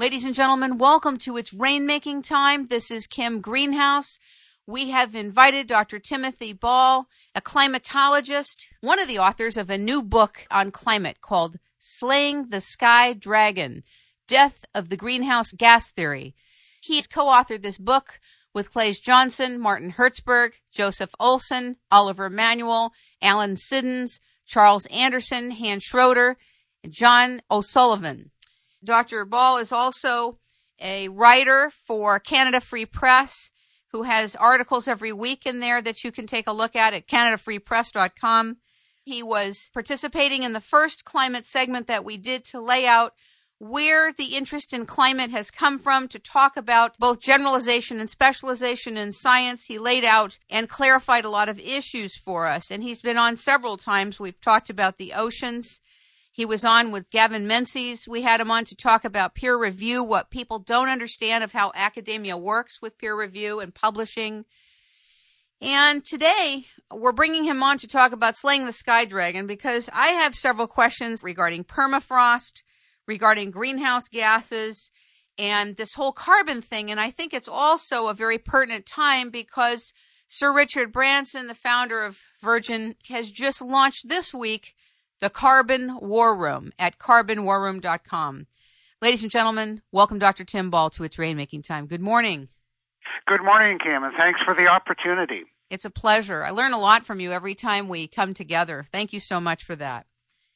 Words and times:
Ladies 0.00 0.24
and 0.24 0.34
gentlemen, 0.34 0.78
welcome 0.78 1.18
to 1.18 1.36
It's 1.36 1.52
Rainmaking 1.52 2.24
Time. 2.24 2.68
This 2.68 2.90
is 2.90 3.06
Kim 3.06 3.42
Greenhouse. 3.42 4.18
We 4.66 4.88
have 4.92 5.14
invited 5.14 5.66
Dr. 5.66 5.98
Timothy 5.98 6.54
Ball, 6.54 7.06
a 7.34 7.42
climatologist, 7.42 8.64
one 8.80 8.98
of 8.98 9.08
the 9.08 9.18
authors 9.18 9.58
of 9.58 9.68
a 9.68 9.76
new 9.76 10.02
book 10.02 10.46
on 10.50 10.70
climate 10.70 11.20
called 11.20 11.58
Slaying 11.78 12.48
the 12.48 12.62
Sky 12.62 13.12
Dragon 13.12 13.82
Death 14.26 14.64
of 14.74 14.88
the 14.88 14.96
Greenhouse 14.96 15.52
Gas 15.52 15.90
Theory. 15.90 16.34
He's 16.80 17.06
co 17.06 17.26
authored 17.26 17.60
this 17.60 17.76
book 17.76 18.20
with 18.54 18.72
Claes 18.72 19.00
Johnson, 19.00 19.60
Martin 19.60 19.92
Hertzberg, 19.92 20.52
Joseph 20.72 21.14
Olson, 21.20 21.76
Oliver 21.92 22.30
Manuel, 22.30 22.94
Alan 23.20 23.58
Siddons, 23.58 24.18
Charles 24.46 24.86
Anderson, 24.86 25.50
Hans 25.50 25.82
Schroeder, 25.82 26.38
and 26.82 26.90
John 26.90 27.42
O'Sullivan. 27.50 28.30
Dr. 28.84 29.24
Ball 29.24 29.58
is 29.58 29.72
also 29.72 30.38
a 30.80 31.08
writer 31.08 31.70
for 31.86 32.18
Canada 32.18 32.60
Free 32.60 32.86
Press 32.86 33.50
who 33.92 34.04
has 34.04 34.36
articles 34.36 34.86
every 34.86 35.12
week 35.12 35.44
in 35.44 35.60
there 35.60 35.82
that 35.82 36.04
you 36.04 36.12
can 36.12 36.26
take 36.26 36.46
a 36.46 36.52
look 36.52 36.76
at 36.76 36.94
at 36.94 37.08
canadafreepress.com. 37.08 38.56
He 39.04 39.22
was 39.22 39.70
participating 39.74 40.42
in 40.42 40.52
the 40.52 40.60
first 40.60 41.04
climate 41.04 41.44
segment 41.44 41.86
that 41.88 42.04
we 42.04 42.16
did 42.16 42.44
to 42.44 42.60
lay 42.60 42.86
out 42.86 43.14
where 43.58 44.10
the 44.12 44.36
interest 44.36 44.72
in 44.72 44.86
climate 44.86 45.30
has 45.30 45.50
come 45.50 45.78
from 45.78 46.08
to 46.08 46.18
talk 46.18 46.56
about 46.56 46.96
both 46.98 47.20
generalization 47.20 48.00
and 48.00 48.08
specialization 48.08 48.96
in 48.96 49.12
science. 49.12 49.64
He 49.64 49.78
laid 49.78 50.04
out 50.04 50.38
and 50.48 50.68
clarified 50.68 51.26
a 51.26 51.30
lot 51.30 51.50
of 51.50 51.58
issues 51.58 52.16
for 52.16 52.46
us, 52.46 52.70
and 52.70 52.82
he's 52.82 53.02
been 53.02 53.18
on 53.18 53.36
several 53.36 53.76
times. 53.76 54.18
We've 54.18 54.40
talked 54.40 54.70
about 54.70 54.96
the 54.96 55.12
oceans. 55.12 55.80
He 56.40 56.46
was 56.46 56.64
on 56.64 56.90
with 56.90 57.10
Gavin 57.10 57.46
Menzies. 57.46 58.08
We 58.08 58.22
had 58.22 58.40
him 58.40 58.50
on 58.50 58.64
to 58.64 58.74
talk 58.74 59.04
about 59.04 59.34
peer 59.34 59.58
review, 59.58 60.02
what 60.02 60.30
people 60.30 60.58
don't 60.58 60.88
understand 60.88 61.44
of 61.44 61.52
how 61.52 61.70
academia 61.74 62.34
works 62.34 62.80
with 62.80 62.96
peer 62.96 63.14
review 63.14 63.60
and 63.60 63.74
publishing. 63.74 64.46
And 65.60 66.02
today 66.02 66.64
we're 66.90 67.12
bringing 67.12 67.44
him 67.44 67.62
on 67.62 67.76
to 67.76 67.86
talk 67.86 68.12
about 68.12 68.36
slaying 68.36 68.64
the 68.64 68.72
sky 68.72 69.04
dragon 69.04 69.46
because 69.46 69.90
I 69.92 70.12
have 70.12 70.34
several 70.34 70.66
questions 70.66 71.22
regarding 71.22 71.64
permafrost, 71.64 72.62
regarding 73.06 73.50
greenhouse 73.50 74.08
gases, 74.08 74.90
and 75.36 75.76
this 75.76 75.92
whole 75.92 76.12
carbon 76.12 76.62
thing. 76.62 76.90
And 76.90 76.98
I 76.98 77.10
think 77.10 77.34
it's 77.34 77.48
also 77.48 78.06
a 78.06 78.14
very 78.14 78.38
pertinent 78.38 78.86
time 78.86 79.28
because 79.28 79.92
Sir 80.26 80.54
Richard 80.54 80.90
Branson, 80.90 81.48
the 81.48 81.54
founder 81.54 82.02
of 82.02 82.18
Virgin, 82.40 82.94
has 83.10 83.30
just 83.30 83.60
launched 83.60 84.08
this 84.08 84.32
week 84.32 84.74
the 85.20 85.30
Carbon 85.30 85.98
War 86.00 86.34
Room 86.34 86.72
at 86.78 86.98
carbonwarroom.com. 86.98 88.46
Ladies 89.02 89.22
and 89.22 89.30
gentlemen, 89.30 89.82
welcome 89.92 90.18
Dr. 90.18 90.44
Tim 90.44 90.70
Ball 90.70 90.90
to 90.90 91.04
It's 91.04 91.16
Rainmaking 91.16 91.64
Time. 91.64 91.86
Good 91.86 92.00
morning. 92.00 92.48
Good 93.26 93.42
morning, 93.42 93.78
Kim, 93.78 94.02
and 94.02 94.14
thanks 94.16 94.40
for 94.44 94.54
the 94.54 94.66
opportunity. 94.66 95.44
It's 95.68 95.84
a 95.84 95.90
pleasure. 95.90 96.42
I 96.42 96.50
learn 96.50 96.72
a 96.72 96.80
lot 96.80 97.04
from 97.04 97.20
you 97.20 97.32
every 97.32 97.54
time 97.54 97.88
we 97.88 98.08
come 98.08 98.34
together. 98.34 98.86
Thank 98.90 99.12
you 99.12 99.20
so 99.20 99.40
much 99.40 99.62
for 99.62 99.76
that. 99.76 100.06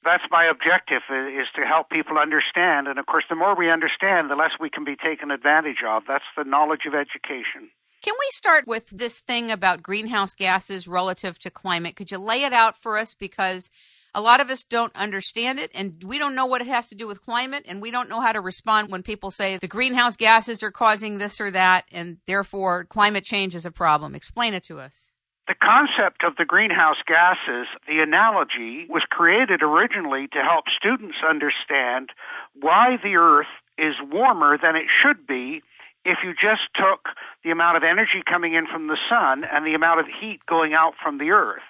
That's 0.02 0.24
my 0.30 0.44
objective 0.44 1.02
is 1.10 1.46
to 1.56 1.62
help 1.62 1.88
people 1.88 2.18
understand, 2.18 2.88
and 2.88 2.98
of 2.98 3.06
course, 3.06 3.24
the 3.28 3.36
more 3.36 3.56
we 3.56 3.70
understand, 3.70 4.30
the 4.30 4.34
less 4.34 4.50
we 4.60 4.68
can 4.68 4.84
be 4.84 4.96
taken 4.96 5.30
advantage 5.30 5.82
of. 5.86 6.02
That's 6.06 6.24
the 6.36 6.44
knowledge 6.44 6.82
of 6.86 6.94
education. 6.94 7.70
Can 8.02 8.14
we 8.18 8.28
start 8.34 8.66
with 8.66 8.90
this 8.90 9.20
thing 9.20 9.50
about 9.50 9.82
greenhouse 9.82 10.34
gases 10.34 10.86
relative 10.86 11.38
to 11.38 11.50
climate? 11.50 11.96
Could 11.96 12.10
you 12.10 12.18
lay 12.18 12.44
it 12.44 12.52
out 12.52 12.76
for 12.76 12.98
us? 12.98 13.14
Because 13.14 13.70
a 14.14 14.20
lot 14.20 14.40
of 14.40 14.48
us 14.50 14.64
don't 14.64 14.94
understand 14.94 15.58
it 15.58 15.70
and 15.74 16.02
we 16.04 16.18
don't 16.18 16.34
know 16.34 16.46
what 16.46 16.60
it 16.60 16.66
has 16.66 16.88
to 16.88 16.94
do 16.94 17.06
with 17.06 17.20
climate 17.20 17.64
and 17.66 17.82
we 17.82 17.90
don't 17.90 18.08
know 18.08 18.20
how 18.20 18.32
to 18.32 18.40
respond 18.40 18.90
when 18.90 19.02
people 19.02 19.30
say 19.30 19.58
the 19.58 19.66
greenhouse 19.66 20.16
gases 20.16 20.62
are 20.62 20.70
causing 20.70 21.18
this 21.18 21.40
or 21.40 21.50
that 21.50 21.84
and 21.90 22.18
therefore 22.26 22.84
climate 22.84 23.24
change 23.24 23.54
is 23.54 23.66
a 23.66 23.70
problem. 23.70 24.14
Explain 24.14 24.54
it 24.54 24.62
to 24.64 24.78
us. 24.78 25.10
The 25.46 25.54
concept 25.54 26.24
of 26.24 26.36
the 26.38 26.46
greenhouse 26.46 26.96
gases, 27.06 27.66
the 27.86 28.00
analogy, 28.00 28.86
was 28.89 29.02
created 29.11 29.62
originally 29.62 30.27
to 30.28 30.39
help 30.42 30.64
students 30.74 31.18
understand 31.28 32.10
why 32.58 32.96
the 33.02 33.16
Earth 33.16 33.52
is 33.77 33.94
warmer 34.10 34.56
than 34.56 34.74
it 34.74 34.86
should 35.02 35.27
be 35.27 35.60
if 36.06 36.18
you 36.24 36.33
just 36.33 36.62
took 36.74 37.08
the 37.42 37.50
amount 37.50 37.77
of 37.77 37.83
energy 37.83 38.22
coming 38.24 38.55
in 38.55 38.66
from 38.66 38.86
the 38.86 38.96
sun 39.08 39.44
and 39.44 39.66
the 39.66 39.74
amount 39.74 40.00
of 40.00 40.06
heat 40.06 40.40
going 40.46 40.72
out 40.72 40.94
from 41.02 41.18
the 41.18 41.30
Earth. 41.30 41.62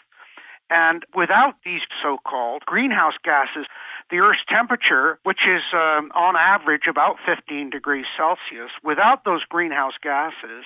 And 0.70 1.04
without 1.14 1.54
these 1.64 1.82
so 2.02 2.18
called 2.26 2.62
greenhouse 2.66 3.14
gases, 3.22 3.66
the 4.10 4.18
Earth's 4.18 4.44
temperature, 4.48 5.18
which 5.22 5.40
is 5.46 5.62
um, 5.72 6.10
on 6.14 6.36
average 6.36 6.86
about 6.88 7.16
15 7.24 7.70
degrees 7.70 8.06
Celsius, 8.16 8.70
without 8.82 9.24
those 9.24 9.44
greenhouse 9.44 9.94
gases, 10.02 10.64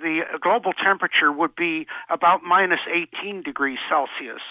the 0.00 0.22
global 0.40 0.72
temperature 0.72 1.32
would 1.32 1.54
be 1.54 1.86
about 2.08 2.42
minus 2.42 2.80
18 2.90 3.42
degrees 3.42 3.78
Celsius. 3.88 4.42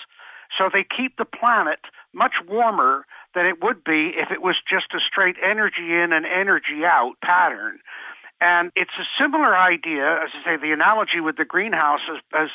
So 0.58 0.70
they 0.72 0.84
keep 0.84 1.18
the 1.18 1.26
planet 1.26 1.80
much 2.14 2.34
warmer 2.48 3.06
than 3.36 3.46
it 3.46 3.64
would 3.64 3.84
be 3.84 4.14
if 4.16 4.31
it 4.31 4.42
was 4.42 4.56
just 4.68 4.94
a 4.94 5.00
straight 5.00 5.36
energy 5.44 5.94
in 5.94 6.12
and 6.12 6.26
energy 6.26 6.86
out 6.86 7.16
pattern. 7.24 7.80
And 8.42 8.72
it's 8.76 8.96
a 8.98 9.04
similar 9.22 9.56
idea, 9.56 10.24
as 10.24 10.30
I 10.34 10.44
say, 10.46 10.58
the 10.58 10.72
analogy 10.72 11.20
with 11.20 11.36
the 11.36 11.46
greenhouse 11.46 12.00
has, 12.31 12.50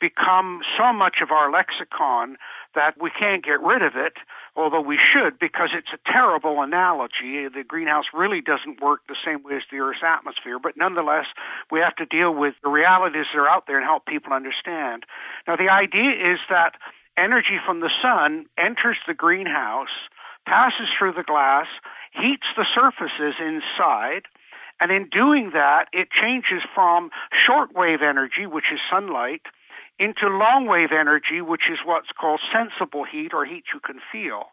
become 0.00 0.60
so 0.76 0.92
much 0.92 1.16
of 1.22 1.30
our 1.30 1.50
lexicon 1.50 2.36
that 2.74 2.94
we 3.00 3.10
can't 3.10 3.44
get 3.44 3.60
rid 3.60 3.82
of 3.82 3.96
it, 3.96 4.14
although 4.54 4.80
we 4.80 4.98
should 4.98 5.38
because 5.38 5.70
it's 5.74 5.88
a 5.92 6.12
terrible 6.12 6.62
analogy. 6.62 7.48
The 7.48 7.64
greenhouse 7.66 8.04
really 8.14 8.40
doesn't 8.40 8.80
work 8.80 9.00
the 9.08 9.16
same 9.24 9.42
way 9.42 9.56
as 9.56 9.62
the 9.70 9.78
Earth's 9.78 10.02
atmosphere, 10.04 10.58
but 10.62 10.76
nonetheless, 10.76 11.26
we 11.70 11.80
have 11.80 11.96
to 11.96 12.06
deal 12.06 12.34
with 12.34 12.54
the 12.62 12.70
realities 12.70 13.26
that 13.32 13.38
are 13.38 13.48
out 13.48 13.66
there 13.66 13.78
and 13.78 13.86
help 13.86 14.06
people 14.06 14.32
understand. 14.32 15.04
Now, 15.46 15.56
the 15.56 15.70
idea 15.70 16.10
is 16.10 16.38
that 16.50 16.74
energy 17.16 17.58
from 17.64 17.80
the 17.80 17.90
sun 18.02 18.46
enters 18.56 18.98
the 19.06 19.14
greenhouse, 19.14 19.94
passes 20.46 20.88
through 20.96 21.12
the 21.14 21.24
glass, 21.24 21.66
heats 22.12 22.46
the 22.56 22.66
surfaces 22.74 23.34
inside, 23.40 24.22
and 24.80 24.92
in 24.92 25.08
doing 25.10 25.50
that, 25.54 25.86
it 25.92 26.08
changes 26.10 26.62
from 26.74 27.10
shortwave 27.34 28.02
energy, 28.02 28.46
which 28.46 28.66
is 28.72 28.78
sunlight, 28.90 29.42
into 29.98 30.28
long 30.28 30.66
wave 30.66 30.90
energy, 30.92 31.40
which 31.40 31.68
is 31.70 31.78
what's 31.84 32.08
called 32.18 32.40
sensible 32.52 33.04
heat 33.04 33.32
or 33.32 33.44
heat 33.44 33.64
you 33.72 33.80
can 33.80 34.00
feel. 34.12 34.44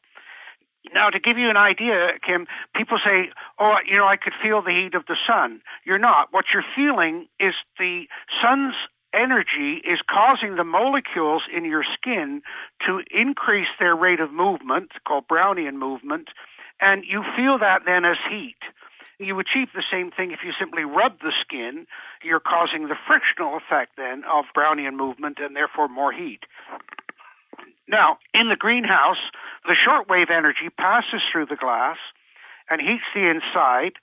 Now, 0.94 1.10
to 1.10 1.20
give 1.20 1.38
you 1.38 1.50
an 1.50 1.58
idea, 1.58 2.12
Kim, 2.26 2.46
people 2.76 3.00
say, 3.04 3.32
oh, 3.60 3.76
you 3.90 3.98
know, 3.98 4.06
I 4.06 4.18
could 4.18 4.34
feel 4.42 4.62
the 4.62 4.72
heat 4.72 4.94
of 4.94 5.06
the 5.08 5.18
sun. 5.28 5.62
You're 5.84 5.98
not. 5.98 6.28
What 6.32 6.46
you're 6.54 6.66
feeling 6.76 7.28
is 7.40 7.54
the 7.80 8.06
sun's 8.42 8.76
energy 9.14 9.82
is 9.84 10.00
causing 10.10 10.56
the 10.56 10.64
molecules 10.64 11.44
in 11.56 11.66
your 11.66 11.84
skin 11.98 12.42
to 12.86 13.02
increase 13.10 13.70
their 13.80 13.96
rate 13.96 14.20
of 14.20 14.32
movement, 14.32 14.92
called 15.08 15.28
Brownian 15.28 15.76
movement, 15.76 16.30
and 16.82 17.04
you 17.08 17.24
feel 17.36 17.58
that 17.60 17.84
then 17.86 18.06
as 18.06 18.18
heat. 18.30 18.60
You 19.20 19.40
achieve 19.40 19.70
the 19.74 19.84
same 19.90 20.12
thing 20.12 20.32
if 20.32 20.40
you 20.44 20.52
simply 20.60 20.84
rub 20.84 21.20
the 21.20 21.32
skin. 21.42 21.88
You're 22.24 22.42
causing 22.42 22.88
the 22.88 22.98
frictional 23.08 23.58
effect 23.58 23.94
then 23.98 24.24
of 24.30 24.46
Brownian 24.56 24.96
movement 24.96 25.38
and 25.40 25.56
therefore 25.56 25.88
more 25.88 26.12
heat. 26.12 26.42
Now, 27.88 28.18
in 28.34 28.50
the 28.50 28.56
greenhouse, 28.56 29.22
the 29.66 29.76
shortwave 29.76 30.30
energy 30.30 30.70
passes 30.78 31.22
through 31.32 31.46
the 31.46 31.56
glass 31.56 31.98
and 32.70 32.82
heats 32.82 33.04
the 33.14 33.30
inside, 33.30 33.94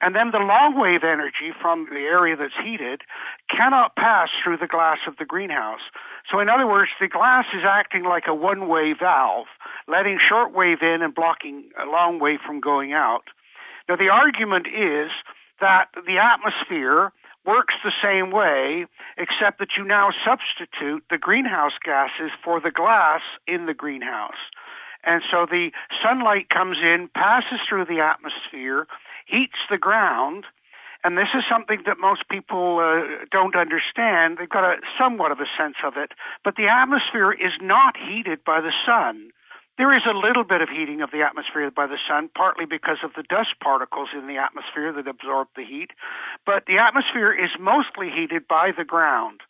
and 0.00 0.14
then 0.14 0.30
the 0.30 0.38
long 0.38 0.78
wave 0.78 1.04
energy 1.04 1.52
from 1.60 1.86
the 1.90 2.00
area 2.00 2.36
that's 2.36 2.54
heated 2.62 3.02
cannot 3.50 3.96
pass 3.96 4.28
through 4.42 4.58
the 4.58 4.66
glass 4.66 4.98
of 5.06 5.16
the 5.18 5.24
greenhouse. 5.24 5.82
So, 6.30 6.38
in 6.40 6.48
other 6.48 6.66
words, 6.66 6.90
the 7.00 7.08
glass 7.08 7.46
is 7.52 7.62
acting 7.64 8.04
like 8.04 8.24
a 8.26 8.34
one 8.34 8.68
way 8.68 8.94
valve, 8.98 9.46
letting 9.86 10.18
short 10.18 10.52
wave 10.52 10.82
in 10.82 11.02
and 11.02 11.14
blocking 11.14 11.70
long 11.86 12.20
wave 12.20 12.40
from 12.46 12.60
going 12.60 12.92
out. 12.92 13.24
Now, 13.92 13.96
the 13.96 14.08
argument 14.08 14.68
is 14.68 15.10
that 15.60 15.88
the 16.06 16.16
atmosphere 16.16 17.12
works 17.44 17.74
the 17.84 17.92
same 18.02 18.30
way, 18.30 18.86
except 19.18 19.58
that 19.58 19.76
you 19.76 19.84
now 19.84 20.08
substitute 20.24 21.04
the 21.10 21.18
greenhouse 21.18 21.76
gases 21.84 22.30
for 22.42 22.58
the 22.58 22.70
glass 22.70 23.20
in 23.46 23.66
the 23.66 23.74
greenhouse. 23.74 24.48
And 25.04 25.20
so 25.30 25.44
the 25.44 25.72
sunlight 26.02 26.48
comes 26.48 26.78
in, 26.82 27.10
passes 27.14 27.60
through 27.68 27.84
the 27.84 28.00
atmosphere, 28.00 28.86
heats 29.26 29.60
the 29.68 29.76
ground, 29.76 30.46
and 31.04 31.18
this 31.18 31.28
is 31.34 31.44
something 31.50 31.82
that 31.84 31.98
most 31.98 32.30
people 32.30 32.78
uh, 32.78 33.26
don't 33.30 33.54
understand. 33.54 34.38
They've 34.38 34.48
got 34.48 34.64
a 34.64 34.76
somewhat 34.98 35.32
of 35.32 35.40
a 35.40 35.52
sense 35.58 35.76
of 35.84 35.98
it, 35.98 36.12
but 36.44 36.56
the 36.56 36.68
atmosphere 36.68 37.32
is 37.32 37.52
not 37.60 37.98
heated 37.98 38.42
by 38.42 38.62
the 38.62 38.72
sun. 38.86 39.32
There 39.78 39.96
is 39.96 40.02
a 40.04 40.16
little 40.16 40.44
bit 40.44 40.60
of 40.60 40.68
heating 40.68 41.00
of 41.00 41.10
the 41.10 41.22
atmosphere 41.22 41.70
by 41.70 41.86
the 41.86 41.96
sun, 42.08 42.28
partly 42.36 42.66
because 42.66 42.98
of 43.02 43.12
the 43.16 43.22
dust 43.22 43.56
particles 43.62 44.10
in 44.12 44.26
the 44.26 44.36
atmosphere 44.36 44.92
that 44.92 45.08
absorb 45.08 45.48
the 45.56 45.64
heat, 45.64 45.90
but 46.44 46.64
the 46.66 46.76
atmosphere 46.78 47.32
is 47.32 47.50
mostly 47.58 48.10
heated 48.10 48.46
by 48.46 48.70
the 48.76 48.84
ground. 48.84 49.40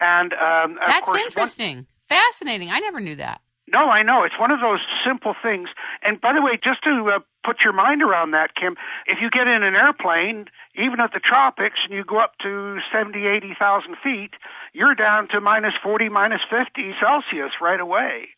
And 0.00 0.32
um, 0.32 0.78
that's 0.84 1.04
course, 1.04 1.20
interesting, 1.20 1.76
one, 1.76 1.86
fascinating. 2.08 2.70
I 2.70 2.80
never 2.80 3.00
knew 3.00 3.16
that. 3.16 3.42
No, 3.68 3.86
I 3.86 4.02
know 4.02 4.24
it's 4.24 4.38
one 4.40 4.50
of 4.50 4.60
those 4.60 4.80
simple 5.06 5.34
things. 5.40 5.68
And 6.02 6.20
by 6.20 6.32
the 6.32 6.42
way, 6.42 6.58
just 6.62 6.82
to 6.84 7.12
uh, 7.14 7.18
put 7.44 7.58
your 7.62 7.72
mind 7.72 8.02
around 8.02 8.32
that, 8.32 8.54
Kim. 8.56 8.76
If 9.06 9.18
you 9.20 9.30
get 9.30 9.46
in 9.46 9.62
an 9.62 9.76
airplane, 9.76 10.46
even 10.74 10.98
at 10.98 11.12
the 11.12 11.20
tropics, 11.20 11.78
and 11.84 11.94
you 11.94 12.02
go 12.04 12.18
up 12.18 12.32
to 12.42 12.78
70, 12.92 13.26
80,000 13.26 13.96
feet, 14.02 14.34
you're 14.72 14.94
down 14.94 15.28
to 15.28 15.40
minus 15.40 15.74
40, 15.82 16.08
minus 16.08 16.40
50 16.50 16.94
Celsius 16.98 17.52
right 17.60 17.78
away. 17.78 18.30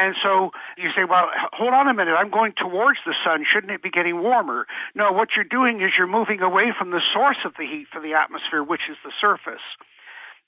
And 0.00 0.16
so 0.22 0.50
you 0.78 0.88
say, 0.96 1.04
well, 1.04 1.28
hold 1.52 1.74
on 1.74 1.86
a 1.86 1.92
minute, 1.92 2.16
I'm 2.16 2.30
going 2.30 2.54
towards 2.56 3.00
the 3.04 3.14
sun. 3.22 3.44
Shouldn't 3.44 3.70
it 3.70 3.82
be 3.82 3.90
getting 3.90 4.22
warmer? 4.22 4.66
No, 4.94 5.12
what 5.12 5.36
you're 5.36 5.44
doing 5.44 5.82
is 5.82 5.92
you're 5.98 6.06
moving 6.06 6.40
away 6.40 6.72
from 6.76 6.90
the 6.90 7.02
source 7.12 7.44
of 7.44 7.52
the 7.58 7.66
heat 7.66 7.86
for 7.92 8.00
the 8.00 8.14
atmosphere, 8.14 8.64
which 8.64 8.88
is 8.90 8.96
the 9.04 9.12
surface. 9.20 9.60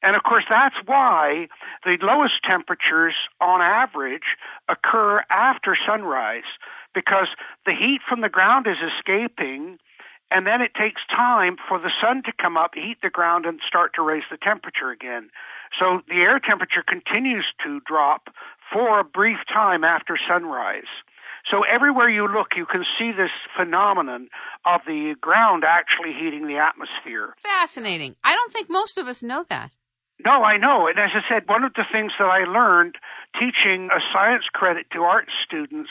And 0.03 0.17
of 0.17 0.23
course, 0.23 0.45
that's 0.49 0.75
why 0.87 1.49
the 1.85 1.99
lowest 2.01 2.41
temperatures 2.49 3.15
on 3.43 3.61
average 3.61 4.41
occur 4.71 5.23
after 5.29 5.77
sunrise 5.87 6.49
because 6.95 7.29
the 7.67 7.73
heat 7.73 8.01
from 8.09 8.23
the 8.23 8.31
ground 8.31 8.67
is 8.67 8.79
escaping 8.81 9.79
and 10.33 10.47
then 10.47 10.63
it 10.63 10.73
takes 10.73 11.03
time 11.15 11.57
for 11.69 11.79
the 11.79 11.93
sun 12.01 12.23
to 12.25 12.33
come 12.41 12.57
up, 12.57 12.73
heat 12.75 12.97
the 13.03 13.11
ground, 13.11 13.45
and 13.45 13.61
start 13.69 13.93
to 13.95 14.03
raise 14.03 14.25
the 14.31 14.39
temperature 14.39 14.91
again. 14.91 15.29
So 15.79 16.01
the 16.09 16.25
air 16.25 16.41
temperature 16.41 16.83
continues 16.83 17.45
to 17.65 17.81
drop 17.87 18.29
for 18.73 19.01
a 19.01 19.05
brief 19.05 19.39
time 19.53 19.85
after 19.85 20.19
sunrise. 20.29 20.91
So 21.51 21.63
everywhere 21.65 22.09
you 22.09 22.29
look, 22.29 22.49
you 22.57 22.67
can 22.67 22.85
see 22.99 23.11
this 23.11 23.31
phenomenon 23.57 24.29
of 24.65 24.81
the 24.87 25.15
ground 25.21 25.65
actually 25.67 26.13
heating 26.13 26.47
the 26.47 26.57
atmosphere. 26.57 27.35
Fascinating. 27.43 28.17
I 28.23 28.35
don't 28.35 28.53
think 28.53 28.71
most 28.71 28.97
of 28.97 29.09
us 29.09 29.23
know 29.23 29.45
that. 29.49 29.73
No, 30.25 30.45
I 30.45 30.57
know. 30.57 30.87
And 30.87 30.99
as 30.99 31.11
I 31.15 31.23
said, 31.29 31.49
one 31.49 31.65
of 31.65 31.75
the 31.75 31.85
things 31.91 32.13
that 32.19 32.27
I 32.27 32.45
learned 32.45 32.95
teaching 33.35 33.89
a 33.91 33.99
science 34.13 34.45
credit 34.53 34.87
to 34.93 35.01
art 35.01 35.27
students 35.45 35.91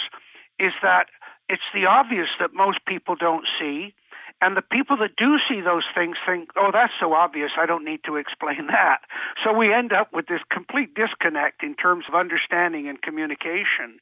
is 0.57 0.71
that 0.81 1.07
it's 1.49 1.67
the 1.73 1.85
obvious 1.85 2.29
that 2.39 2.53
most 2.53 2.79
people 2.87 3.15
don't 3.19 3.45
see. 3.59 3.93
And 4.41 4.57
the 4.57 4.63
people 4.63 4.97
that 4.97 5.15
do 5.15 5.37
see 5.47 5.61
those 5.61 5.83
things 5.93 6.17
think, 6.25 6.49
oh, 6.57 6.71
that's 6.73 6.93
so 6.99 7.13
obvious, 7.13 7.51
I 7.57 7.67
don't 7.67 7.85
need 7.85 8.01
to 8.05 8.15
explain 8.15 8.67
that. 8.67 9.01
So 9.43 9.53
we 9.53 9.71
end 9.71 9.93
up 9.93 10.11
with 10.11 10.25
this 10.27 10.41
complete 10.51 10.95
disconnect 10.95 11.63
in 11.63 11.75
terms 11.75 12.05
of 12.09 12.15
understanding 12.15 12.89
and 12.89 13.01
communication. 13.01 13.99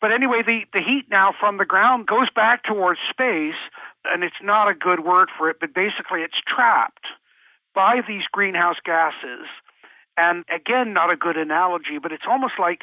But 0.00 0.12
anyway, 0.12 0.42
the, 0.46 0.60
the 0.72 0.80
heat 0.80 1.06
now 1.10 1.34
from 1.38 1.58
the 1.58 1.66
ground 1.66 2.06
goes 2.06 2.30
back 2.34 2.62
towards 2.64 3.00
space, 3.10 3.58
and 4.04 4.22
it's 4.22 4.40
not 4.42 4.68
a 4.70 4.74
good 4.74 5.04
word 5.04 5.28
for 5.36 5.50
it, 5.50 5.56
but 5.60 5.74
basically 5.74 6.22
it's 6.22 6.40
trapped 6.46 7.06
by 7.74 8.00
these 8.06 8.22
greenhouse 8.32 8.76
gases. 8.84 9.46
And 10.16 10.44
again, 10.54 10.92
not 10.92 11.10
a 11.10 11.16
good 11.16 11.36
analogy, 11.36 11.98
but 12.02 12.12
it's 12.12 12.24
almost 12.28 12.54
like 12.58 12.82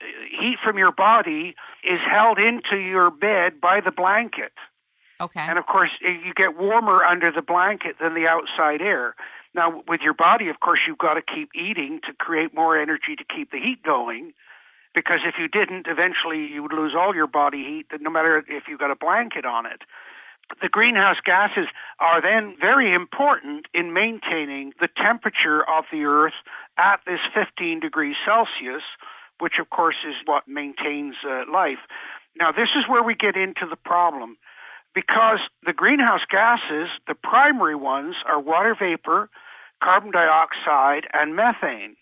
uh, 0.00 0.04
heat 0.40 0.56
from 0.64 0.78
your 0.78 0.92
body 0.92 1.54
is 1.84 2.00
held 2.08 2.38
into 2.38 2.76
your 2.76 3.10
bed 3.10 3.60
by 3.60 3.80
the 3.80 3.92
blanket. 3.92 4.52
Okay. 5.20 5.40
And 5.40 5.58
of 5.58 5.66
course, 5.66 5.90
you 6.00 6.34
get 6.34 6.58
warmer 6.58 7.04
under 7.04 7.30
the 7.30 7.42
blanket 7.42 7.96
than 8.00 8.14
the 8.14 8.26
outside 8.26 8.80
air. 8.80 9.14
Now, 9.54 9.82
with 9.86 10.00
your 10.02 10.14
body, 10.14 10.48
of 10.48 10.58
course, 10.58 10.80
you've 10.86 10.98
got 10.98 11.14
to 11.14 11.22
keep 11.22 11.50
eating 11.54 12.00
to 12.06 12.12
create 12.12 12.52
more 12.52 12.80
energy 12.80 13.14
to 13.16 13.24
keep 13.24 13.52
the 13.52 13.58
heat 13.58 13.82
going. 13.84 14.32
Because 14.94 15.20
if 15.24 15.34
you 15.38 15.48
didn't, 15.48 15.86
eventually 15.88 16.46
you 16.52 16.62
would 16.62 16.72
lose 16.72 16.94
all 16.96 17.14
your 17.14 17.26
body 17.26 17.62
heat, 17.64 18.00
no 18.00 18.10
matter 18.10 18.38
if 18.48 18.64
you've 18.68 18.80
got 18.80 18.90
a 18.90 18.96
blanket 18.96 19.44
on 19.44 19.66
it. 19.66 19.82
The 20.60 20.68
greenhouse 20.68 21.16
gases 21.24 21.66
are 22.00 22.20
then 22.20 22.54
very 22.60 22.92
important 22.92 23.66
in 23.72 23.92
maintaining 23.92 24.72
the 24.78 24.88
temperature 24.88 25.62
of 25.68 25.84
the 25.90 26.04
Earth 26.04 26.34
at 26.76 27.00
this 27.06 27.20
15 27.34 27.80
degrees 27.80 28.16
Celsius, 28.26 28.82
which 29.40 29.54
of 29.58 29.70
course 29.70 29.96
is 30.06 30.14
what 30.26 30.46
maintains 30.46 31.16
uh, 31.26 31.44
life. 31.50 31.80
Now, 32.38 32.52
this 32.52 32.70
is 32.76 32.84
where 32.88 33.02
we 33.02 33.14
get 33.14 33.36
into 33.36 33.66
the 33.68 33.76
problem 33.76 34.36
because 34.94 35.40
the 35.66 35.72
greenhouse 35.72 36.22
gases, 36.30 36.88
the 37.06 37.14
primary 37.14 37.74
ones, 37.74 38.16
are 38.26 38.40
water 38.40 38.76
vapor, 38.78 39.28
carbon 39.82 40.12
dioxide, 40.12 41.06
and 41.12 41.34
methane. 41.34 41.96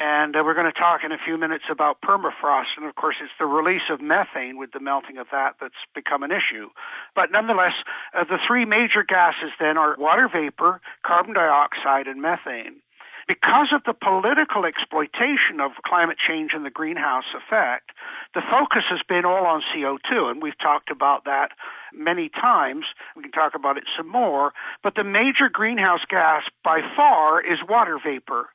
And 0.00 0.36
uh, 0.36 0.42
we're 0.44 0.54
going 0.54 0.70
to 0.72 0.78
talk 0.78 1.00
in 1.04 1.10
a 1.10 1.18
few 1.18 1.36
minutes 1.36 1.64
about 1.70 2.00
permafrost. 2.00 2.76
And 2.76 2.86
of 2.86 2.94
course, 2.94 3.16
it's 3.20 3.32
the 3.38 3.46
release 3.46 3.90
of 3.90 4.00
methane 4.00 4.56
with 4.56 4.70
the 4.72 4.80
melting 4.80 5.18
of 5.18 5.26
that 5.32 5.56
that's 5.60 5.74
become 5.94 6.22
an 6.22 6.30
issue. 6.30 6.70
But 7.16 7.32
nonetheless, 7.32 7.74
uh, 8.16 8.24
the 8.24 8.38
three 8.46 8.64
major 8.64 9.02
gases 9.06 9.50
then 9.58 9.76
are 9.76 9.96
water 9.98 10.28
vapor, 10.32 10.80
carbon 11.04 11.34
dioxide, 11.34 12.06
and 12.06 12.22
methane. 12.22 12.80
Because 13.28 13.68
of 13.74 13.82
the 13.84 13.92
political 13.92 14.64
exploitation 14.64 15.60
of 15.60 15.72
climate 15.84 16.16
change 16.16 16.52
and 16.54 16.64
the 16.64 16.70
greenhouse 16.70 17.28
effect, 17.36 17.90
the 18.34 18.40
focus 18.40 18.84
has 18.88 19.00
been 19.06 19.26
all 19.26 19.44
on 19.44 19.62
CO2, 19.68 20.30
and 20.30 20.42
we've 20.42 20.58
talked 20.58 20.90
about 20.90 21.26
that 21.26 21.50
many 21.92 22.30
times. 22.30 22.86
We 23.14 23.22
can 23.22 23.32
talk 23.32 23.54
about 23.54 23.76
it 23.76 23.84
some 23.98 24.08
more. 24.08 24.54
But 24.82 24.94
the 24.94 25.04
major 25.04 25.50
greenhouse 25.52 26.00
gas 26.08 26.44
by 26.64 26.80
far 26.96 27.42
is 27.42 27.58
water 27.68 27.98
vapor. 28.02 28.48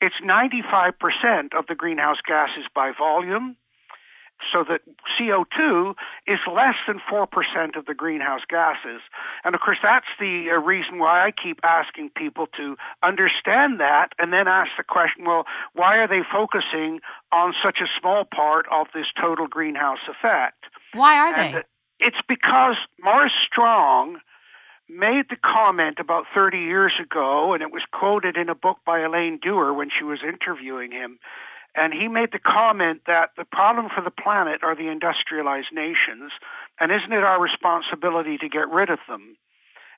It's 0.00 0.14
95% 0.24 1.54
of 1.58 1.66
the 1.66 1.74
greenhouse 1.74 2.18
gases 2.24 2.66
by 2.72 2.92
volume, 2.96 3.56
so 4.52 4.64
that 4.68 4.80
CO2 5.18 5.94
is 6.26 6.38
less 6.50 6.74
than 6.86 7.00
4% 7.10 7.26
of 7.76 7.86
the 7.86 7.94
greenhouse 7.94 8.42
gases. 8.48 9.00
And 9.44 9.54
of 9.54 9.60
course, 9.60 9.78
that's 9.82 10.06
the 10.18 10.46
uh, 10.50 10.60
reason 10.60 10.98
why 10.98 11.26
I 11.26 11.30
keep 11.30 11.60
asking 11.62 12.10
people 12.16 12.46
to 12.56 12.76
understand 13.02 13.80
that 13.80 14.08
and 14.18 14.32
then 14.32 14.48
ask 14.48 14.70
the 14.76 14.84
question 14.84 15.24
well, 15.24 15.44
why 15.74 15.98
are 15.98 16.08
they 16.08 16.22
focusing 16.30 17.00
on 17.32 17.54
such 17.62 17.78
a 17.80 17.86
small 18.00 18.24
part 18.24 18.66
of 18.70 18.86
this 18.94 19.06
total 19.20 19.46
greenhouse 19.46 20.02
effect? 20.08 20.64
Why 20.94 21.16
are 21.16 21.34
and 21.34 21.54
they? 21.54 21.62
It's 22.00 22.20
because 22.28 22.76
Maurice 23.00 23.32
Strong 23.46 24.18
made 24.88 25.24
the 25.30 25.36
comment 25.36 25.98
about 25.98 26.24
30 26.34 26.58
years 26.58 26.92
ago, 27.00 27.54
and 27.54 27.62
it 27.62 27.72
was 27.72 27.82
quoted 27.92 28.36
in 28.36 28.48
a 28.48 28.54
book 28.54 28.78
by 28.84 29.00
Elaine 29.00 29.38
Dewar 29.40 29.72
when 29.72 29.88
she 29.96 30.04
was 30.04 30.20
interviewing 30.22 30.92
him. 30.92 31.18
And 31.74 31.94
he 31.94 32.08
made 32.08 32.32
the 32.32 32.38
comment 32.38 33.02
that 33.06 33.30
the 33.36 33.44
problem 33.44 33.88
for 33.88 34.02
the 34.02 34.10
planet 34.10 34.62
are 34.62 34.76
the 34.76 34.88
industrialized 34.88 35.72
nations, 35.72 36.32
and 36.78 36.92
isn't 36.92 37.12
it 37.12 37.24
our 37.24 37.40
responsibility 37.40 38.36
to 38.38 38.48
get 38.48 38.68
rid 38.68 38.90
of 38.90 38.98
them? 39.08 39.36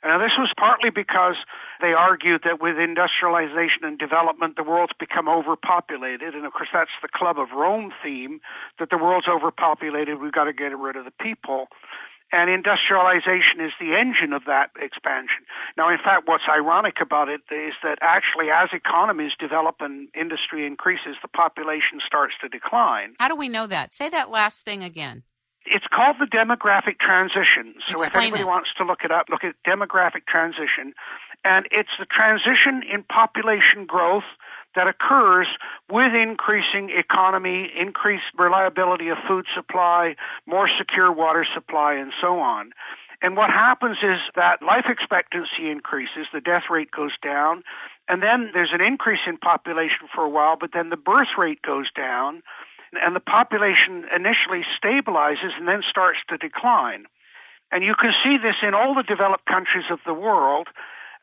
Now, 0.04 0.18
this 0.18 0.36
was 0.36 0.52
partly 0.60 0.90
because 0.90 1.36
they 1.80 1.96
argued 1.96 2.42
that 2.44 2.60
with 2.60 2.76
industrialization 2.76 3.88
and 3.88 3.98
development, 3.98 4.56
the 4.56 4.62
world's 4.62 4.92
become 5.00 5.30
overpopulated. 5.30 6.34
And 6.34 6.44
of 6.44 6.52
course, 6.52 6.68
that's 6.74 6.92
the 7.00 7.08
Club 7.08 7.38
of 7.38 7.56
Rome 7.56 7.90
theme 8.04 8.40
that 8.78 8.90
the 8.90 8.98
world's 8.98 9.26
overpopulated, 9.26 10.20
we've 10.20 10.30
got 10.30 10.44
to 10.44 10.52
get 10.52 10.76
rid 10.76 10.96
of 10.96 11.06
the 11.06 11.16
people. 11.18 11.68
And 12.34 12.50
industrialization 12.50 13.62
is 13.62 13.70
the 13.78 13.94
engine 13.94 14.32
of 14.32 14.42
that 14.46 14.70
expansion. 14.74 15.46
Now, 15.76 15.88
in 15.88 15.98
fact, 16.02 16.26
what's 16.26 16.42
ironic 16.50 16.96
about 17.00 17.28
it 17.28 17.42
is 17.46 17.74
that 17.84 17.98
actually, 18.02 18.50
as 18.50 18.70
economies 18.72 19.30
develop 19.38 19.76
and 19.78 20.08
industry 20.18 20.66
increases, 20.66 21.14
the 21.22 21.28
population 21.28 22.02
starts 22.04 22.34
to 22.40 22.48
decline. 22.48 23.14
How 23.20 23.28
do 23.28 23.36
we 23.36 23.48
know 23.48 23.68
that? 23.68 23.94
Say 23.94 24.10
that 24.10 24.30
last 24.30 24.64
thing 24.64 24.82
again. 24.82 25.22
It's 25.64 25.86
called 25.94 26.16
the 26.18 26.26
demographic 26.26 26.98
transition. 26.98 27.78
So 27.86 28.02
Explain 28.02 28.08
if 28.08 28.16
anybody 28.16 28.42
it. 28.42 28.46
wants 28.46 28.70
to 28.78 28.84
look 28.84 29.04
it 29.04 29.12
up, 29.12 29.26
look 29.30 29.44
at 29.44 29.54
demographic 29.64 30.26
transition. 30.26 30.92
And 31.44 31.66
it's 31.70 31.94
the 32.00 32.06
transition 32.06 32.82
in 32.82 33.04
population 33.04 33.86
growth 33.86 34.26
that 34.74 34.88
occurs 34.88 35.46
with 35.90 36.12
increasing 36.14 36.90
economy, 36.90 37.70
increased 37.78 38.24
reliability 38.36 39.08
of 39.08 39.18
food 39.28 39.46
supply, 39.54 40.16
more 40.46 40.68
secure 40.78 41.12
water 41.12 41.46
supply, 41.54 41.94
and 41.94 42.12
so 42.20 42.38
on. 42.38 42.72
And 43.22 43.36
what 43.36 43.50
happens 43.50 43.98
is 44.02 44.20
that 44.36 44.62
life 44.62 44.84
expectancy 44.88 45.70
increases, 45.70 46.26
the 46.32 46.40
death 46.40 46.64
rate 46.70 46.90
goes 46.90 47.12
down, 47.22 47.62
and 48.08 48.22
then 48.22 48.50
there's 48.52 48.72
an 48.72 48.82
increase 48.82 49.20
in 49.26 49.38
population 49.38 50.08
for 50.14 50.24
a 50.24 50.28
while, 50.28 50.56
but 50.60 50.70
then 50.74 50.90
the 50.90 50.96
birth 50.96 51.38
rate 51.38 51.62
goes 51.62 51.90
down, 51.96 52.42
and 52.92 53.16
the 53.16 53.20
population 53.20 54.04
initially 54.14 54.62
stabilizes 54.76 55.56
and 55.56 55.66
then 55.66 55.82
starts 55.88 56.18
to 56.28 56.36
decline. 56.36 57.06
And 57.72 57.82
you 57.82 57.94
can 57.94 58.12
see 58.22 58.36
this 58.36 58.56
in 58.62 58.74
all 58.74 58.94
the 58.94 59.02
developed 59.02 59.46
countries 59.46 59.86
of 59.90 60.00
the 60.06 60.14
world. 60.14 60.68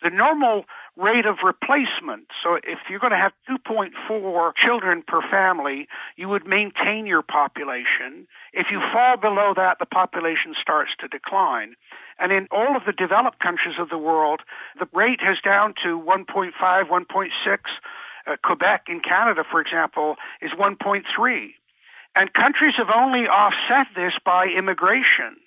The 0.01 0.09
normal 0.09 0.65
rate 0.97 1.25
of 1.25 1.37
replacement. 1.43 2.27
So 2.43 2.55
if 2.55 2.79
you're 2.89 2.99
going 2.99 3.11
to 3.11 3.17
have 3.17 3.33
2.4 3.49 4.51
children 4.55 5.03
per 5.07 5.21
family, 5.29 5.87
you 6.15 6.27
would 6.27 6.45
maintain 6.45 7.05
your 7.05 7.21
population. 7.21 8.27
If 8.53 8.67
you 8.71 8.81
fall 8.91 9.17
below 9.17 9.53
that, 9.55 9.77
the 9.79 9.85
population 9.85 10.53
starts 10.59 10.91
to 10.99 11.07
decline. 11.07 11.75
And 12.19 12.31
in 12.31 12.47
all 12.51 12.75
of 12.75 12.83
the 12.85 12.93
developed 12.93 13.39
countries 13.39 13.75
of 13.79 13.89
the 13.89 13.97
world, 13.97 14.41
the 14.79 14.87
rate 14.93 15.21
has 15.21 15.37
down 15.43 15.73
to 15.83 15.99
1.5, 15.99 16.51
1.6. 16.59 17.59
Uh, 18.27 18.35
Quebec 18.43 18.83
in 18.87 18.99
Canada, 18.99 19.43
for 19.49 19.59
example, 19.59 20.15
is 20.41 20.51
1.3. 20.51 21.01
And 22.15 22.33
countries 22.33 22.73
have 22.77 22.89
only 22.93 23.21
offset 23.21 23.87
this 23.95 24.13
by 24.23 24.47
immigration. 24.47 25.37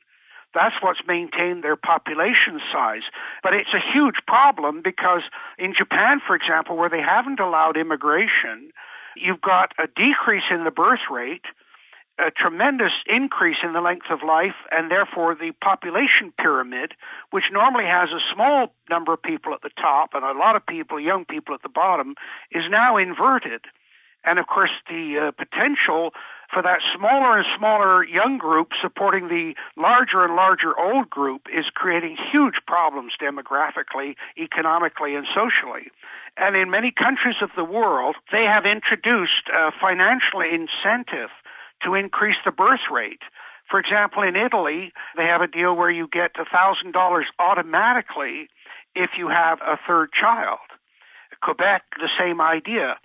That's 0.55 0.77
what's 0.81 1.01
maintained 1.07 1.65
their 1.65 1.77
population 1.77 2.61
size. 2.73 3.03
But 3.43 3.55
it's 3.55 3.75
a 3.75 3.93
huge 3.93 4.17
problem 4.27 4.83
because 4.83 5.23
in 5.59 5.75
Japan, 5.77 6.21
for 6.25 6.37
example, 6.37 6.77
where 6.77 6.91
they 6.91 7.03
haven't 7.03 7.41
allowed 7.41 7.77
immigration, 7.77 8.71
you've 9.17 9.41
got 9.41 9.73
a 9.79 9.87
decrease 9.87 10.45
in 10.51 10.65
the 10.65 10.71
birth 10.71 11.11
rate 11.11 11.45
a 12.19 12.31
tremendous 12.31 12.93
increase 13.07 13.57
in 13.65 13.73
the 13.73 13.81
length 13.81 14.07
of 14.11 14.21
life, 14.27 14.55
and 14.71 14.91
therefore 14.91 15.35
the 15.35 15.53
population 15.61 16.33
pyramid, 16.39 16.93
which 17.31 17.45
normally 17.53 17.87
has 17.87 18.11
a 18.11 18.23
small 18.33 18.73
number 18.89 19.13
of 19.13 19.23
people 19.23 19.53
at 19.53 19.63
the 19.63 19.71
top 19.81 20.11
and 20.15 20.25
a 20.25 20.39
lot 20.39 20.55
of 20.55 20.65
people, 20.67 21.01
young 21.01 21.25
people 21.25 21.55
at 21.55 21.63
the 21.63 21.69
bottom, 21.69 22.15
is 22.53 22.63
now 22.71 22.97
inverted. 22.97 23.63
And 24.25 24.39
of 24.39 24.47
course, 24.47 24.71
the 24.89 25.29
uh, 25.29 25.31
potential 25.33 26.13
for 26.55 26.63
that 26.63 26.79
smaller 26.97 27.37
and 27.37 27.47
smaller 27.59 28.05
young 28.05 28.39
group 28.39 28.69
supporting 28.81 29.27
the 29.27 29.55
larger 29.77 30.25
and 30.25 30.37
larger 30.37 30.79
old 30.79 31.11
group 31.11 31.43
is 31.53 31.67
creating 31.75 32.17
huge 32.31 32.55
problems 32.67 33.13
demographically, 33.21 34.15
economically, 34.39 35.17
and 35.17 35.27
socially. 35.35 35.91
And 36.37 36.57
in 36.57 36.71
many 36.71 36.93
countries 36.93 37.37
of 37.43 37.51
the 37.57 37.65
world, 37.65 38.15
they 38.31 38.45
have 38.45 38.65
introduced 38.65 39.51
a 39.53 39.73
financial 39.81 40.41
incentive 40.41 41.31
to 41.83 41.95
increase 41.95 42.39
the 42.45 42.53
birth 42.53 42.87
rate. 42.91 43.23
For 43.69 43.81
example, 43.81 44.23
in 44.23 44.37
Italy, 44.37 44.93
they 45.17 45.25
have 45.25 45.41
a 45.41 45.49
deal 45.49 45.75
where 45.75 45.91
you 45.91 46.09
get 46.11 46.35
$1,000 46.35 47.23
automatically 47.39 48.49
if 48.95 49.11
you 49.19 49.29
have 49.29 49.59
a 49.61 49.79
third 49.87 50.11
child. 50.13 50.59
Quebec, 51.43 51.83
the 51.99 52.09
same 52.19 52.41
idea. 52.41 52.97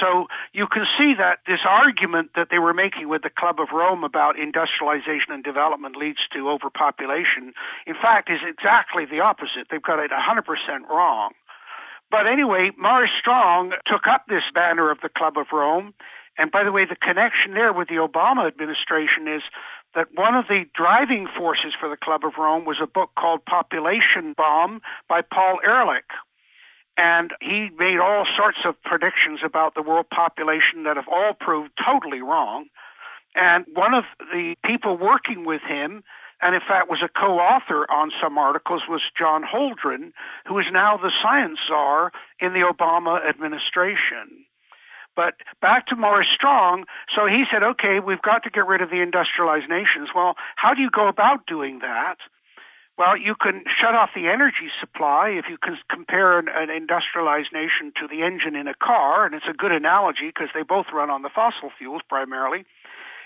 So 0.00 0.26
you 0.52 0.66
can 0.66 0.84
see 0.98 1.14
that 1.18 1.40
this 1.46 1.60
argument 1.68 2.30
that 2.34 2.48
they 2.50 2.58
were 2.58 2.74
making 2.74 3.08
with 3.08 3.22
the 3.22 3.30
Club 3.30 3.60
of 3.60 3.68
Rome 3.72 4.04
about 4.04 4.38
industrialization 4.38 5.30
and 5.30 5.44
development 5.44 5.96
leads 5.96 6.20
to 6.32 6.50
overpopulation, 6.50 7.52
in 7.86 7.94
fact, 7.94 8.30
is 8.30 8.40
exactly 8.46 9.04
the 9.04 9.20
opposite. 9.20 9.68
They've 9.70 9.82
got 9.82 9.98
it 9.98 10.10
100% 10.10 10.88
wrong. 10.88 11.32
But 12.10 12.26
anyway, 12.26 12.70
Maurice 12.78 13.10
Strong 13.18 13.72
took 13.86 14.06
up 14.06 14.26
this 14.28 14.44
banner 14.54 14.90
of 14.90 15.00
the 15.02 15.08
Club 15.08 15.36
of 15.36 15.46
Rome. 15.52 15.94
And 16.38 16.50
by 16.50 16.64
the 16.64 16.72
way, 16.72 16.84
the 16.84 16.96
connection 16.96 17.54
there 17.54 17.72
with 17.72 17.88
the 17.88 17.94
Obama 17.94 18.46
administration 18.46 19.26
is 19.26 19.42
that 19.94 20.08
one 20.14 20.34
of 20.34 20.46
the 20.48 20.64
driving 20.74 21.26
forces 21.36 21.72
for 21.78 21.88
the 21.88 21.96
Club 21.96 22.22
of 22.24 22.34
Rome 22.38 22.64
was 22.64 22.76
a 22.82 22.86
book 22.86 23.10
called 23.18 23.44
Population 23.46 24.34
Bomb 24.36 24.82
by 25.08 25.22
Paul 25.22 25.58
Ehrlich. 25.66 26.04
And 26.96 27.32
he 27.40 27.68
made 27.78 27.98
all 27.98 28.26
sorts 28.36 28.58
of 28.64 28.80
predictions 28.82 29.40
about 29.44 29.74
the 29.74 29.82
world 29.82 30.06
population 30.08 30.84
that 30.84 30.96
have 30.96 31.08
all 31.08 31.34
proved 31.38 31.70
totally 31.84 32.22
wrong. 32.22 32.66
And 33.34 33.66
one 33.74 33.92
of 33.92 34.04
the 34.32 34.54
people 34.64 34.96
working 34.96 35.44
with 35.44 35.60
him 35.62 36.02
and 36.40 36.54
in 36.54 36.60
fact 36.60 36.90
was 36.90 37.02
a 37.02 37.08
co-author 37.08 37.90
on 37.90 38.10
some 38.20 38.38
articles 38.38 38.82
was 38.88 39.00
John 39.18 39.42
Holdren, 39.42 40.12
who 40.46 40.58
is 40.58 40.66
now 40.70 40.96
the 40.96 41.12
science 41.22 41.58
czar 41.66 42.12
in 42.40 42.52
the 42.52 42.60
Obama 42.60 43.26
administration. 43.26 44.44
But 45.14 45.34
back 45.62 45.86
to 45.86 45.96
Maurice 45.96 46.28
Strong, 46.34 46.84
so 47.14 47.26
he 47.26 47.44
said, 47.50 47.62
okay, 47.62 48.00
we've 48.00 48.20
got 48.20 48.42
to 48.44 48.50
get 48.50 48.66
rid 48.66 48.82
of 48.82 48.90
the 48.90 49.00
industrialized 49.00 49.68
nations. 49.68 50.10
Well, 50.14 50.34
how 50.56 50.74
do 50.74 50.82
you 50.82 50.90
go 50.90 51.08
about 51.08 51.46
doing 51.46 51.78
that? 51.78 52.16
Well, 52.98 53.16
you 53.18 53.34
can 53.36 53.64
shut 53.78 53.94
off 53.94 54.10
the 54.14 54.28
energy 54.28 54.72
supply 54.80 55.28
if 55.28 55.44
you 55.50 55.58
can 55.58 55.76
compare 55.90 56.38
an, 56.38 56.48
an, 56.48 56.70
industrialized 56.70 57.52
nation 57.52 57.92
to 58.00 58.08
the 58.08 58.24
engine 58.24 58.56
in 58.56 58.68
a 58.68 58.74
car, 58.74 59.26
and 59.26 59.34
it's 59.34 59.44
a 59.48 59.52
good 59.52 59.72
analogy 59.72 60.32
because 60.32 60.48
they 60.54 60.62
both 60.62 60.86
run 60.94 61.10
on 61.10 61.20
the 61.20 61.28
fossil 61.28 61.70
fuels 61.76 62.00
primarily. 62.08 62.64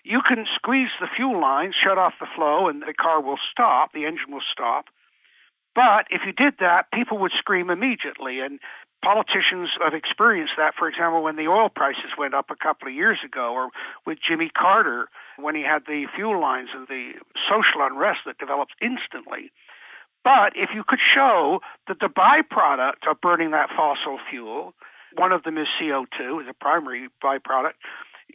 You 0.02 0.22
can 0.26 0.46
squeeze 0.56 0.90
the 1.00 1.06
fuel 1.14 1.40
lines, 1.40 1.76
shut 1.78 1.98
off 1.98 2.14
the 2.18 2.26
flow, 2.34 2.66
and 2.66 2.82
the 2.82 2.94
car 2.94 3.22
will 3.22 3.38
stop, 3.52 3.92
the 3.92 4.06
engine 4.06 4.32
will 4.32 4.46
stop. 4.50 4.86
But 5.74 6.10
if 6.10 6.22
you 6.26 6.32
did 6.32 6.54
that, 6.58 6.90
people 6.92 7.18
would 7.18 7.32
scream 7.38 7.70
immediately, 7.70 8.40
and 8.40 8.58
politicians 9.02 9.70
have 9.82 9.94
experienced 9.94 10.54
that. 10.56 10.74
For 10.78 10.88
example, 10.88 11.22
when 11.22 11.36
the 11.36 11.48
oil 11.48 11.68
prices 11.68 12.12
went 12.18 12.34
up 12.34 12.50
a 12.50 12.56
couple 12.56 12.88
of 12.88 12.94
years 12.94 13.18
ago, 13.24 13.52
or 13.52 13.70
with 14.06 14.18
Jimmy 14.26 14.50
Carter 14.50 15.08
when 15.38 15.54
he 15.54 15.62
had 15.62 15.82
the 15.86 16.06
fuel 16.14 16.40
lines 16.40 16.68
and 16.74 16.86
the 16.88 17.12
social 17.48 17.80
unrest 17.80 18.20
that 18.26 18.38
develops 18.38 18.72
instantly. 18.80 19.50
But 20.22 20.52
if 20.54 20.70
you 20.74 20.84
could 20.86 20.98
show 21.00 21.60
that 21.88 22.00
the 22.00 22.08
byproduct 22.08 23.08
of 23.10 23.20
burning 23.20 23.52
that 23.52 23.70
fossil 23.74 24.18
fuel, 24.28 24.74
one 25.16 25.32
of 25.32 25.44
them 25.44 25.56
is 25.56 25.66
CO2, 25.80 26.42
is 26.42 26.48
a 26.48 26.54
primary 26.54 27.08
byproduct, 27.24 27.80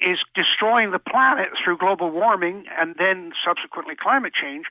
is 0.02 0.18
destroying 0.34 0.92
the 0.92 1.00
planet 1.00 1.50
through 1.64 1.78
global 1.78 2.10
warming 2.10 2.66
and 2.78 2.96
then 2.98 3.32
subsequently 3.46 3.96
climate 3.96 4.34
change, 4.34 4.66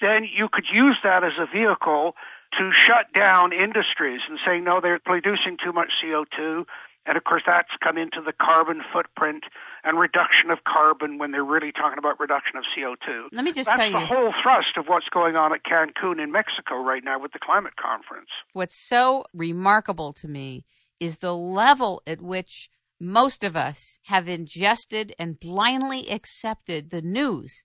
then 0.00 0.24
you 0.24 0.48
could 0.50 0.64
use 0.72 0.96
that 1.04 1.24
as 1.24 1.32
a 1.38 1.46
vehicle 1.46 2.14
to 2.58 2.70
shut 2.86 3.12
down 3.12 3.52
industries 3.52 4.20
and 4.28 4.38
say, 4.44 4.58
no, 4.60 4.80
they're 4.80 4.98
producing 4.98 5.56
too 5.62 5.72
much 5.72 5.90
CO2. 6.02 6.64
And 7.06 7.16
of 7.16 7.22
course, 7.22 7.42
that's 7.46 7.70
come 7.82 7.96
into 7.96 8.20
the 8.24 8.32
carbon 8.32 8.82
footprint 8.92 9.44
and 9.84 9.98
reduction 9.98 10.50
of 10.50 10.58
carbon 10.66 11.18
when 11.18 11.30
they're 11.30 11.44
really 11.44 11.70
talking 11.70 11.98
about 11.98 12.18
reduction 12.18 12.56
of 12.56 12.64
CO2. 12.76 13.28
Let 13.30 13.44
me 13.44 13.52
just 13.52 13.66
that's 13.66 13.78
tell 13.78 13.86
you. 13.86 13.92
the 13.92 14.06
whole 14.06 14.34
thrust 14.42 14.76
of 14.76 14.86
what's 14.86 15.08
going 15.10 15.36
on 15.36 15.52
at 15.54 15.60
Cancun 15.62 16.20
in 16.22 16.32
Mexico 16.32 16.82
right 16.82 17.02
now 17.04 17.20
with 17.20 17.32
the 17.32 17.38
climate 17.38 17.74
conference. 17.80 18.30
What's 18.52 18.76
so 18.88 19.24
remarkable 19.32 20.12
to 20.14 20.26
me 20.26 20.64
is 20.98 21.18
the 21.18 21.34
level 21.34 22.02
at 22.06 22.20
which 22.20 22.68
most 22.98 23.44
of 23.44 23.54
us 23.54 23.98
have 24.06 24.26
ingested 24.26 25.14
and 25.18 25.38
blindly 25.38 26.10
accepted 26.10 26.90
the 26.90 27.02
news 27.02 27.64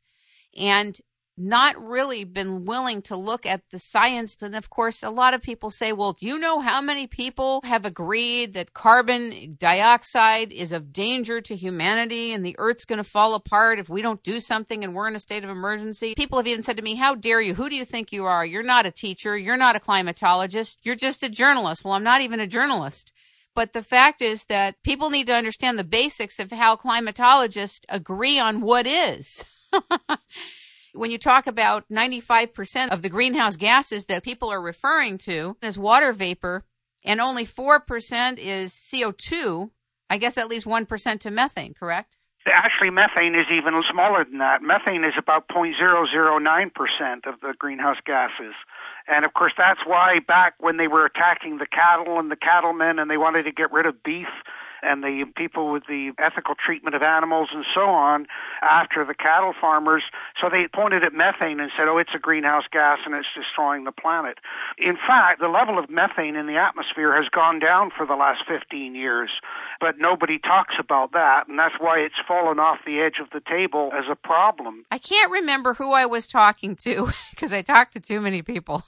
and 0.55 0.99
not 1.41 1.81
really 1.83 2.23
been 2.23 2.65
willing 2.65 3.01
to 3.01 3.15
look 3.15 3.45
at 3.45 3.61
the 3.71 3.79
science. 3.79 4.37
And 4.41 4.55
of 4.55 4.69
course, 4.69 5.01
a 5.01 5.09
lot 5.09 5.33
of 5.33 5.41
people 5.41 5.69
say, 5.69 5.91
well, 5.91 6.13
do 6.13 6.25
you 6.25 6.37
know 6.37 6.59
how 6.59 6.81
many 6.81 7.07
people 7.07 7.61
have 7.63 7.85
agreed 7.85 8.53
that 8.53 8.73
carbon 8.73 9.55
dioxide 9.59 10.51
is 10.51 10.71
of 10.71 10.93
danger 10.93 11.41
to 11.41 11.55
humanity 11.55 12.31
and 12.31 12.45
the 12.45 12.55
earth's 12.59 12.85
going 12.85 12.97
to 12.97 13.03
fall 13.03 13.33
apart 13.33 13.79
if 13.79 13.89
we 13.89 14.01
don't 14.01 14.23
do 14.23 14.39
something 14.39 14.83
and 14.83 14.93
we're 14.93 15.07
in 15.07 15.15
a 15.15 15.19
state 15.19 15.43
of 15.43 15.49
emergency? 15.49 16.13
People 16.15 16.37
have 16.37 16.47
even 16.47 16.63
said 16.63 16.77
to 16.77 16.83
me, 16.83 16.95
how 16.95 17.15
dare 17.15 17.41
you? 17.41 17.55
Who 17.55 17.69
do 17.69 17.75
you 17.75 17.85
think 17.85 18.11
you 18.11 18.25
are? 18.25 18.45
You're 18.45 18.63
not 18.63 18.85
a 18.85 18.91
teacher. 18.91 19.37
You're 19.37 19.57
not 19.57 19.75
a 19.75 19.79
climatologist. 19.79 20.77
You're 20.83 20.95
just 20.95 21.23
a 21.23 21.29
journalist. 21.29 21.83
Well, 21.83 21.95
I'm 21.95 22.03
not 22.03 22.21
even 22.21 22.39
a 22.39 22.47
journalist. 22.47 23.11
But 23.53 23.73
the 23.73 23.83
fact 23.83 24.21
is 24.21 24.45
that 24.45 24.81
people 24.83 25.09
need 25.09 25.27
to 25.27 25.35
understand 25.35 25.77
the 25.77 25.83
basics 25.83 26.39
of 26.39 26.51
how 26.51 26.75
climatologists 26.75 27.81
agree 27.89 28.39
on 28.39 28.61
what 28.61 28.87
is. 28.87 29.43
when 30.93 31.11
you 31.11 31.17
talk 31.17 31.47
about 31.47 31.85
95% 31.89 32.89
of 32.89 33.01
the 33.01 33.09
greenhouse 33.09 33.55
gases 33.55 34.05
that 34.05 34.23
people 34.23 34.49
are 34.49 34.61
referring 34.61 35.17
to 35.19 35.57
as 35.61 35.77
water 35.77 36.13
vapor 36.13 36.63
and 37.03 37.19
only 37.19 37.45
4% 37.45 38.37
is 38.37 38.71
CO2, 38.73 39.71
I 40.09 40.17
guess 40.17 40.37
at 40.37 40.47
least 40.47 40.65
1% 40.65 41.19
to 41.21 41.31
methane, 41.31 41.73
correct? 41.73 42.17
Actually, 42.47 42.89
methane 42.89 43.35
is 43.35 43.45
even 43.51 43.79
smaller 43.91 44.25
than 44.25 44.39
that. 44.39 44.61
Methane 44.63 45.03
is 45.03 45.13
about 45.17 45.47
0.009% 45.49 47.27
of 47.27 47.39
the 47.41 47.53
greenhouse 47.57 47.97
gases. 48.05 48.55
And 49.07 49.25
of 49.25 49.33
course, 49.33 49.53
that's 49.57 49.81
why 49.85 50.19
back 50.27 50.55
when 50.59 50.77
they 50.77 50.87
were 50.87 51.05
attacking 51.05 51.57
the 51.57 51.67
cattle 51.67 52.19
and 52.19 52.31
the 52.31 52.35
cattlemen 52.35 52.97
and 52.97 53.11
they 53.11 53.17
wanted 53.17 53.43
to 53.43 53.51
get 53.51 53.71
rid 53.71 53.85
of 53.85 54.01
beef 54.03 54.27
and 54.81 55.03
the 55.03 55.25
people 55.35 55.71
with 55.71 55.83
the 55.87 56.11
ethical 56.17 56.55
treatment 56.55 56.95
of 56.95 57.01
animals 57.01 57.49
and 57.53 57.65
so 57.73 57.81
on 57.81 58.27
after 58.61 59.05
the 59.05 59.13
cattle 59.13 59.53
farmers. 59.59 60.03
So 60.39 60.49
they 60.49 60.67
pointed 60.73 61.03
at 61.03 61.13
methane 61.13 61.59
and 61.59 61.71
said, 61.77 61.87
oh, 61.87 61.97
it's 61.97 62.15
a 62.15 62.19
greenhouse 62.19 62.65
gas 62.71 62.99
and 63.05 63.15
it's 63.15 63.27
destroying 63.35 63.83
the 63.83 63.91
planet. 63.91 64.39
In 64.77 64.95
fact, 64.95 65.39
the 65.39 65.47
level 65.47 65.77
of 65.77 65.89
methane 65.89 66.35
in 66.35 66.47
the 66.47 66.57
atmosphere 66.57 67.15
has 67.15 67.29
gone 67.29 67.59
down 67.59 67.91
for 67.95 68.05
the 68.05 68.15
last 68.15 68.41
15 68.47 68.95
years, 68.95 69.29
but 69.79 69.95
nobody 69.97 70.39
talks 70.39 70.75
about 70.79 71.11
that. 71.13 71.47
And 71.47 71.57
that's 71.57 71.75
why 71.79 71.99
it's 71.99 72.15
fallen 72.27 72.59
off 72.59 72.79
the 72.85 72.99
edge 72.99 73.19
of 73.21 73.29
the 73.31 73.41
table 73.41 73.91
as 73.93 74.05
a 74.09 74.15
problem. 74.15 74.85
I 74.91 74.97
can't 74.97 75.31
remember 75.31 75.75
who 75.75 75.93
I 75.93 76.05
was 76.05 76.27
talking 76.27 76.75
to 76.77 77.11
because 77.31 77.53
I 77.53 77.61
talked 77.61 77.93
to 77.93 77.99
too 77.99 78.21
many 78.21 78.41
people. 78.41 78.83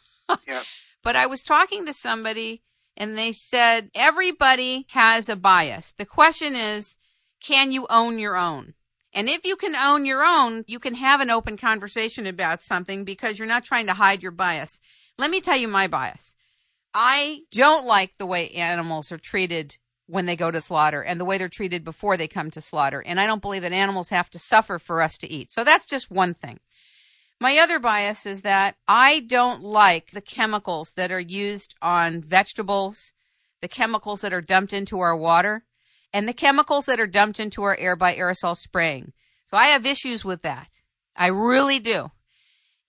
yeah. 0.47 0.63
But 1.03 1.17
I 1.17 1.25
was 1.25 1.43
talking 1.43 1.85
to 1.85 1.91
somebody 1.91 2.63
and 2.95 3.17
they 3.17 3.31
said 3.31 3.89
everybody 3.95 4.85
has 4.91 5.29
a 5.29 5.35
bias. 5.35 5.93
The 5.97 6.05
question 6.05 6.55
is, 6.55 6.97
can 7.41 7.71
you 7.71 7.87
own 7.89 8.19
your 8.19 8.37
own? 8.37 8.73
And 9.13 9.29
if 9.29 9.45
you 9.45 9.55
can 9.55 9.75
own 9.75 10.05
your 10.05 10.23
own, 10.23 10.63
you 10.67 10.79
can 10.79 10.95
have 10.95 11.21
an 11.21 11.29
open 11.29 11.57
conversation 11.57 12.25
about 12.25 12.61
something 12.61 13.03
because 13.03 13.37
you're 13.37 13.47
not 13.47 13.63
trying 13.63 13.85
to 13.87 13.93
hide 13.93 14.23
your 14.23 14.31
bias. 14.31 14.79
Let 15.17 15.29
me 15.29 15.41
tell 15.41 15.57
you 15.57 15.67
my 15.67 15.87
bias. 15.87 16.35
I 16.93 17.41
don't 17.51 17.85
like 17.85 18.13
the 18.17 18.25
way 18.25 18.49
animals 18.51 19.11
are 19.11 19.17
treated 19.17 19.77
when 20.07 20.25
they 20.25 20.35
go 20.35 20.51
to 20.51 20.61
slaughter 20.61 21.01
and 21.01 21.19
the 21.19 21.25
way 21.25 21.37
they're 21.37 21.49
treated 21.49 21.83
before 21.83 22.17
they 22.17 22.27
come 22.27 22.51
to 22.51 22.61
slaughter. 22.61 23.01
And 23.01 23.19
I 23.19 23.25
don't 23.25 23.41
believe 23.41 23.61
that 23.61 23.71
animals 23.71 24.09
have 24.09 24.29
to 24.31 24.39
suffer 24.39 24.79
for 24.79 25.01
us 25.01 25.17
to 25.19 25.31
eat. 25.31 25.51
So 25.51 25.63
that's 25.63 25.85
just 25.85 26.11
one 26.11 26.33
thing. 26.33 26.59
My 27.43 27.57
other 27.57 27.77
bias 27.77 28.25
is 28.25 28.43
that 28.43 28.77
I 28.87 29.19
don't 29.19 29.61
like 29.61 30.11
the 30.11 30.21
chemicals 30.21 30.93
that 30.93 31.11
are 31.11 31.19
used 31.19 31.75
on 31.81 32.21
vegetables, 32.21 33.11
the 33.61 33.67
chemicals 33.67 34.21
that 34.21 34.31
are 34.31 34.39
dumped 34.39 34.71
into 34.71 35.01
our 35.01 35.13
water, 35.13 35.65
and 36.13 36.25
the 36.25 36.31
chemicals 36.31 36.85
that 36.85 37.01
are 37.01 37.05
dumped 37.05 37.41
into 37.41 37.63
our 37.63 37.75
air 37.75 37.97
by 37.97 38.15
aerosol 38.15 38.55
spraying. 38.55 39.11
So 39.51 39.57
I 39.57 39.65
have 39.65 39.85
issues 39.85 40.23
with 40.23 40.41
that. 40.43 40.69
I 41.17 41.27
really 41.27 41.79
do. 41.79 42.11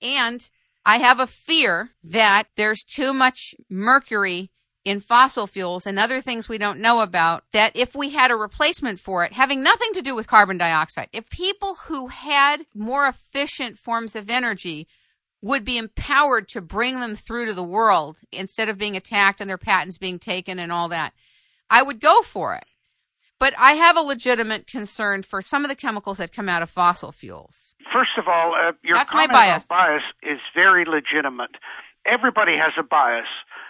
And 0.01 0.49
I 0.87 0.99
have 0.99 1.19
a 1.19 1.27
fear 1.27 1.91
that 2.05 2.45
there's 2.57 2.85
too 2.85 3.13
much 3.13 3.57
mercury 3.69 4.53
in 4.85 5.01
fossil 5.01 5.47
fuels 5.47 5.87
and 5.87 5.99
other 5.99 6.21
things 6.21 6.49
we 6.49 6.59
don't 6.59 6.79
know 6.79 7.01
about 7.01 7.45
that 7.53 7.73
if 7.75 7.95
we 7.95 8.11
had 8.11 8.31
a 8.31 8.37
replacement 8.37 9.01
for 9.01 9.25
it, 9.25 9.33
having 9.33 9.63
nothing 9.63 9.93
to 9.95 10.03
do 10.03 10.15
with 10.15 10.27
carbon 10.27 10.59
dioxide, 10.59 11.09
if 11.13 11.29
people 11.31 11.75
who 11.87 12.09
had 12.09 12.67
more 12.75 13.07
efficient 13.07 13.79
forms 13.79 14.15
of 14.15 14.29
energy 14.29 14.87
would 15.41 15.65
be 15.65 15.77
empowered 15.77 16.49
to 16.49 16.61
bring 16.61 17.01
them 17.01 17.15
through 17.15 17.47
to 17.47 17.55
the 17.55 17.63
world 17.63 18.19
instead 18.33 18.69
of 18.69 18.79
being 18.79 18.97
attacked 18.97 19.41
and 19.41 19.49
their 19.49 19.59
patents 19.59 19.99
being 19.99 20.19
taken 20.19 20.59
and 20.59 20.73
all 20.73 20.89
that, 20.89 21.13
I 21.71 21.83
would 21.83 22.01
go 22.01 22.23
for 22.23 22.55
it. 22.55 22.65
But 23.39 23.53
I 23.59 23.73
have 23.73 23.97
a 23.97 24.01
legitimate 24.01 24.67
concern 24.67 25.23
for 25.23 25.43
some 25.43 25.65
of 25.65 25.69
the 25.69 25.75
chemicals 25.75 26.19
that 26.19 26.33
come 26.33 26.49
out 26.49 26.63
of 26.63 26.71
fossil 26.71 27.13
fuels. 27.13 27.75
First 27.93 28.13
of 28.17 28.27
all, 28.29 28.55
uh, 28.55 28.73
your 28.83 28.95
That's 28.95 29.11
comment 29.11 29.33
bias. 29.33 29.65
about 29.65 29.77
bias 29.77 30.03
is 30.23 30.39
very 30.55 30.85
legitimate. 30.85 31.51
Everybody 32.07 32.53
has 32.53 32.73
a 32.79 32.83
bias. 32.83 33.27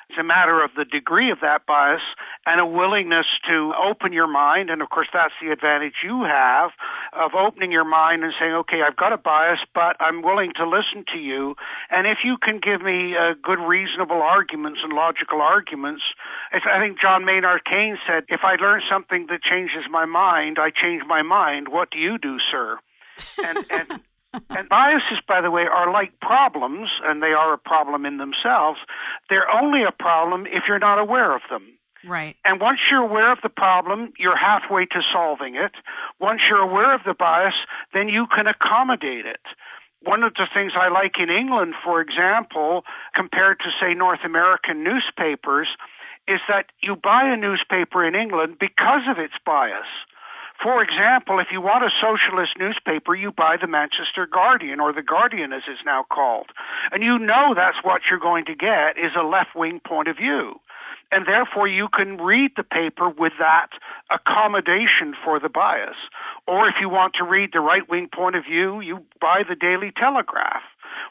It's 0.08 0.18
a 0.18 0.24
matter 0.24 0.62
of 0.62 0.70
the 0.76 0.84
degree 0.84 1.30
of 1.30 1.38
that 1.40 1.66
bias 1.66 2.02
and 2.46 2.60
a 2.60 2.66
willingness 2.66 3.26
to 3.48 3.72
open 3.82 4.12
your 4.12 4.26
mind. 4.26 4.70
And 4.70 4.82
of 4.82 4.90
course, 4.90 5.08
that's 5.12 5.34
the 5.40 5.50
advantage 5.50 5.94
you 6.04 6.24
have 6.24 6.70
of 7.12 7.34
opening 7.34 7.72
your 7.72 7.84
mind 7.84 8.24
and 8.24 8.32
saying, 8.38 8.52
okay, 8.52 8.82
I've 8.86 8.96
got 8.96 9.12
a 9.12 9.16
bias, 9.16 9.60
but 9.74 9.96
I'm 10.00 10.22
willing 10.22 10.52
to 10.56 10.68
listen 10.68 11.04
to 11.12 11.18
you. 11.18 11.56
And 11.90 12.06
if 12.06 12.18
you 12.24 12.36
can 12.36 12.60
give 12.60 12.82
me 12.82 13.16
uh, 13.16 13.34
good, 13.42 13.58
reasonable 13.58 14.22
arguments 14.22 14.80
and 14.82 14.92
logical 14.92 15.40
arguments, 15.40 16.02
I 16.52 16.78
think 16.80 17.00
John 17.00 17.24
Maynard 17.24 17.64
Keynes 17.64 17.98
said, 18.06 18.24
if 18.28 18.40
I 18.44 18.56
learn 18.56 18.82
something 18.90 19.26
that 19.30 19.42
changes 19.42 19.84
my 19.90 20.04
mind, 20.04 20.58
I 20.60 20.70
change 20.70 21.02
my 21.06 21.22
mind. 21.22 21.68
What 21.68 21.90
do 21.90 21.98
you 21.98 22.18
do, 22.18 22.38
sir? 22.50 22.78
And, 23.42 23.64
and 23.70 24.00
and 24.50 24.68
biases, 24.68 25.20
by 25.26 25.40
the 25.40 25.50
way, 25.50 25.62
are 25.62 25.92
like 25.92 26.18
problems, 26.20 26.88
and 27.04 27.22
they 27.22 27.32
are 27.32 27.52
a 27.52 27.58
problem 27.58 28.04
in 28.06 28.18
themselves. 28.18 28.78
They're 29.28 29.50
only 29.50 29.82
a 29.82 29.92
problem 29.92 30.46
if 30.46 30.64
you're 30.68 30.78
not 30.78 30.98
aware 30.98 31.34
of 31.34 31.42
them. 31.50 31.78
Right. 32.06 32.36
And 32.44 32.60
once 32.60 32.80
you're 32.90 33.02
aware 33.02 33.32
of 33.32 33.38
the 33.42 33.48
problem, 33.48 34.12
you're 34.18 34.36
halfway 34.36 34.86
to 34.86 35.00
solving 35.12 35.54
it. 35.54 35.72
Once 36.20 36.42
you're 36.48 36.60
aware 36.60 36.94
of 36.94 37.00
the 37.06 37.14
bias, 37.14 37.54
then 37.92 38.08
you 38.08 38.26
can 38.26 38.46
accommodate 38.46 39.26
it. 39.26 39.40
One 40.02 40.22
of 40.22 40.34
the 40.34 40.46
things 40.52 40.72
I 40.76 40.88
like 40.88 41.14
in 41.18 41.30
England, 41.30 41.74
for 41.82 42.02
example, 42.02 42.84
compared 43.14 43.60
to, 43.60 43.70
say, 43.80 43.94
North 43.94 44.20
American 44.22 44.84
newspapers, 44.84 45.68
is 46.28 46.40
that 46.48 46.66
you 46.82 46.96
buy 46.96 47.24
a 47.24 47.36
newspaper 47.36 48.06
in 48.06 48.14
England 48.14 48.56
because 48.60 49.02
of 49.08 49.18
its 49.18 49.34
bias. 49.46 49.88
For 50.62 50.82
example, 50.82 51.40
if 51.40 51.48
you 51.52 51.60
want 51.60 51.84
a 51.84 51.90
socialist 52.00 52.52
newspaper, 52.58 53.14
you 53.14 53.32
buy 53.32 53.56
the 53.60 53.66
Manchester 53.66 54.26
Guardian, 54.26 54.80
or 54.80 54.92
the 54.92 55.02
Guardian 55.02 55.52
as 55.52 55.62
it's 55.68 55.84
now 55.84 56.06
called. 56.10 56.50
And 56.90 57.02
you 57.02 57.18
know 57.18 57.54
that's 57.54 57.78
what 57.82 58.02
you're 58.08 58.20
going 58.20 58.44
to 58.46 58.54
get 58.54 58.96
is 58.96 59.12
a 59.18 59.26
left 59.26 59.54
wing 59.54 59.80
point 59.86 60.08
of 60.08 60.16
view. 60.16 60.60
And 61.12 61.26
therefore 61.26 61.68
you 61.68 61.88
can 61.88 62.16
read 62.16 62.52
the 62.56 62.64
paper 62.64 63.08
with 63.08 63.34
that 63.38 63.68
accommodation 64.10 65.14
for 65.22 65.38
the 65.38 65.48
bias. 65.48 65.96
Or 66.48 66.66
if 66.66 66.74
you 66.80 66.88
want 66.88 67.14
to 67.18 67.24
read 67.24 67.50
the 67.52 67.60
right 67.60 67.88
wing 67.88 68.08
point 68.12 68.36
of 68.36 68.44
view, 68.44 68.80
you 68.80 69.04
buy 69.20 69.42
the 69.48 69.54
Daily 69.54 69.92
Telegraph. 69.96 70.62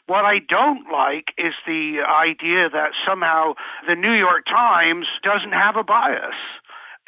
What 0.06 0.24
I 0.24 0.40
don't 0.40 0.90
like 0.92 1.32
is 1.38 1.54
the 1.66 2.00
idea 2.06 2.68
that 2.70 2.92
somehow 3.06 3.54
the 3.86 3.94
New 3.94 4.12
York 4.12 4.46
Times 4.46 5.06
doesn't 5.22 5.52
have 5.52 5.76
a 5.76 5.84
bias 5.84 6.34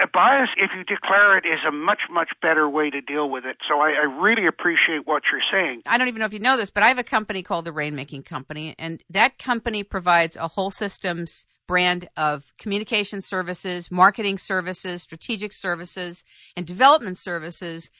a 0.01 0.07
bias, 0.07 0.51
if 0.59 0.71
you 0.77 0.85
declare 0.85 1.39
it, 1.39 1.47
is 1.47 1.61
a 1.67 1.73
much, 1.73 2.01
much 2.11 2.29
better 2.43 2.69
way 2.69 2.91
to 2.91 3.01
deal 3.01 3.31
with 3.31 3.47
it. 3.47 3.57
So 3.69 3.81
I, 3.81 3.93
I, 3.93 4.05
really 4.05 4.47
appreciate 4.47 5.07
what 5.07 5.23
you're 5.33 5.41
saying. 5.51 5.83
I 5.87 5.97
don't 5.97 6.09
even 6.09 6.21
know 6.21 6.27
if 6.27 6.35
you 6.35 6.39
know 6.39 6.57
this, 6.57 6.69
but 6.69 6.83
I 6.83 6.89
have 6.89 6.99
a 6.99 7.05
company 7.05 7.43
called 7.43 7.65
the 7.65 7.73
Rainmaking 7.73 8.27
Company, 8.27 8.75
and 8.79 9.03
that 9.09 9.39
company 9.39 9.83
provides 9.83 10.37
a 10.37 10.49
whole 10.49 10.71
systems 10.71 11.47
brand 11.67 12.09
of 12.17 12.53
communication 12.59 13.21
services, 13.21 13.91
marketing 13.91 14.39
services, 14.39 15.03
strategic 15.03 15.53
services, 15.53 16.25
and 16.57 16.67
development 16.67 17.19
services. 17.19 17.91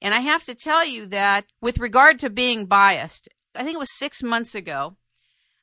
And 0.00 0.14
I 0.14 0.20
have 0.20 0.44
to 0.44 0.54
tell 0.54 0.86
you 0.86 1.06
that 1.06 1.46
with 1.60 1.78
regard 1.78 2.18
to 2.20 2.30
being 2.30 2.66
biased, 2.66 3.28
I 3.54 3.64
think 3.64 3.74
it 3.74 3.80
was 3.80 3.96
six 3.96 4.22
months 4.22 4.54
ago, 4.54 4.96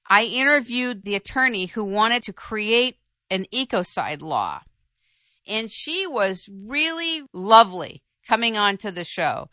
I 0.10 0.26
interviewed 0.26 1.04
the 1.04 1.16
attorney 1.16 1.68
who 1.68 1.84
wanted 1.84 2.24
to 2.24 2.34
create 2.34 2.98
an 3.30 3.46
ecocide 3.54 4.22
law 4.22 4.62
and 5.48 5.72
she 5.72 6.08
was 6.08 6.50
really 6.50 7.24
lovely 7.34 8.04
coming 8.28 8.58
on 8.58 8.78
to 8.78 8.92
the 8.92 9.04
show. 9.04 9.50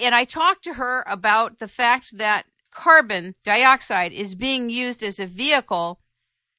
And 0.00 0.14
I 0.14 0.24
talked 0.24 0.64
to 0.64 0.74
her 0.74 1.04
about 1.06 1.58
the 1.58 1.68
fact 1.68 2.18
that 2.18 2.46
carbon 2.72 3.34
dioxide 3.44 4.12
is 4.12 4.34
being 4.34 4.70
used 4.70 5.02
as 5.02 5.20
a 5.20 5.26
vehicle 5.26 6.00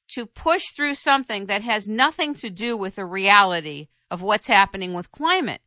to 0.09 0.25
push 0.25 0.71
through 0.71 0.95
something 0.95 1.45
that 1.45 1.61
has 1.61 1.87
nothing 1.87 2.33
to 2.35 2.49
do 2.49 2.75
with 2.75 2.95
the 2.95 3.05
reality 3.05 3.87
of 4.09 4.21
what's 4.21 4.47
happening 4.47 4.93
with 4.93 5.11
climate. 5.11 5.61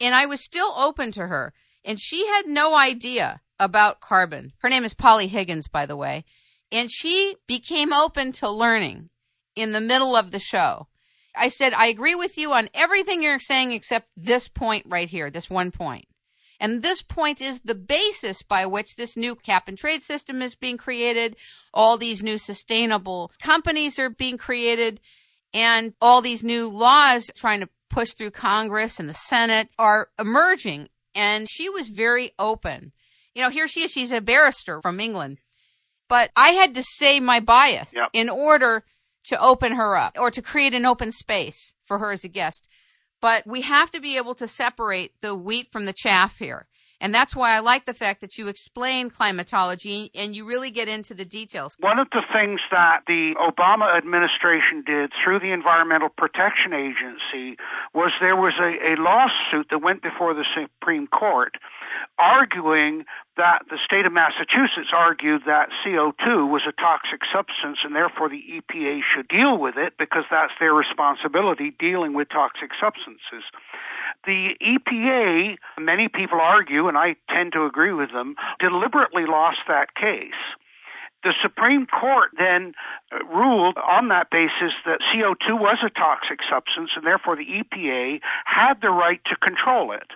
And 0.00 0.14
I 0.14 0.26
was 0.26 0.40
still 0.40 0.74
open 0.76 1.12
to 1.12 1.28
her. 1.28 1.54
And 1.84 2.00
she 2.00 2.26
had 2.26 2.46
no 2.46 2.76
idea 2.76 3.40
about 3.58 4.00
carbon. 4.00 4.52
Her 4.58 4.68
name 4.68 4.84
is 4.84 4.92
Polly 4.92 5.28
Higgins, 5.28 5.68
by 5.68 5.86
the 5.86 5.96
way. 5.96 6.24
And 6.70 6.90
she 6.90 7.36
became 7.46 7.92
open 7.92 8.32
to 8.32 8.50
learning 8.50 9.10
in 9.54 9.72
the 9.72 9.80
middle 9.80 10.16
of 10.16 10.30
the 10.30 10.40
show. 10.40 10.88
I 11.36 11.48
said, 11.48 11.72
I 11.74 11.86
agree 11.86 12.14
with 12.14 12.38
you 12.38 12.52
on 12.52 12.68
everything 12.74 13.22
you're 13.22 13.38
saying 13.38 13.72
except 13.72 14.08
this 14.16 14.48
point 14.48 14.86
right 14.88 15.08
here, 15.08 15.30
this 15.30 15.50
one 15.50 15.70
point. 15.70 16.06
And 16.58 16.82
this 16.82 17.02
point 17.02 17.40
is 17.40 17.60
the 17.60 17.74
basis 17.74 18.42
by 18.42 18.64
which 18.66 18.96
this 18.96 19.16
new 19.16 19.34
cap 19.34 19.68
and 19.68 19.76
trade 19.76 20.02
system 20.02 20.40
is 20.40 20.54
being 20.54 20.78
created. 20.78 21.36
All 21.74 21.98
these 21.98 22.22
new 22.22 22.38
sustainable 22.38 23.30
companies 23.42 23.98
are 23.98 24.08
being 24.08 24.38
created 24.38 25.00
and 25.52 25.94
all 26.00 26.20
these 26.20 26.42
new 26.42 26.68
laws 26.68 27.30
trying 27.36 27.60
to 27.60 27.68
push 27.88 28.12
through 28.14 28.30
Congress 28.30 28.98
and 28.98 29.08
the 29.08 29.14
Senate 29.14 29.68
are 29.78 30.08
emerging. 30.18 30.88
And 31.14 31.48
she 31.48 31.68
was 31.68 31.88
very 31.88 32.32
open. 32.38 32.92
You 33.34 33.42
know, 33.42 33.50
here 33.50 33.68
she 33.68 33.82
is. 33.82 33.90
She's 33.90 34.12
a 34.12 34.20
barrister 34.20 34.80
from 34.80 35.00
England. 35.00 35.38
But 36.08 36.30
I 36.36 36.50
had 36.50 36.74
to 36.74 36.82
say 36.82 37.20
my 37.20 37.40
bias 37.40 37.92
yep. 37.94 38.08
in 38.12 38.28
order 38.28 38.84
to 39.26 39.40
open 39.40 39.72
her 39.72 39.96
up 39.96 40.16
or 40.18 40.30
to 40.30 40.42
create 40.42 40.74
an 40.74 40.86
open 40.86 41.12
space 41.12 41.74
for 41.84 41.98
her 41.98 42.12
as 42.12 42.24
a 42.24 42.28
guest. 42.28 42.68
But 43.20 43.46
we 43.46 43.62
have 43.62 43.90
to 43.90 44.00
be 44.00 44.16
able 44.16 44.34
to 44.36 44.46
separate 44.46 45.12
the 45.20 45.34
wheat 45.34 45.72
from 45.72 45.86
the 45.86 45.94
chaff 45.94 46.38
here. 46.38 46.66
And 47.00 47.14
that's 47.14 47.36
why 47.36 47.54
I 47.54 47.58
like 47.58 47.84
the 47.84 47.94
fact 47.94 48.20
that 48.22 48.38
you 48.38 48.48
explain 48.48 49.10
climatology 49.10 50.10
and 50.14 50.34
you 50.34 50.46
really 50.46 50.70
get 50.70 50.88
into 50.88 51.12
the 51.12 51.24
details. 51.24 51.76
One 51.80 51.98
of 51.98 52.08
the 52.10 52.22
things 52.32 52.60
that 52.70 53.00
the 53.06 53.34
Obama 53.36 53.96
administration 53.96 54.82
did 54.86 55.12
through 55.22 55.40
the 55.40 55.52
Environmental 55.52 56.08
Protection 56.08 56.72
Agency 56.72 57.58
was 57.92 58.12
there 58.20 58.36
was 58.36 58.54
a, 58.58 58.92
a 58.92 58.96
lawsuit 58.96 59.68
that 59.70 59.82
went 59.82 60.02
before 60.02 60.32
the 60.32 60.46
Supreme 60.54 61.06
Court 61.06 61.52
arguing 62.18 63.04
that 63.36 63.62
the 63.68 63.78
state 63.84 64.06
of 64.06 64.12
Massachusetts 64.12 64.90
argued 64.94 65.42
that 65.46 65.68
CO2 65.84 66.48
was 66.48 66.62
a 66.66 66.72
toxic 66.72 67.20
substance 67.32 67.78
and 67.84 67.94
therefore 67.94 68.28
the 68.28 68.42
EPA 68.42 69.00
should 69.04 69.28
deal 69.28 69.58
with 69.58 69.76
it 69.76 69.94
because 69.98 70.24
that's 70.30 70.52
their 70.58 70.72
responsibility 70.72 71.74
dealing 71.78 72.14
with 72.14 72.28
toxic 72.28 72.70
substances. 72.80 73.44
The 74.24 74.56
EPA, 74.60 75.56
many 75.78 76.08
people 76.08 76.40
argue, 76.40 76.88
and 76.88 76.96
I 76.96 77.16
tend 77.28 77.52
to 77.52 77.64
agree 77.64 77.92
with 77.92 78.12
them, 78.12 78.36
deliberately 78.58 79.26
lost 79.26 79.58
that 79.68 79.94
case. 79.94 80.40
The 81.22 81.34
Supreme 81.42 81.86
Court 81.86 82.30
then 82.38 82.72
ruled 83.34 83.76
on 83.78 84.08
that 84.08 84.30
basis 84.30 84.72
that 84.84 85.00
CO2 85.12 85.58
was 85.58 85.78
a 85.84 85.90
toxic 85.90 86.38
substance 86.48 86.90
and 86.94 87.04
therefore 87.04 87.36
the 87.36 87.46
EPA 87.46 88.20
had 88.44 88.80
the 88.80 88.90
right 88.90 89.20
to 89.26 89.36
control 89.36 89.92
it. 89.92 90.12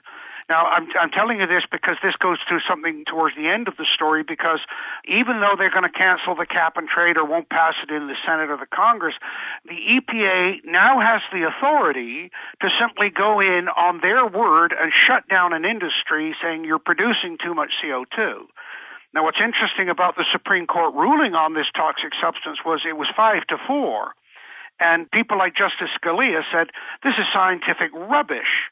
Now, 0.51 0.67
I'm, 0.67 0.89
I'm 0.99 1.15
telling 1.15 1.39
you 1.39 1.47
this 1.47 1.63
because 1.71 1.95
this 2.03 2.17
goes 2.19 2.43
to 2.51 2.59
something 2.69 3.05
towards 3.07 3.37
the 3.37 3.47
end 3.47 3.69
of 3.69 3.77
the 3.79 3.87
story 3.87 4.25
because 4.27 4.59
even 5.07 5.39
though 5.39 5.55
they're 5.57 5.71
going 5.71 5.87
to 5.87 5.95
cancel 5.97 6.35
the 6.35 6.45
cap 6.45 6.77
and 6.77 6.89
trade 6.89 7.17
or 7.17 7.25
won't 7.25 7.49
pass 7.49 7.75
it 7.87 7.95
in 7.95 8.09
the 8.09 8.19
Senate 8.27 8.51
or 8.51 8.59
the 8.59 8.67
Congress, 8.67 9.15
the 9.65 9.79
EPA 9.79 10.67
now 10.67 10.99
has 10.99 11.23
the 11.31 11.47
authority 11.47 12.33
to 12.61 12.69
simply 12.83 13.11
go 13.15 13.39
in 13.39 13.71
on 13.71 14.01
their 14.03 14.27
word 14.27 14.75
and 14.75 14.91
shut 14.91 15.23
down 15.29 15.53
an 15.53 15.65
industry 15.65 16.35
saying 16.43 16.65
you're 16.65 16.83
producing 16.83 17.39
too 17.39 17.55
much 17.55 17.71
CO2. 17.79 18.43
Now, 19.15 19.23
what's 19.23 19.39
interesting 19.39 19.89
about 19.89 20.17
the 20.17 20.27
Supreme 20.33 20.67
Court 20.67 20.95
ruling 20.95 21.35
on 21.39 21.55
this 21.55 21.71
toxic 21.77 22.11
substance 22.21 22.59
was 22.67 22.83
it 22.83 22.99
was 22.99 23.07
five 23.17 23.47
to 23.55 23.57
four. 23.69 24.19
And 24.81 25.09
people 25.13 25.39
like 25.39 25.55
Justice 25.55 25.95
Scalia 25.95 26.43
said, 26.51 26.75
this 27.05 27.15
is 27.15 27.27
scientific 27.33 27.95
rubbish 27.95 28.67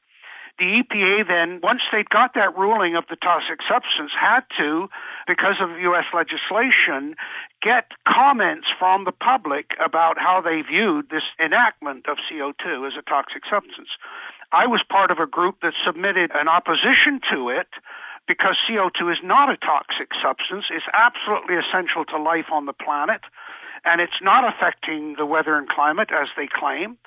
the 0.58 0.82
EPA 0.82 1.26
then, 1.26 1.60
once 1.62 1.82
they'd 1.92 2.08
got 2.10 2.34
that 2.34 2.56
ruling 2.56 2.96
of 2.96 3.04
the 3.08 3.16
toxic 3.16 3.60
substance, 3.68 4.12
had 4.18 4.42
to, 4.58 4.88
because 5.26 5.56
of 5.60 5.78
U.S. 5.78 6.04
legislation, 6.12 7.14
get 7.62 7.92
comments 8.06 8.66
from 8.78 9.04
the 9.04 9.12
public 9.12 9.70
about 9.84 10.18
how 10.18 10.40
they 10.40 10.62
viewed 10.62 11.10
this 11.10 11.22
enactment 11.38 12.06
of 12.08 12.18
CO2 12.26 12.86
as 12.86 12.94
a 12.98 13.02
toxic 13.02 13.42
substance. 13.48 13.88
I 14.52 14.66
was 14.66 14.82
part 14.88 15.10
of 15.10 15.18
a 15.18 15.26
group 15.26 15.60
that 15.62 15.74
submitted 15.84 16.32
an 16.34 16.48
opposition 16.48 17.20
to 17.30 17.50
it 17.50 17.68
because 18.26 18.56
CO2 18.68 19.12
is 19.12 19.18
not 19.22 19.50
a 19.50 19.56
toxic 19.56 20.10
substance. 20.20 20.66
It's 20.70 20.88
absolutely 20.92 21.56
essential 21.56 22.04
to 22.06 22.20
life 22.20 22.52
on 22.52 22.66
the 22.66 22.72
planet 22.72 23.22
and 23.84 24.00
it's 24.00 24.20
not 24.22 24.44
affecting 24.44 25.14
the 25.16 25.26
weather 25.26 25.56
and 25.56 25.68
climate 25.68 26.10
as 26.12 26.28
they 26.36 26.48
claim. 26.52 26.98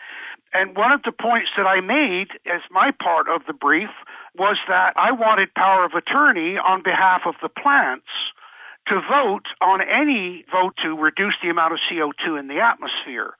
And 0.53 0.75
one 0.75 0.91
of 0.91 1.03
the 1.03 1.11
points 1.11 1.49
that 1.55 1.65
I 1.65 1.79
made 1.79 2.27
as 2.45 2.61
my 2.69 2.91
part 2.91 3.27
of 3.29 3.41
the 3.47 3.53
brief 3.53 3.89
was 4.37 4.57
that 4.67 4.93
I 4.95 5.11
wanted 5.11 5.53
power 5.53 5.85
of 5.85 5.93
attorney 5.93 6.57
on 6.57 6.83
behalf 6.83 7.21
of 7.25 7.35
the 7.41 7.49
plants 7.49 8.07
to 8.87 8.99
vote 8.99 9.45
on 9.61 9.81
any 9.81 10.43
vote 10.51 10.75
to 10.83 10.97
reduce 10.97 11.35
the 11.41 11.49
amount 11.49 11.73
of 11.73 11.79
CO2 11.89 12.39
in 12.39 12.47
the 12.47 12.59
atmosphere. 12.59 13.33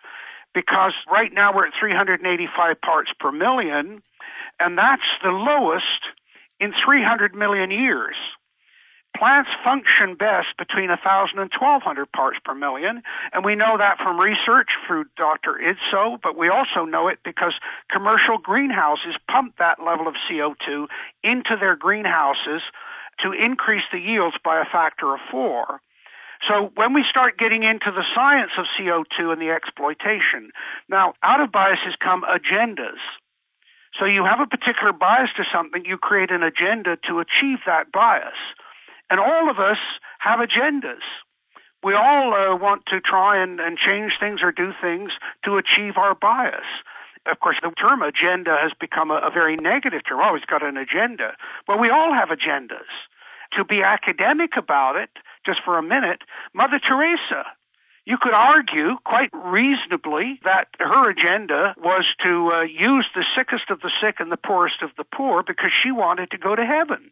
Because 0.53 0.93
right 1.11 1.31
now 1.33 1.53
we're 1.53 1.67
at 1.67 1.73
385 1.79 2.81
parts 2.81 3.11
per 3.19 3.31
million, 3.31 4.01
and 4.59 4.77
that's 4.77 5.01
the 5.23 5.31
lowest 5.31 6.03
in 6.59 6.73
300 6.85 7.33
million 7.33 7.71
years. 7.71 8.15
Plants 9.17 9.49
function 9.63 10.15
best 10.15 10.55
between 10.57 10.89
1,000 10.89 11.37
and 11.37 11.51
1,200 11.51 12.11
parts 12.11 12.39
per 12.43 12.55
million, 12.55 13.03
and 13.33 13.45
we 13.45 13.55
know 13.55 13.77
that 13.77 13.97
from 13.97 14.19
research 14.19 14.69
through 14.87 15.05
Dr. 15.17 15.59
Idso, 15.61 16.17
but 16.21 16.37
we 16.37 16.49
also 16.49 16.85
know 16.85 17.07
it 17.07 17.19
because 17.23 17.53
commercial 17.91 18.37
greenhouses 18.37 19.15
pump 19.29 19.55
that 19.59 19.83
level 19.83 20.07
of 20.07 20.15
CO2 20.29 20.87
into 21.23 21.55
their 21.59 21.75
greenhouses 21.75 22.61
to 23.19 23.31
increase 23.31 23.83
the 23.91 23.99
yields 23.99 24.37
by 24.43 24.59
a 24.59 24.65
factor 24.65 25.13
of 25.13 25.19
four. 25.29 25.81
So 26.47 26.71
when 26.75 26.93
we 26.93 27.03
start 27.07 27.37
getting 27.37 27.63
into 27.63 27.91
the 27.91 28.05
science 28.15 28.51
of 28.57 28.65
CO2 28.79 29.31
and 29.31 29.41
the 29.41 29.51
exploitation, 29.51 30.49
now 30.89 31.13
out 31.21 31.41
of 31.41 31.51
biases 31.51 31.95
come 32.01 32.23
agendas. 32.23 32.97
So 33.99 34.05
you 34.05 34.23
have 34.25 34.39
a 34.39 34.47
particular 34.47 34.93
bias 34.93 35.29
to 35.37 35.43
something, 35.53 35.85
you 35.85 35.97
create 35.97 36.31
an 36.31 36.41
agenda 36.41 36.97
to 37.07 37.19
achieve 37.19 37.59
that 37.67 37.91
bias. 37.91 38.39
And 39.11 39.19
all 39.19 39.51
of 39.51 39.59
us 39.59 39.77
have 40.19 40.39
agendas. 40.39 41.03
We 41.83 41.93
all 41.93 42.33
uh, 42.33 42.55
want 42.55 42.83
to 42.87 43.01
try 43.01 43.43
and, 43.43 43.59
and 43.59 43.77
change 43.77 44.13
things 44.19 44.39
or 44.41 44.51
do 44.51 44.71
things 44.81 45.11
to 45.43 45.57
achieve 45.57 45.97
our 45.97 46.15
bias. 46.15 46.65
Of 47.29 47.39
course, 47.39 47.57
the 47.61 47.71
term 47.71 48.01
agenda 48.01 48.55
has 48.61 48.71
become 48.79 49.11
a, 49.11 49.15
a 49.15 49.29
very 49.29 49.57
negative 49.57 50.01
term. 50.07 50.19
Oh, 50.21 50.35
he's 50.35 50.45
got 50.45 50.63
an 50.63 50.77
agenda. 50.77 51.35
Well, 51.67 51.77
we 51.77 51.89
all 51.89 52.13
have 52.13 52.29
agendas. 52.29 52.89
To 53.57 53.65
be 53.65 53.83
academic 53.83 54.51
about 54.57 54.95
it, 54.95 55.09
just 55.45 55.59
for 55.65 55.77
a 55.77 55.83
minute, 55.83 56.21
Mother 56.53 56.79
Teresa, 56.79 57.45
you 58.05 58.17
could 58.19 58.33
argue 58.33 58.95
quite 59.03 59.29
reasonably 59.33 60.39
that 60.43 60.67
her 60.79 61.09
agenda 61.09 61.75
was 61.77 62.05
to 62.23 62.51
uh, 62.53 62.61
use 62.61 63.07
the 63.13 63.25
sickest 63.35 63.69
of 63.69 63.81
the 63.81 63.91
sick 64.01 64.15
and 64.19 64.31
the 64.31 64.37
poorest 64.37 64.81
of 64.81 64.91
the 64.97 65.03
poor 65.03 65.43
because 65.43 65.71
she 65.83 65.91
wanted 65.91 66.31
to 66.31 66.37
go 66.37 66.55
to 66.55 66.65
heaven. 66.65 67.11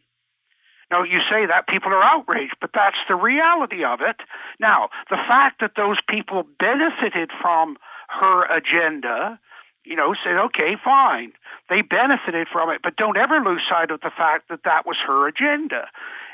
Now, 0.90 1.04
you 1.04 1.20
say 1.30 1.46
that 1.46 1.68
people 1.68 1.92
are 1.92 2.02
outraged, 2.02 2.56
but 2.60 2.70
that's 2.74 2.98
the 3.08 3.14
reality 3.14 3.84
of 3.84 4.00
it. 4.00 4.16
Now, 4.58 4.88
the 5.08 5.16
fact 5.28 5.60
that 5.60 5.72
those 5.76 5.98
people 6.08 6.44
benefited 6.58 7.30
from 7.40 7.76
her 8.08 8.44
agenda, 8.46 9.38
you 9.84 9.94
know, 9.94 10.14
said, 10.24 10.36
okay, 10.36 10.76
fine. 10.82 11.32
They 11.68 11.82
benefited 11.82 12.48
from 12.52 12.70
it, 12.70 12.80
but 12.82 12.96
don't 12.96 13.16
ever 13.16 13.40
lose 13.40 13.62
sight 13.70 13.90
of 13.92 14.00
the 14.00 14.10
fact 14.10 14.48
that 14.48 14.64
that 14.64 14.84
was 14.84 14.96
her 15.06 15.28
agenda. 15.28 15.86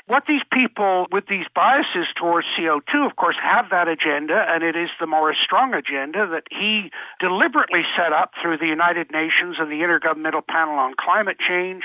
What 0.07 0.23
these 0.25 0.41
people 0.51 1.05
with 1.11 1.27
these 1.27 1.45
biases 1.53 2.07
towards 2.15 2.47
CO2, 2.57 3.05
of 3.05 3.17
course, 3.17 3.35
have 3.43 3.69
that 3.71 3.89
agenda, 3.89 4.45
and 4.47 4.63
it 4.63 4.75
is 4.75 4.89
the 4.99 5.05
Maurice 5.05 5.37
Strong 5.43 5.73
agenda 5.73 6.25
that 6.31 6.43
he 6.49 6.91
deliberately 7.19 7.83
set 7.95 8.13
up 8.13 8.31
through 8.41 8.57
the 8.57 8.67
United 8.67 9.11
Nations 9.11 9.57
and 9.59 9.69
the 9.69 9.83
Intergovernmental 9.83 10.47
Panel 10.47 10.79
on 10.79 10.93
Climate 10.97 11.37
Change 11.37 11.83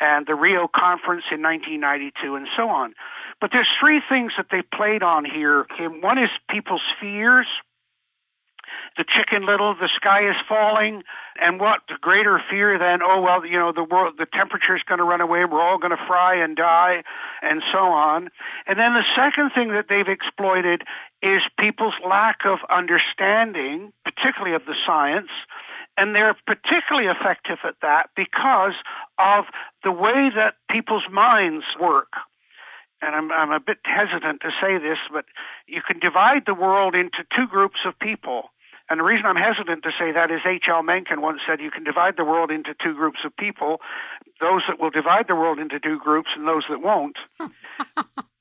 and 0.00 0.26
the 0.26 0.34
Rio 0.34 0.68
Conference 0.68 1.24
in 1.30 1.42
1992 1.42 2.36
and 2.36 2.46
so 2.56 2.68
on. 2.68 2.94
But 3.40 3.50
there's 3.52 3.68
three 3.80 4.02
things 4.08 4.32
that 4.36 4.46
they 4.50 4.62
played 4.62 5.02
on 5.02 5.24
here. 5.24 5.66
One 5.78 6.18
is 6.18 6.30
people's 6.50 6.82
fears. 7.00 7.46
The 8.98 9.04
chicken 9.04 9.46
little, 9.46 9.74
the 9.74 9.88
sky 9.94 10.28
is 10.28 10.36
falling, 10.48 11.02
and 11.40 11.60
what 11.60 11.80
greater 12.00 12.42
fear 12.50 12.78
than, 12.78 13.00
oh 13.02 13.22
well, 13.22 13.46
you 13.46 13.58
know, 13.58 13.72
the 13.72 13.84
world, 13.84 14.14
the 14.18 14.26
temperature 14.26 14.76
is 14.76 14.82
going 14.82 14.98
to 14.98 15.04
run 15.04 15.20
away, 15.20 15.44
we're 15.44 15.62
all 15.62 15.78
going 15.78 15.96
to 15.96 16.06
fry 16.06 16.34
and 16.34 16.56
die, 16.56 17.02
and 17.40 17.62
so 17.72 17.78
on. 17.78 18.28
And 18.66 18.78
then 18.78 18.92
the 18.92 19.04
second 19.16 19.52
thing 19.54 19.68
that 19.72 19.86
they've 19.88 20.08
exploited 20.08 20.82
is 21.22 21.40
people's 21.58 21.94
lack 22.06 22.44
of 22.44 22.58
understanding, 22.68 23.92
particularly 24.04 24.54
of 24.54 24.66
the 24.66 24.74
science, 24.86 25.30
and 25.98 26.14
they're 26.14 26.36
particularly 26.46 27.08
effective 27.08 27.58
at 27.64 27.74
that 27.82 28.10
because 28.14 28.74
of 29.18 29.44
the 29.82 29.92
way 29.92 30.30
that 30.34 30.54
people's 30.70 31.06
minds 31.10 31.64
work. 31.80 32.12
And 33.02 33.14
I'm, 33.14 33.30
I'm 33.32 33.50
a 33.50 33.60
bit 33.60 33.78
hesitant 33.84 34.40
to 34.42 34.50
say 34.60 34.78
this, 34.78 34.98
but 35.12 35.24
you 35.66 35.82
can 35.86 35.98
divide 35.98 36.44
the 36.46 36.54
world 36.54 36.94
into 36.94 37.26
two 37.36 37.46
groups 37.46 37.78
of 37.86 37.98
people. 37.98 38.50
And 38.90 39.00
the 39.00 39.04
reason 39.04 39.26
I'm 39.26 39.36
hesitant 39.36 39.82
to 39.82 39.90
say 39.98 40.12
that 40.12 40.30
is 40.30 40.40
H.L. 40.46 40.82
Mencken 40.82 41.20
once 41.20 41.40
said 41.46 41.60
you 41.60 41.70
can 41.70 41.84
divide 41.84 42.16
the 42.16 42.24
world 42.24 42.50
into 42.50 42.74
two 42.82 42.94
groups 42.94 43.18
of 43.24 43.36
people 43.36 43.80
those 44.40 44.62
that 44.68 44.78
will 44.78 44.90
divide 44.90 45.26
the 45.26 45.34
world 45.34 45.58
into 45.58 45.80
two 45.80 45.98
groups 45.98 46.30
and 46.36 46.46
those 46.46 46.64
that 46.70 46.80
won't. 46.80 47.18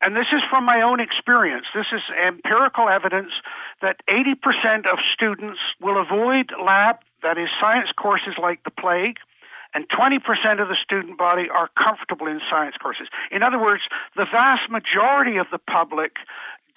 and 0.02 0.16
this 0.16 0.30
is 0.32 0.42
from 0.50 0.64
my 0.64 0.82
own 0.82 1.00
experience. 1.00 1.66
This 1.74 1.88
is 1.92 2.02
empirical 2.26 2.88
evidence 2.88 3.32
that 3.82 3.98
80% 4.08 4.86
of 4.86 5.00
students 5.14 5.60
will 5.82 6.00
avoid 6.00 6.52
lab, 6.64 6.98
that 7.24 7.38
is, 7.38 7.50
science 7.60 7.90
courses 7.96 8.36
like 8.42 8.64
the 8.64 8.72
plague, 8.72 9.18
and 9.74 9.88
20% 9.90 10.62
of 10.62 10.70
the 10.70 10.78
student 10.82 11.18
body 11.18 11.50
are 11.50 11.70
comfortable 11.78 12.28
in 12.28 12.40
science 12.50 12.76
courses. 12.82 13.08
In 13.32 13.44
other 13.44 13.60
words, 13.60 13.84
the 14.16 14.26
vast 14.26 14.70
majority 14.72 15.38
of 15.38 15.48
the 15.52 15.60
public 15.60 16.14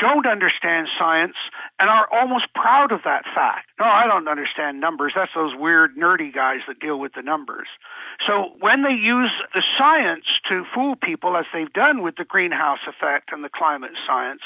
don't 0.00 0.26
understand 0.26 0.88
science 0.98 1.36
and 1.78 1.88
are 1.88 2.08
almost 2.12 2.46
proud 2.54 2.90
of 2.90 3.00
that 3.04 3.24
fact. 3.34 3.68
No, 3.78 3.86
I 3.86 4.06
don't 4.06 4.28
understand 4.28 4.80
numbers. 4.80 5.12
That's 5.14 5.30
those 5.34 5.52
weird, 5.54 5.96
nerdy 5.96 6.34
guys 6.34 6.60
that 6.66 6.80
deal 6.80 6.98
with 6.98 7.12
the 7.14 7.22
numbers. 7.22 7.68
So 8.26 8.52
when 8.60 8.82
they 8.82 8.96
use 8.96 9.30
the 9.54 9.62
science 9.78 10.24
to 10.48 10.64
fool 10.74 10.96
people, 10.96 11.36
as 11.36 11.44
they've 11.52 11.72
done 11.72 12.02
with 12.02 12.16
the 12.16 12.24
greenhouse 12.24 12.80
effect 12.88 13.30
and 13.32 13.44
the 13.44 13.48
climate 13.48 13.92
science, 14.06 14.42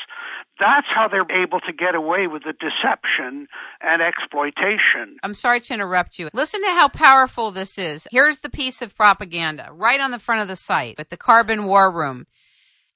that's 0.58 0.86
how 0.94 1.08
they're 1.08 1.30
able 1.30 1.60
to 1.60 1.72
get 1.72 1.94
away 1.94 2.26
with 2.26 2.42
the 2.44 2.52
deception 2.52 3.48
and 3.80 4.02
exploitation. 4.02 5.16
I'm 5.22 5.34
sorry 5.34 5.60
to 5.60 5.74
interrupt 5.74 6.18
you. 6.18 6.28
Listen 6.32 6.60
to 6.62 6.70
how 6.70 6.88
powerful 6.88 7.50
this 7.50 7.78
is. 7.78 8.06
Here's 8.10 8.38
the 8.38 8.50
piece 8.50 8.82
of 8.82 8.94
propaganda 8.94 9.68
right 9.72 10.00
on 10.00 10.10
the 10.10 10.18
front 10.18 10.42
of 10.42 10.48
the 10.48 10.56
site 10.56 10.96
with 10.98 11.08
the 11.08 11.16
carbon 11.16 11.64
war 11.64 11.90
room 11.90 12.26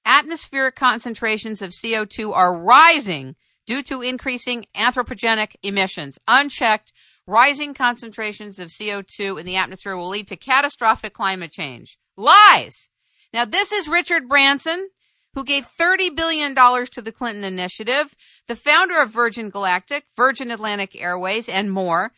atmospheric 0.09 0.75
concentrations 0.75 1.61
of 1.61 1.71
CO2 1.71 2.35
are 2.35 2.59
rising 2.59 3.37
due 3.67 3.83
to 3.83 4.01
increasing 4.01 4.65
anthropogenic 4.75 5.55
emissions. 5.63 6.19
Unchecked, 6.27 6.93
rising 7.27 7.75
concentrations 7.75 8.59
of 8.59 8.71
CO2 8.71 9.39
in 9.39 9.45
the 9.45 9.57
atmosphere 9.57 9.97
will 9.97 10.09
lead 10.09 10.27
to 10.27 10.37
catastrophic 10.37 11.13
climate 11.13 11.53
change. 11.53 11.99
Lies! 12.17 12.89
Now, 13.35 13.45
this 13.45 13.71
is 13.71 13.87
Richard 13.87 14.27
Branson, 14.27 14.89
who 15.35 15.45
gave 15.45 15.69
$30 15.79 16.17
billion 16.17 16.55
to 16.55 17.03
the 17.03 17.13
Clinton 17.13 17.45
Initiative, 17.45 18.17
the 18.47 18.57
founder 18.57 19.03
of 19.03 19.11
Virgin 19.11 19.51
Galactic, 19.51 20.07
Virgin 20.17 20.51
Atlantic 20.51 20.99
Airways, 20.99 21.51
and 21.51 21.71
more, 21.71 22.13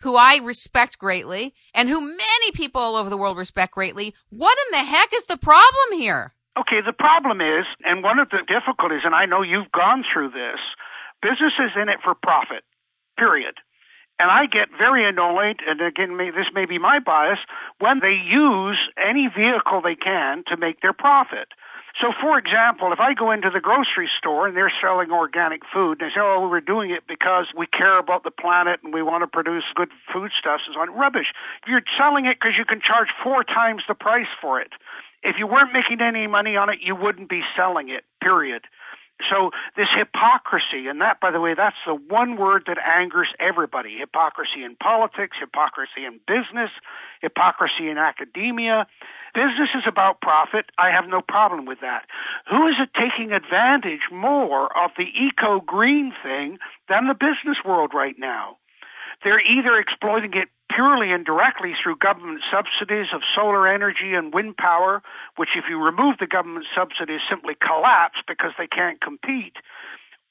who 0.00 0.16
I 0.16 0.36
respect 0.36 0.98
greatly, 0.98 1.54
and 1.74 1.90
who 1.90 2.00
many 2.00 2.50
people 2.52 2.80
all 2.80 2.96
over 2.96 3.10
the 3.10 3.18
world 3.18 3.36
respect 3.36 3.74
greatly. 3.74 4.14
What 4.30 4.56
in 4.66 4.78
the 4.78 4.84
heck 4.84 5.12
is 5.12 5.24
the 5.24 5.36
problem 5.36 5.98
here? 5.98 6.34
Okay, 6.56 6.80
the 6.84 6.92
problem 6.92 7.40
is, 7.40 7.66
and 7.84 8.04
one 8.04 8.20
of 8.20 8.30
the 8.30 8.42
difficulties, 8.46 9.02
and 9.04 9.14
I 9.14 9.26
know 9.26 9.42
you've 9.42 9.72
gone 9.72 10.04
through 10.06 10.30
this, 10.30 10.60
business 11.20 11.52
is 11.58 11.72
in 11.74 11.88
it 11.88 11.98
for 12.02 12.14
profit, 12.14 12.62
period. 13.18 13.54
And 14.20 14.30
I 14.30 14.46
get 14.46 14.68
very 14.78 15.08
annoyed, 15.08 15.58
and 15.66 15.80
again, 15.80 16.16
this 16.16 16.46
may 16.54 16.66
be 16.66 16.78
my 16.78 17.00
bias, 17.00 17.40
when 17.80 17.98
they 17.98 18.14
use 18.14 18.78
any 18.96 19.26
vehicle 19.26 19.82
they 19.82 19.96
can 19.96 20.44
to 20.46 20.56
make 20.56 20.80
their 20.80 20.92
profit. 20.92 21.48
So, 22.00 22.10
for 22.20 22.38
example, 22.38 22.92
if 22.92 22.98
I 22.98 23.14
go 23.14 23.30
into 23.30 23.50
the 23.50 23.60
grocery 23.60 24.10
store 24.18 24.48
and 24.48 24.56
they're 24.56 24.72
selling 24.82 25.12
organic 25.12 25.62
food, 25.72 26.02
and 26.02 26.10
they 26.10 26.14
say, 26.14 26.20
oh, 26.20 26.48
we're 26.48 26.60
doing 26.60 26.90
it 26.90 27.06
because 27.06 27.46
we 27.56 27.66
care 27.66 27.98
about 27.98 28.24
the 28.24 28.32
planet 28.32 28.80
and 28.82 28.92
we 28.92 29.02
want 29.02 29.22
to 29.22 29.28
produce 29.28 29.62
good 29.76 29.90
foodstuffs 30.12 30.64
so 30.72 30.80
on. 30.80 30.90
Rubbish. 30.90 31.30
You're 31.68 31.82
selling 31.96 32.26
it 32.26 32.38
because 32.38 32.54
you 32.58 32.64
can 32.64 32.80
charge 32.80 33.08
four 33.22 33.44
times 33.44 33.82
the 33.86 33.94
price 33.94 34.30
for 34.40 34.60
it. 34.60 34.72
If 35.24 35.36
you 35.38 35.46
weren't 35.46 35.72
making 35.72 36.00
any 36.00 36.26
money 36.26 36.56
on 36.56 36.68
it, 36.68 36.78
you 36.82 36.94
wouldn't 36.94 37.28
be 37.28 37.40
selling 37.56 37.88
it, 37.88 38.04
period. 38.22 38.62
So 39.30 39.50
this 39.76 39.86
hypocrisy, 39.96 40.88
and 40.88 41.00
that, 41.00 41.20
by 41.20 41.30
the 41.30 41.40
way, 41.40 41.54
that's 41.54 41.76
the 41.86 41.94
one 41.94 42.36
word 42.36 42.64
that 42.66 42.78
angers 42.78 43.28
everybody. 43.38 43.96
Hypocrisy 43.98 44.64
in 44.64 44.76
politics, 44.76 45.36
hypocrisy 45.40 46.04
in 46.04 46.20
business, 46.26 46.70
hypocrisy 47.22 47.88
in 47.88 47.96
academia. 47.96 48.86
Business 49.32 49.70
is 49.74 49.84
about 49.86 50.20
profit. 50.20 50.66
I 50.78 50.90
have 50.90 51.08
no 51.08 51.20
problem 51.20 51.64
with 51.64 51.80
that. 51.80 52.04
Who 52.50 52.66
is 52.66 52.74
it 52.78 52.90
taking 52.92 53.32
advantage 53.32 54.10
more 54.12 54.66
of 54.76 54.90
the 54.98 55.06
eco 55.08 55.60
green 55.60 56.12
thing 56.22 56.58
than 56.88 57.06
the 57.06 57.14
business 57.14 57.58
world 57.64 57.92
right 57.94 58.18
now? 58.18 58.58
They're 59.22 59.40
either 59.40 59.78
exploiting 59.78 60.34
it 60.34 60.48
purely 60.74 61.12
and 61.12 61.24
directly 61.24 61.72
through 61.80 61.96
government 61.96 62.40
subsidies 62.50 63.06
of 63.14 63.22
solar 63.34 63.68
energy 63.68 64.14
and 64.14 64.34
wind 64.34 64.56
power, 64.56 65.02
which, 65.36 65.50
if 65.56 65.64
you 65.68 65.78
remove 65.78 66.16
the 66.18 66.26
government 66.26 66.66
subsidies, 66.74 67.20
simply 67.28 67.54
collapse 67.54 68.18
because 68.26 68.52
they 68.58 68.66
can't 68.66 69.00
compete, 69.00 69.56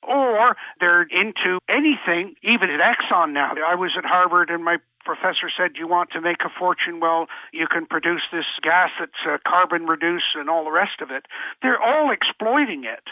or 0.02 0.56
they're 0.80 1.04
into 1.04 1.60
anything, 1.70 2.36
even 2.44 2.70
at 2.70 2.80
Exxon 2.80 3.32
now. 3.32 3.54
I 3.66 3.76
was 3.76 3.92
at 3.98 4.06
Harvard 4.06 4.50
and 4.50 4.64
my 4.64 4.78
professor 5.06 5.50
said, 5.56 5.72
You 5.76 5.88
want 5.88 6.12
to 6.12 6.22
make 6.22 6.42
a 6.46 6.50
fortune? 6.50 7.00
Well, 7.00 7.28
you 7.52 7.68
can 7.68 7.86
produce 7.86 8.24
this 8.32 8.46
gas 8.62 8.90
that's 9.00 9.12
uh, 9.28 9.38
carbon 9.48 9.86
reduced 9.86 10.36
and 10.36 10.50
all 10.50 10.64
the 10.66 10.72
rest 10.72 11.02
of 11.02 11.12
it. 11.12 11.26
They're 11.62 11.82
all 11.82 12.12
exploiting 12.12 12.84
it. 12.84 13.04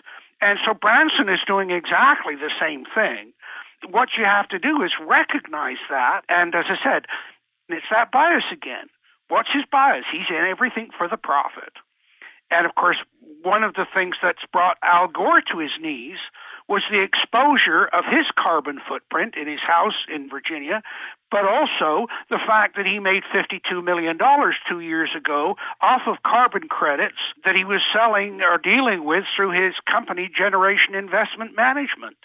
And 0.42 0.58
so 0.66 0.74
Branson 0.74 1.30
is 1.30 1.40
doing 1.46 1.70
exactly 1.70 2.36
the 2.36 2.50
same 2.60 2.84
thing. 2.96 3.32
What 3.90 4.10
you 4.18 4.26
have 4.26 4.48
to 4.50 4.60
do 4.60 4.84
is 4.84 4.92
recognize 5.06 5.82
that. 5.90 6.22
And 6.30 6.54
as 6.56 6.66
I 6.70 6.78
said, 6.84 7.06
it's 7.70 7.86
that 7.92 8.12
bias 8.12 8.44
again. 8.52 8.88
What's 9.30 9.50
his 9.54 9.64
bias? 9.72 10.06
He's 10.12 10.30
in 10.30 10.46
everything 10.46 10.90
for 10.98 11.08
the 11.08 11.18
profit. 11.18 11.74
And 12.52 12.66
of 12.66 12.76
course, 12.76 12.98
one 13.44 13.64
of 13.64 13.74
the 13.74 13.88
things 13.94 14.16
that's 14.22 14.44
brought 14.52 14.78
Al 14.84 15.08
Gore 15.08 15.42
to 15.52 15.60
his 15.60 15.72
knees 15.80 16.18
was 16.68 16.84
the 16.92 17.02
exposure 17.02 17.86
of 17.92 18.06
his 18.06 18.26
carbon 18.38 18.80
footprint 18.88 19.36
in 19.36 19.48
his 19.48 19.60
house 19.60 20.06
in 20.14 20.30
Virginia, 20.30 20.82
but 21.30 21.46
also 21.46 22.08
the 22.30 22.40
fact 22.46 22.76
that 22.76 22.86
he 22.86 23.00
made 23.00 23.24
$52 23.34 23.84
million 23.84 24.18
two 24.70 24.80
years 24.80 25.10
ago 25.16 25.56
off 25.82 26.04
of 26.08 26.24
carbon 26.24 26.68
credits 26.70 27.20
that 27.44 27.56
he 27.56 27.64
was 27.64 27.82
selling 27.94 28.42
or 28.42 28.58
dealing 28.58 29.04
with 29.04 29.24
through 29.36 29.52
his 29.52 29.74
company, 29.90 30.30
Generation 30.32 30.96
Investment 30.96 31.56
Management. 31.56 32.18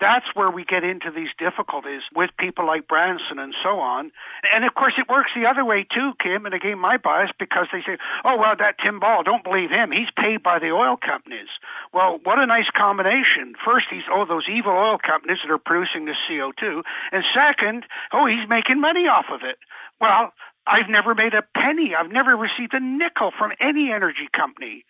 That's 0.00 0.26
where 0.34 0.50
we 0.50 0.64
get 0.64 0.84
into 0.84 1.10
these 1.10 1.30
difficulties 1.38 2.02
with 2.14 2.30
people 2.38 2.66
like 2.66 2.88
Branson 2.88 3.38
and 3.38 3.54
so 3.62 3.78
on. 3.78 4.10
And 4.52 4.64
of 4.64 4.74
course, 4.74 4.94
it 4.98 5.08
works 5.08 5.30
the 5.34 5.46
other 5.46 5.64
way 5.64 5.84
too, 5.84 6.12
Kim. 6.22 6.46
And 6.46 6.54
again, 6.54 6.78
my 6.78 6.96
bias 6.96 7.30
because 7.38 7.66
they 7.72 7.80
say, 7.80 7.98
oh, 8.24 8.36
well, 8.36 8.54
that 8.58 8.76
Tim 8.82 9.00
Ball, 9.00 9.22
don't 9.22 9.44
believe 9.44 9.70
him. 9.70 9.92
He's 9.92 10.10
paid 10.16 10.42
by 10.42 10.58
the 10.58 10.70
oil 10.70 10.96
companies. 10.96 11.48
Well, 11.92 12.18
what 12.24 12.38
a 12.38 12.46
nice 12.46 12.70
combination. 12.76 13.54
First, 13.64 13.86
he's, 13.90 14.04
oh, 14.10 14.24
those 14.26 14.46
evil 14.50 14.72
oil 14.72 14.98
companies 14.98 15.38
that 15.44 15.52
are 15.52 15.58
producing 15.58 16.04
this 16.04 16.18
CO2. 16.30 16.82
And 17.12 17.24
second, 17.34 17.84
oh, 18.12 18.26
he's 18.26 18.48
making 18.48 18.80
money 18.80 19.06
off 19.06 19.26
of 19.30 19.42
it. 19.42 19.58
Well, 20.00 20.32
I've 20.66 20.88
never 20.88 21.14
made 21.14 21.34
a 21.34 21.42
penny. 21.54 21.94
I've 21.94 22.10
never 22.10 22.36
received 22.36 22.74
a 22.74 22.80
nickel 22.80 23.32
from 23.36 23.52
any 23.60 23.92
energy 23.92 24.28
company. 24.34 24.84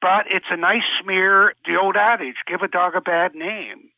But 0.00 0.26
it's 0.30 0.46
a 0.50 0.56
nice 0.56 0.88
smear, 1.02 1.54
the 1.66 1.76
old 1.76 1.96
adage, 1.96 2.36
give 2.46 2.62
a 2.62 2.68
dog 2.68 2.94
a 2.94 3.00
bad 3.00 3.34
name. 3.34 3.90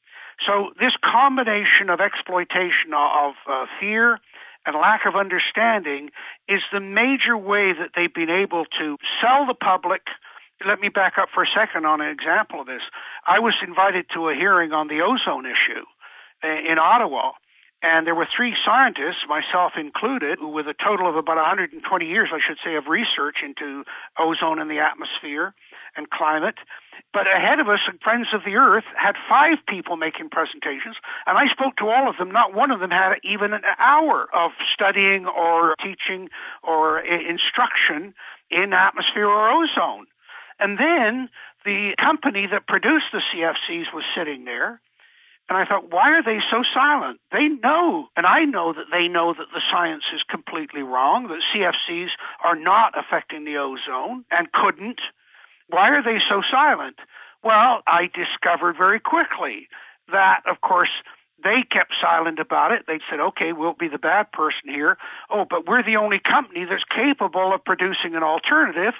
So 0.46 0.70
this 0.78 0.92
combination 1.02 1.90
of 1.90 2.00
exploitation 2.00 2.94
of 2.94 3.35
uh, 3.48 3.66
fear 3.81 4.18
and 4.66 4.76
lack 4.76 5.07
of 5.07 5.16
understanding 5.16 6.11
is 6.48 6.62
the 6.72 6.81
major 6.81 7.37
way 7.37 7.72
that 7.72 7.90
they've 7.94 8.12
been 8.12 8.31
able 8.31 8.64
to 8.78 8.96
sell 9.20 9.46
the 9.46 9.55
public. 9.55 10.02
Let 10.66 10.78
me 10.78 10.88
back 10.88 11.14
up 11.18 11.28
for 11.35 11.42
a 11.42 11.50
second 11.55 11.87
on 11.87 12.00
an 12.00 12.11
example 12.11 12.61
of 12.61 12.66
this. 12.66 12.83
I 13.26 13.40
was 13.40 13.55
invited 13.66 14.07
to 14.14 14.28
a 14.28 14.35
hearing 14.35 14.72
on 14.72 14.87
the 14.87 15.02
ozone 15.02 15.46
issue 15.46 15.85
uh, 16.44 16.72
in 16.72 16.78
Ottawa. 16.78 17.33
And 17.83 18.07
there 18.07 18.14
were 18.14 18.29
three 18.35 18.55
scientists, 18.64 19.27
myself 19.29 19.73
included, 19.77 20.38
with 20.40 20.68
a 20.68 20.75
total 20.75 21.09
of 21.09 21.16
about 21.16 21.37
120 21.37 21.83
years, 22.07 22.29
I 22.33 22.38
should 22.38 22.59
say, 22.64 22.77
of 22.77 22.87
research 22.87 23.38
into 23.45 23.85
ozone 24.16 24.61
in 24.61 24.68
the 24.68 24.79
atmosphere 24.79 25.53
and 25.97 26.09
climate. 26.09 26.55
But 27.12 27.27
ahead 27.27 27.59
of 27.59 27.68
us, 27.68 27.81
Friends 28.03 28.29
of 28.33 28.42
the 28.45 28.55
Earth 28.55 28.85
had 28.97 29.16
five 29.29 29.59
people 29.68 29.97
making 29.97 30.31
presentations, 30.31 30.97
and 31.27 31.37
I 31.37 31.49
spoke 31.51 31.77
to 31.79 31.88
all 31.88 32.09
of 32.09 32.16
them. 32.18 32.31
Not 32.31 32.55
one 32.55 32.71
of 32.71 32.79
them 32.79 32.90
had 32.90 33.14
even 33.25 33.53
an 33.53 33.64
hour 33.79 34.29
of 34.33 34.53
studying 34.73 35.27
or 35.27 35.75
teaching 35.83 36.31
or 36.62 37.01
instruction 37.01 38.14
in 38.51 38.73
atmosphere 38.73 39.27
or 39.27 39.51
ozone. 39.51 40.07
And 40.61 40.79
then 40.79 41.29
the 41.64 41.95
company 41.99 42.47
that 42.51 42.68
produced 42.68 43.07
the 43.12 43.21
CFCs 43.35 43.92
was 43.92 44.05
sitting 44.16 44.45
there. 44.45 44.81
And 45.53 45.61
I 45.61 45.67
thought, 45.67 45.93
why 45.93 46.17
are 46.17 46.23
they 46.23 46.38
so 46.51 46.62
silent? 46.73 47.21
They 47.31 47.49
know, 47.49 48.09
and 48.17 48.25
I 48.25 48.47
know 48.47 48.73
that 48.73 48.88
they 48.91 49.07
know 49.07 49.35
that 49.37 49.53
the 49.53 49.61
science 49.71 50.05
is 50.15 50.23
completely 50.31 50.81
wrong, 50.81 51.29
that 51.29 51.45
CFCs 51.53 52.09
are 52.43 52.57
not 52.57 52.95
affecting 52.97 53.45
the 53.45 53.59
ozone 53.59 54.25
and 54.31 54.51
couldn't 54.51 54.99
why 55.73 55.88
are 55.88 56.03
they 56.03 56.19
so 56.29 56.43
silent? 56.51 56.97
Well, 57.43 57.83
I 57.87 58.11
discovered 58.12 58.77
very 58.77 59.01
quickly 59.01 59.69
that, 60.12 60.43
of 60.49 60.61
course, 60.61 60.91
they 61.42 61.62
kept 61.70 61.92
silent 62.00 62.38
about 62.38 62.72
it. 62.72 62.85
They 62.87 63.00
said, 63.11 63.20
okay, 63.20 63.52
we'll 63.52 63.74
be 63.74 63.88
the 63.88 63.98
bad 63.98 64.33
person 64.33 64.68
here. 64.68 64.96
Oh, 65.31 65.44
but 65.48 65.66
we're 65.66 65.83
the 65.83 65.96
only 65.96 66.20
company 66.20 66.64
that's 66.64 66.85
capable 66.85 67.55
of 67.55 67.64
producing 67.64 68.14
an 68.14 68.22
alternative. 68.22 68.94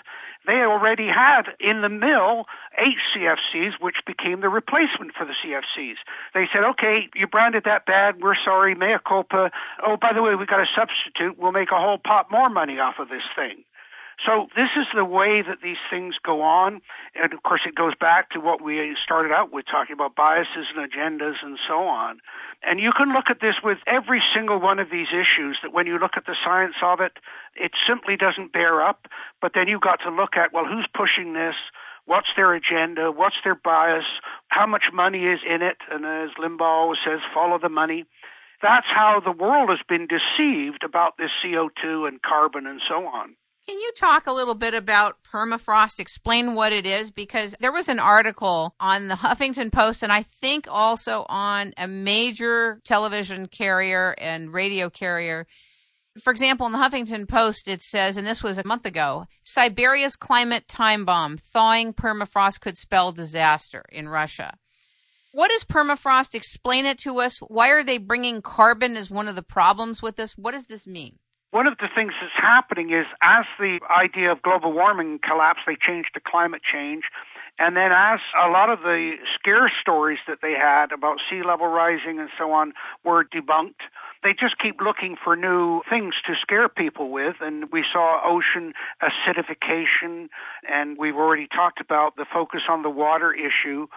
They 0.47 0.61
already 0.67 1.07
had 1.07 1.43
in 1.61 1.83
the 1.83 1.89
mill 1.89 2.47
eight 2.79 2.99
CFCs, 3.15 3.81
which 3.81 3.97
became 4.07 4.41
the 4.41 4.49
replacement 4.49 5.15
for 5.15 5.25
the 5.25 5.35
CFCs. 5.39 5.97
They 6.35 6.47
said, 6.53 6.65
okay, 6.75 7.09
you 7.15 7.27
branded 7.27 7.65
that 7.65 7.87
bad. 7.87 8.21
We're 8.21 8.35
sorry. 8.45 8.75
Mea 8.75 8.97
culpa. 9.07 9.51
Oh, 9.87 9.97
by 9.97 10.13
the 10.13 10.23
way, 10.23 10.35
we 10.35 10.47
got 10.47 10.61
a 10.61 10.67
substitute. 10.75 11.39
We'll 11.39 11.53
make 11.53 11.71
a 11.71 11.79
whole 11.79 11.99
pot 11.99 12.31
more 12.31 12.49
money 12.49 12.79
off 12.79 12.99
of 12.99 13.09
this 13.09 13.23
thing. 13.37 13.63
So 14.25 14.47
this 14.55 14.71
is 14.79 14.87
the 14.95 15.05
way 15.05 15.43
that 15.43 15.63
these 15.63 15.83
things 15.91 16.15
go 16.23 16.43
on. 16.43 16.81
And 17.15 17.33
of 17.33 17.43
course, 17.43 17.63
it 17.67 17.75
goes 17.75 17.95
back 17.99 18.31
to 18.31 18.41
what 18.41 18.63
we 18.63 18.97
started 19.03 19.33
out 19.33 19.53
with 19.53 19.67
talking 19.67 19.95
about 19.95 20.15
biases 20.15 20.71
and 20.75 20.91
agendas 20.91 21.43
and 21.43 21.59
so 21.67 21.83
on. 21.89 22.21
And 22.63 22.79
you 22.79 22.93
can 22.97 23.13
look 23.13 23.31
at 23.31 23.41
this 23.41 23.57
with 23.65 23.79
every 23.87 24.23
single 24.33 24.61
one 24.61 24.79
of 24.79 24.91
these 24.91 25.09
issues 25.09 25.59
that 25.63 25.73
when 25.73 25.87
you 25.87 25.99
look 25.99 26.13
at 26.17 26.27
the 26.27 26.37
science 26.45 26.77
of 26.83 27.01
it, 27.01 27.19
it 27.57 27.73
simply 27.87 28.17
doesn't 28.17 28.53
bear 28.53 28.81
up. 28.81 29.09
But 29.41 29.53
then 29.55 29.67
you've 29.67 29.81
got 29.81 30.01
to 30.05 30.11
look 30.11 30.37
at, 30.37 30.53
well, 30.53 30.67
who's 30.67 30.87
pushing 30.95 31.33
this? 31.33 31.57
What's 32.05 32.29
their 32.37 32.55
agenda? 32.55 33.11
What's 33.11 33.37
their 33.43 33.57
bias? 33.57 34.05
How 34.49 34.67
much 34.67 34.85
money 34.93 35.27
is 35.27 35.41
in 35.49 35.63
it? 35.63 35.79
And 35.91 36.05
as 36.07 36.31
Limbaugh 36.39 36.95
says, 37.05 37.21
follow 37.35 37.59
the 37.59 37.69
money. 37.69 38.05
That's 38.61 38.87
how 38.87 39.19
the 39.19 39.33
world 39.33 39.71
has 39.71 39.81
been 39.89 40.07
deceived 40.07 40.85
about 40.85 41.17
this 41.19 41.31
CO2 41.45 42.07
and 42.07 42.23
carbon 42.23 42.67
and 42.67 42.81
so 42.89 43.07
on. 43.07 43.35
Can 43.69 43.79
you 43.79 43.93
talk 43.97 44.27
a 44.27 44.33
little 44.33 44.57
bit 44.57 44.75
about 44.75 45.19
permafrost? 45.23 46.01
Explain 46.01 46.55
what 46.55 46.73
it 46.73 46.85
is 46.85 47.13
because 47.13 47.55
there 47.61 47.71
was 47.71 47.89
an 47.89 48.01
article 48.01 48.75
on 48.81 49.07
the 49.07 49.15
Huffington 49.15 49.71
Post 49.71 50.03
and 50.03 50.13
I 50.13 50.25
think 50.25 50.67
also 50.69 51.25
on 51.29 51.73
a 51.77 51.87
major 51.87 52.81
television 52.85 53.47
carrier 53.47 54.17
and 54.19 54.53
radio 54.53 54.91
carrier. 54.91 55.47
For 56.21 56.33
example, 56.33 56.67
in 56.67 56.73
the 56.73 56.79
Huffington 56.79 57.29
Post, 57.29 57.69
it 57.69 57.81
says, 57.81 58.17
and 58.17 58.27
this 58.27 58.43
was 58.43 58.59
a 58.59 58.67
month 58.67 58.85
ago 58.85 59.27
Siberia's 59.45 60.17
climate 60.17 60.67
time 60.67 61.05
bomb, 61.05 61.37
thawing 61.37 61.95
permafrost 61.95 62.61
could 62.61 62.77
spell 62.77 63.13
disaster 63.13 63.85
in 63.93 64.09
Russia. 64.09 64.59
What 65.31 65.53
is 65.53 65.63
permafrost? 65.63 66.35
Explain 66.35 66.85
it 66.85 66.99
to 66.99 67.21
us. 67.21 67.39
Why 67.39 67.69
are 67.71 67.85
they 67.85 67.99
bringing 67.99 68.43
carbon 68.43 68.97
as 68.97 69.09
one 69.09 69.29
of 69.29 69.37
the 69.37 69.43
problems 69.43 70.03
with 70.03 70.17
this? 70.17 70.37
What 70.37 70.51
does 70.51 70.67
this 70.67 70.85
mean? 70.85 71.21
One 71.53 71.67
of 71.67 71.77
the 71.77 71.89
things 71.95 72.15
that's 72.19 72.33
happening 72.35 72.91
is 72.95 73.05
as 73.23 73.45
the 73.59 73.79
idea 73.91 74.33
of 74.33 74.41
global 74.41 74.73
warming 74.73 75.21
collapsed, 75.23 75.65
they 75.67 75.77
changed 75.77 76.09
to 76.15 76.21
climate 76.21 76.63
change. 76.65 77.05
And 77.59 77.77
then 77.77 77.93
as 77.93 78.21
a 78.43 78.49
lot 78.49 78.71
of 78.71 78.81
the 78.81 79.17
scare 79.35 79.71
stories 79.79 80.19
that 80.27 80.39
they 80.41 80.53
had 80.53 80.93
about 80.93 81.19
sea 81.29 81.43
level 81.43 81.67
rising 81.67 82.19
and 82.19 82.31
so 82.39 82.53
on 82.53 82.73
were 83.05 83.23
debunked, 83.23 83.85
they 84.23 84.33
just 84.33 84.59
keep 84.59 84.81
looking 84.81 85.15
for 85.23 85.37
new 85.37 85.83
things 85.91 86.15
to 86.27 86.33
scare 86.41 86.71
people 86.71 87.11
with. 87.11 87.37
And 87.43 87.71
we 87.71 87.85
saw 87.93 88.23
ocean 88.25 88.73
acidification, 89.03 90.29
and 90.67 90.97
we've 90.97 91.17
already 91.17 91.49
talked 91.49 91.83
about 91.83 92.17
the 92.17 92.25
focus 92.33 92.63
on 92.71 92.83
the 92.83 92.89
water 92.91 93.31
issue. 93.31 93.89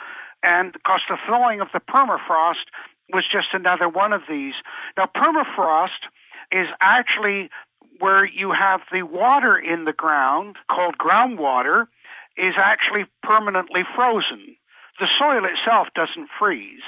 And 0.43 0.73
because 0.73 1.01
the 1.07 1.17
thawing 1.25 1.61
of 1.61 1.69
the 1.73 1.79
permafrost 1.79 2.67
was 3.13 3.23
just 3.31 3.53
another 3.53 3.87
one 3.87 4.11
of 4.11 4.23
these. 4.27 4.55
Now, 4.97 5.07
permafrost 5.15 6.11
is 6.51 6.67
actually 6.81 7.49
where 7.99 8.25
you 8.25 8.51
have 8.51 8.81
the 8.91 9.03
water 9.03 9.57
in 9.57 9.85
the 9.85 9.93
ground 9.93 10.57
called 10.69 10.97
groundwater 10.97 11.87
is 12.37 12.55
actually 12.57 13.05
permanently 13.23 13.83
frozen. 13.95 14.55
The 14.99 15.07
soil 15.19 15.45
itself 15.45 15.87
doesn't 15.95 16.29
freeze. 16.37 16.83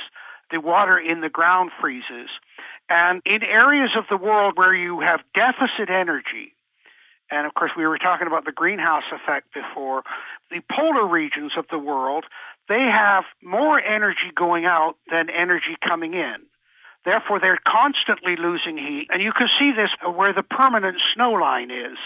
The 0.52 0.60
water 0.60 0.98
in 0.98 1.22
the 1.22 1.30
ground 1.30 1.72
freezes. 1.80 2.30
And 2.90 3.22
in 3.26 3.44
areas 3.44 3.92
of 3.98 4.06
the 4.10 4.18
world 4.18 4.54
where 4.56 4.74
you 4.74 5.02
have 5.02 5.22
deficit 5.34 5.90
energy, 5.90 6.54
and 7.30 7.46
of 7.46 7.54
course 7.54 7.72
we 7.78 7.86
were 7.86 7.98
talking 7.98 8.28
about 8.28 8.46
the 8.46 8.54
greenhouse 8.54 9.04
effect 9.12 9.54
before, 9.54 10.04
the 10.50 10.62
polar 10.72 11.06
regions 11.06 11.52
of 11.58 11.66
the 11.70 11.80
world, 11.80 12.26
they 12.70 12.80
have 12.80 13.26
more 13.44 13.80
energy 13.80 14.32
going 14.36 14.66
out 14.66 14.96
than 15.12 15.30
energy 15.30 15.76
coming 15.86 16.14
in. 16.14 16.36
Therefore, 17.06 17.40
they're 17.40 17.60
constantly 17.66 18.36
losing 18.36 18.78
heat. 18.78 19.08
And 19.10 19.22
you 19.22 19.32
can 19.32 19.48
see 19.60 19.72
this 19.72 19.90
where 20.16 20.34
the 20.34 20.44
permanent 20.44 20.98
snow 21.14 21.32
line 21.32 21.72
is. 21.72 21.98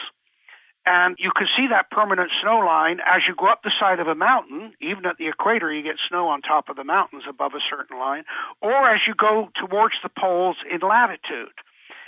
And 0.85 1.15
you 1.19 1.31
can 1.35 1.47
see 1.55 1.67
that 1.69 1.91
permanent 1.91 2.31
snow 2.41 2.57
line 2.59 2.99
as 3.05 3.21
you 3.27 3.35
go 3.35 3.45
up 3.47 3.61
the 3.63 3.71
side 3.79 3.99
of 3.99 4.07
a 4.07 4.15
mountain. 4.15 4.73
Even 4.81 5.05
at 5.05 5.17
the 5.17 5.27
equator, 5.27 5.71
you 5.71 5.83
get 5.83 5.97
snow 6.09 6.27
on 6.27 6.41
top 6.41 6.69
of 6.69 6.75
the 6.75 6.83
mountains 6.83 7.23
above 7.29 7.53
a 7.53 7.61
certain 7.69 7.99
line, 7.99 8.23
or 8.61 8.89
as 8.89 9.01
you 9.07 9.13
go 9.13 9.49
towards 9.59 9.95
the 10.01 10.09
poles 10.09 10.57
in 10.71 10.79
latitude. 10.79 11.53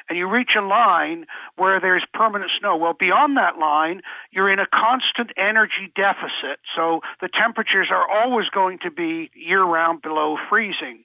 and 0.09 0.17
you 0.17 0.27
reach 0.27 0.51
a 0.57 0.61
line 0.61 1.25
where 1.55 1.79
there's 1.79 2.03
permanent 2.13 2.51
snow. 2.59 2.75
Well, 2.75 2.93
beyond 2.93 3.37
that 3.37 3.57
line, 3.57 4.01
you're 4.31 4.51
in 4.51 4.59
a 4.59 4.67
constant 4.67 5.31
energy 5.37 5.91
deficit. 5.95 6.59
So 6.75 7.01
the 7.21 7.29
temperatures 7.29 7.87
are 7.91 8.07
always 8.09 8.49
going 8.49 8.79
to 8.79 8.91
be 8.91 9.31
year 9.35 9.63
round 9.63 10.01
below 10.01 10.37
freezing. 10.49 11.03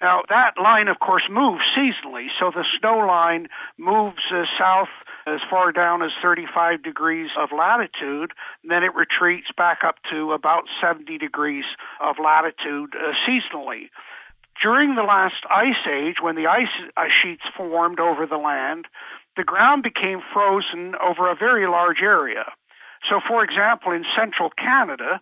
Now, 0.00 0.22
that 0.30 0.54
line, 0.56 0.88
of 0.88 0.98
course, 0.98 1.24
moves 1.30 1.62
seasonally. 1.76 2.28
So 2.38 2.50
the 2.50 2.64
snow 2.78 2.98
line 2.98 3.48
moves 3.76 4.22
uh, 4.32 4.44
south 4.58 4.88
as 5.26 5.40
far 5.50 5.72
down 5.72 6.02
as 6.02 6.10
35 6.22 6.82
degrees 6.82 7.30
of 7.38 7.50
latitude, 7.56 8.32
then 8.64 8.82
it 8.82 8.94
retreats 8.94 9.48
back 9.56 9.80
up 9.84 9.96
to 10.10 10.32
about 10.32 10.64
70 10.80 11.18
degrees 11.18 11.64
of 12.00 12.16
latitude 12.22 12.94
uh, 12.94 13.12
seasonally. 13.28 13.90
During 14.62 14.94
the 14.94 15.02
last 15.02 15.44
ice 15.50 15.86
age, 15.90 16.16
when 16.20 16.36
the 16.36 16.46
ice 16.46 16.68
uh, 16.96 17.04
sheets 17.22 17.42
formed 17.56 18.00
over 18.00 18.26
the 18.26 18.38
land, 18.38 18.86
the 19.36 19.44
ground 19.44 19.82
became 19.82 20.20
frozen 20.32 20.94
over 20.96 21.30
a 21.30 21.36
very 21.36 21.66
large 21.66 22.02
area. 22.02 22.44
So, 23.08 23.20
for 23.26 23.44
example, 23.44 23.92
in 23.92 24.04
central 24.16 24.50
Canada, 24.50 25.20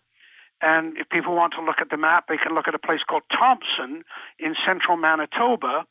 and 0.60 0.96
if 0.98 1.08
people 1.08 1.34
want 1.34 1.54
to 1.54 1.64
look 1.64 1.76
at 1.80 1.90
the 1.90 1.96
map, 1.96 2.26
they 2.28 2.36
can 2.36 2.54
look 2.54 2.68
at 2.68 2.74
a 2.74 2.78
place 2.78 3.00
called 3.08 3.22
Thompson 3.30 4.04
in 4.38 4.54
central 4.66 4.96
Manitoba. 4.96 5.84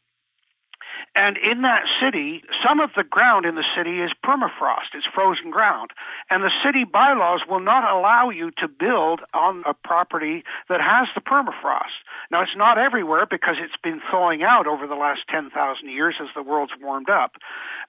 And 1.15 1.37
in 1.37 1.61
that 1.61 1.83
city, 2.01 2.43
some 2.65 2.79
of 2.79 2.91
the 2.95 3.03
ground 3.03 3.45
in 3.45 3.55
the 3.55 3.65
city 3.75 4.01
is 4.01 4.11
permafrost, 4.25 4.93
it's 4.93 5.05
frozen 5.13 5.51
ground. 5.51 5.91
And 6.29 6.43
the 6.43 6.51
city 6.63 6.85
bylaws 6.85 7.41
will 7.47 7.59
not 7.59 7.83
allow 7.89 8.29
you 8.29 8.51
to 8.59 8.67
build 8.67 9.21
on 9.33 9.63
a 9.65 9.73
property 9.73 10.43
that 10.69 10.81
has 10.81 11.07
the 11.15 11.21
permafrost. 11.21 12.05
Now, 12.31 12.41
it's 12.41 12.55
not 12.55 12.77
everywhere 12.77 13.25
because 13.29 13.55
it's 13.59 13.77
been 13.83 14.01
thawing 14.11 14.43
out 14.43 14.67
over 14.67 14.87
the 14.87 14.95
last 14.95 15.21
10,000 15.29 15.53
years 15.89 16.15
as 16.21 16.29
the 16.35 16.43
world's 16.43 16.73
warmed 16.81 17.09
up. 17.09 17.35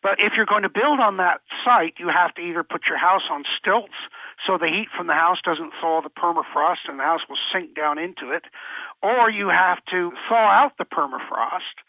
But 0.03 0.19
if 0.19 0.33
you're 0.37 0.47
going 0.47 0.63
to 0.63 0.71
build 0.71 1.01
on 1.01 1.17
that 1.19 1.41
site, 1.65 1.95
you 1.99 2.09
have 2.09 2.35
to 2.35 2.43
either 2.43 2.63
put 2.63 2.83
your 2.89 2.99
house 2.99 3.29
on 3.31 3.45
stilts 3.59 3.97
so 4.47 4.57
the 4.59 4.69
heat 4.69 4.89
from 4.97 5.07
the 5.07 5.15
house 5.15 5.39
doesn't 5.45 5.73
thaw 5.81 6.01
the 6.01 6.11
permafrost 6.11 6.89
and 6.89 6.99
the 6.99 7.05
house 7.05 7.21
will 7.29 7.39
sink 7.53 7.75
down 7.75 7.99
into 7.99 8.31
it, 8.31 8.45
or 9.03 9.31
you 9.31 9.49
have 9.49 9.79
to 9.91 10.13
thaw 10.29 10.49
out 10.49 10.73
the 10.79 10.85
permafrost. 10.85 11.83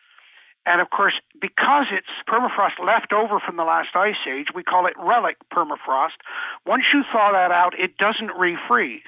And 0.66 0.82
of 0.82 0.90
course, 0.90 1.14
because 1.40 1.88
it's 1.92 2.08
permafrost 2.28 2.84
left 2.84 3.14
over 3.14 3.40
from 3.40 3.58
the 3.58 3.64
last 3.64 3.96
ice 3.96 4.22
age, 4.28 4.48
we 4.54 4.64
call 4.64 4.86
it 4.88 4.94
relic 5.00 5.38
permafrost. 5.54 6.20
Once 6.66 6.84
you 6.94 7.04
thaw 7.12 7.32
that 7.32 7.52
out, 7.52 7.74
it 7.80 7.98
doesn't 7.98 8.38
refreeze. 8.38 9.02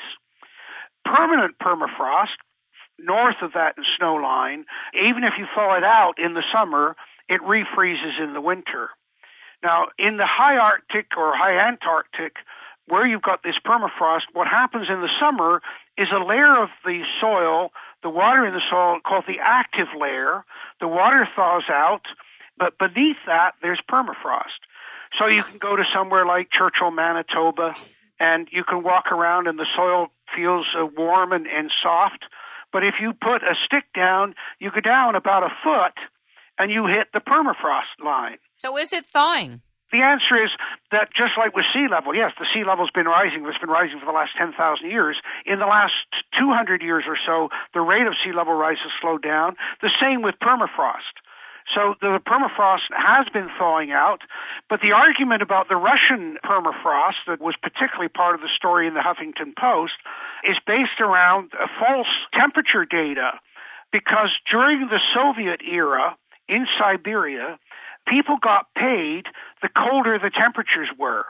Permanent 1.03 1.55
permafrost, 1.59 2.37
north 2.99 3.41
of 3.41 3.53
that 3.53 3.75
snow 3.97 4.15
line, 4.15 4.65
even 4.93 5.23
if 5.23 5.33
you 5.37 5.45
thaw 5.53 5.77
it 5.77 5.83
out 5.83 6.13
in 6.17 6.35
the 6.35 6.43
summer, 6.53 6.95
it 7.27 7.41
refreezes 7.41 8.21
in 8.21 8.33
the 8.33 8.41
winter. 8.41 8.89
Now, 9.63 9.87
in 9.97 10.17
the 10.17 10.25
high 10.25 10.57
Arctic 10.57 11.07
or 11.17 11.35
high 11.35 11.57
Antarctic, 11.67 12.37
where 12.87 13.07
you've 13.07 13.21
got 13.21 13.43
this 13.43 13.55
permafrost, 13.65 14.23
what 14.33 14.47
happens 14.47 14.87
in 14.89 15.01
the 15.01 15.09
summer 15.19 15.61
is 15.97 16.07
a 16.13 16.23
layer 16.23 16.61
of 16.61 16.69
the 16.83 17.01
soil, 17.19 17.71
the 18.03 18.09
water 18.09 18.45
in 18.45 18.53
the 18.53 18.61
soil 18.69 18.99
called 19.05 19.25
the 19.27 19.39
active 19.41 19.87
layer. 19.99 20.43
The 20.79 20.87
water 20.87 21.27
thaws 21.35 21.63
out, 21.69 22.01
but 22.57 22.77
beneath 22.77 23.17
that 23.27 23.53
there's 23.61 23.81
permafrost. 23.89 24.61
So 25.19 25.27
you 25.27 25.43
can 25.43 25.57
go 25.57 25.75
to 25.75 25.83
somewhere 25.93 26.25
like 26.25 26.49
Churchill, 26.51 26.91
Manitoba, 26.91 27.75
and 28.19 28.47
you 28.51 28.63
can 28.63 28.83
walk 28.83 29.11
around 29.11 29.47
and 29.47 29.59
the 29.59 29.67
soil 29.75 30.07
feels 30.35 30.65
uh, 30.79 30.85
warm 30.85 31.33
and, 31.33 31.47
and 31.47 31.71
soft. 31.83 32.23
But 32.71 32.83
if 32.83 32.95
you 33.01 33.13
put 33.13 33.43
a 33.43 33.55
stick 33.65 33.85
down, 33.93 34.35
you 34.59 34.71
go 34.71 34.79
down 34.79 35.15
about 35.15 35.43
a 35.43 35.49
foot 35.63 35.93
and 36.57 36.71
you 36.71 36.87
hit 36.87 37.07
the 37.13 37.19
permafrost 37.19 38.03
line. 38.03 38.37
So 38.57 38.77
is 38.77 38.93
it 38.93 39.05
thawing? 39.05 39.61
The 39.91 40.01
answer 40.01 40.41
is 40.41 40.51
that 40.91 41.09
just 41.15 41.37
like 41.37 41.55
with 41.55 41.65
sea 41.73 41.87
level, 41.89 42.15
yes, 42.15 42.31
the 42.39 42.47
sea 42.53 42.63
level's 42.63 42.91
been 42.91 43.07
rising. 43.07 43.45
It's 43.45 43.57
been 43.57 43.69
rising 43.69 43.99
for 43.99 44.05
the 44.05 44.11
last 44.11 44.31
10,000 44.37 44.55
years. 44.89 45.17
In 45.45 45.59
the 45.59 45.65
last 45.65 45.93
200 46.39 46.81
years 46.81 47.03
or 47.07 47.17
so, 47.25 47.49
the 47.73 47.81
rate 47.81 48.07
of 48.07 48.13
sea 48.23 48.31
level 48.31 48.53
rise 48.53 48.79
has 48.83 48.91
slowed 49.01 49.21
down. 49.21 49.55
The 49.81 49.91
same 49.99 50.21
with 50.21 50.35
permafrost. 50.41 51.19
So 51.75 51.95
the 52.01 52.19
permafrost 52.25 52.91
has 52.95 53.27
been 53.29 53.49
thawing 53.57 53.91
out, 53.91 54.21
but 54.69 54.81
the 54.81 54.91
argument 54.91 55.41
about 55.41 55.69
the 55.69 55.75
Russian 55.75 56.37
permafrost 56.43 57.23
that 57.27 57.39
was 57.39 57.55
particularly 57.61 58.09
part 58.09 58.35
of 58.35 58.41
the 58.41 58.49
story 58.53 58.87
in 58.87 58.93
the 58.93 58.99
Huffington 58.99 59.55
Post 59.55 59.93
is 60.43 60.57
based 60.65 60.99
around 60.99 61.51
false 61.79 62.07
temperature 62.33 62.83
data 62.83 63.39
because 63.91 64.29
during 64.49 64.87
the 64.87 64.99
Soviet 65.13 65.61
era 65.61 66.17
in 66.49 66.67
Siberia, 66.77 67.59
people 68.07 68.37
got 68.41 68.73
paid 68.75 69.25
the 69.61 69.69
colder 69.69 70.17
the 70.19 70.31
temperatures 70.31 70.89
were. 70.97 71.25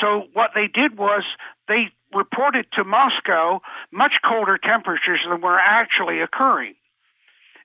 So 0.00 0.28
what 0.32 0.50
they 0.54 0.68
did 0.68 0.98
was 0.98 1.24
they 1.68 1.90
reported 2.14 2.66
to 2.72 2.84
Moscow 2.84 3.60
much 3.92 4.12
colder 4.26 4.58
temperatures 4.58 5.20
than 5.28 5.40
were 5.40 5.58
actually 5.58 6.20
occurring. 6.20 6.74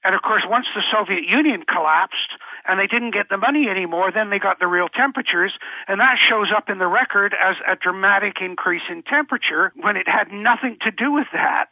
And 0.04 0.14
of 0.14 0.22
course, 0.22 0.44
once 0.48 0.68
the 0.76 0.84
Soviet 0.92 1.24
Union 1.28 1.64
collapsed 1.68 2.38
and 2.68 2.80
they 2.80 2.86
didn't 2.86 3.12
get 3.12 3.30
the 3.30 3.38
money 3.38 3.68
anymore, 3.68 4.12
then 4.14 4.30
they 4.30 4.38
got 4.38 4.60
the 4.60 4.68
real 4.68 4.88
temperatures, 4.88 5.52
and 5.88 6.00
that 6.00 6.18
shows 6.30 6.50
up 6.56 6.70
in 6.70 6.78
the 6.78 6.88
record 6.88 7.34
as 7.34 7.56
a 7.68 7.76
dramatic 7.76 8.38
increase 8.40 8.84
in 8.88 9.02
temperature 9.02 9.74
when 9.76 9.98
it 9.98 10.08
had 10.08 10.32
nothing 10.32 10.78
to 10.82 10.92
do 10.92 11.12
with 11.12 11.28
that. 11.34 11.70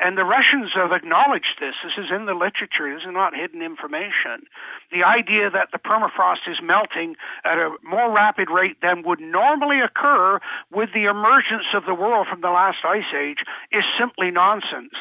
And 0.00 0.18
the 0.18 0.24
Russians 0.24 0.72
have 0.74 0.90
acknowledged 0.90 1.60
this. 1.60 1.74
This 1.84 2.04
is 2.04 2.10
in 2.10 2.26
the 2.26 2.34
literature. 2.34 2.92
This 2.92 3.06
is 3.06 3.14
not 3.14 3.34
hidden 3.34 3.62
information. 3.62 4.50
The 4.90 5.04
idea 5.04 5.50
that 5.50 5.68
the 5.70 5.78
permafrost 5.78 6.50
is 6.50 6.58
melting 6.60 7.14
at 7.44 7.58
a 7.58 7.70
more 7.82 8.12
rapid 8.12 8.50
rate 8.50 8.78
than 8.82 9.04
would 9.06 9.20
normally 9.20 9.80
occur 9.80 10.40
with 10.72 10.90
the 10.92 11.04
emergence 11.04 11.70
of 11.74 11.86
the 11.86 11.94
world 11.94 12.26
from 12.28 12.40
the 12.40 12.50
last 12.50 12.78
ice 12.84 13.14
age 13.16 13.38
is 13.70 13.84
simply 13.98 14.32
nonsense. 14.32 14.94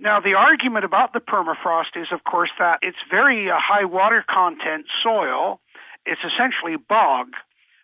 Now, 0.00 0.18
the 0.20 0.34
argument 0.34 0.84
about 0.84 1.12
the 1.12 1.20
permafrost 1.20 1.96
is, 1.96 2.08
of 2.10 2.24
course, 2.24 2.50
that 2.58 2.78
it's 2.82 2.98
very 3.10 3.50
uh, 3.50 3.56
high 3.58 3.84
water 3.84 4.24
content 4.28 4.86
soil. 5.02 5.60
It's 6.06 6.22
essentially 6.24 6.76
bog 6.76 7.34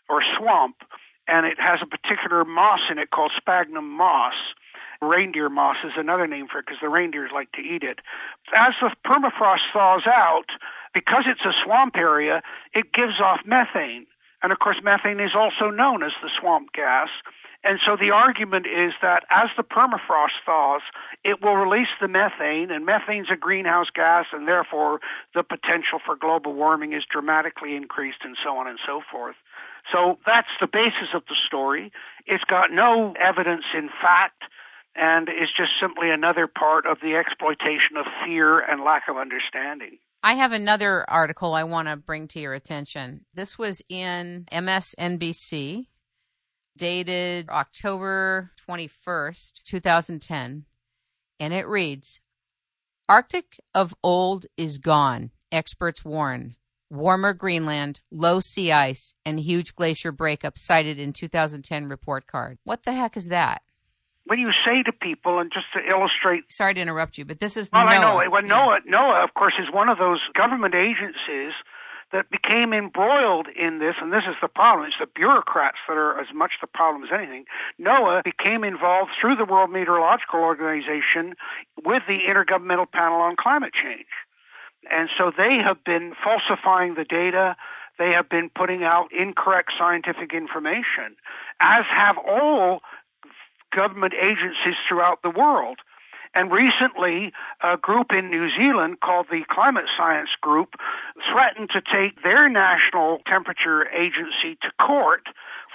or 0.08 0.22
swamp, 0.38 0.76
and 1.28 1.44
it 1.44 1.58
has 1.58 1.80
a 1.82 1.86
particular 1.86 2.44
moss 2.44 2.80
in 2.90 2.98
it 2.98 3.10
called 3.10 3.32
sphagnum 3.36 3.90
moss 3.90 4.34
Reindeer 5.04 5.48
moss 5.48 5.76
is 5.84 5.92
another 5.96 6.26
name 6.26 6.46
for 6.50 6.58
it 6.58 6.66
because 6.66 6.80
the 6.80 6.88
reindeers 6.88 7.30
like 7.32 7.52
to 7.52 7.60
eat 7.60 7.82
it. 7.82 8.00
As 8.56 8.74
the 8.80 8.90
permafrost 9.06 9.72
thaws 9.72 10.06
out, 10.06 10.50
because 10.92 11.24
it's 11.26 11.44
a 11.44 11.52
swamp 11.64 11.96
area, 11.96 12.42
it 12.72 12.92
gives 12.92 13.20
off 13.20 13.40
methane. 13.44 14.06
And 14.42 14.52
of 14.52 14.58
course, 14.58 14.76
methane 14.82 15.20
is 15.20 15.32
also 15.34 15.70
known 15.70 16.02
as 16.02 16.12
the 16.22 16.30
swamp 16.38 16.72
gas. 16.72 17.08
And 17.64 17.80
so 17.84 17.96
the 17.96 18.10
argument 18.10 18.66
is 18.66 18.92
that 19.00 19.24
as 19.30 19.48
the 19.56 19.62
permafrost 19.62 20.36
thaws, 20.44 20.82
it 21.24 21.42
will 21.42 21.56
release 21.56 21.88
the 21.98 22.08
methane, 22.08 22.70
and 22.70 22.84
methane's 22.84 23.30
a 23.32 23.36
greenhouse 23.36 23.88
gas, 23.94 24.26
and 24.32 24.46
therefore 24.46 25.00
the 25.34 25.42
potential 25.42 25.98
for 26.04 26.14
global 26.14 26.52
warming 26.52 26.92
is 26.92 27.04
dramatically 27.10 27.74
increased, 27.74 28.18
and 28.22 28.36
so 28.44 28.58
on 28.58 28.68
and 28.68 28.78
so 28.86 29.00
forth. 29.10 29.36
So 29.90 30.18
that's 30.26 30.52
the 30.60 30.66
basis 30.66 31.14
of 31.14 31.22
the 31.26 31.36
story. 31.46 31.90
It's 32.26 32.44
got 32.44 32.70
no 32.70 33.14
evidence 33.18 33.64
in 33.74 33.88
fact 33.88 34.44
and 34.96 35.28
is 35.28 35.48
just 35.56 35.72
simply 35.80 36.10
another 36.10 36.46
part 36.46 36.86
of 36.86 36.98
the 37.00 37.14
exploitation 37.16 37.96
of 37.98 38.06
fear 38.24 38.60
and 38.60 38.84
lack 38.84 39.04
of 39.08 39.16
understanding. 39.16 39.98
I 40.22 40.34
have 40.34 40.52
another 40.52 41.04
article 41.08 41.52
I 41.54 41.64
want 41.64 41.88
to 41.88 41.96
bring 41.96 42.28
to 42.28 42.40
your 42.40 42.54
attention. 42.54 43.26
This 43.34 43.58
was 43.58 43.82
in 43.88 44.46
MSNBC, 44.50 45.86
dated 46.76 47.48
October 47.50 48.52
21st, 48.68 49.52
2010, 49.64 50.64
and 51.40 51.52
it 51.52 51.66
reads 51.66 52.20
Arctic 53.08 53.60
of 53.74 53.94
old 54.02 54.46
is 54.56 54.78
gone, 54.78 55.30
experts 55.52 56.04
warn. 56.04 56.56
Warmer 56.88 57.34
Greenland, 57.34 58.00
low 58.10 58.40
sea 58.40 58.70
ice, 58.72 59.14
and 59.26 59.40
huge 59.40 59.74
glacier 59.74 60.12
breakup 60.12 60.56
cited 60.56 60.98
in 60.98 61.12
2010 61.12 61.86
report 61.86 62.26
card. 62.26 62.58
What 62.64 62.84
the 62.84 62.92
heck 62.92 63.16
is 63.16 63.28
that? 63.28 63.62
When 64.26 64.38
you 64.38 64.50
say 64.64 64.82
to 64.82 64.92
people, 64.92 65.38
and 65.38 65.52
just 65.52 65.66
to 65.74 65.80
illustrate. 65.80 66.50
Sorry 66.50 66.74
to 66.74 66.80
interrupt 66.80 67.18
you, 67.18 67.24
but 67.24 67.40
this 67.40 67.56
is. 67.56 67.70
Well, 67.72 67.86
NOAA. 67.86 67.90
I 67.90 68.00
know. 68.00 68.30
Well, 68.30 68.44
yeah. 68.44 68.52
NOAA, 68.52 68.78
NOAA, 68.88 69.24
of 69.24 69.34
course, 69.34 69.54
is 69.60 69.72
one 69.72 69.88
of 69.88 69.98
those 69.98 70.20
government 70.34 70.74
agencies 70.74 71.52
that 72.12 72.30
became 72.30 72.72
embroiled 72.72 73.48
in 73.48 73.80
this, 73.80 73.96
and 74.00 74.12
this 74.12 74.22
is 74.28 74.36
the 74.40 74.48
problem. 74.48 74.86
It's 74.86 74.96
the 75.00 75.10
bureaucrats 75.12 75.78
that 75.88 75.96
are 75.96 76.20
as 76.20 76.28
much 76.32 76.52
the 76.60 76.68
problem 76.68 77.02
as 77.02 77.10
anything. 77.12 77.44
NOAA 77.80 78.22
became 78.22 78.62
involved 78.62 79.10
through 79.20 79.36
the 79.36 79.44
World 79.44 79.70
Meteorological 79.70 80.38
Organization 80.38 81.34
with 81.84 82.02
the 82.06 82.20
Intergovernmental 82.22 82.90
Panel 82.90 83.20
on 83.20 83.34
Climate 83.36 83.72
Change. 83.74 84.06
And 84.90 85.08
so 85.18 85.32
they 85.36 85.58
have 85.64 85.82
been 85.82 86.12
falsifying 86.22 86.94
the 86.94 87.04
data. 87.04 87.56
They 87.98 88.12
have 88.14 88.28
been 88.28 88.50
putting 88.54 88.84
out 88.84 89.08
incorrect 89.10 89.72
scientific 89.78 90.32
information, 90.32 91.16
as 91.60 91.84
have 91.90 92.16
all 92.18 92.80
government 93.74 94.14
agencies 94.14 94.78
throughout 94.88 95.22
the 95.22 95.30
world. 95.30 95.78
And 96.34 96.50
recently, 96.50 97.32
a 97.62 97.76
group 97.76 98.08
in 98.10 98.28
New 98.28 98.50
Zealand 98.50 98.98
called 99.00 99.26
the 99.30 99.44
Climate 99.48 99.84
Science 99.96 100.30
Group 100.40 100.74
threatened 101.30 101.70
to 101.70 101.80
take 101.80 102.22
their 102.24 102.48
national 102.48 103.20
temperature 103.26 103.86
agency 103.94 104.58
to 104.62 104.70
court 104.84 105.28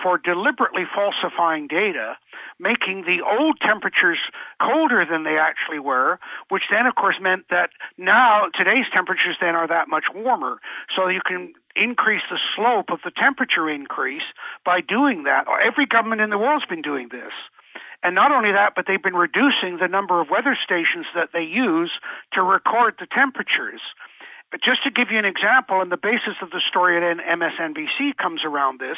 for 0.04 0.18
deliberately 0.18 0.84
falsifying 0.94 1.68
data, 1.68 2.18
making 2.60 3.04
the 3.04 3.24
old 3.24 3.58
temperatures 3.62 4.20
colder 4.62 5.06
than 5.10 5.24
they 5.24 5.38
actually 5.38 5.80
were, 5.80 6.20
which 6.50 6.64
then 6.70 6.86
of 6.86 6.96
course 6.96 7.16
meant 7.22 7.46
that 7.50 7.70
now 7.98 8.48
today's 8.54 8.86
temperatures 8.94 9.38
then 9.40 9.56
are 9.56 9.68
that 9.68 9.88
much 9.88 10.06
warmer. 10.14 10.60
So 10.96 11.08
you 11.08 11.22
can 11.26 11.54
increase 11.76 12.24
the 12.30 12.40
slope 12.56 12.92
of 12.92 13.00
the 13.04 13.12
temperature 13.12 13.70
increase 13.70 14.28
by 14.66 14.82
doing 14.82 15.24
that. 15.24 15.46
Every 15.64 15.86
government 15.86 16.22
in 16.22 16.30
the 16.30 16.38
world's 16.38 16.66
been 16.66 16.82
doing 16.82 17.08
this. 17.12 17.32
And 18.02 18.16
not 18.16 18.32
only 18.32 18.52
that, 18.52 18.74
but 18.76 18.86
they've 18.88 19.02
been 19.02 19.16
reducing 19.16 19.78
the 19.78 19.88
number 19.88 20.22
of 20.22 20.30
weather 20.30 20.58
stations 20.64 21.06
that 21.16 21.30
they 21.34 21.44
use 21.44 21.92
to 22.34 22.42
record 22.42 22.96
the 23.00 23.08
temperatures. 23.08 23.82
But 24.52 24.62
just 24.64 24.84
to 24.84 24.92
give 24.92 25.12
you 25.12 25.20
an 25.20 25.26
example, 25.26 25.82
and 25.82 25.92
the 25.92 25.98
basis 25.98 26.42
of 26.42 26.50
the 26.50 26.62
story 26.68 26.98
at 26.98 27.04
MSNBC 27.04 28.18
comes 28.18 28.42
around 28.44 28.80
this, 28.80 28.98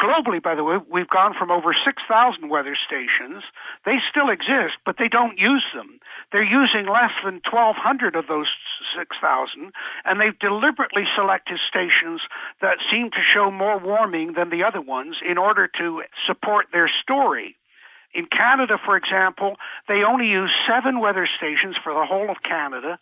globally, 0.00 0.42
by 0.42 0.54
the 0.54 0.64
way, 0.64 0.78
we've 0.90 1.08
gone 1.08 1.34
from 1.38 1.50
over 1.50 1.72
6,000 1.72 2.48
weather 2.48 2.74
stations. 2.74 3.44
They 3.84 3.98
still 4.10 4.30
exist, 4.30 4.80
but 4.84 4.96
they 4.98 5.08
don't 5.08 5.38
use 5.38 5.64
them. 5.74 6.00
They're 6.32 6.42
using 6.42 6.86
less 6.86 7.12
than 7.22 7.40
1,200 7.48 8.16
of 8.16 8.26
those 8.26 8.48
6,000, 8.98 9.72
and 10.04 10.20
they've 10.20 10.38
deliberately 10.38 11.04
selected 11.14 11.60
stations 11.68 12.22
that 12.60 12.78
seem 12.90 13.10
to 13.10 13.22
show 13.22 13.50
more 13.50 13.78
warming 13.78 14.32
than 14.32 14.50
the 14.50 14.64
other 14.64 14.80
ones 14.80 15.16
in 15.22 15.38
order 15.38 15.68
to 15.78 16.02
support 16.26 16.66
their 16.72 16.90
story. 17.02 17.56
In 18.14 18.26
Canada, 18.26 18.78
for 18.84 18.96
example, 18.96 19.56
they 19.88 20.02
only 20.02 20.26
use 20.26 20.50
seven 20.68 21.00
weather 21.00 21.26
stations 21.36 21.76
for 21.82 21.94
the 21.94 22.04
whole 22.04 22.30
of 22.30 22.42
Canada. 22.42 22.98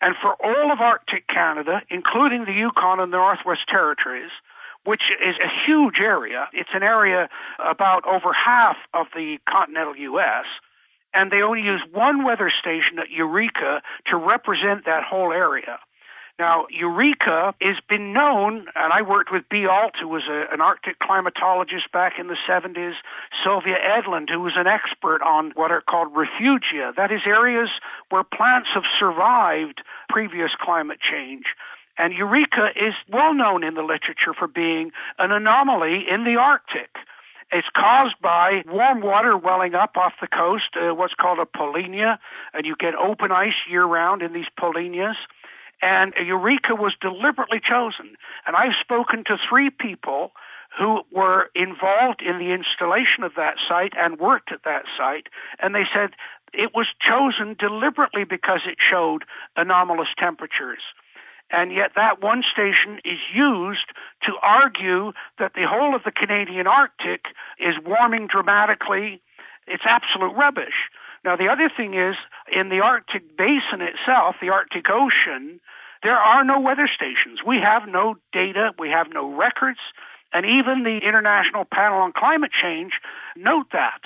And 0.00 0.14
for 0.20 0.34
all 0.42 0.72
of 0.72 0.80
Arctic 0.80 1.28
Canada, 1.28 1.82
including 1.90 2.44
the 2.44 2.52
Yukon 2.52 3.00
and 3.00 3.12
the 3.12 3.18
Northwest 3.18 3.68
Territories, 3.68 4.30
which 4.84 5.02
is 5.24 5.36
a 5.42 5.48
huge 5.66 5.96
area. 5.98 6.48
It's 6.52 6.70
an 6.74 6.82
area 6.82 7.28
about 7.58 8.06
over 8.06 8.32
half 8.32 8.76
of 8.92 9.06
the 9.14 9.38
continental 9.48 9.96
U.S., 9.96 10.44
and 11.14 11.30
they 11.30 11.42
only 11.42 11.62
use 11.62 11.80
one 11.92 12.24
weather 12.24 12.50
station 12.50 12.98
at 12.98 13.10
Eureka 13.10 13.82
to 14.10 14.16
represent 14.16 14.84
that 14.84 15.04
whole 15.04 15.32
area. 15.32 15.78
Now, 16.38 16.66
Eureka 16.68 17.54
has 17.60 17.76
been 17.88 18.12
known, 18.12 18.66
and 18.74 18.92
I 18.92 19.02
worked 19.02 19.30
with 19.30 19.48
B. 19.48 19.66
Alt, 19.66 19.94
who 20.00 20.08
was 20.08 20.24
a, 20.28 20.52
an 20.52 20.60
Arctic 20.60 20.98
climatologist 20.98 21.92
back 21.92 22.14
in 22.18 22.26
the 22.26 22.36
70s, 22.48 22.94
Sylvia 23.44 23.76
Edlund, 23.76 24.30
who 24.30 24.40
was 24.40 24.54
an 24.56 24.66
expert 24.66 25.22
on 25.22 25.52
what 25.54 25.70
are 25.70 25.80
called 25.80 26.12
refugia, 26.12 26.94
that 26.96 27.12
is, 27.12 27.20
areas 27.24 27.68
where 28.08 28.24
plants 28.24 28.68
have 28.74 28.82
survived 28.98 29.82
previous 30.08 30.50
climate 30.60 30.98
change. 31.00 31.44
And 31.96 32.12
Eureka 32.12 32.70
is 32.74 32.94
well 33.08 33.32
known 33.32 33.62
in 33.62 33.74
the 33.74 33.82
literature 33.82 34.34
for 34.36 34.48
being 34.48 34.90
an 35.20 35.30
anomaly 35.30 36.06
in 36.10 36.24
the 36.24 36.34
Arctic. 36.34 36.90
It's 37.52 37.68
caused 37.76 38.16
by 38.20 38.64
warm 38.66 39.00
water 39.00 39.38
welling 39.38 39.76
up 39.76 39.96
off 39.96 40.14
the 40.20 40.26
coast, 40.26 40.74
uh, 40.74 40.92
what's 40.92 41.14
called 41.14 41.38
a 41.38 41.44
polynya, 41.44 42.18
and 42.52 42.66
you 42.66 42.74
get 42.76 42.96
open 42.96 43.30
ice 43.30 43.52
year 43.70 43.84
round 43.84 44.22
in 44.22 44.32
these 44.32 44.50
polynyas. 44.58 45.14
And 45.82 46.14
Eureka 46.24 46.74
was 46.74 46.94
deliberately 47.00 47.60
chosen. 47.60 48.16
And 48.46 48.56
I've 48.56 48.78
spoken 48.80 49.24
to 49.24 49.36
three 49.48 49.70
people 49.70 50.32
who 50.78 51.02
were 51.12 51.50
involved 51.54 52.20
in 52.20 52.38
the 52.38 52.52
installation 52.52 53.22
of 53.22 53.32
that 53.36 53.56
site 53.68 53.92
and 53.96 54.18
worked 54.18 54.50
at 54.50 54.64
that 54.64 54.84
site, 54.96 55.28
and 55.60 55.74
they 55.74 55.84
said 55.94 56.10
it 56.52 56.74
was 56.74 56.86
chosen 57.00 57.54
deliberately 57.58 58.24
because 58.24 58.60
it 58.66 58.78
showed 58.78 59.24
anomalous 59.56 60.08
temperatures. 60.18 60.82
And 61.50 61.72
yet 61.72 61.92
that 61.94 62.22
one 62.22 62.42
station 62.50 62.98
is 63.04 63.18
used 63.32 63.92
to 64.22 64.32
argue 64.42 65.12
that 65.38 65.52
the 65.54 65.66
whole 65.68 65.94
of 65.94 66.02
the 66.04 66.10
Canadian 66.10 66.66
Arctic 66.66 67.26
is 67.58 67.74
warming 67.84 68.26
dramatically. 68.26 69.20
It's 69.66 69.84
absolute 69.86 70.34
rubbish. 70.34 70.90
Now, 71.24 71.36
the 71.36 71.48
other 71.48 71.70
thing 71.74 71.94
is, 71.94 72.16
in 72.52 72.68
the 72.68 72.80
Arctic 72.80 73.36
basin 73.36 73.80
itself, 73.80 74.36
the 74.40 74.50
Arctic 74.50 74.86
Ocean, 74.90 75.58
there 76.02 76.18
are 76.18 76.44
no 76.44 76.60
weather 76.60 76.88
stations. 76.94 77.40
We 77.46 77.58
have 77.64 77.88
no 77.88 78.16
data, 78.32 78.72
we 78.78 78.90
have 78.90 79.08
no 79.10 79.34
records, 79.34 79.80
and 80.34 80.44
even 80.44 80.84
the 80.84 81.00
International 81.06 81.64
Panel 81.64 82.00
on 82.00 82.12
Climate 82.12 82.50
Change 82.52 82.92
note 83.36 83.72
that. 83.72 84.02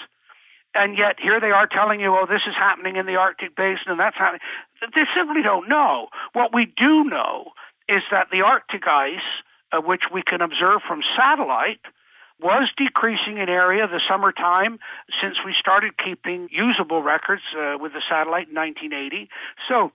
And 0.74 0.96
yet 0.96 1.16
here 1.20 1.40
they 1.40 1.50
are 1.50 1.66
telling 1.66 1.98
you, 1.98 2.14
oh, 2.14 2.26
this 2.28 2.42
is 2.46 2.54
happening 2.54 2.96
in 2.96 3.06
the 3.06 3.16
Arctic 3.16 3.56
basin 3.56 3.88
and 3.88 3.98
that's 3.98 4.16
happening. 4.16 4.42
They 4.80 5.08
simply 5.16 5.42
don't 5.42 5.68
know. 5.68 6.08
What 6.34 6.54
we 6.54 6.66
do 6.66 7.04
know 7.04 7.52
is 7.88 8.02
that 8.12 8.28
the 8.30 8.42
Arctic 8.42 8.86
ice, 8.86 9.26
uh, 9.72 9.80
which 9.80 10.02
we 10.12 10.22
can 10.22 10.40
observe 10.40 10.82
from 10.86 11.00
satellite, 11.16 11.80
was 12.40 12.68
decreasing 12.76 13.38
in 13.38 13.48
area 13.48 13.86
the 13.86 14.00
summertime 14.08 14.78
since 15.20 15.36
we 15.44 15.54
started 15.58 15.92
keeping 15.98 16.48
usable 16.50 17.02
records 17.02 17.42
uh, 17.56 17.76
with 17.80 17.92
the 17.92 18.02
satellite 18.08 18.48
in 18.48 18.54
1980. 18.54 19.28
So 19.68 19.92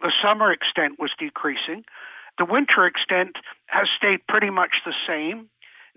the 0.00 0.12
summer 0.22 0.52
extent 0.52 0.98
was 0.98 1.10
decreasing. 1.18 1.84
The 2.38 2.44
winter 2.44 2.86
extent 2.86 3.36
has 3.66 3.88
stayed 3.96 4.26
pretty 4.26 4.50
much 4.50 4.82
the 4.84 4.94
same. 5.06 5.48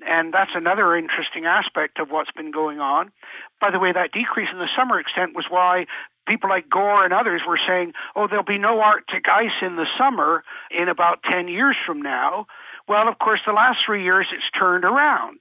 And 0.05 0.33
that's 0.33 0.51
another 0.53 0.95
interesting 0.97 1.45
aspect 1.45 1.99
of 1.99 2.11
what's 2.11 2.31
been 2.31 2.51
going 2.51 2.79
on. 2.79 3.13
By 3.61 3.71
the 3.71 3.79
way, 3.79 3.93
that 3.93 4.11
decrease 4.11 4.49
in 4.51 4.59
the 4.59 4.67
summer 4.75 4.99
extent 4.99 5.35
was 5.35 5.45
why 5.49 5.85
people 6.27 6.49
like 6.49 6.69
Gore 6.69 7.05
and 7.05 7.13
others 7.13 7.41
were 7.47 7.59
saying, 7.65 7.93
oh, 8.15 8.27
there'll 8.27 8.43
be 8.43 8.57
no 8.57 8.81
Arctic 8.81 9.29
ice 9.29 9.55
in 9.61 9.77
the 9.77 9.87
summer 9.97 10.43
in 10.69 10.89
about 10.89 11.23
10 11.23 11.47
years 11.47 11.77
from 11.85 12.01
now. 12.01 12.45
Well, 12.87 13.07
of 13.07 13.19
course, 13.19 13.39
the 13.45 13.53
last 13.53 13.79
three 13.85 14.03
years 14.03 14.27
it's 14.33 14.43
turned 14.57 14.83
around. 14.83 15.39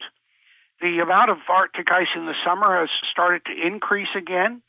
The 0.81 0.99
amount 0.99 1.31
of 1.31 1.39
Arctic 1.49 1.91
ice 1.91 2.13
in 2.17 2.27
the 2.27 2.35
summer 2.45 2.81
has 2.81 2.91
started 3.11 3.45
to 3.47 3.55
increase 3.55 4.13
again. 4.17 4.63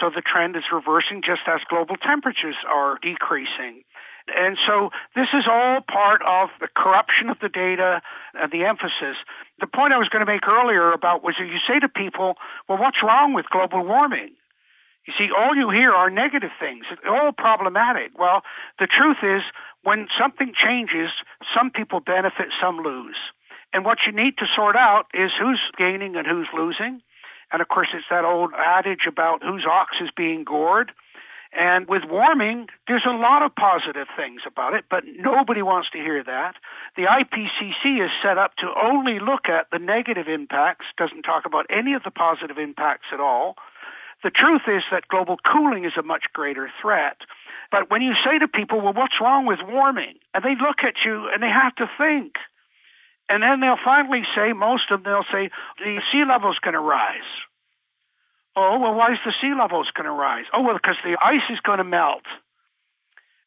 So 0.00 0.10
the 0.10 0.22
trend 0.22 0.56
is 0.56 0.64
reversing 0.72 1.22
just 1.22 1.42
as 1.46 1.60
global 1.68 1.96
temperatures 1.96 2.56
are 2.66 2.98
decreasing. 3.02 3.84
And 4.26 4.56
so 4.66 4.88
this 5.14 5.28
is 5.36 5.44
all 5.46 5.80
part 5.84 6.22
of 6.26 6.48
the 6.58 6.68
corruption 6.74 7.28
of 7.28 7.38
the 7.40 7.50
data 7.50 8.00
and 8.32 8.50
the 8.50 8.64
emphasis. 8.64 9.20
The 9.60 9.66
point 9.66 9.92
I 9.92 9.98
was 9.98 10.08
going 10.08 10.24
to 10.24 10.32
make 10.32 10.48
earlier 10.48 10.92
about 10.92 11.22
was 11.22 11.36
you 11.38 11.60
say 11.68 11.78
to 11.78 11.88
people, 11.88 12.34
well, 12.68 12.78
what's 12.78 13.02
wrong 13.02 13.34
with 13.34 13.44
global 13.52 13.84
warming? 13.84 14.32
You 15.06 15.12
see, 15.18 15.28
all 15.36 15.54
you 15.54 15.68
hear 15.68 15.92
are 15.92 16.08
negative 16.08 16.52
things. 16.58 16.86
It's 16.90 17.02
all 17.06 17.32
problematic. 17.36 18.18
Well, 18.18 18.40
the 18.78 18.88
truth 18.88 19.20
is, 19.22 19.42
when 19.82 20.08
something 20.18 20.54
changes, 20.56 21.10
some 21.54 21.70
people 21.70 22.00
benefit, 22.00 22.48
some 22.58 22.78
lose. 22.78 23.20
And 23.74 23.84
what 23.84 23.98
you 24.06 24.12
need 24.12 24.38
to 24.38 24.46
sort 24.54 24.76
out 24.76 25.06
is 25.12 25.32
who's 25.38 25.60
gaining 25.76 26.14
and 26.14 26.26
who's 26.26 26.46
losing. 26.54 27.02
And 27.52 27.60
of 27.60 27.66
course, 27.66 27.88
it's 27.92 28.06
that 28.08 28.24
old 28.24 28.52
adage 28.56 29.06
about 29.08 29.42
whose 29.42 29.66
ox 29.68 29.96
is 30.00 30.10
being 30.16 30.44
gored. 30.44 30.92
And 31.52 31.88
with 31.88 32.02
warming, 32.08 32.68
there's 32.86 33.06
a 33.06 33.14
lot 33.14 33.42
of 33.42 33.54
positive 33.54 34.06
things 34.16 34.42
about 34.46 34.74
it, 34.74 34.84
but 34.88 35.02
nobody 35.18 35.62
wants 35.62 35.90
to 35.90 35.98
hear 35.98 36.22
that. 36.22 36.54
The 36.96 37.02
IPCC 37.02 38.04
is 38.04 38.10
set 38.22 38.38
up 38.38 38.54
to 38.58 38.66
only 38.80 39.18
look 39.18 39.48
at 39.48 39.66
the 39.70 39.78
negative 39.78 40.28
impacts, 40.28 40.86
doesn't 40.96 41.22
talk 41.22 41.44
about 41.44 41.66
any 41.68 41.94
of 41.94 42.02
the 42.04 42.10
positive 42.10 42.58
impacts 42.58 43.06
at 43.12 43.20
all. 43.20 43.56
The 44.22 44.30
truth 44.30 44.62
is 44.68 44.82
that 44.90 45.08
global 45.08 45.36
cooling 45.44 45.84
is 45.84 45.92
a 45.98 46.02
much 46.02 46.24
greater 46.32 46.70
threat. 46.80 47.18
But 47.72 47.90
when 47.90 48.02
you 48.02 48.14
say 48.24 48.38
to 48.38 48.46
people, 48.46 48.80
well, 48.80 48.92
what's 48.92 49.20
wrong 49.20 49.46
with 49.46 49.58
warming? 49.66 50.14
And 50.32 50.44
they 50.44 50.54
look 50.54 50.82
at 50.82 50.94
you 51.04 51.28
and 51.32 51.42
they 51.42 51.50
have 51.50 51.74
to 51.76 51.90
think. 51.98 52.34
And 53.28 53.42
then 53.42 53.60
they'll 53.60 53.80
finally 53.84 54.22
say, 54.36 54.52
most 54.52 54.90
of 54.90 55.02
them, 55.02 55.12
they'll 55.12 55.32
say, 55.32 55.50
the 55.78 56.00
sea 56.12 56.24
level's 56.28 56.58
going 56.62 56.74
to 56.74 56.80
rise. 56.80 57.30
Oh, 58.56 58.78
well, 58.78 58.94
why 58.94 59.12
is 59.12 59.18
the 59.24 59.32
sea 59.40 59.52
levels 59.58 59.88
going 59.96 60.06
to 60.06 60.12
rise? 60.12 60.44
Oh, 60.52 60.62
well, 60.62 60.74
because 60.74 60.96
the 61.02 61.16
ice 61.20 61.48
is 61.50 61.58
going 61.60 61.78
to 61.78 61.84
melt. 61.84 62.22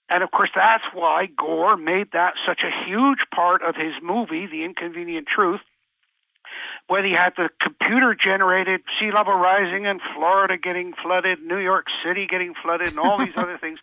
And 0.09 0.23
of 0.23 0.31
course, 0.31 0.49
that's 0.55 0.83
why 0.93 1.27
Gore 1.27 1.77
made 1.77 2.11
that 2.13 2.33
such 2.47 2.61
a 2.63 2.85
huge 2.85 3.19
part 3.33 3.61
of 3.61 3.75
his 3.75 3.93
movie, 4.01 4.47
The 4.47 4.63
Inconvenient 4.63 5.27
Truth, 5.27 5.61
where 6.87 7.05
he 7.05 7.11
had 7.11 7.33
the 7.35 7.49
computer 7.61 8.15
generated 8.15 8.81
sea 8.99 9.11
level 9.13 9.33
rising 9.33 9.85
and 9.85 9.99
Florida 10.15 10.57
getting 10.57 10.93
flooded, 11.03 11.39
New 11.41 11.59
York 11.59 11.85
City 12.03 12.25
getting 12.29 12.53
flooded, 12.61 12.89
and 12.89 12.99
all 12.99 13.17
these 13.17 13.33
other 13.35 13.57
things. 13.57 13.79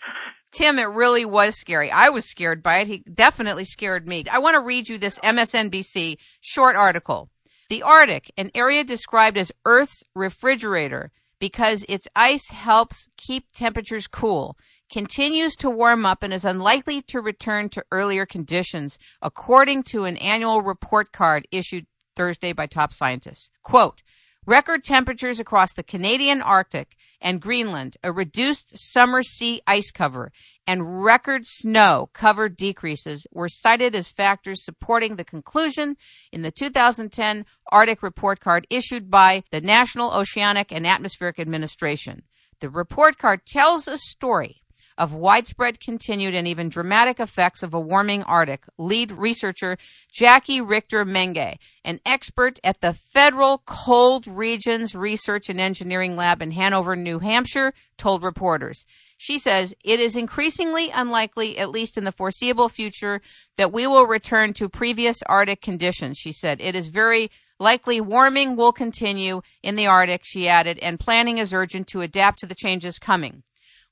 Tim, 0.54 0.78
it 0.78 0.84
really 0.84 1.24
was 1.24 1.56
scary. 1.56 1.90
I 1.90 2.10
was 2.10 2.24
scared 2.24 2.62
by 2.62 2.78
it. 2.78 2.86
He 2.86 2.98
definitely 3.12 3.64
scared 3.64 4.06
me. 4.06 4.24
I 4.30 4.38
want 4.38 4.54
to 4.54 4.60
read 4.60 4.88
you 4.88 4.98
this 4.98 5.18
MSNBC 5.18 6.16
short 6.40 6.76
article. 6.76 7.28
The 7.68 7.82
Arctic, 7.82 8.30
an 8.36 8.52
area 8.54 8.84
described 8.84 9.36
as 9.36 9.50
Earth's 9.64 10.04
refrigerator 10.14 11.10
because 11.40 11.84
its 11.88 12.06
ice 12.14 12.50
helps 12.50 13.08
keep 13.16 13.46
temperatures 13.52 14.06
cool, 14.06 14.56
continues 14.88 15.56
to 15.56 15.68
warm 15.68 16.06
up 16.06 16.22
and 16.22 16.32
is 16.32 16.44
unlikely 16.44 17.02
to 17.02 17.20
return 17.20 17.68
to 17.70 17.84
earlier 17.90 18.24
conditions, 18.24 18.96
according 19.20 19.82
to 19.82 20.04
an 20.04 20.16
annual 20.18 20.62
report 20.62 21.10
card 21.10 21.48
issued 21.50 21.86
Thursday 22.14 22.52
by 22.52 22.66
top 22.66 22.92
scientists. 22.92 23.50
Quote, 23.64 24.04
Record 24.46 24.84
temperatures 24.84 25.40
across 25.40 25.72
the 25.72 25.82
Canadian 25.82 26.42
Arctic 26.42 26.96
and 27.18 27.40
Greenland, 27.40 27.96
a 28.04 28.12
reduced 28.12 28.78
summer 28.78 29.22
sea 29.22 29.62
ice 29.66 29.90
cover, 29.90 30.32
and 30.66 31.02
record 31.02 31.46
snow 31.46 32.10
cover 32.12 32.50
decreases 32.50 33.26
were 33.32 33.48
cited 33.48 33.94
as 33.94 34.10
factors 34.10 34.62
supporting 34.62 35.16
the 35.16 35.24
conclusion 35.24 35.96
in 36.30 36.42
the 36.42 36.50
2010 36.50 37.46
Arctic 37.72 38.02
report 38.02 38.40
card 38.40 38.66
issued 38.68 39.10
by 39.10 39.44
the 39.50 39.62
National 39.62 40.12
Oceanic 40.12 40.70
and 40.70 40.86
Atmospheric 40.86 41.38
Administration. 41.38 42.22
The 42.60 42.68
report 42.68 43.16
card 43.16 43.46
tells 43.46 43.88
a 43.88 43.96
story 43.96 44.62
of 44.96 45.12
widespread, 45.12 45.80
continued, 45.80 46.34
and 46.34 46.46
even 46.46 46.68
dramatic 46.68 47.18
effects 47.18 47.62
of 47.62 47.74
a 47.74 47.80
warming 47.80 48.22
Arctic, 48.22 48.64
lead 48.78 49.12
researcher 49.12 49.76
Jackie 50.12 50.60
Richter 50.60 51.04
Menge, 51.04 51.56
an 51.84 52.00
expert 52.06 52.58
at 52.62 52.80
the 52.80 52.92
Federal 52.92 53.62
Cold 53.66 54.26
Regions 54.26 54.94
Research 54.94 55.48
and 55.48 55.60
Engineering 55.60 56.16
Lab 56.16 56.40
in 56.40 56.52
Hanover, 56.52 56.94
New 56.94 57.18
Hampshire, 57.18 57.72
told 57.98 58.22
reporters. 58.22 58.84
She 59.16 59.38
says 59.38 59.74
it 59.84 60.00
is 60.00 60.16
increasingly 60.16 60.90
unlikely, 60.90 61.58
at 61.58 61.70
least 61.70 61.96
in 61.96 62.04
the 62.04 62.12
foreseeable 62.12 62.68
future, 62.68 63.20
that 63.56 63.72
we 63.72 63.86
will 63.86 64.06
return 64.06 64.52
to 64.54 64.68
previous 64.68 65.22
Arctic 65.26 65.60
conditions. 65.60 66.18
She 66.18 66.32
said 66.32 66.60
it 66.60 66.74
is 66.74 66.88
very 66.88 67.30
likely 67.58 68.00
warming 68.00 68.56
will 68.56 68.72
continue 68.72 69.40
in 69.62 69.76
the 69.76 69.86
Arctic, 69.86 70.22
she 70.24 70.48
added, 70.48 70.78
and 70.80 71.00
planning 71.00 71.38
is 71.38 71.54
urgent 71.54 71.86
to 71.88 72.00
adapt 72.00 72.40
to 72.40 72.46
the 72.46 72.54
changes 72.54 72.98
coming. 72.98 73.42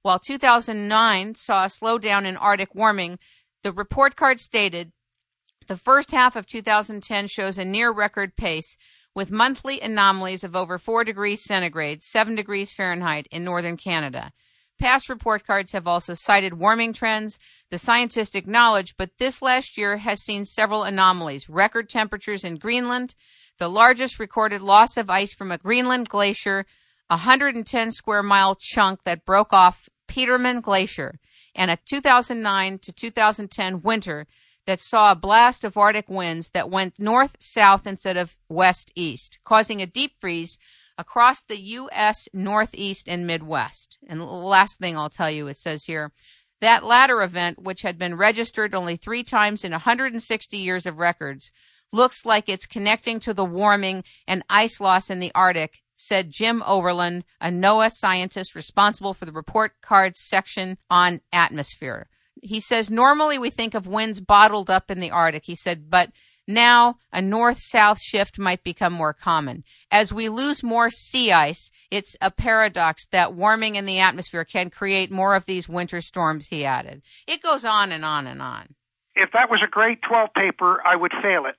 While 0.02 0.18
2009 0.18 1.36
saw 1.36 1.64
a 1.64 1.68
slowdown 1.68 2.24
in 2.24 2.36
Arctic 2.36 2.74
warming, 2.74 3.20
the 3.62 3.72
report 3.72 4.16
card 4.16 4.40
stated 4.40 4.90
the 5.68 5.76
first 5.76 6.10
half 6.10 6.34
of 6.34 6.46
2010 6.46 7.28
shows 7.28 7.56
a 7.56 7.64
near 7.64 7.92
record 7.92 8.34
pace 8.36 8.76
with 9.14 9.30
monthly 9.30 9.80
anomalies 9.80 10.42
of 10.42 10.56
over 10.56 10.76
4 10.76 11.04
degrees 11.04 11.44
centigrade, 11.44 12.02
7 12.02 12.34
degrees 12.34 12.72
Fahrenheit 12.72 13.28
in 13.30 13.44
northern 13.44 13.76
Canada. 13.76 14.32
Past 14.80 15.08
report 15.08 15.46
cards 15.46 15.70
have 15.70 15.86
also 15.86 16.14
cited 16.14 16.54
warming 16.54 16.92
trends, 16.92 17.38
the 17.70 17.78
scientific 17.78 18.48
knowledge, 18.48 18.94
but 18.98 19.18
this 19.18 19.40
last 19.40 19.78
year 19.78 19.98
has 19.98 20.20
seen 20.24 20.44
several 20.44 20.82
anomalies. 20.82 21.48
Record 21.48 21.88
temperatures 21.88 22.42
in 22.42 22.56
Greenland, 22.56 23.14
the 23.58 23.68
largest 23.68 24.18
recorded 24.18 24.62
loss 24.62 24.96
of 24.96 25.08
ice 25.08 25.32
from 25.32 25.52
a 25.52 25.58
Greenland 25.58 26.08
glacier, 26.08 26.66
a 27.08 27.16
110 27.16 27.92
square 27.92 28.22
mile 28.22 28.56
chunk 28.58 29.04
that 29.04 29.24
broke 29.24 29.52
off 29.52 29.88
Petermann 30.12 30.60
Glacier 30.60 31.18
and 31.54 31.70
a 31.70 31.78
2009 31.88 32.78
to 32.80 32.92
2010 32.92 33.80
winter 33.80 34.26
that 34.66 34.78
saw 34.78 35.10
a 35.10 35.16
blast 35.16 35.64
of 35.64 35.76
Arctic 35.76 36.08
winds 36.08 36.50
that 36.50 36.70
went 36.70 37.00
north 37.00 37.36
south 37.40 37.86
instead 37.86 38.18
of 38.18 38.36
west 38.48 38.92
east, 38.94 39.38
causing 39.44 39.80
a 39.80 39.86
deep 39.86 40.12
freeze 40.20 40.58
across 40.98 41.42
the 41.42 41.58
U.S. 41.58 42.28
Northeast 42.34 43.08
and 43.08 43.26
Midwest. 43.26 43.96
And 44.06 44.22
last 44.22 44.78
thing 44.78 44.96
I'll 44.98 45.08
tell 45.08 45.30
you, 45.30 45.48
it 45.48 45.56
says 45.56 45.84
here 45.84 46.12
that 46.60 46.84
latter 46.84 47.22
event, 47.22 47.62
which 47.62 47.82
had 47.82 47.98
been 47.98 48.16
registered 48.16 48.74
only 48.74 48.96
three 48.96 49.24
times 49.24 49.64
in 49.64 49.72
160 49.72 50.56
years 50.58 50.86
of 50.86 50.98
records, 50.98 51.50
looks 51.90 52.24
like 52.24 52.48
it's 52.48 52.66
connecting 52.66 53.18
to 53.20 53.34
the 53.34 53.44
warming 53.44 54.04
and 54.28 54.44
ice 54.48 54.78
loss 54.78 55.10
in 55.10 55.20
the 55.20 55.32
Arctic 55.34 55.82
said 55.96 56.30
Jim 56.30 56.62
Overland, 56.66 57.24
a 57.40 57.48
NOAA 57.48 57.90
scientist 57.92 58.54
responsible 58.54 59.14
for 59.14 59.24
the 59.24 59.32
report 59.32 59.72
cards 59.80 60.18
section 60.20 60.78
on 60.90 61.20
atmosphere. 61.32 62.08
He 62.42 62.60
says 62.60 62.90
normally 62.90 63.38
we 63.38 63.50
think 63.50 63.74
of 63.74 63.86
winds 63.86 64.20
bottled 64.20 64.70
up 64.70 64.90
in 64.90 65.00
the 65.00 65.10
Arctic. 65.10 65.44
He 65.46 65.54
said, 65.54 65.90
but 65.90 66.10
now 66.48 66.96
a 67.12 67.22
north 67.22 67.58
south 67.60 68.00
shift 68.00 68.38
might 68.38 68.64
become 68.64 68.92
more 68.92 69.12
common. 69.12 69.64
As 69.90 70.12
we 70.12 70.28
lose 70.28 70.62
more 70.62 70.90
sea 70.90 71.30
ice, 71.30 71.70
it's 71.90 72.16
a 72.20 72.30
paradox 72.30 73.06
that 73.12 73.34
warming 73.34 73.76
in 73.76 73.86
the 73.86 74.00
atmosphere 74.00 74.44
can 74.44 74.70
create 74.70 75.12
more 75.12 75.36
of 75.36 75.46
these 75.46 75.68
winter 75.68 76.00
storms, 76.00 76.48
he 76.50 76.64
added. 76.64 77.02
It 77.28 77.42
goes 77.42 77.64
on 77.64 77.92
and 77.92 78.04
on 78.04 78.26
and 78.26 78.42
on. 78.42 78.74
If 79.14 79.30
that 79.32 79.50
was 79.50 79.60
a 79.64 79.70
grade 79.70 79.98
12 80.08 80.30
paper, 80.34 80.82
I 80.84 80.96
would 80.96 81.12
fail 81.22 81.44
it 81.46 81.56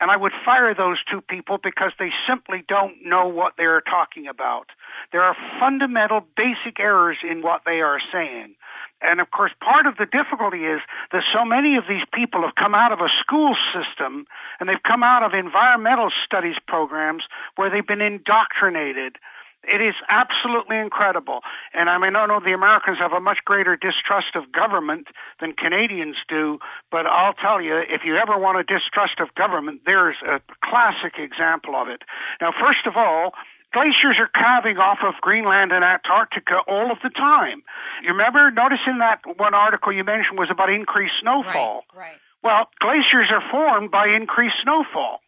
and 0.00 0.10
I 0.10 0.16
would 0.16 0.32
fire 0.44 0.74
those 0.74 0.98
two 1.10 1.20
people 1.20 1.58
because 1.62 1.92
they 1.98 2.10
simply 2.26 2.64
don't 2.66 3.04
know 3.04 3.28
what 3.28 3.54
they 3.58 3.64
are 3.64 3.82
talking 3.82 4.26
about. 4.26 4.66
There 5.12 5.22
are 5.22 5.36
fundamental 5.58 6.26
basic 6.36 6.80
errors 6.80 7.18
in 7.22 7.42
what 7.42 7.62
they 7.66 7.80
are 7.80 8.00
saying. 8.12 8.54
And 9.02 9.20
of 9.20 9.30
course, 9.30 9.52
part 9.60 9.86
of 9.86 9.96
the 9.96 10.06
difficulty 10.06 10.64
is 10.64 10.80
that 11.12 11.22
so 11.32 11.44
many 11.44 11.76
of 11.76 11.84
these 11.88 12.04
people 12.12 12.42
have 12.42 12.54
come 12.54 12.74
out 12.74 12.92
of 12.92 13.00
a 13.00 13.08
school 13.20 13.56
system 13.72 14.26
and 14.58 14.68
they've 14.68 14.82
come 14.82 15.02
out 15.02 15.22
of 15.22 15.32
environmental 15.32 16.10
studies 16.24 16.56
programs 16.66 17.24
where 17.56 17.70
they've 17.70 17.86
been 17.86 18.02
indoctrinated 18.02 19.16
it 19.64 19.80
is 19.80 19.94
absolutely 20.08 20.78
incredible. 20.78 21.40
And 21.74 21.90
I 21.90 21.98
mean, 21.98 22.16
I 22.16 22.26
know 22.26 22.40
the 22.40 22.52
Americans 22.52 22.98
have 22.98 23.12
a 23.12 23.20
much 23.20 23.38
greater 23.44 23.76
distrust 23.76 24.34
of 24.34 24.50
government 24.52 25.08
than 25.40 25.52
Canadians 25.52 26.16
do, 26.28 26.58
but 26.90 27.06
I'll 27.06 27.34
tell 27.34 27.60
you, 27.60 27.76
if 27.76 28.02
you 28.04 28.16
ever 28.16 28.38
want 28.38 28.58
a 28.58 28.64
distrust 28.64 29.20
of 29.20 29.34
government, 29.34 29.82
there's 29.84 30.16
a 30.26 30.40
classic 30.64 31.18
example 31.18 31.76
of 31.76 31.88
it. 31.88 32.02
Now, 32.40 32.52
first 32.58 32.86
of 32.86 32.96
all, 32.96 33.34
glaciers 33.72 34.16
are 34.18 34.30
calving 34.34 34.78
off 34.78 34.98
of 35.04 35.14
Greenland 35.20 35.72
and 35.72 35.84
Antarctica 35.84 36.58
all 36.66 36.90
of 36.90 36.98
the 37.02 37.10
time. 37.10 37.62
You 38.02 38.10
remember 38.10 38.50
noticing 38.50 38.98
that 38.98 39.20
one 39.36 39.54
article 39.54 39.92
you 39.92 40.04
mentioned 40.04 40.38
was 40.38 40.48
about 40.50 40.70
increased 40.70 41.14
snowfall. 41.20 41.84
Right, 41.94 42.00
right. 42.00 42.18
Well, 42.42 42.68
glaciers 42.80 43.28
are 43.30 43.42
formed 43.50 43.90
by 43.90 44.08
increased 44.08 44.56
snowfall. 44.62 45.20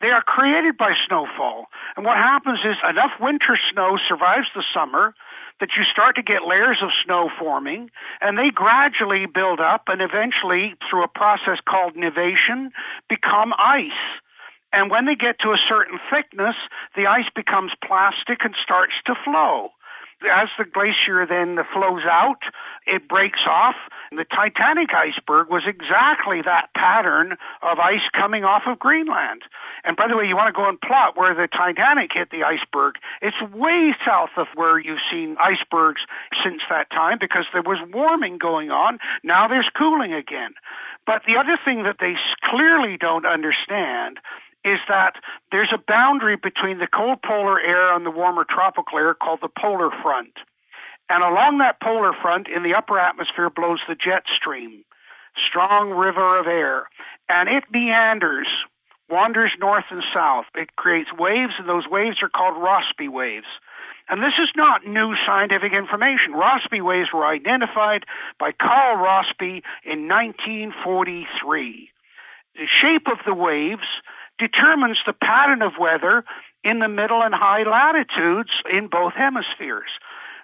They 0.00 0.08
are 0.08 0.22
created 0.22 0.76
by 0.76 0.92
snowfall. 1.06 1.66
And 1.96 2.06
what 2.06 2.16
happens 2.16 2.60
is 2.64 2.76
enough 2.88 3.12
winter 3.20 3.58
snow 3.70 3.98
survives 4.08 4.48
the 4.54 4.64
summer 4.74 5.14
that 5.60 5.70
you 5.76 5.84
start 5.84 6.16
to 6.16 6.22
get 6.22 6.46
layers 6.46 6.78
of 6.82 6.88
snow 7.04 7.30
forming, 7.38 7.90
and 8.22 8.38
they 8.38 8.50
gradually 8.50 9.26
build 9.26 9.60
up 9.60 9.84
and 9.88 10.00
eventually, 10.00 10.74
through 10.88 11.04
a 11.04 11.08
process 11.08 11.58
called 11.68 11.96
nivation, 11.96 12.72
become 13.10 13.52
ice. 13.58 13.92
And 14.72 14.90
when 14.90 15.04
they 15.04 15.16
get 15.16 15.38
to 15.40 15.50
a 15.50 15.58
certain 15.68 15.98
thickness, 16.10 16.56
the 16.96 17.06
ice 17.06 17.28
becomes 17.34 17.72
plastic 17.84 18.44
and 18.44 18.54
starts 18.62 18.94
to 19.06 19.14
flow. 19.22 19.72
As 20.28 20.48
the 20.58 20.64
glacier 20.64 21.24
then 21.26 21.58
flows 21.72 22.02
out, 22.04 22.42
it 22.86 23.08
breaks 23.08 23.40
off. 23.48 23.76
The 24.10 24.24
Titanic 24.24 24.90
iceberg 24.92 25.48
was 25.48 25.62
exactly 25.66 26.42
that 26.42 26.68
pattern 26.74 27.36
of 27.62 27.78
ice 27.78 28.04
coming 28.12 28.44
off 28.44 28.62
of 28.66 28.78
Greenland. 28.78 29.42
And 29.84 29.96
by 29.96 30.08
the 30.08 30.16
way, 30.16 30.26
you 30.26 30.36
want 30.36 30.54
to 30.54 30.58
go 30.58 30.68
and 30.68 30.80
plot 30.80 31.16
where 31.16 31.34
the 31.34 31.48
Titanic 31.48 32.10
hit 32.12 32.30
the 32.30 32.44
iceberg. 32.44 32.96
It's 33.22 33.40
way 33.54 33.94
south 34.04 34.30
of 34.36 34.48
where 34.54 34.78
you've 34.78 35.04
seen 35.10 35.36
icebergs 35.40 36.02
since 36.44 36.62
that 36.68 36.90
time 36.90 37.18
because 37.20 37.46
there 37.52 37.62
was 37.62 37.78
warming 37.92 38.38
going 38.38 38.70
on. 38.70 38.98
Now 39.22 39.48
there's 39.48 39.70
cooling 39.76 40.12
again. 40.12 40.52
But 41.06 41.22
the 41.26 41.36
other 41.36 41.58
thing 41.64 41.84
that 41.84 41.96
they 41.98 42.14
clearly 42.44 42.96
don't 42.98 43.26
understand 43.26 44.18
is 44.64 44.78
that 44.88 45.14
there's 45.50 45.72
a 45.72 45.82
boundary 45.86 46.36
between 46.36 46.78
the 46.78 46.86
cold 46.86 47.18
polar 47.22 47.60
air 47.60 47.94
and 47.94 48.04
the 48.04 48.10
warmer 48.10 48.44
tropical 48.48 48.98
air 48.98 49.14
called 49.14 49.40
the 49.42 49.48
polar 49.48 49.90
front. 50.02 50.32
And 51.08 51.24
along 51.24 51.58
that 51.58 51.80
polar 51.80 52.12
front 52.12 52.46
in 52.48 52.62
the 52.62 52.74
upper 52.74 52.98
atmosphere 52.98 53.50
blows 53.50 53.80
the 53.88 53.96
jet 53.96 54.24
stream, 54.34 54.84
strong 55.48 55.90
river 55.90 56.38
of 56.38 56.46
air, 56.46 56.88
and 57.28 57.48
it 57.48 57.64
meanders, 57.72 58.46
wanders 59.08 59.52
north 59.58 59.86
and 59.90 60.04
south. 60.14 60.46
It 60.54 60.76
creates 60.76 61.10
waves, 61.18 61.54
and 61.58 61.68
those 61.68 61.88
waves 61.88 62.18
are 62.22 62.28
called 62.28 62.54
Rossby 62.54 63.08
waves. 63.08 63.46
And 64.08 64.22
this 64.22 64.34
is 64.42 64.50
not 64.56 64.86
new 64.86 65.14
scientific 65.24 65.72
information. 65.72 66.32
Rossby 66.34 66.82
waves 66.82 67.10
were 67.14 67.26
identified 67.26 68.04
by 68.38 68.52
Carl 68.52 68.96
Rossby 68.96 69.62
in 69.84 70.08
1943. 70.08 71.90
The 72.56 72.66
shape 72.66 73.06
of 73.06 73.18
the 73.24 73.34
waves 73.34 73.86
determines 74.40 74.98
the 75.06 75.12
pattern 75.12 75.62
of 75.62 75.72
weather 75.78 76.24
in 76.64 76.80
the 76.80 76.88
middle 76.88 77.22
and 77.22 77.34
high 77.34 77.62
latitudes 77.62 78.50
in 78.72 78.88
both 78.88 79.12
hemispheres. 79.14 79.90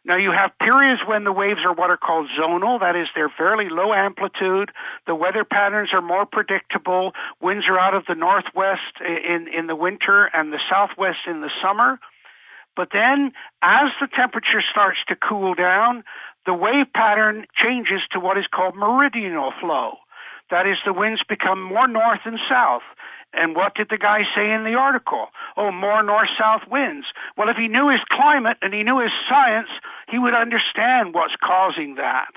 Now 0.04 0.16
you 0.16 0.30
have 0.30 0.56
periods 0.60 1.02
when 1.04 1.24
the 1.24 1.32
waves 1.32 1.60
are 1.64 1.74
what 1.74 1.90
are 1.90 1.96
called 1.96 2.28
zonal, 2.38 2.78
that 2.78 2.94
is, 2.94 3.08
they're 3.14 3.32
fairly 3.36 3.68
low 3.68 3.92
amplitude. 3.92 4.70
The 5.06 5.16
weather 5.16 5.44
patterns 5.44 5.90
are 5.92 6.00
more 6.00 6.24
predictable. 6.24 7.12
Winds 7.40 7.66
are 7.68 7.78
out 7.78 7.94
of 7.94 8.04
the 8.06 8.14
northwest 8.14 9.00
in, 9.00 9.48
in 9.48 9.66
the 9.66 9.74
winter 9.74 10.26
and 10.32 10.52
the 10.52 10.60
southwest 10.70 11.26
in 11.26 11.40
the 11.40 11.50
summer. 11.60 11.98
But 12.76 12.90
then, 12.92 13.32
as 13.62 13.90
the 14.00 14.06
temperature 14.06 14.62
starts 14.70 14.98
to 15.08 15.16
cool 15.16 15.54
down, 15.54 16.04
the 16.44 16.54
wave 16.54 16.86
pattern 16.94 17.46
changes 17.56 18.02
to 18.12 18.20
what 18.20 18.38
is 18.38 18.46
called 18.46 18.76
meridional 18.76 19.52
flow. 19.60 19.96
That 20.50 20.68
is, 20.68 20.76
the 20.84 20.92
winds 20.92 21.22
become 21.28 21.60
more 21.60 21.88
north 21.88 22.20
and 22.24 22.38
south. 22.48 22.82
And 23.32 23.54
what 23.54 23.74
did 23.74 23.88
the 23.90 23.98
guy 23.98 24.22
say 24.34 24.50
in 24.50 24.64
the 24.64 24.74
article? 24.74 25.28
Oh, 25.56 25.70
more 25.70 26.02
north 26.02 26.28
south 26.38 26.62
winds. 26.70 27.06
Well, 27.36 27.48
if 27.48 27.56
he 27.56 27.68
knew 27.68 27.90
his 27.90 28.00
climate 28.10 28.56
and 28.62 28.72
he 28.72 28.82
knew 28.82 29.00
his 29.00 29.12
science, 29.28 29.68
he 30.08 30.18
would 30.18 30.34
understand 30.34 31.12
what's 31.12 31.36
causing 31.42 31.96
that. 31.96 32.32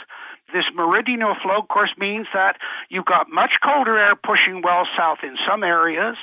This 0.52 0.66
meridional 0.74 1.36
flow, 1.42 1.60
of 1.60 1.68
course, 1.68 1.94
means 1.98 2.28
that 2.34 2.58
you've 2.90 3.06
got 3.06 3.30
much 3.32 3.52
colder 3.64 3.98
air 3.98 4.16
pushing 4.16 4.62
well 4.64 4.88
south 4.98 5.20
in 5.24 5.38
some 5.48 5.64
areas 5.64 6.18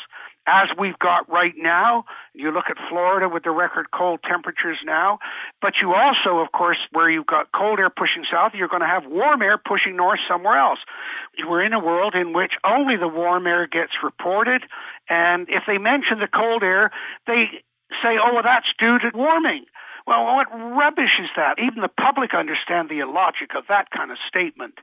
as 0.46 0.68
we've 0.78 0.98
got 0.98 1.28
right 1.30 1.54
now. 1.56 2.04
You 2.34 2.50
look 2.52 2.66
at 2.70 2.76
Florida 2.88 3.28
with 3.28 3.44
the 3.44 3.50
record 3.50 3.90
cold 3.90 4.20
temperatures 4.28 4.78
now, 4.84 5.18
but 5.60 5.74
you 5.82 5.94
also, 5.94 6.38
of 6.38 6.52
course, 6.52 6.78
where 6.92 7.10
you've 7.10 7.26
got 7.26 7.52
cold 7.52 7.78
air 7.78 7.90
pushing 7.90 8.24
south, 8.30 8.52
you're 8.54 8.68
going 8.68 8.82
to 8.82 8.86
have 8.88 9.04
warm 9.06 9.42
air 9.42 9.58
pushing 9.58 9.96
north 9.96 10.20
somewhere 10.28 10.58
else. 10.58 10.78
We're 11.46 11.64
in 11.64 11.72
a 11.72 11.80
world 11.80 12.14
in 12.14 12.32
which 12.32 12.52
only 12.64 12.96
the 12.96 13.08
warm 13.08 13.46
air 13.46 13.66
gets 13.66 13.92
reported, 14.02 14.62
and 15.08 15.48
if 15.48 15.64
they 15.66 15.78
mention 15.78 16.18
the 16.20 16.28
cold 16.32 16.62
air, 16.62 16.90
they 17.26 17.46
say, 18.02 18.16
oh, 18.22 18.34
well, 18.34 18.42
that's 18.42 18.66
due 18.78 18.98
to 18.98 19.10
warming. 19.16 19.64
Well, 20.06 20.24
what 20.36 20.46
rubbish 20.52 21.18
is 21.20 21.28
that? 21.36 21.58
Even 21.58 21.82
the 21.82 21.88
public 21.88 22.32
understand 22.32 22.88
the 22.88 23.00
illogic 23.00 23.56
of 23.56 23.64
that 23.68 23.90
kind 23.90 24.12
of 24.12 24.18
statement. 24.28 24.74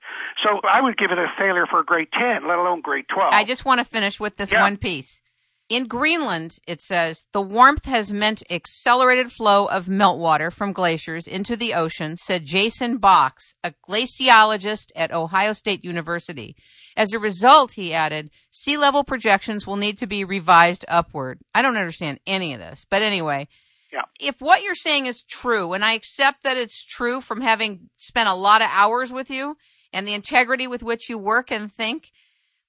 So 0.44 0.60
I 0.70 0.82
would 0.82 0.98
give 0.98 1.12
it 1.12 1.18
a 1.18 1.28
failure 1.38 1.66
for 1.66 1.82
grade 1.82 2.10
10, 2.12 2.46
let 2.48 2.58
alone 2.60 2.82
grade 2.82 3.06
12. 3.08 3.32
I 3.34 3.46
just 3.46 3.64
want 3.64 3.80
to 3.80 3.86
finish 3.86 4.20
with 4.20 4.36
this 4.36 4.52
Yeah. 4.52 4.62
one 4.62 4.76
piece. 4.76 5.22
In 5.70 5.88
Greenland, 5.88 6.58
it 6.68 6.82
says 6.82 7.26
the 7.32 7.42
warmth 7.42 7.86
has 7.86 8.12
meant 8.12 8.44
accelerated 8.50 9.32
flow 9.32 9.66
of 9.66 9.86
meltwater 9.86 10.52
from 10.52 10.74
glaciers 10.74 11.26
into 11.26 11.56
the 11.56 11.74
ocean, 11.74 12.18
said 12.18 12.46
Jason 12.46 12.98
Box, 12.98 13.56
a 13.64 13.74
glaciologist 13.90 14.92
at 14.96 15.14
Ohio 15.14 15.54
State 15.54 15.84
University. 15.86 16.56
As 16.98 17.14
a 17.14 17.20
result, 17.20 17.72
he 17.72 17.94
added, 17.94 18.30
sea 18.52 18.78
level 18.78 19.04
projections 19.04 19.66
will 19.66 19.78
need 19.78 19.98
to 20.00 20.08
be 20.08 20.26
revised 20.26 20.84
upward. 20.90 21.40
I 21.56 21.62
don't 21.62 21.78
understand 21.78 22.20
any 22.28 22.54
of 22.54 22.60
this, 22.60 22.86
but 22.90 23.02
anyway. 23.02 23.48
Yeah. 23.92 24.04
If 24.20 24.42
what 24.42 24.64
you're 24.64 24.76
saying 24.76 25.06
is 25.06 25.24
true, 25.24 25.74
and 25.74 25.86
I 25.86 25.94
accept 25.94 26.44
that 26.44 26.58
it's 26.58 26.84
true 26.84 27.22
from 27.22 27.42
having 27.42 27.90
spent 27.96 28.28
a 28.28 28.34
lot 28.34 28.62
of 28.62 28.68
hours 28.72 29.14
with 29.14 29.30
you 29.30 29.56
and 29.94 30.08
the 30.08 30.14
integrity 30.14 30.68
with 30.68 30.84
which 30.84 31.10
you 31.10 31.18
work 31.18 31.52
and 31.52 31.72
think, 31.72 32.10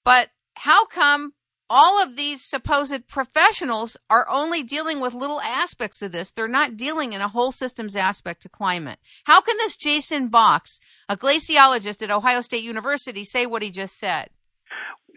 but 0.04 0.28
how 0.54 0.86
come 0.86 1.32
all 1.70 2.02
of 2.02 2.16
these 2.16 2.42
supposed 2.42 3.06
professionals 3.08 3.96
are 4.10 4.28
only 4.28 4.62
dealing 4.62 5.00
with 5.00 5.14
little 5.14 5.40
aspects 5.40 6.02
of 6.02 6.12
this? 6.12 6.30
They're 6.30 6.48
not 6.48 6.76
dealing 6.76 7.12
in 7.12 7.20
a 7.20 7.28
whole 7.28 7.52
systems 7.52 7.96
aspect 7.96 8.42
to 8.42 8.48
climate. 8.48 8.98
How 9.24 9.40
can 9.40 9.56
this 9.58 9.76
Jason 9.76 10.28
Box, 10.28 10.80
a 11.08 11.16
glaciologist 11.16 12.02
at 12.02 12.10
Ohio 12.10 12.40
State 12.40 12.64
University, 12.64 13.24
say 13.24 13.46
what 13.46 13.62
he 13.62 13.70
just 13.70 13.98
said? 13.98 14.30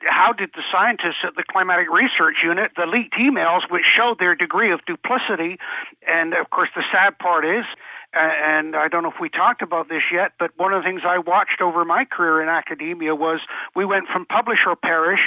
how 0.05 0.31
did 0.31 0.49
the 0.53 0.61
scientists 0.71 1.25
at 1.25 1.35
the 1.35 1.43
Climatic 1.43 1.87
Research 1.91 2.37
Unit, 2.43 2.71
the 2.75 2.85
leaked 2.85 3.15
emails 3.15 3.61
which 3.69 3.83
showed 3.97 4.19
their 4.19 4.35
degree 4.35 4.71
of 4.71 4.79
duplicity, 4.85 5.57
and 6.05 6.33
of 6.33 6.49
course 6.49 6.69
the 6.75 6.83
sad 6.91 7.17
part 7.17 7.45
is, 7.45 7.65
and 8.13 8.75
I 8.75 8.87
don't 8.87 9.03
know 9.03 9.11
if 9.11 9.19
we 9.19 9.29
talked 9.29 9.61
about 9.61 9.89
this 9.89 10.03
yet, 10.13 10.33
but 10.39 10.51
one 10.57 10.73
of 10.73 10.83
the 10.83 10.87
things 10.87 11.01
I 11.05 11.19
watched 11.19 11.61
over 11.61 11.83
my 11.83 12.05
career 12.05 12.41
in 12.41 12.49
academia 12.49 13.15
was 13.15 13.39
we 13.75 13.85
went 13.85 14.07
from 14.11 14.25
publish 14.25 14.59
or 14.65 14.75
perish 14.75 15.21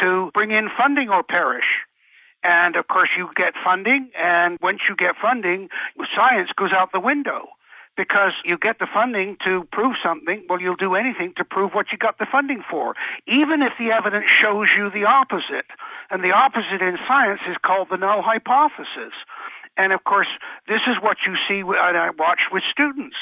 to 0.00 0.30
bring 0.34 0.50
in 0.50 0.68
funding 0.76 1.08
or 1.08 1.22
perish. 1.22 1.84
And 2.42 2.76
of 2.76 2.86
course 2.88 3.08
you 3.16 3.28
get 3.34 3.54
funding, 3.64 4.10
and 4.16 4.58
once 4.62 4.80
you 4.88 4.94
get 4.96 5.14
funding, 5.20 5.68
science 6.14 6.50
goes 6.56 6.70
out 6.72 6.92
the 6.92 7.00
window 7.00 7.48
because 7.96 8.32
you 8.44 8.58
get 8.58 8.78
the 8.78 8.86
funding 8.92 9.36
to 9.44 9.66
prove 9.72 9.96
something, 10.04 10.44
well, 10.48 10.60
you'll 10.60 10.76
do 10.76 10.94
anything 10.94 11.32
to 11.36 11.44
prove 11.44 11.72
what 11.72 11.86
you 11.90 11.98
got 11.98 12.18
the 12.18 12.26
funding 12.30 12.62
for, 12.70 12.94
even 13.26 13.62
if 13.62 13.72
the 13.78 13.90
evidence 13.90 14.26
shows 14.42 14.68
you 14.76 14.90
the 14.90 15.04
opposite. 15.04 15.66
And 16.10 16.22
the 16.22 16.30
opposite 16.32 16.82
in 16.82 16.98
science 17.08 17.40
is 17.48 17.56
called 17.64 17.88
the 17.90 17.96
null 17.96 18.22
hypothesis. 18.22 19.16
And 19.76 19.92
of 19.92 20.04
course, 20.04 20.28
this 20.68 20.80
is 20.86 20.96
what 21.02 21.18
you 21.26 21.34
see, 21.48 21.60
and 21.60 21.96
I 21.96 22.10
watch 22.10 22.40
with 22.52 22.62
students. 22.70 23.16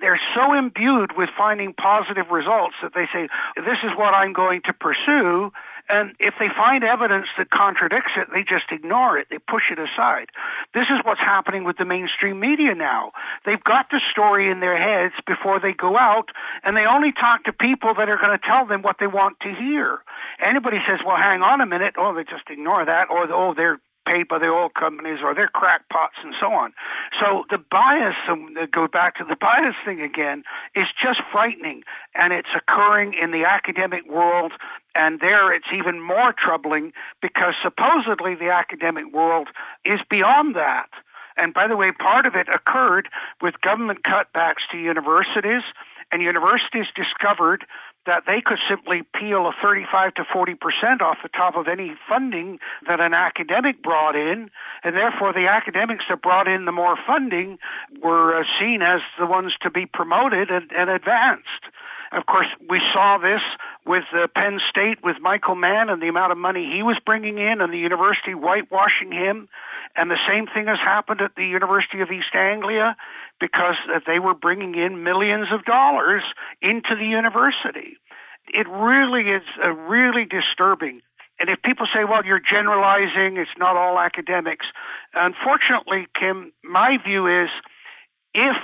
They're 0.00 0.20
so 0.34 0.54
imbued 0.54 1.12
with 1.16 1.28
finding 1.36 1.74
positive 1.74 2.30
results 2.30 2.74
that 2.82 2.94
they 2.94 3.06
say, 3.12 3.28
this 3.56 3.78
is 3.84 3.92
what 3.96 4.14
I'm 4.14 4.32
going 4.32 4.62
to 4.64 4.72
pursue. 4.72 5.52
And 5.88 6.14
if 6.18 6.34
they 6.38 6.48
find 6.48 6.82
evidence 6.82 7.26
that 7.36 7.50
contradicts 7.50 8.12
it, 8.16 8.28
they 8.32 8.42
just 8.42 8.72
ignore 8.72 9.18
it. 9.18 9.28
They 9.30 9.38
push 9.38 9.64
it 9.70 9.78
aside. 9.78 10.30
This 10.72 10.86
is 10.88 11.04
what's 11.04 11.20
happening 11.20 11.64
with 11.64 11.76
the 11.76 11.84
mainstream 11.84 12.40
media 12.40 12.74
now. 12.74 13.12
They've 13.44 13.62
got 13.62 13.90
the 13.90 14.00
story 14.10 14.50
in 14.50 14.60
their 14.60 14.78
heads 14.80 15.14
before 15.26 15.60
they 15.60 15.72
go 15.72 15.98
out, 15.98 16.30
and 16.62 16.74
they 16.76 16.86
only 16.86 17.12
talk 17.12 17.44
to 17.44 17.52
people 17.52 17.92
that 17.98 18.08
are 18.08 18.16
going 18.16 18.36
to 18.36 18.46
tell 18.46 18.66
them 18.66 18.80
what 18.80 18.96
they 18.98 19.06
want 19.06 19.40
to 19.40 19.52
hear. 19.54 20.00
Anybody 20.40 20.78
says, 20.88 21.00
well, 21.04 21.16
hang 21.16 21.42
on 21.42 21.60
a 21.60 21.66
minute, 21.66 21.94
oh, 21.98 22.14
they 22.14 22.24
just 22.24 22.48
ignore 22.48 22.84
that, 22.84 23.10
or, 23.10 23.30
oh, 23.30 23.52
they're 23.54 23.78
paid 24.06 24.28
by 24.28 24.38
the 24.38 24.46
oil 24.46 24.68
companies 24.68 25.18
or 25.22 25.34
they're 25.34 25.48
crackpots 25.48 26.16
and 26.22 26.34
so 26.40 26.52
on. 26.52 26.72
So 27.20 27.44
the 27.50 27.58
bias, 27.58 28.16
um, 28.28 28.54
go 28.72 28.86
back 28.88 29.16
to 29.16 29.24
the 29.24 29.36
bias 29.36 29.74
thing 29.84 30.00
again, 30.00 30.44
is 30.74 30.86
just 31.00 31.20
frightening 31.32 31.82
and 32.14 32.32
it's 32.32 32.48
occurring 32.56 33.14
in 33.14 33.30
the 33.30 33.44
academic 33.44 34.08
world 34.08 34.52
and 34.94 35.20
there 35.20 35.52
it's 35.52 35.66
even 35.74 36.00
more 36.00 36.32
troubling 36.32 36.92
because 37.20 37.54
supposedly 37.62 38.34
the 38.34 38.50
academic 38.50 39.12
world 39.12 39.48
is 39.84 40.00
beyond 40.08 40.54
that. 40.54 40.88
And 41.36 41.52
by 41.52 41.66
the 41.66 41.76
way, 41.76 41.90
part 41.90 42.26
of 42.26 42.34
it 42.36 42.46
occurred 42.48 43.08
with 43.42 43.60
government 43.60 44.00
cutbacks 44.04 44.62
to 44.70 44.78
universities 44.78 45.62
and 46.12 46.22
universities 46.22 46.86
discovered 46.94 47.64
that 48.06 48.24
they 48.26 48.40
could 48.44 48.58
simply 48.68 49.02
peel 49.18 49.46
a 49.46 49.52
35 49.62 50.14
to 50.14 50.24
40 50.30 50.54
percent 50.54 51.02
off 51.02 51.18
the 51.22 51.28
top 51.28 51.56
of 51.56 51.68
any 51.68 51.94
funding 52.08 52.58
that 52.86 53.00
an 53.00 53.14
academic 53.14 53.82
brought 53.82 54.16
in, 54.16 54.50
and 54.82 54.94
therefore 54.94 55.32
the 55.32 55.46
academics 55.48 56.04
that 56.08 56.22
brought 56.22 56.48
in 56.48 56.64
the 56.64 56.72
more 56.72 56.96
funding 57.06 57.58
were 58.02 58.38
uh, 58.38 58.44
seen 58.60 58.82
as 58.82 59.00
the 59.18 59.26
ones 59.26 59.54
to 59.62 59.70
be 59.70 59.86
promoted 59.86 60.50
and, 60.50 60.70
and 60.72 60.90
advanced. 60.90 61.64
Of 62.14 62.26
course, 62.26 62.46
we 62.70 62.80
saw 62.92 63.18
this 63.18 63.40
with 63.84 64.04
uh, 64.14 64.28
Penn 64.36 64.60
State 64.70 65.02
with 65.02 65.16
Michael 65.20 65.56
Mann 65.56 65.88
and 65.88 66.00
the 66.00 66.06
amount 66.06 66.30
of 66.30 66.38
money 66.38 66.70
he 66.72 66.82
was 66.82 66.96
bringing 67.04 67.38
in, 67.38 67.60
and 67.60 67.72
the 67.72 67.78
university 67.78 68.32
whitewashing 68.32 69.10
him. 69.10 69.48
And 69.96 70.10
the 70.10 70.18
same 70.28 70.46
thing 70.46 70.66
has 70.66 70.78
happened 70.78 71.20
at 71.20 71.34
the 71.36 71.44
University 71.44 72.00
of 72.00 72.10
East 72.10 72.34
Anglia 72.34 72.96
because 73.40 73.74
uh, 73.92 73.98
they 74.06 74.20
were 74.20 74.34
bringing 74.34 74.76
in 74.76 75.02
millions 75.02 75.48
of 75.52 75.64
dollars 75.64 76.22
into 76.62 76.94
the 76.94 77.06
university. 77.06 77.96
It 78.46 78.68
really 78.68 79.30
is 79.30 79.42
uh, 79.62 79.70
really 79.70 80.24
disturbing. 80.24 81.00
And 81.40 81.50
if 81.50 81.60
people 81.62 81.86
say, 81.92 82.04
well, 82.04 82.24
you're 82.24 82.38
generalizing, 82.38 83.38
it's 83.38 83.58
not 83.58 83.76
all 83.76 83.98
academics. 83.98 84.66
Unfortunately, 85.14 86.06
Kim, 86.18 86.52
my 86.62 86.96
view 87.04 87.26
is 87.26 87.50
if 88.34 88.56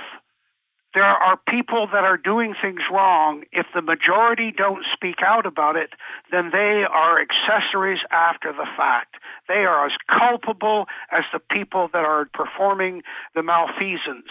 there 0.93 1.03
are 1.03 1.37
people 1.47 1.87
that 1.93 2.03
are 2.03 2.17
doing 2.17 2.53
things 2.61 2.81
wrong, 2.91 3.43
if 3.51 3.65
the 3.73 3.81
majority 3.81 4.51
don't 4.51 4.83
speak 4.93 5.17
out 5.25 5.45
about 5.45 5.75
it, 5.75 5.91
then 6.31 6.49
they 6.51 6.83
are 6.83 7.21
accessories 7.21 7.99
after 8.11 8.51
the 8.51 8.67
fact. 8.75 9.15
They 9.47 9.63
are 9.65 9.85
as 9.85 9.93
culpable 10.09 10.87
as 11.11 11.23
the 11.31 11.39
people 11.39 11.89
that 11.93 12.03
are 12.03 12.25
performing 12.33 13.03
the 13.35 13.43
malfeasance. 13.43 14.27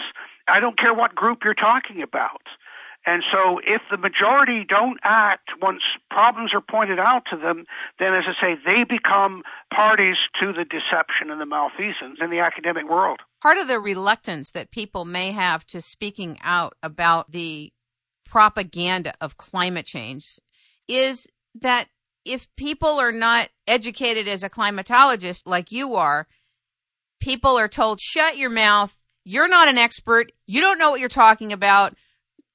I 0.48 0.60
don't 0.60 0.78
care 0.78 0.92
what 0.92 1.14
group 1.14 1.40
you're 1.44 1.54
talking 1.54 2.02
about. 2.02 2.42
And 3.06 3.22
so 3.32 3.60
if 3.64 3.80
the 3.90 3.96
majority 3.96 4.64
don't 4.68 4.98
act 5.02 5.50
once 5.62 5.80
problems 6.10 6.52
are 6.52 6.60
pointed 6.60 6.98
out 6.98 7.22
to 7.30 7.36
them, 7.36 7.64
then 7.98 8.14
as 8.14 8.24
I 8.28 8.34
say, 8.40 8.60
they 8.62 8.84
become 8.84 9.42
parties 9.72 10.16
to 10.40 10.52
the 10.52 10.64
deception 10.64 11.30
and 11.30 11.40
the 11.40 11.46
malfeasance 11.46 12.18
in 12.20 12.28
the 12.28 12.40
academic 12.40 12.88
world. 12.88 13.20
Part 13.42 13.58
of 13.58 13.68
the 13.68 13.80
reluctance 13.80 14.50
that 14.50 14.70
people 14.70 15.04
may 15.04 15.32
have 15.32 15.66
to 15.68 15.80
speaking 15.80 16.38
out 16.42 16.74
about 16.82 17.32
the 17.32 17.72
propaganda 18.26 19.14
of 19.20 19.36
climate 19.36 19.86
change 19.86 20.38
is 20.86 21.26
that 21.54 21.88
if 22.24 22.48
people 22.56 23.00
are 23.00 23.12
not 23.12 23.48
educated 23.66 24.28
as 24.28 24.42
a 24.42 24.50
climatologist 24.50 25.42
like 25.46 25.72
you 25.72 25.94
are, 25.94 26.26
people 27.20 27.58
are 27.58 27.68
told, 27.68 28.00
shut 28.00 28.36
your 28.36 28.50
mouth. 28.50 28.98
You're 29.24 29.48
not 29.48 29.68
an 29.68 29.78
expert. 29.78 30.32
You 30.46 30.60
don't 30.60 30.78
know 30.78 30.90
what 30.90 31.00
you're 31.00 31.08
talking 31.08 31.52
about 31.52 31.96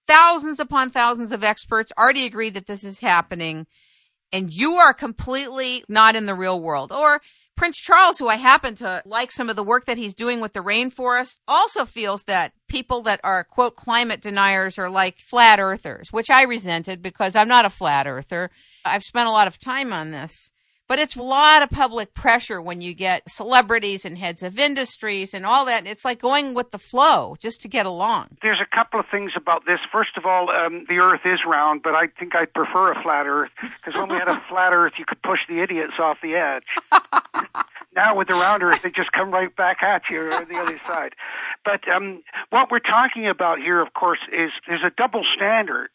thousands 0.08 0.60
upon 0.60 0.92
thousands 0.92 1.32
of 1.32 1.44
experts 1.44 1.92
already 1.98 2.26
agree 2.26 2.52
that 2.52 2.68
this 2.68 2.84
is 2.84 3.00
happening 3.00 3.66
and 4.32 4.52
you 4.52 4.74
are 4.74 4.94
completely 4.94 5.84
not 5.88 6.16
in 6.16 6.26
the 6.26 6.36
real 6.36 6.60
world. 6.60 6.92
Or 6.92 7.22
Prince 7.56 7.78
Charles, 7.78 8.20
who 8.20 8.28
I 8.28 8.36
happen 8.36 8.76
to 8.76 9.02
like 9.06 9.32
some 9.32 9.50
of 9.50 9.56
the 9.56 9.64
work 9.64 9.86
that 9.86 9.98
he's 9.98 10.14
doing 10.14 10.42
with 10.42 10.54
the 10.54 10.60
rainforest, 10.60 11.38
also 11.48 11.86
feels 11.86 12.24
that 12.24 12.52
people 12.68 13.02
that 13.04 13.22
are 13.24 13.44
quote 13.46 13.76
climate 13.76 14.22
deniers 14.22 14.78
are 14.78 14.90
like 14.90 15.20
flat 15.20 15.60
earthers, 15.60 16.12
which 16.12 16.30
I 16.30 16.44
resented 16.44 17.02
because 17.02 17.36
I'm 17.36 17.48
not 17.48 17.66
a 17.66 17.70
flat 17.70 18.08
earther. 18.08 18.52
I've 18.84 19.04
spent 19.04 19.28
a 19.28 19.32
lot 19.32 19.48
of 19.48 19.58
time 19.58 19.94
on 19.94 20.12
this. 20.12 20.52
But 20.88 21.00
it's 21.00 21.16
a 21.16 21.24
lot 21.24 21.64
of 21.64 21.72
public 21.72 22.14
pressure 22.14 22.62
when 22.62 22.80
you 22.80 22.94
get 22.94 23.28
celebrities 23.28 24.06
and 24.06 24.20
heads 24.20 24.44
of 24.44 24.60
industries 24.60 25.34
and 25.34 25.46
all 25.46 25.66
that. 25.66 25.88
It's 25.88 26.06
like 26.06 26.22
going 26.22 26.54
with 26.54 26.70
the 26.70 26.78
flow 26.78 27.36
just 27.40 27.62
to 27.62 27.68
get 27.68 27.88
along. 27.88 28.38
There's 28.44 28.62
a 28.62 28.76
couple 28.76 29.00
of 29.00 29.08
things 29.10 29.32
about 29.36 29.66
this. 29.66 29.80
First 29.92 30.16
of 30.16 30.26
all, 30.26 30.50
um, 30.52 30.86
the 30.88 30.98
Earth 30.98 31.22
is 31.26 31.40
round, 31.48 31.82
but 31.82 31.96
I 31.96 32.08
think 32.20 32.36
I 32.36 32.46
prefer 32.46 32.92
a 32.92 33.02
flat 33.02 33.26
Earth 33.26 33.50
because 33.62 34.00
when 34.00 34.10
we 34.10 34.16
had 34.16 34.30
a 34.30 34.42
flat 34.50 34.74
Earth, 34.74 34.94
you 35.00 35.06
could 35.06 35.22
push 35.24 35.40
the 35.50 35.62
idiots 35.62 35.94
off 36.00 36.18
the 36.22 36.36
edge. 36.36 36.70
now 37.96 38.16
with 38.16 38.28
the 38.28 38.36
round 38.36 38.62
Earth, 38.62 38.84
they 38.84 38.92
just 38.92 39.12
come 39.12 39.32
right 39.32 39.56
back 39.56 39.82
at 39.82 40.04
you 40.12 40.32
on 40.34 40.48
the 40.48 40.60
other 40.60 40.80
side. 40.86 41.14
But 41.64 41.82
um, 41.90 42.22
what 42.52 42.70
we're 42.70 42.80
talking 42.80 43.28
about 43.28 43.58
here, 43.58 43.82
of 43.82 43.94
course, 43.96 44.20
is 44.32 44.52
there's 44.68 44.84
a 44.86 44.92
double 44.96 45.24
standard 45.36 45.90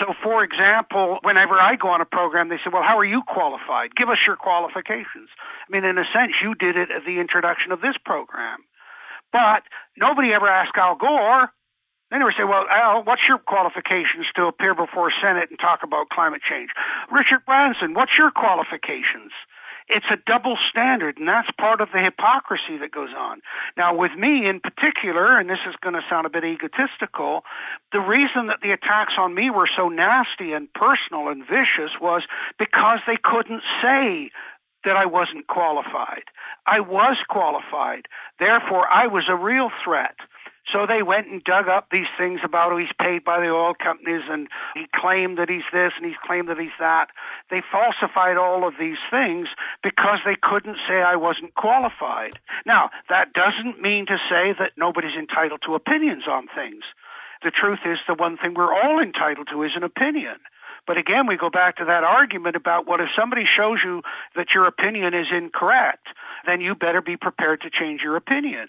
So, 0.00 0.12
for 0.22 0.42
example, 0.42 1.18
whenever 1.22 1.54
I 1.54 1.76
go 1.76 1.88
on 1.88 2.00
a 2.00 2.04
program, 2.04 2.48
they 2.48 2.56
say, 2.56 2.70
Well, 2.72 2.82
how 2.82 2.98
are 2.98 3.04
you 3.04 3.22
qualified? 3.26 3.94
Give 3.94 4.08
us 4.08 4.18
your 4.26 4.36
qualifications. 4.36 5.30
I 5.38 5.70
mean, 5.70 5.84
in 5.84 5.98
a 5.98 6.04
sense, 6.12 6.32
you 6.42 6.54
did 6.54 6.76
it 6.76 6.90
at 6.90 7.04
the 7.06 7.20
introduction 7.20 7.70
of 7.70 7.80
this 7.80 7.94
program. 8.04 8.58
But 9.32 9.62
nobody 9.96 10.32
ever 10.32 10.48
asked 10.48 10.76
Al 10.76 10.96
Gore. 10.96 11.50
They 12.10 12.18
never 12.18 12.34
say, 12.36 12.44
Well, 12.44 12.66
Al, 12.68 13.04
what's 13.04 13.22
your 13.28 13.38
qualifications 13.38 14.26
to 14.34 14.46
appear 14.46 14.74
before 14.74 15.12
Senate 15.22 15.50
and 15.50 15.58
talk 15.58 15.80
about 15.84 16.08
climate 16.08 16.42
change? 16.42 16.70
Richard 17.12 17.46
Branson, 17.46 17.94
what's 17.94 18.12
your 18.18 18.30
qualifications? 18.30 19.30
It's 19.88 20.06
a 20.12 20.18
double 20.26 20.56
standard, 20.70 21.16
and 21.18 21.26
that's 21.26 21.50
part 21.58 21.80
of 21.80 21.88
the 21.92 22.00
hypocrisy 22.00 22.76
that 22.80 22.92
goes 22.92 23.10
on. 23.16 23.40
Now, 23.76 23.96
with 23.96 24.12
me 24.16 24.46
in 24.46 24.60
particular, 24.60 25.38
and 25.38 25.48
this 25.48 25.64
is 25.66 25.74
going 25.80 25.94
to 25.94 26.02
sound 26.10 26.26
a 26.26 26.30
bit 26.30 26.44
egotistical, 26.44 27.44
the 27.92 28.00
reason 28.00 28.48
that 28.48 28.60
the 28.62 28.72
attacks 28.72 29.14
on 29.18 29.34
me 29.34 29.48
were 29.50 29.68
so 29.74 29.88
nasty 29.88 30.52
and 30.52 30.72
personal 30.74 31.28
and 31.28 31.42
vicious 31.42 31.92
was 32.00 32.22
because 32.58 32.98
they 33.06 33.16
couldn't 33.22 33.62
say 33.80 34.30
that 34.84 34.96
I 34.96 35.06
wasn't 35.06 35.46
qualified. 35.46 36.24
I 36.66 36.80
was 36.80 37.16
qualified. 37.28 38.06
Therefore, 38.38 38.86
I 38.86 39.06
was 39.06 39.24
a 39.28 39.34
real 39.34 39.70
threat. 39.84 40.14
So 40.72 40.84
they 40.86 41.02
went 41.02 41.28
and 41.28 41.42
dug 41.42 41.68
up 41.68 41.88
these 41.90 42.10
things 42.18 42.40
about 42.44 42.76
he's 42.78 42.92
paid 43.00 43.24
by 43.24 43.40
the 43.40 43.48
oil 43.48 43.72
companies 43.74 44.22
and 44.28 44.48
he 44.74 44.84
claimed 44.94 45.38
that 45.38 45.48
he's 45.48 45.66
this 45.72 45.92
and 45.96 46.04
he's 46.04 46.20
claimed 46.24 46.48
that 46.48 46.58
he's 46.60 46.76
that. 46.78 47.08
They 47.50 47.62
falsified 47.72 48.36
all 48.36 48.68
of 48.68 48.74
these 48.78 49.00
things 49.10 49.48
because 49.82 50.20
they 50.24 50.36
couldn't 50.40 50.76
say 50.86 51.00
I 51.00 51.16
wasn't 51.16 51.54
qualified. 51.54 52.38
Now, 52.66 52.90
that 53.08 53.32
doesn't 53.32 53.80
mean 53.80 54.06
to 54.06 54.18
say 54.28 54.52
that 54.58 54.76
nobody's 54.76 55.16
entitled 55.16 55.62
to 55.64 55.74
opinions 55.74 56.24
on 56.28 56.48
things. 56.54 56.84
The 57.42 57.50
truth 57.50 57.80
is, 57.86 57.98
the 58.06 58.14
one 58.14 58.36
thing 58.36 58.54
we're 58.54 58.74
all 58.74 59.00
entitled 59.00 59.48
to 59.52 59.62
is 59.62 59.72
an 59.74 59.84
opinion. 59.84 60.36
But 60.86 60.96
again, 60.96 61.26
we 61.26 61.36
go 61.36 61.50
back 61.50 61.76
to 61.76 61.84
that 61.84 62.02
argument 62.02 62.56
about 62.56 62.86
what 62.86 63.00
if 63.00 63.08
somebody 63.16 63.44
shows 63.44 63.78
you 63.84 64.02
that 64.34 64.48
your 64.54 64.66
opinion 64.66 65.12
is 65.12 65.26
incorrect, 65.30 66.08
then 66.46 66.60
you 66.60 66.74
better 66.74 67.02
be 67.02 67.16
prepared 67.16 67.60
to 67.60 67.70
change 67.70 68.00
your 68.00 68.16
opinion. 68.16 68.68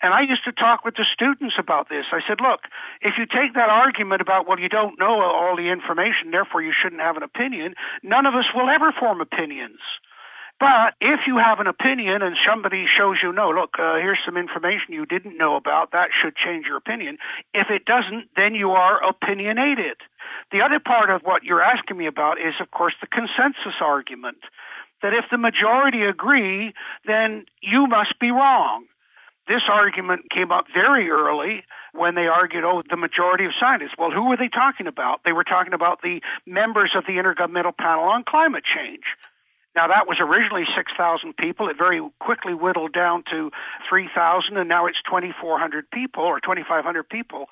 And 0.00 0.14
I 0.14 0.22
used 0.22 0.44
to 0.44 0.52
talk 0.52 0.84
with 0.84 0.94
the 0.94 1.06
students 1.12 1.56
about 1.58 1.88
this. 1.88 2.06
I 2.12 2.20
said, 2.26 2.38
look, 2.40 2.60
if 3.02 3.14
you 3.18 3.26
take 3.26 3.54
that 3.54 3.68
argument 3.68 4.20
about, 4.20 4.46
well, 4.46 4.60
you 4.60 4.68
don't 4.68 4.98
know 4.98 5.20
all 5.20 5.56
the 5.56 5.70
information, 5.70 6.30
therefore 6.30 6.62
you 6.62 6.72
shouldn't 6.72 7.02
have 7.02 7.16
an 7.16 7.24
opinion, 7.24 7.74
none 8.02 8.26
of 8.26 8.34
us 8.34 8.46
will 8.54 8.70
ever 8.70 8.92
form 8.92 9.20
opinions. 9.20 9.80
But 10.60 10.94
if 11.00 11.20
you 11.26 11.38
have 11.38 11.60
an 11.60 11.68
opinion 11.68 12.20
and 12.22 12.36
somebody 12.46 12.86
shows 12.86 13.18
you, 13.22 13.32
no, 13.32 13.50
look, 13.50 13.78
uh, 13.78 13.94
here's 13.94 14.18
some 14.26 14.36
information 14.36 14.90
you 14.90 15.06
didn't 15.06 15.38
know 15.38 15.54
about, 15.54 15.92
that 15.92 16.10
should 16.10 16.34
change 16.34 16.66
your 16.66 16.76
opinion. 16.76 17.18
If 17.54 17.70
it 17.70 17.84
doesn't, 17.84 18.30
then 18.34 18.54
you 18.54 18.70
are 18.72 18.98
opinionated. 19.02 19.98
The 20.50 20.62
other 20.62 20.80
part 20.80 21.10
of 21.10 21.22
what 21.22 21.44
you're 21.44 21.62
asking 21.62 21.96
me 21.96 22.06
about 22.06 22.40
is, 22.40 22.54
of 22.60 22.72
course, 22.72 22.94
the 23.00 23.06
consensus 23.06 23.78
argument. 23.80 24.38
That 25.00 25.14
if 25.14 25.26
the 25.30 25.38
majority 25.38 26.02
agree, 26.02 26.74
then 27.06 27.46
you 27.62 27.86
must 27.86 28.18
be 28.18 28.32
wrong. 28.32 28.86
This 29.48 29.62
argument 29.70 30.30
came 30.30 30.52
up 30.52 30.66
very 30.72 31.08
early 31.08 31.64
when 31.94 32.14
they 32.14 32.26
argued, 32.26 32.64
oh, 32.64 32.82
the 32.88 32.96
majority 32.96 33.46
of 33.46 33.52
scientists. 33.58 33.96
Well, 33.98 34.10
who 34.10 34.28
were 34.28 34.36
they 34.36 34.48
talking 34.48 34.86
about? 34.86 35.20
They 35.24 35.32
were 35.32 35.44
talking 35.44 35.72
about 35.72 36.02
the 36.02 36.20
members 36.46 36.92
of 36.94 37.04
the 37.06 37.14
Intergovernmental 37.14 37.76
Panel 37.76 38.04
on 38.04 38.24
Climate 38.28 38.64
Change. 38.64 39.04
Now, 39.74 39.88
that 39.88 40.06
was 40.06 40.18
originally 40.20 40.64
6,000 40.76 41.36
people. 41.36 41.68
It 41.68 41.78
very 41.78 42.00
quickly 42.20 42.52
whittled 42.52 42.92
down 42.92 43.24
to 43.30 43.50
3,000, 43.88 44.56
and 44.56 44.68
now 44.68 44.86
it's 44.86 44.98
2,400 45.06 45.90
people 45.90 46.24
or 46.24 46.40
2,500 46.40 47.08
people. 47.08 47.46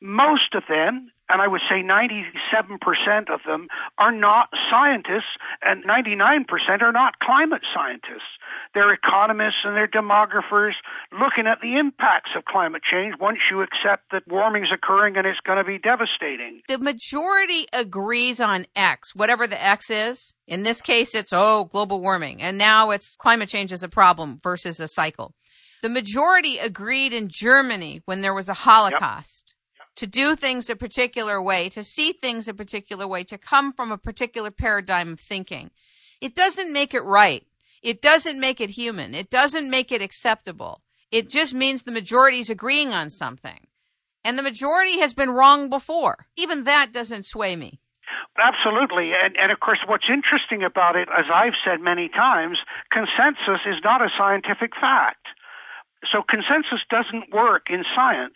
Most 0.00 0.54
of 0.54 0.62
them 0.68 1.10
and 1.28 1.40
I 1.40 1.48
would 1.48 1.62
say 1.68 1.82
97% 1.82 3.32
of 3.32 3.40
them 3.46 3.68
are 3.98 4.12
not 4.12 4.50
scientists, 4.70 5.38
and 5.62 5.82
99% 5.84 6.82
are 6.82 6.92
not 6.92 7.18
climate 7.18 7.62
scientists. 7.74 8.36
They're 8.74 8.92
economists 8.92 9.64
and 9.64 9.74
they're 9.74 9.88
demographers 9.88 10.74
looking 11.18 11.46
at 11.46 11.60
the 11.60 11.78
impacts 11.78 12.30
of 12.36 12.44
climate 12.44 12.82
change 12.90 13.14
once 13.20 13.38
you 13.50 13.62
accept 13.62 14.10
that 14.12 14.22
warming 14.26 14.64
is 14.64 14.70
occurring 14.72 15.16
and 15.16 15.26
it's 15.26 15.40
going 15.46 15.58
to 15.58 15.64
be 15.64 15.78
devastating. 15.78 16.60
The 16.68 16.78
majority 16.78 17.66
agrees 17.72 18.40
on 18.40 18.66
X, 18.74 19.14
whatever 19.14 19.46
the 19.46 19.62
X 19.62 19.90
is. 19.90 20.32
In 20.46 20.62
this 20.62 20.80
case, 20.80 21.14
it's, 21.14 21.32
oh, 21.32 21.64
global 21.64 22.00
warming. 22.00 22.42
And 22.42 22.58
now 22.58 22.90
it's 22.90 23.16
climate 23.16 23.48
change 23.48 23.72
is 23.72 23.82
a 23.82 23.88
problem 23.88 24.40
versus 24.42 24.80
a 24.80 24.88
cycle. 24.88 25.34
The 25.82 25.88
majority 25.88 26.58
agreed 26.58 27.12
in 27.12 27.28
Germany 27.28 28.02
when 28.04 28.20
there 28.20 28.34
was 28.34 28.48
a 28.48 28.54
Holocaust. 28.54 29.44
Yep 29.46 29.54
to 29.96 30.06
do 30.06 30.34
things 30.34 30.68
a 30.68 30.76
particular 30.76 31.40
way, 31.40 31.68
to 31.68 31.84
see 31.84 32.12
things 32.12 32.48
a 32.48 32.54
particular 32.54 33.06
way, 33.06 33.22
to 33.24 33.38
come 33.38 33.72
from 33.72 33.92
a 33.92 33.98
particular 33.98 34.50
paradigm 34.50 35.12
of 35.12 35.20
thinking. 35.20 35.70
It 36.20 36.34
doesn't 36.34 36.72
make 36.72 36.94
it 36.94 37.04
right. 37.04 37.46
It 37.82 38.00
doesn't 38.00 38.40
make 38.40 38.60
it 38.60 38.70
human. 38.70 39.14
It 39.14 39.30
doesn't 39.30 39.70
make 39.70 39.92
it 39.92 40.02
acceptable. 40.02 40.80
It 41.14 41.30
just 41.30 41.54
means 41.54 41.82
the 41.82 41.92
majority 41.92 42.40
is 42.40 42.50
agreeing 42.50 42.92
on 42.92 43.08
something. 43.08 43.60
And 44.24 44.36
the 44.36 44.42
majority 44.42 44.98
has 44.98 45.14
been 45.14 45.30
wrong 45.30 45.70
before. 45.70 46.26
Even 46.36 46.64
that 46.64 46.92
doesn't 46.92 47.24
sway 47.24 47.54
me. 47.54 47.78
Absolutely. 48.36 49.12
And, 49.14 49.36
and 49.36 49.52
of 49.52 49.60
course, 49.60 49.78
what's 49.86 50.10
interesting 50.12 50.64
about 50.64 50.96
it, 50.96 51.08
as 51.16 51.26
I've 51.32 51.54
said 51.64 51.80
many 51.80 52.08
times, 52.08 52.58
consensus 52.90 53.62
is 53.64 53.76
not 53.84 54.02
a 54.02 54.10
scientific 54.18 54.72
fact. 54.74 55.26
So 56.10 56.22
consensus 56.28 56.82
doesn't 56.90 57.32
work 57.32 57.70
in 57.70 57.84
science 57.94 58.34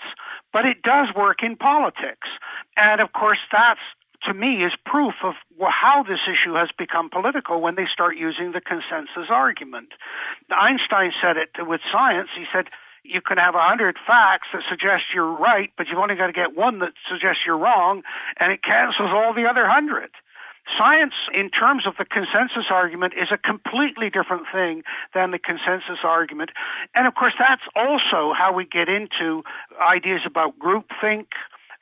but 0.52 0.64
it 0.64 0.82
does 0.82 1.08
work 1.14 1.42
in 1.42 1.56
politics. 1.56 2.28
And 2.76 3.00
of 3.00 3.12
course, 3.12 3.38
that's 3.52 3.80
to 4.26 4.34
me 4.34 4.64
is 4.64 4.72
proof 4.84 5.14
of 5.22 5.34
how 5.70 6.02
this 6.02 6.20
issue 6.26 6.54
has 6.54 6.70
become 6.76 7.08
political 7.10 7.60
when 7.60 7.76
they 7.76 7.86
start 7.92 8.16
using 8.16 8.52
the 8.52 8.60
consensus 8.60 9.30
argument. 9.30 9.90
Einstein 10.50 11.12
said 11.22 11.36
it 11.36 11.50
with 11.66 11.80
science. 11.92 12.28
He 12.36 12.44
said, 12.52 12.66
you 13.04 13.20
can 13.20 13.38
have 13.38 13.54
a 13.54 13.62
hundred 13.62 13.96
facts 14.06 14.48
that 14.52 14.62
suggest 14.68 15.04
you're 15.14 15.32
right, 15.32 15.70
but 15.76 15.88
you've 15.88 15.98
only 15.98 16.16
got 16.16 16.26
to 16.26 16.32
get 16.32 16.56
one 16.56 16.80
that 16.80 16.92
suggests 17.08 17.42
you're 17.46 17.56
wrong, 17.56 18.02
and 18.38 18.52
it 18.52 18.62
cancels 18.62 19.10
all 19.12 19.32
the 19.32 19.46
other 19.48 19.68
hundred. 19.68 20.10
Science, 20.76 21.14
in 21.32 21.48
terms 21.48 21.86
of 21.86 21.94
the 21.96 22.04
consensus 22.04 22.66
argument, 22.70 23.14
is 23.14 23.28
a 23.32 23.38
completely 23.38 24.10
different 24.10 24.44
thing 24.52 24.82
than 25.14 25.30
the 25.30 25.38
consensus 25.38 26.04
argument. 26.04 26.50
And 26.94 27.06
of 27.06 27.14
course, 27.14 27.32
that's 27.38 27.62
also 27.74 28.34
how 28.36 28.52
we 28.52 28.66
get 28.66 28.88
into 28.88 29.42
ideas 29.80 30.20
about 30.26 30.58
groupthink, 30.58 31.28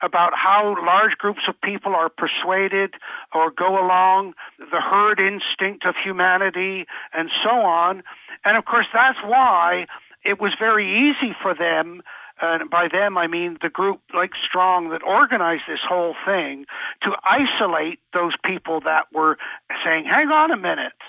about 0.01 0.33
how 0.35 0.75
large 0.85 1.17
groups 1.17 1.41
of 1.47 1.59
people 1.61 1.95
are 1.95 2.09
persuaded 2.09 2.93
or 3.33 3.51
go 3.51 3.83
along, 3.83 4.33
the 4.59 4.81
herd 4.81 5.19
instinct 5.19 5.85
of 5.85 5.95
humanity, 6.03 6.85
and 7.13 7.29
so 7.43 7.49
on. 7.49 8.03
And 8.45 8.57
of 8.57 8.65
course, 8.65 8.87
that's 8.93 9.19
why 9.23 9.87
it 10.23 10.39
was 10.39 10.53
very 10.59 11.09
easy 11.09 11.35
for 11.41 11.53
them 11.55 12.01
and 12.39 12.69
by 12.69 12.87
them 12.87 13.17
I 13.17 13.27
mean 13.27 13.57
the 13.61 13.69
group 13.69 14.01
like 14.13 14.31
Strong 14.47 14.89
that 14.89 15.03
organized 15.03 15.63
this 15.67 15.79
whole 15.87 16.15
thing 16.25 16.65
to 17.01 17.15
isolate 17.23 17.99
those 18.13 18.33
people 18.45 18.81
that 18.81 19.07
were 19.13 19.37
saying, 19.83 20.05
hang 20.05 20.27
on 20.27 20.51
a 20.51 20.57
minute, 20.57 21.01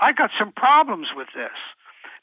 I 0.00 0.12
got 0.12 0.30
some 0.38 0.52
problems 0.52 1.08
with 1.16 1.28
this. 1.34 1.56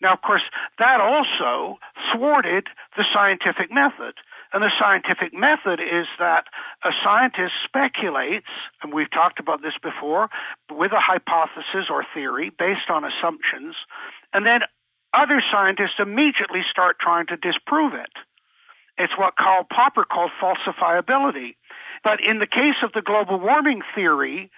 Now, 0.02 0.14
of 0.14 0.22
course, 0.22 0.42
that 0.80 1.00
also 1.00 1.78
thwarted 2.12 2.68
the 2.98 3.06
scientific 3.14 3.72
method. 3.72 4.16
And 4.54 4.62
the 4.62 4.72
scientific 4.78 5.34
method 5.34 5.80
is 5.80 6.08
that 6.20 6.46
a 6.84 6.92
scientist 7.04 7.54
speculates, 7.64 8.52
and 8.84 8.94
we've 8.94 9.10
talked 9.10 9.40
about 9.40 9.62
this 9.62 9.76
before, 9.82 10.30
with 10.70 10.92
a 10.92 11.00
hypothesis 11.00 11.88
or 11.90 12.06
theory 12.14 12.52
based 12.58 12.90
on 12.90 13.06
assumptions, 13.06 13.76
and 14.34 14.46
then 14.46 14.62
other 15.14 15.42
scientists 15.52 16.00
immediately 16.00 16.62
start 16.70 16.98
trying 17.00 17.28
to 17.28 17.38
disprove 17.38 17.94
it. 17.94 18.12
It's 18.98 19.18
what 19.18 19.36
Karl 19.36 19.66
Popper 19.70 20.06
called 20.06 20.32
falsifiability. 20.42 21.56
But 22.04 22.20
in 22.22 22.40
the 22.40 22.48
case 22.48 22.80
of 22.84 22.92
the 22.94 23.02
global 23.02 23.40
warming 23.40 23.82
theory, 23.96 24.52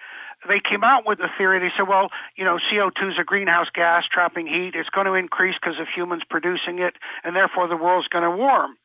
they 0.48 0.60
came 0.60 0.84
out 0.84 1.06
with 1.06 1.20
a 1.20 1.28
theory. 1.38 1.58
They 1.58 1.72
said, 1.76 1.88
well, 1.88 2.10
you 2.36 2.44
know, 2.44 2.58
CO2 2.58 3.12
is 3.12 3.18
a 3.18 3.24
greenhouse 3.24 3.68
gas 3.74 4.04
trapping 4.10 4.46
heat. 4.46 4.72
It's 4.74 4.90
going 4.90 5.06
to 5.06 5.14
increase 5.14 5.54
because 5.60 5.78
of 5.80 5.86
humans 5.94 6.22
producing 6.28 6.78
it, 6.78 6.94
and 7.22 7.34
therefore 7.34 7.68
the 7.68 7.76
world's 7.76 8.08
going 8.08 8.24
to 8.24 8.30
warm. 8.30 8.76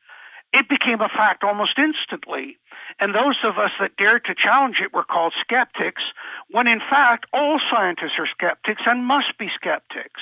It 0.52 0.68
became 0.68 1.00
a 1.00 1.08
fact 1.08 1.44
almost 1.44 1.78
instantly. 1.78 2.58
And 2.98 3.14
those 3.14 3.38
of 3.44 3.58
us 3.58 3.70
that 3.80 3.96
dared 3.96 4.24
to 4.24 4.34
challenge 4.34 4.76
it 4.82 4.92
were 4.92 5.04
called 5.04 5.32
skeptics, 5.40 6.02
when 6.50 6.66
in 6.66 6.80
fact 6.80 7.26
all 7.32 7.60
scientists 7.70 8.18
are 8.18 8.26
skeptics 8.26 8.82
and 8.86 9.04
must 9.04 9.38
be 9.38 9.48
skeptics. 9.54 10.20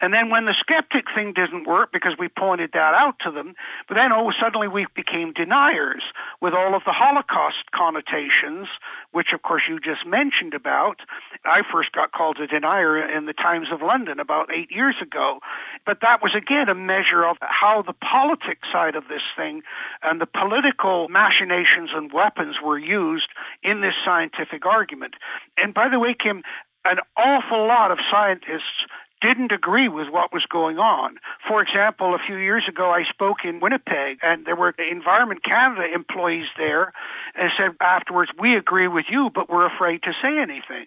And 0.00 0.14
then 0.14 0.30
when 0.30 0.46
the 0.46 0.54
skeptic 0.58 1.06
thing 1.14 1.32
didn't 1.34 1.66
work 1.66 1.92
because 1.92 2.14
we 2.18 2.28
pointed 2.28 2.70
that 2.72 2.94
out 2.94 3.16
to 3.20 3.30
them, 3.30 3.54
but 3.88 3.94
then 3.94 4.12
oh 4.12 4.32
suddenly 4.40 4.68
we 4.68 4.86
became 4.94 5.32
deniers 5.32 6.02
with 6.40 6.54
all 6.54 6.74
of 6.74 6.82
the 6.86 6.92
Holocaust 6.92 7.70
connotations, 7.74 8.68
which 9.12 9.28
of 9.34 9.42
course 9.42 9.62
you 9.68 9.78
just 9.78 10.06
mentioned 10.06 10.54
about. 10.54 11.00
I 11.44 11.62
first 11.70 11.92
got 11.92 12.12
called 12.12 12.38
a 12.38 12.46
denier 12.46 12.98
in 12.98 13.26
the 13.26 13.32
Times 13.32 13.68
of 13.72 13.82
London 13.82 14.20
about 14.20 14.52
eight 14.52 14.70
years 14.70 14.96
ago. 15.02 15.40
But 15.84 15.98
that 16.02 16.22
was 16.22 16.34
again 16.34 16.68
a 16.68 16.74
measure 16.74 17.24
of 17.24 17.36
how 17.40 17.82
the 17.82 17.92
politics 17.92 18.68
side 18.72 18.96
of 18.96 19.08
this 19.08 19.22
thing 19.36 19.62
and 20.02 20.20
the 20.20 20.26
political 20.26 21.08
machinations 21.08 21.90
and 21.94 22.12
weapons 22.12 22.56
were 22.62 22.78
used 22.78 23.28
in 23.62 23.80
this 23.80 23.94
scientific 24.04 24.64
argument. 24.64 25.14
And 25.56 25.74
by 25.74 25.88
the 25.88 25.98
way, 25.98 26.14
Kim, 26.18 26.42
an 26.84 26.98
awful 27.16 27.66
lot 27.66 27.90
of 27.90 27.98
scientists 28.10 28.86
didn't 29.20 29.52
agree 29.52 29.88
with 29.88 30.08
what 30.10 30.32
was 30.32 30.44
going 30.50 30.78
on. 30.78 31.18
For 31.46 31.62
example, 31.62 32.14
a 32.14 32.18
few 32.18 32.36
years 32.36 32.64
ago, 32.68 32.90
I 32.90 33.04
spoke 33.04 33.38
in 33.44 33.60
Winnipeg, 33.60 34.18
and 34.22 34.46
there 34.46 34.56
were 34.56 34.74
Environment 34.78 35.42
Canada 35.44 35.86
employees 35.94 36.46
there, 36.56 36.92
and 37.34 37.50
said 37.56 37.76
afterwards, 37.80 38.30
"We 38.38 38.56
agree 38.56 38.88
with 38.88 39.06
you, 39.10 39.30
but 39.34 39.48
we're 39.48 39.66
afraid 39.66 40.02
to 40.04 40.12
say 40.22 40.38
anything." 40.38 40.86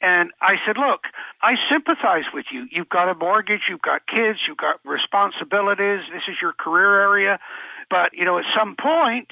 And 0.00 0.30
I 0.40 0.54
said, 0.64 0.78
look, 0.78 1.06
I 1.42 1.54
sympathize 1.68 2.30
with 2.32 2.46
you. 2.52 2.68
You've 2.70 2.88
got 2.88 3.08
a 3.08 3.14
mortgage, 3.14 3.62
you've 3.68 3.82
got 3.82 4.06
kids, 4.06 4.38
you've 4.46 4.56
got 4.56 4.78
responsibilities. 4.84 6.06
This 6.12 6.22
is 6.28 6.36
your 6.40 6.52
career 6.52 7.00
area. 7.00 7.40
But, 7.90 8.14
you 8.14 8.24
know, 8.24 8.38
at 8.38 8.44
some 8.56 8.76
point, 8.80 9.28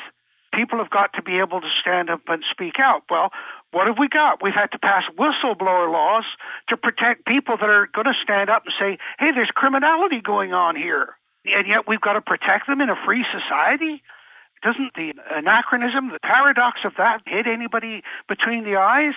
people 0.52 0.78
have 0.78 0.90
got 0.90 1.12
to 1.14 1.22
be 1.22 1.38
able 1.38 1.60
to 1.60 1.68
stand 1.80 2.10
up 2.10 2.22
and 2.26 2.42
speak 2.50 2.80
out. 2.80 3.04
Well, 3.08 3.30
what 3.76 3.88
have 3.88 3.98
we 3.98 4.08
got? 4.08 4.42
We've 4.42 4.54
had 4.54 4.72
to 4.72 4.78
pass 4.78 5.04
whistleblower 5.18 5.92
laws 5.92 6.24
to 6.70 6.78
protect 6.78 7.26
people 7.26 7.58
that 7.60 7.68
are 7.68 7.86
going 7.92 8.06
to 8.06 8.16
stand 8.22 8.48
up 8.48 8.64
and 8.64 8.72
say, 8.80 8.96
hey, 9.18 9.32
there's 9.34 9.50
criminality 9.54 10.22
going 10.22 10.54
on 10.54 10.76
here. 10.76 11.12
And 11.44 11.68
yet 11.68 11.86
we've 11.86 12.00
got 12.00 12.14
to 12.14 12.22
protect 12.22 12.68
them 12.68 12.80
in 12.80 12.88
a 12.88 12.96
free 13.04 13.22
society? 13.30 14.02
Doesn't 14.64 14.94
the 14.94 15.12
anachronism, 15.30 16.08
the 16.08 16.18
paradox 16.20 16.80
of 16.86 16.92
that 16.96 17.20
hit 17.26 17.46
anybody 17.46 18.02
between 18.26 18.64
the 18.64 18.76
eyes? 18.76 19.12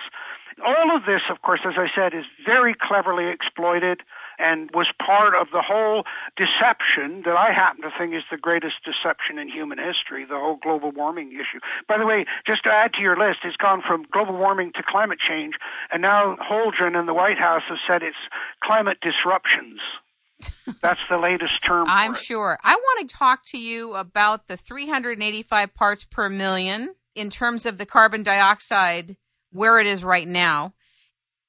All 0.64 0.96
of 0.96 1.04
this, 1.04 1.22
of 1.30 1.42
course, 1.42 1.60
as 1.66 1.74
I 1.76 1.88
said, 1.94 2.14
is 2.14 2.24
very 2.44 2.74
cleverly 2.74 3.30
exploited 3.32 4.02
and 4.38 4.70
was 4.72 4.88
part 5.04 5.34
of 5.34 5.48
the 5.52 5.60
whole 5.60 6.04
deception 6.36 7.22
that 7.24 7.36
I 7.36 7.52
happen 7.52 7.82
to 7.82 7.90
think 7.96 8.14
is 8.14 8.24
the 8.30 8.38
greatest 8.38 8.80
deception 8.84 9.38
in 9.38 9.48
human 9.48 9.78
history, 9.78 10.24
the 10.24 10.40
whole 10.40 10.56
global 10.56 10.92
warming 10.92 11.32
issue. 11.32 11.60
By 11.86 11.98
the 11.98 12.06
way, 12.06 12.24
just 12.46 12.64
to 12.64 12.70
add 12.70 12.92
to 12.94 13.02
your 13.02 13.16
list, 13.16 13.40
it's 13.44 13.56
gone 13.56 13.82
from 13.86 14.06
global 14.10 14.36
warming 14.36 14.72
to 14.76 14.82
climate 14.82 15.18
change, 15.20 15.54
and 15.92 16.00
now 16.00 16.36
Holdren 16.40 16.96
and 16.96 17.06
the 17.06 17.14
White 17.14 17.38
House 17.38 17.62
have 17.68 17.78
said 17.86 18.02
it's 18.02 18.16
climate 18.64 18.98
disruptions. 19.02 19.80
That's 20.80 21.00
the 21.10 21.18
latest 21.18 21.60
term. 21.66 21.86
I'm 21.88 22.14
sure. 22.14 22.58
I 22.64 22.76
want 22.76 23.08
to 23.08 23.14
talk 23.14 23.44
to 23.48 23.58
you 23.58 23.94
about 23.94 24.48
the 24.48 24.56
385 24.56 25.74
parts 25.74 26.04
per 26.04 26.30
million 26.30 26.94
in 27.14 27.28
terms 27.28 27.66
of 27.66 27.76
the 27.76 27.84
carbon 27.84 28.22
dioxide 28.22 29.16
where 29.52 29.78
it 29.80 29.86
is 29.86 30.04
right 30.04 30.28
now 30.28 30.74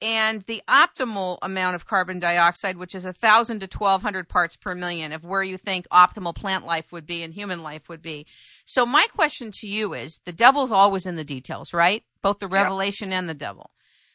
and 0.01 0.41
the 0.43 0.63
optimal 0.67 1.37
amount 1.43 1.75
of 1.75 1.85
carbon 1.85 2.17
dioxide, 2.19 2.77
which 2.77 2.95
is 2.95 3.05
1,000 3.05 3.59
to 3.59 3.77
1,200 3.77 4.27
parts 4.27 4.55
per 4.55 4.73
million 4.73 5.11
of 5.11 5.23
where 5.23 5.43
you 5.43 5.57
think 5.57 5.87
optimal 5.89 6.33
plant 6.33 6.65
life 6.65 6.91
would 6.91 7.05
be 7.05 7.21
and 7.21 7.33
human 7.33 7.61
life 7.61 7.87
would 7.87 8.01
be. 8.01 8.25
So 8.65 8.85
my 8.85 9.05
question 9.13 9.51
to 9.51 9.67
you 9.67 9.93
is, 9.93 10.19
the 10.25 10.33
devil's 10.33 10.71
always 10.71 11.05
in 11.05 11.17
the 11.17 11.23
details, 11.23 11.73
right? 11.73 12.03
Both 12.23 12.39
the 12.39 12.47
revelation 12.47 13.09
yep. 13.09 13.19
and 13.19 13.29
the 13.29 13.35
devil. 13.35 13.71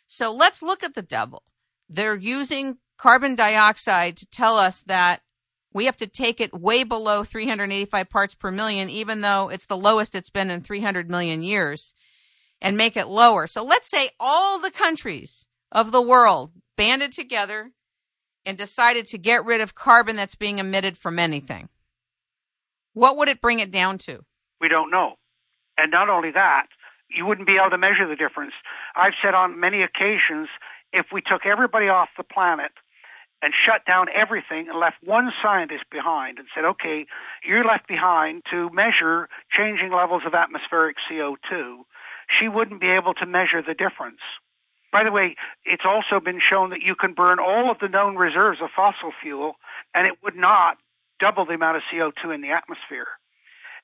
So 0.09 0.33
let's 0.33 0.63
look 0.63 0.83
at 0.83 0.95
the 0.95 1.03
devil. 1.03 1.45
They're 1.89 2.17
using 2.17 2.79
carbon 2.99 3.37
dioxide 3.37 4.17
to 4.17 4.27
tell 4.27 4.59
us 4.59 4.83
that 4.87 5.21
we 5.73 5.85
have 5.85 5.97
to 5.99 6.07
take 6.07 6.41
it 6.41 6.59
way 6.59 6.83
below 6.83 7.23
385 7.23 8.09
parts 8.09 8.35
per 8.35 8.51
million, 8.51 8.89
even 8.89 9.21
though 9.21 9.51
it's 9.51 9.67
the 9.67 9.77
lowest 9.77 10.15
it's 10.15 10.31
been 10.31 10.51
in 10.51 10.63
300 10.63 11.09
million 11.09 11.43
years 11.43 11.95
and 12.61 12.77
make 12.77 12.97
it 12.97 13.07
lower. 13.07 13.47
So 13.47 13.63
let's 13.65 13.91
say 13.91 14.11
all 14.19 14.59
the 14.59 14.71
countries 14.71 15.47
of 15.73 15.93
the 15.93 16.03
world 16.03 16.53
banded 16.77 17.13
together 17.13 17.73
and 18.45 18.57
decided 18.57 19.07
to 19.07 19.19
get 19.19 19.45
rid 19.45 19.61
of 19.61 19.75
carbon 19.75 20.17
that's 20.17 20.35
being 20.37 20.59
emitted 20.59 20.97
from 20.97 21.19
anything. 21.19 21.69
What 22.95 23.17
would 23.17 23.29
it 23.29 23.41
bring 23.41 23.59
it 23.59 23.71
down 23.71 23.99
to? 23.99 24.25
We 24.61 24.69
don't 24.69 24.91
know. 24.91 25.15
And 25.77 25.91
not 25.91 26.09
only 26.09 26.31
that, 26.33 26.67
you 27.11 27.27
wouldn't 27.27 27.47
be 27.47 27.57
able 27.61 27.71
to 27.71 27.79
measure 27.79 28.09
the 28.09 28.17
difference. 28.17 28.53
I've 28.95 29.13
said 29.23 29.35
on 29.35 29.61
many 29.61 29.83
occasions 29.83 30.49
if 30.93 31.07
we 31.13 31.21
took 31.21 31.45
everybody 31.45 31.89
off 31.89 32.09
the 32.17 32.25
planet 32.25 32.73
and 33.43 33.53
shut 33.53 33.85
down 33.87 34.07
everything 34.09 34.69
and 34.69 34.81
left 34.81 34.97
one 35.05 35.31
scientist 35.43 35.85
behind 35.91 36.39
and 36.39 36.49
said, 36.55 36.65
okay, 36.65 37.07
you're 37.47 37.65
left 37.65 37.87
behind 37.87 38.43
to 38.51 38.71
measure 38.73 39.29
changing 39.57 39.93
levels 39.93 40.23
of 40.27 40.35
atmospheric 40.35 40.97
CO2, 41.11 41.85
she 42.29 42.49
wouldn't 42.49 42.81
be 42.81 42.91
able 42.91 43.15
to 43.15 43.27
measure 43.27 43.63
the 43.63 43.75
difference. 43.75 44.21
By 44.93 45.05
the 45.05 45.13
way, 45.13 45.37
it's 45.65 45.85
also 45.85 46.25
been 46.25 46.41
shown 46.41 46.71
that 46.71 46.81
you 46.81 46.95
can 46.95 47.13
burn 47.13 47.39
all 47.39 47.71
of 47.71 47.79
the 47.81 47.89
known 47.89 48.17
reserves 48.17 48.61
of 48.63 48.71
fossil 48.75 49.13
fuel 49.23 49.57
and 49.95 50.07
it 50.07 50.15
would 50.23 50.37
not 50.37 50.79
double 51.21 51.45
the 51.45 51.55
amount 51.55 51.77
of 51.77 51.83
CO2 51.93 52.35
in 52.35 52.41
the 52.41 52.51
atmosphere. 52.51 53.09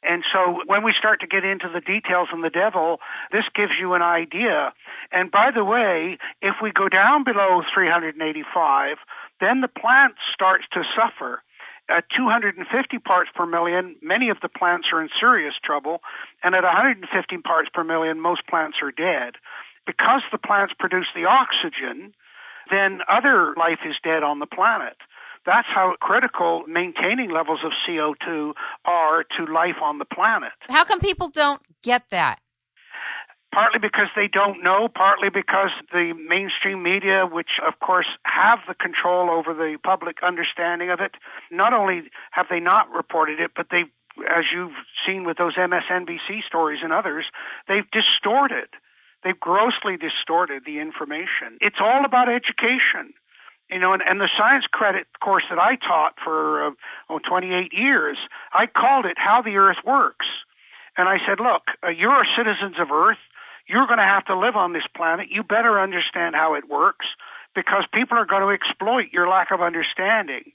And 0.03 0.25
so 0.33 0.63
when 0.67 0.83
we 0.83 0.93
start 0.99 1.21
to 1.21 1.27
get 1.27 1.45
into 1.45 1.69
the 1.73 1.81
details 1.81 2.29
and 2.33 2.43
the 2.43 2.51
devil, 2.51 2.99
this 3.31 3.45
gives 3.55 3.73
you 3.79 3.95
an 3.95 4.03
idea. 4.03 4.73
And 5.13 5.31
by 5.31 5.51
the 5.55 5.65
way, 5.65 6.19
if 6.41 6.57
we 6.61 6.73
go 6.73 6.89
down 6.89 7.23
below 7.23 7.63
385, 7.73 8.97
then 9.41 9.61
the 9.61 9.69
plant 9.69 10.15
starts 10.35 10.65
to 10.73 10.83
suffer. 10.97 11.43
Uh, 11.89 11.97
at 11.99 12.05
250 12.17 12.99
parts 12.99 13.31
per 13.35 13.47
million, 13.47 13.97
many 14.03 14.29
of 14.31 14.39
the 14.43 14.49
plants 14.49 14.89
are 14.93 15.03
in 15.03 15.09
serious 15.21 15.55
trouble. 15.65 16.01
And 16.43 16.55
at 16.55 16.65
150 16.65 17.39
parts 17.39 17.69
per 17.73 17.85
million, 17.85 18.21
most 18.21 18.47
plants 18.47 18.79
are 18.83 18.91
dead 18.91 19.35
because 19.87 20.23
the 20.31 20.39
plants 20.39 20.75
produce 20.79 21.07
the 21.15 21.25
oxygen, 21.25 22.15
then 22.71 23.01
other 23.11 23.55
life 23.59 23.81
is 23.85 23.97
dead 24.03 24.23
on 24.23 24.39
the 24.39 24.47
planet. 24.47 24.97
That's 25.45 25.67
how 25.67 25.95
critical 26.01 26.63
maintaining 26.69 27.31
levels 27.31 27.61
of 27.65 27.73
CO2 27.87 28.53
are 28.85 29.25
to 29.37 29.53
life 29.53 29.83
on 29.83 29.99
the 29.99 30.05
planet. 30.05 30.53
How 30.69 30.85
come 30.85 31.01
people 31.01 31.29
don't 31.29 31.61
get 31.83 32.05
that? 32.11 32.41
Partly 33.53 33.79
because 33.79 34.09
they 34.17 34.29
don't 34.29 34.63
know, 34.63 34.89
partly 34.89 35.29
because 35.29 35.71
the 35.93 36.15
mainstream 36.15 36.83
media, 36.83 37.27
which 37.31 37.61
of 37.67 37.79
course 37.81 38.07
have 38.25 38.61
the 38.67 38.75
control 38.75 39.31
over 39.31 39.53
the 39.53 39.77
public 39.85 40.23
understanding 40.23 40.91
of 40.91 41.01
it, 41.01 41.17
not 41.51 41.75
only 41.75 42.05
have 42.31 42.47
they 42.49 42.61
not 42.61 42.91
reported 42.91 43.41
it, 43.41 43.51
but 43.55 43.67
they, 43.71 43.85
as 44.31 44.45
you've 44.53 44.73
seen 45.07 45.25
with 45.25 45.37
those 45.37 45.55
MSNBC 45.57 46.45
stories 46.47 46.81
and 46.83 46.93
others, 46.93 47.27
they've 47.69 47.91
distorted 47.91 48.69
They've 49.23 49.39
grossly 49.39 49.97
distorted 49.97 50.65
the 50.67 50.81
information. 50.81 51.59
It's 51.61 51.79
all 51.81 52.05
about 52.05 52.29
education. 52.29 53.15
You 53.71 53.79
know, 53.79 53.93
and, 53.95 54.03
and 54.07 54.21
the 54.21 54.29
science 54.37 54.65
credit 54.71 55.07
course 55.23 55.45
that 55.49 55.59
I 55.59 55.77
taught 55.77 56.15
for 56.23 56.67
uh, 56.67 56.71
oh, 57.09 57.21
28 57.27 57.73
years, 57.73 58.19
I 58.53 58.67
called 58.67 59.07
it 59.07 59.17
How 59.17 59.41
the 59.41 59.57
Earth 59.57 59.79
Works. 59.87 60.27
And 60.99 61.09
I 61.09 61.19
said, 61.27 61.41
look, 61.41 61.63
uh, 61.83 61.89
you're 61.89 62.27
citizens 62.37 62.77
of 62.79 62.91
Earth. 62.91 63.23
You're 63.69 63.87
going 63.87 63.99
to 63.99 64.05
have 64.05 64.25
to 64.27 64.39
live 64.39 64.57
on 64.57 64.73
this 64.73 64.87
planet. 64.97 65.29
You 65.31 65.43
better 65.43 65.81
understand 65.81 66.35
how 66.35 66.55
it 66.55 66.69
works 66.69 67.07
because 67.55 67.85
people 67.93 68.19
are 68.19 68.27
going 68.27 68.43
to 68.43 68.55
exploit 68.55 69.13
your 69.13 69.29
lack 69.29 69.51
of 69.51 69.61
understanding. 69.61 70.53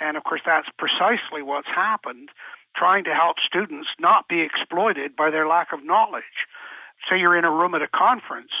And 0.00 0.16
of 0.16 0.24
course, 0.24 0.42
that's 0.44 0.68
precisely 0.78 1.42
what's 1.42 1.68
happened, 1.68 2.28
trying 2.76 3.04
to 3.04 3.14
help 3.14 3.36
students 3.46 3.88
not 3.98 4.28
be 4.28 4.40
exploited 4.40 5.16
by 5.16 5.30
their 5.30 5.46
lack 5.46 5.72
of 5.72 5.84
knowledge 5.84 6.48
say 7.08 7.18
you're 7.18 7.36
in 7.36 7.44
a 7.44 7.50
room 7.50 7.74
at 7.74 7.82
a 7.82 7.88
conference, 7.88 8.52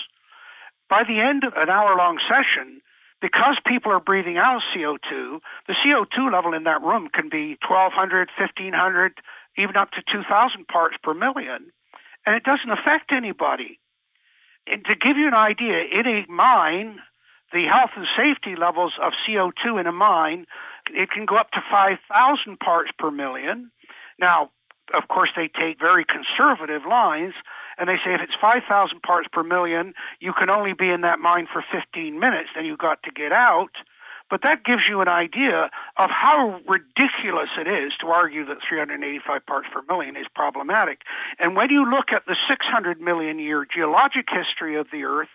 by 0.88 1.02
the 1.04 1.20
end 1.20 1.44
of 1.44 1.54
an 1.56 1.70
hour 1.70 1.96
long 1.96 2.18
session, 2.28 2.80
because 3.20 3.56
people 3.66 3.90
are 3.90 4.00
breathing 4.00 4.36
out 4.36 4.60
CO2, 4.76 5.40
the 5.66 5.74
CO2 5.80 6.32
level 6.32 6.52
in 6.52 6.64
that 6.64 6.82
room 6.82 7.08
can 7.12 7.28
be 7.30 7.56
1,200, 7.66 8.28
1,500, 8.36 9.12
even 9.56 9.76
up 9.76 9.90
to 9.92 10.02
2,000 10.12 10.68
parts 10.68 10.96
per 11.02 11.14
million. 11.14 11.72
And 12.26 12.36
it 12.36 12.44
doesn't 12.44 12.70
affect 12.70 13.12
anybody. 13.12 13.78
And 14.66 14.84
to 14.84 14.94
give 14.94 15.16
you 15.16 15.28
an 15.28 15.34
idea, 15.34 15.82
in 15.92 16.06
a 16.06 16.30
mine, 16.30 16.98
the 17.52 17.64
health 17.64 17.90
and 17.96 18.06
safety 18.16 18.56
levels 18.56 18.92
of 19.02 19.12
CO2 19.28 19.80
in 19.80 19.86
a 19.86 19.92
mine, 19.92 20.46
it 20.92 21.10
can 21.10 21.26
go 21.26 21.36
up 21.36 21.50
to 21.52 21.60
5,000 21.70 22.58
parts 22.58 22.90
per 22.98 23.10
million. 23.10 23.70
Now, 24.18 24.50
of 24.92 25.08
course, 25.08 25.30
they 25.36 25.48
take 25.48 25.78
very 25.78 26.04
conservative 26.04 26.82
lines, 26.88 27.34
and 27.78 27.88
they 27.88 27.96
say 28.04 28.14
if 28.14 28.20
it's 28.20 28.34
5,000 28.40 29.02
parts 29.02 29.28
per 29.32 29.42
million, 29.42 29.94
you 30.20 30.32
can 30.32 30.50
only 30.50 30.72
be 30.72 30.90
in 30.90 31.02
that 31.02 31.18
mine 31.18 31.46
for 31.50 31.64
15 31.72 32.18
minutes, 32.18 32.50
then 32.54 32.64
you've 32.64 32.78
got 32.78 33.02
to 33.04 33.10
get 33.10 33.32
out. 33.32 33.72
But 34.34 34.42
that 34.42 34.64
gives 34.64 34.82
you 34.90 35.00
an 35.00 35.06
idea 35.06 35.70
of 35.96 36.10
how 36.10 36.58
ridiculous 36.66 37.54
it 37.54 37.68
is 37.68 37.92
to 38.00 38.08
argue 38.08 38.44
that 38.46 38.58
385 38.68 39.46
parts 39.46 39.68
per 39.72 39.80
million 39.86 40.16
is 40.16 40.26
problematic. 40.34 41.02
And 41.38 41.54
when 41.54 41.70
you 41.70 41.88
look 41.88 42.10
at 42.10 42.26
the 42.26 42.34
600 42.50 43.00
million 43.00 43.38
year 43.38 43.64
geologic 43.64 44.26
history 44.26 44.74
of 44.74 44.88
the 44.90 45.04
Earth, 45.04 45.30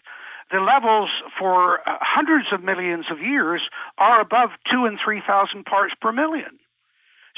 the 0.51 0.59
levels 0.59 1.09
for 1.39 1.79
uh, 1.87 1.95
hundreds 2.01 2.47
of 2.51 2.61
millions 2.61 3.05
of 3.09 3.21
years 3.21 3.61
are 3.97 4.19
above 4.19 4.49
two 4.69 4.83
and 4.83 4.99
three 4.99 5.21
thousand 5.25 5.63
parts 5.63 5.93
per 6.01 6.11
million. 6.11 6.59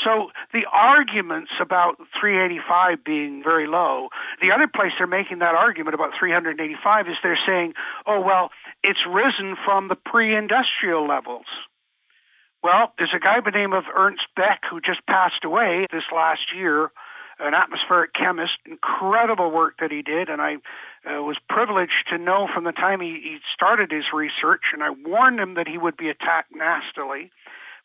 So 0.03 0.31
the 0.53 0.65
arguments 0.71 1.51
about 1.61 1.97
385 2.19 3.03
being 3.03 3.43
very 3.43 3.67
low, 3.67 4.09
the 4.41 4.51
other 4.51 4.67
place 4.67 4.91
they're 4.97 5.07
making 5.07 5.39
that 5.39 5.55
argument 5.55 5.95
about 5.95 6.11
385 6.19 7.07
is 7.07 7.15
they're 7.21 7.39
saying, 7.45 7.73
oh, 8.07 8.21
well, 8.21 8.49
it's 8.83 8.99
risen 9.07 9.55
from 9.63 9.87
the 9.87 9.95
pre 9.95 10.35
industrial 10.35 11.07
levels. 11.07 11.45
Well, 12.63 12.93
there's 12.97 13.13
a 13.15 13.19
guy 13.19 13.39
by 13.39 13.51
the 13.51 13.57
name 13.57 13.73
of 13.73 13.85
Ernst 13.95 14.25
Beck 14.35 14.61
who 14.69 14.81
just 14.81 15.05
passed 15.07 15.43
away 15.43 15.87
this 15.91 16.03
last 16.13 16.53
year, 16.55 16.91
an 17.39 17.55
atmospheric 17.55 18.13
chemist. 18.13 18.53
Incredible 18.65 19.49
work 19.49 19.75
that 19.79 19.91
he 19.91 20.03
did, 20.03 20.29
and 20.29 20.41
I 20.41 20.55
uh, 21.05 21.23
was 21.23 21.37
privileged 21.49 22.09
to 22.11 22.19
know 22.19 22.47
from 22.53 22.63
the 22.63 22.71
time 22.71 23.01
he, 23.01 23.19
he 23.23 23.37
started 23.53 23.91
his 23.91 24.05
research, 24.13 24.61
and 24.73 24.83
I 24.83 24.91
warned 24.91 25.39
him 25.39 25.55
that 25.55 25.67
he 25.67 25.79
would 25.79 25.97
be 25.97 26.09
attacked 26.09 26.53
nastily. 26.55 27.31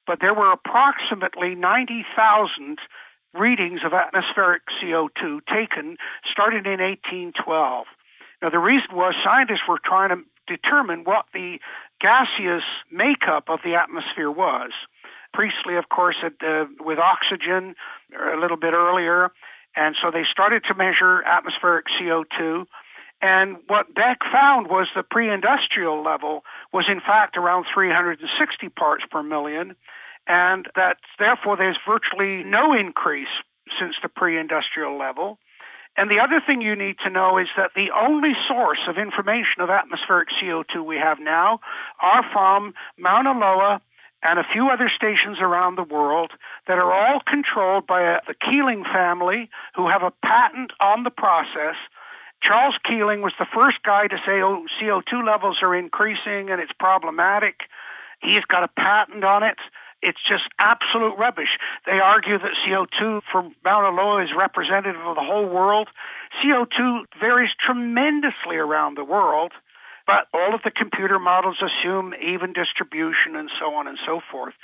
But 0.07 0.21
there 0.21 0.35
were 0.35 0.53
approximately 0.53 1.55
90,000 1.55 2.79
readings 3.35 3.81
of 3.85 3.93
atmospheric 3.93 4.63
CO2 4.81 5.41
taken 5.47 5.97
starting 6.31 6.65
in 6.65 6.81
1812. 6.81 7.87
Now, 8.43 8.51
the 8.51 8.59
reason 8.59 8.95
was 8.95 9.15
scientists 9.25 9.67
were 9.69 9.81
trying 9.83 10.11
to 10.11 10.23
determine 10.47 11.05
what 11.05 11.27
the 11.33 11.59
gaseous 12.01 12.65
makeup 12.91 13.49
of 13.49 13.61
the 13.65 13.75
atmosphere 13.75 14.31
was. 14.31 14.73
Priestley, 15.33 15.77
of 15.77 15.89
course, 15.89 16.17
had, 16.23 16.35
uh, 16.47 16.67
with 16.81 16.99
oxygen 16.99 17.75
a 18.15 18.37
little 18.37 18.57
bit 18.57 18.73
earlier, 18.73 19.31
and 19.75 19.97
so 20.01 20.11
they 20.11 20.25
started 20.31 20.65
to 20.65 20.75
measure 20.75 21.23
atmospheric 21.25 21.87
CO2. 22.01 22.67
And 23.27 23.57
what 23.67 23.93
Beck 23.93 24.21
found 24.31 24.69
was 24.69 24.87
the 24.95 25.03
pre 25.03 25.29
industrial 25.29 26.01
level 26.01 26.45
was 26.73 26.85
in 26.89 27.01
fact 27.01 27.37
around 27.37 27.67
360 27.75 28.69
parts 28.69 29.03
per 29.11 29.21
million, 29.21 29.75
and 30.29 30.69
that 30.77 30.99
therefore 31.19 31.57
there's 31.57 31.79
virtually 31.85 32.45
no 32.45 32.73
increase 32.73 33.35
since 33.81 33.97
the 34.01 34.09
pre 34.09 34.39
industrial 34.39 34.97
level. 34.97 35.41
And 35.97 36.09
the 36.09 36.21
other 36.21 36.41
thing 36.47 36.61
you 36.61 36.77
need 36.77 36.99
to 37.03 37.11
know 37.11 37.39
is 37.39 37.49
that 37.57 37.73
the 37.75 37.91
only 37.91 38.35
source 38.47 38.87
of 38.87 38.97
information 38.97 39.59
of 39.59 39.71
atmospheric 39.71 40.29
CO2 40.41 40.85
we 40.85 40.97
have 40.97 41.19
now 41.19 41.59
are 42.01 42.23
from 42.33 42.75
Mauna 42.97 43.33
Loa 43.33 43.81
and 44.23 44.39
a 44.39 44.47
few 44.53 44.69
other 44.69 44.91
stations 44.95 45.39
around 45.41 45.75
the 45.75 45.83
world 45.83 46.31
that 46.69 46.79
are 46.79 46.93
all 46.93 47.21
controlled 47.27 47.89
by 47.89 48.03
a, 48.03 48.21
the 48.29 48.35
Keeling 48.35 48.85
family 48.85 49.51
who 49.75 49.89
have 49.89 50.03
a 50.05 50.13
patent 50.23 50.71
on 50.81 51.03
the 51.03 51.11
process. 51.11 51.75
Charles 52.43 52.77
Keeling 52.85 53.23
was 53.23 53.33
the 53.39 53.47
first 53.53 53.79
guy 53.85 54.07
to 54.07 54.17
say, 54.27 54.41
oh, 54.43 54.65
CO2 54.81 55.27
levels 55.27 55.59
are 55.63 55.75
increasing 55.75 56.51
and 56.51 56.61
it's 56.61 56.73
problematic. 56.79 57.61
He's 58.21 58.45
got 58.45 58.65
a 58.65 58.69
patent 58.69 59.25
on 59.25 59.43
it. 59.43 59.59
It's 60.03 60.21
just 60.29 60.45
absolute 60.59 61.17
rubbish. 61.19 61.59
They 61.87 61.99
argue 61.99 62.39
that 62.39 62.53
CO2 62.67 63.23
from 63.33 63.55
Mauna 63.65 63.97
Loa 63.97 64.23
is 64.25 64.31
representative 64.37 65.01
of 65.01 65.17
the 65.17 65.25
whole 65.25 65.49
world. 65.49 65.89
CO2 66.45 67.05
varies 67.19 67.51
tremendously 67.65 68.57
around 68.57 68.97
the 68.97 69.05
world, 69.05 69.53
but 70.07 70.29
all 70.33 70.55
of 70.55 70.63
the 70.63 70.71
computer 70.71 71.19
models 71.19 71.59
assume 71.59 72.15
even 72.15 72.53
distribution 72.53 73.35
and 73.35 73.51
so 73.59 73.75
on 73.75 73.89
and 73.89 73.99
so 74.07 74.21
forth. 74.31 74.55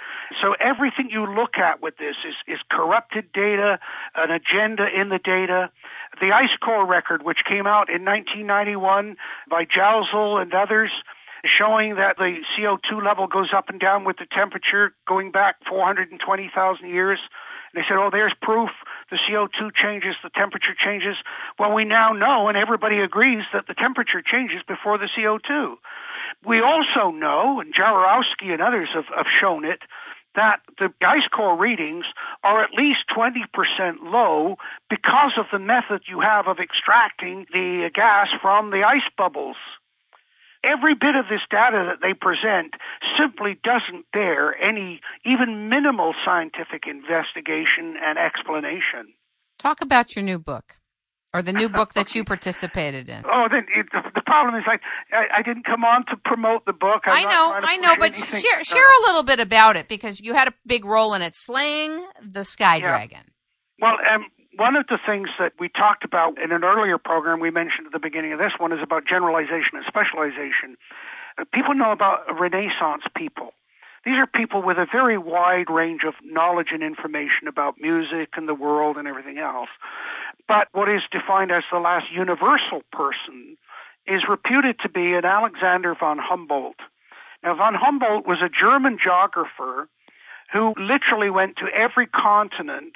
So 0.41 0.55
everything 0.61 1.11
you 1.11 1.27
look 1.27 1.59
at 1.59 1.83
with 1.83 1.97
this 1.99 2.15
is, 2.27 2.35
is 2.47 2.59
corrupted 2.71 3.33
data, 3.33 3.79
an 4.15 4.31
agenda 4.31 4.87
in 4.87 5.09
the 5.09 5.19
data. 5.19 5.71
The 6.21 6.31
ice 6.31 6.55
core 6.63 6.87
record, 6.87 7.25
which 7.25 7.39
came 7.49 7.67
out 7.67 7.91
in 7.91 8.05
1991 8.05 9.17
by 9.51 9.65
Jouzel 9.65 10.41
and 10.41 10.55
others, 10.55 10.91
showing 11.43 11.97
that 11.97 12.17
the 12.19 12.39
CO2 12.55 13.05
level 13.05 13.27
goes 13.27 13.51
up 13.55 13.69
and 13.69 13.81
down 13.81 14.05
with 14.05 14.19
the 14.19 14.27
temperature 14.31 14.95
going 15.09 15.33
back 15.33 15.57
420,000 15.69 16.89
years. 16.89 17.19
They 17.75 17.81
said, 17.89 17.97
oh, 17.97 18.11
there's 18.13 18.35
proof 18.43 18.71
the 19.13 19.19
CO2 19.29 19.71
changes, 19.75 20.17
the 20.25 20.31
temperature 20.31 20.75
changes. 20.75 21.17
Well, 21.59 21.75
we 21.75 21.85
now 21.85 22.13
know, 22.13 22.49
and 22.49 22.57
everybody 22.57 22.99
agrees, 22.99 23.45
that 23.53 23.67
the 23.69 23.75
temperature 23.75 24.23
changes 24.23 24.63
before 24.67 24.97
the 24.97 25.09
CO2. 25.17 25.77
We 26.47 26.63
also 26.63 27.11
know, 27.11 27.61
and 27.61 27.75
Jaworowski 27.75 28.51
and 28.51 28.63
others 28.63 28.89
have, 28.95 29.05
have 29.15 29.27
shown 29.39 29.67
it, 29.67 29.81
that 30.35 30.61
the 30.79 30.91
ice 31.03 31.29
core 31.31 31.59
readings 31.59 32.07
are 32.43 32.65
at 32.65 32.71
least 32.73 33.01
20% 33.15 33.37
low 34.03 34.57
because 34.89 35.33
of 35.37 35.45
the 35.53 35.59
method 35.59 36.03
you 36.09 36.21
have 36.21 36.49
of 36.49 36.59
extracting 36.59 37.45
the 37.53 37.91
gas 37.95 38.29
from 38.41 38.71
the 38.71 38.83
ice 38.83 39.07
bubbles 39.19 39.57
every 40.65 40.95
bit 40.95 41.15
of 41.17 41.27
this 41.29 41.43
data 41.51 41.91
that 41.91 42.01
they 42.01 42.15
present 42.15 42.75
simply 43.19 43.59
doesn't 43.63 44.07
bear 44.13 44.55
any 44.57 45.01
even 45.25 45.69
minimal 45.69 46.15
scientific 46.25 46.85
investigation 46.87 47.97
and 48.03 48.19
explanation. 48.19 49.15
Talk 49.59 49.81
about 49.81 50.17
your 50.17 50.25
new 50.25 50.39
book. 50.39 50.77
Or 51.35 51.41
the 51.41 51.53
new 51.53 51.69
book 51.79 51.95
that 51.95 52.15
you 52.15 52.25
participated 52.25 53.09
in. 53.09 53.25
Oh, 53.25 53.47
then 53.51 53.67
it, 53.75 53.87
the, 53.93 54.21
problem 54.21 54.55
is 54.55 54.65
I, 54.67 54.79
I, 55.15 55.39
I 55.39 55.43
didn't 55.43 55.65
come 55.65 55.85
on 55.85 56.05
to 56.07 56.17
promote 56.25 56.67
the 56.67 56.73
book. 56.73 57.03
I'm 57.07 57.27
i 57.27 57.31
know, 57.31 57.53
I 57.55 57.77
know, 57.79 57.97
but 57.97 58.13
anything. 58.13 58.41
share 58.41 58.65
share 58.65 58.99
a 59.01 59.07
little 59.07 59.23
bit 59.23 59.41
about 59.41 59.77
it 59.77 59.89
because 59.89 60.21
you 60.21 60.35
had 60.35 60.49
a 60.49 60.55
big 60.67 60.85
role 60.85 61.15
in 61.15 61.23
it, 61.23 61.35
slaying 61.35 62.05
the 62.21 62.45
Sky 62.45 62.77
yeah. 62.77 62.89
Dragon. 62.89 63.21
Well, 63.81 63.97
um, 64.13 64.27
one 64.57 64.77
of 64.77 64.87
the 64.87 64.99
things 65.05 65.29
that 65.39 65.53
we 65.59 65.69
talked 65.69 66.05
about 66.05 66.41
in 66.43 66.53
an 66.53 66.65
earlier 66.65 66.99
program 66.99 67.41
we 67.41 67.51
mentioned 67.51 67.87
at 67.87 67.93
the 67.93 67.99
beginning 67.99 68.33
of 68.33 68.39
this 68.39 68.53
one 68.59 68.73
is 68.73 68.81
about 68.83 69.07
generalization 69.07 69.75
and 69.75 69.85
specialization. 69.87 70.77
Uh, 71.39 71.45
people 71.53 71.75
know 71.75 71.93
about 71.93 72.25
Renaissance 72.39 73.03
people. 73.17 73.55
These 74.05 74.19
are 74.19 74.27
people 74.27 74.63
with 74.63 74.79
a 74.79 74.87
very 74.91 75.17
wide 75.17 75.71
range 75.71 76.03
of 76.07 76.15
knowledge 76.25 76.69
and 76.73 76.83
information 76.83 77.47
about 77.47 77.81
music 77.81 78.31
and 78.37 78.49
the 78.49 78.55
world 78.55 78.97
and 78.97 79.07
everything 79.07 79.39
else. 79.39 79.71
But 80.49 80.69
what 80.73 80.89
is 80.89 81.03
defined 81.11 81.53
as 81.53 81.63
the 81.71 81.79
last 81.79 82.07
universal 82.13 82.83
person 82.93 83.57
is 84.07 84.23
reputed 84.29 84.77
to 84.83 84.89
be 84.89 85.15
an 85.15 85.25
Alexander 85.25 85.95
von 85.95 86.19
Humboldt. 86.19 86.81
Now, 87.45 87.55
von 87.55 87.75
Humboldt 87.75 88.27
was 88.27 88.39
a 88.43 88.51
German 88.51 88.99
geographer 89.03 89.89
who 90.53 90.75
literally 90.77 91.31
went 91.31 91.57
to 91.57 91.67
every 91.73 92.07
continent 92.07 92.95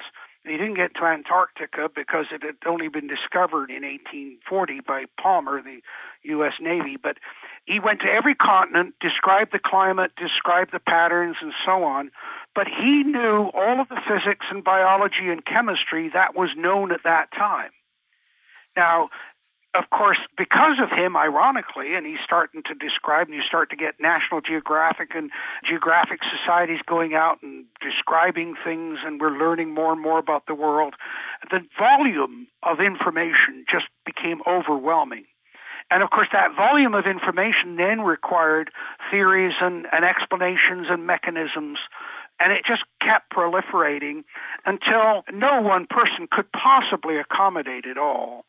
he 0.49 0.57
didn't 0.57 0.75
get 0.75 0.95
to 0.95 1.03
Antarctica 1.03 1.89
because 1.93 2.25
it 2.31 2.43
had 2.43 2.55
only 2.65 2.87
been 2.87 3.07
discovered 3.07 3.69
in 3.69 3.83
1840 3.83 4.81
by 4.81 5.05
Palmer, 5.21 5.61
the 5.61 5.81
U.S. 6.23 6.53
Navy. 6.61 6.97
But 7.01 7.17
he 7.65 7.79
went 7.79 8.01
to 8.01 8.07
every 8.07 8.35
continent, 8.35 8.95
described 9.01 9.51
the 9.51 9.59
climate, 9.63 10.11
described 10.15 10.71
the 10.71 10.79
patterns, 10.79 11.37
and 11.41 11.53
so 11.65 11.83
on. 11.83 12.11
But 12.55 12.67
he 12.67 13.03
knew 13.03 13.51
all 13.53 13.79
of 13.79 13.89
the 13.89 14.01
physics 14.07 14.45
and 14.49 14.63
biology 14.63 15.29
and 15.29 15.45
chemistry 15.45 16.09
that 16.13 16.35
was 16.35 16.49
known 16.55 16.91
at 16.91 17.03
that 17.03 17.31
time. 17.31 17.71
Now, 18.75 19.09
of 19.77 19.89
course, 19.89 20.17
because 20.37 20.77
of 20.81 20.89
him, 20.89 21.15
ironically, 21.15 21.93
and 21.95 22.05
he's 22.05 22.23
starting 22.23 22.63
to 22.63 22.73
describe, 22.73 23.27
and 23.27 23.35
you 23.35 23.43
start 23.47 23.69
to 23.69 23.75
get 23.75 23.95
National 23.99 24.41
Geographic 24.41 25.09
and 25.15 25.29
Geographic 25.67 26.19
societies 26.25 26.79
going 26.87 27.13
out 27.13 27.37
and 27.43 27.65
describing 27.81 28.55
things, 28.63 28.99
and 29.05 29.21
we're 29.21 29.37
learning 29.37 29.73
more 29.73 29.91
and 29.91 30.01
more 30.01 30.19
about 30.19 30.45
the 30.47 30.55
world. 30.55 30.95
The 31.51 31.59
volume 31.77 32.47
of 32.63 32.79
information 32.79 33.65
just 33.69 33.85
became 34.05 34.41
overwhelming. 34.47 35.25
And 35.89 36.03
of 36.03 36.09
course, 36.09 36.27
that 36.33 36.55
volume 36.55 36.93
of 36.93 37.05
information 37.05 37.77
then 37.77 38.01
required 38.01 38.71
theories 39.09 39.53
and, 39.61 39.85
and 39.93 40.03
explanations 40.03 40.87
and 40.89 41.07
mechanisms 41.07 41.79
and 42.39 42.53
it 42.53 42.63
just 42.67 42.83
kept 43.01 43.31
proliferating 43.33 44.23
until 44.65 45.23
no 45.33 45.61
one 45.61 45.87
person 45.89 46.27
could 46.29 46.45
possibly 46.51 47.17
accommodate 47.17 47.85
it 47.85 47.97
all. 47.97 48.45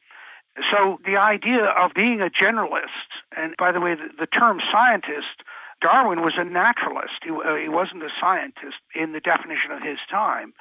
So 0.70 0.98
the 1.04 1.16
idea 1.16 1.64
of 1.64 1.94
being 1.94 2.20
a 2.20 2.30
generalist, 2.30 3.08
and 3.36 3.54
by 3.58 3.72
the 3.72 3.80
way, 3.80 3.94
the, 3.94 4.08
the 4.18 4.26
term 4.26 4.60
scientist, 4.72 5.42
Darwin 5.80 6.22
was 6.22 6.34
a 6.36 6.44
naturalist. 6.44 7.22
He, 7.22 7.30
uh, 7.30 7.54
he 7.54 7.68
wasn't 7.68 8.02
a 8.02 8.10
scientist 8.20 8.78
in 8.94 9.12
the 9.12 9.20
definition 9.20 9.70
of 9.70 9.82
his 9.82 9.98
time. 10.10 10.52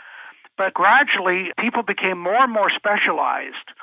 But 0.58 0.74
gradually, 0.74 1.52
people 1.60 1.84
became 1.84 2.20
more 2.20 2.44
and 2.44 2.52
more 2.52 2.70
specialized. 2.70 3.74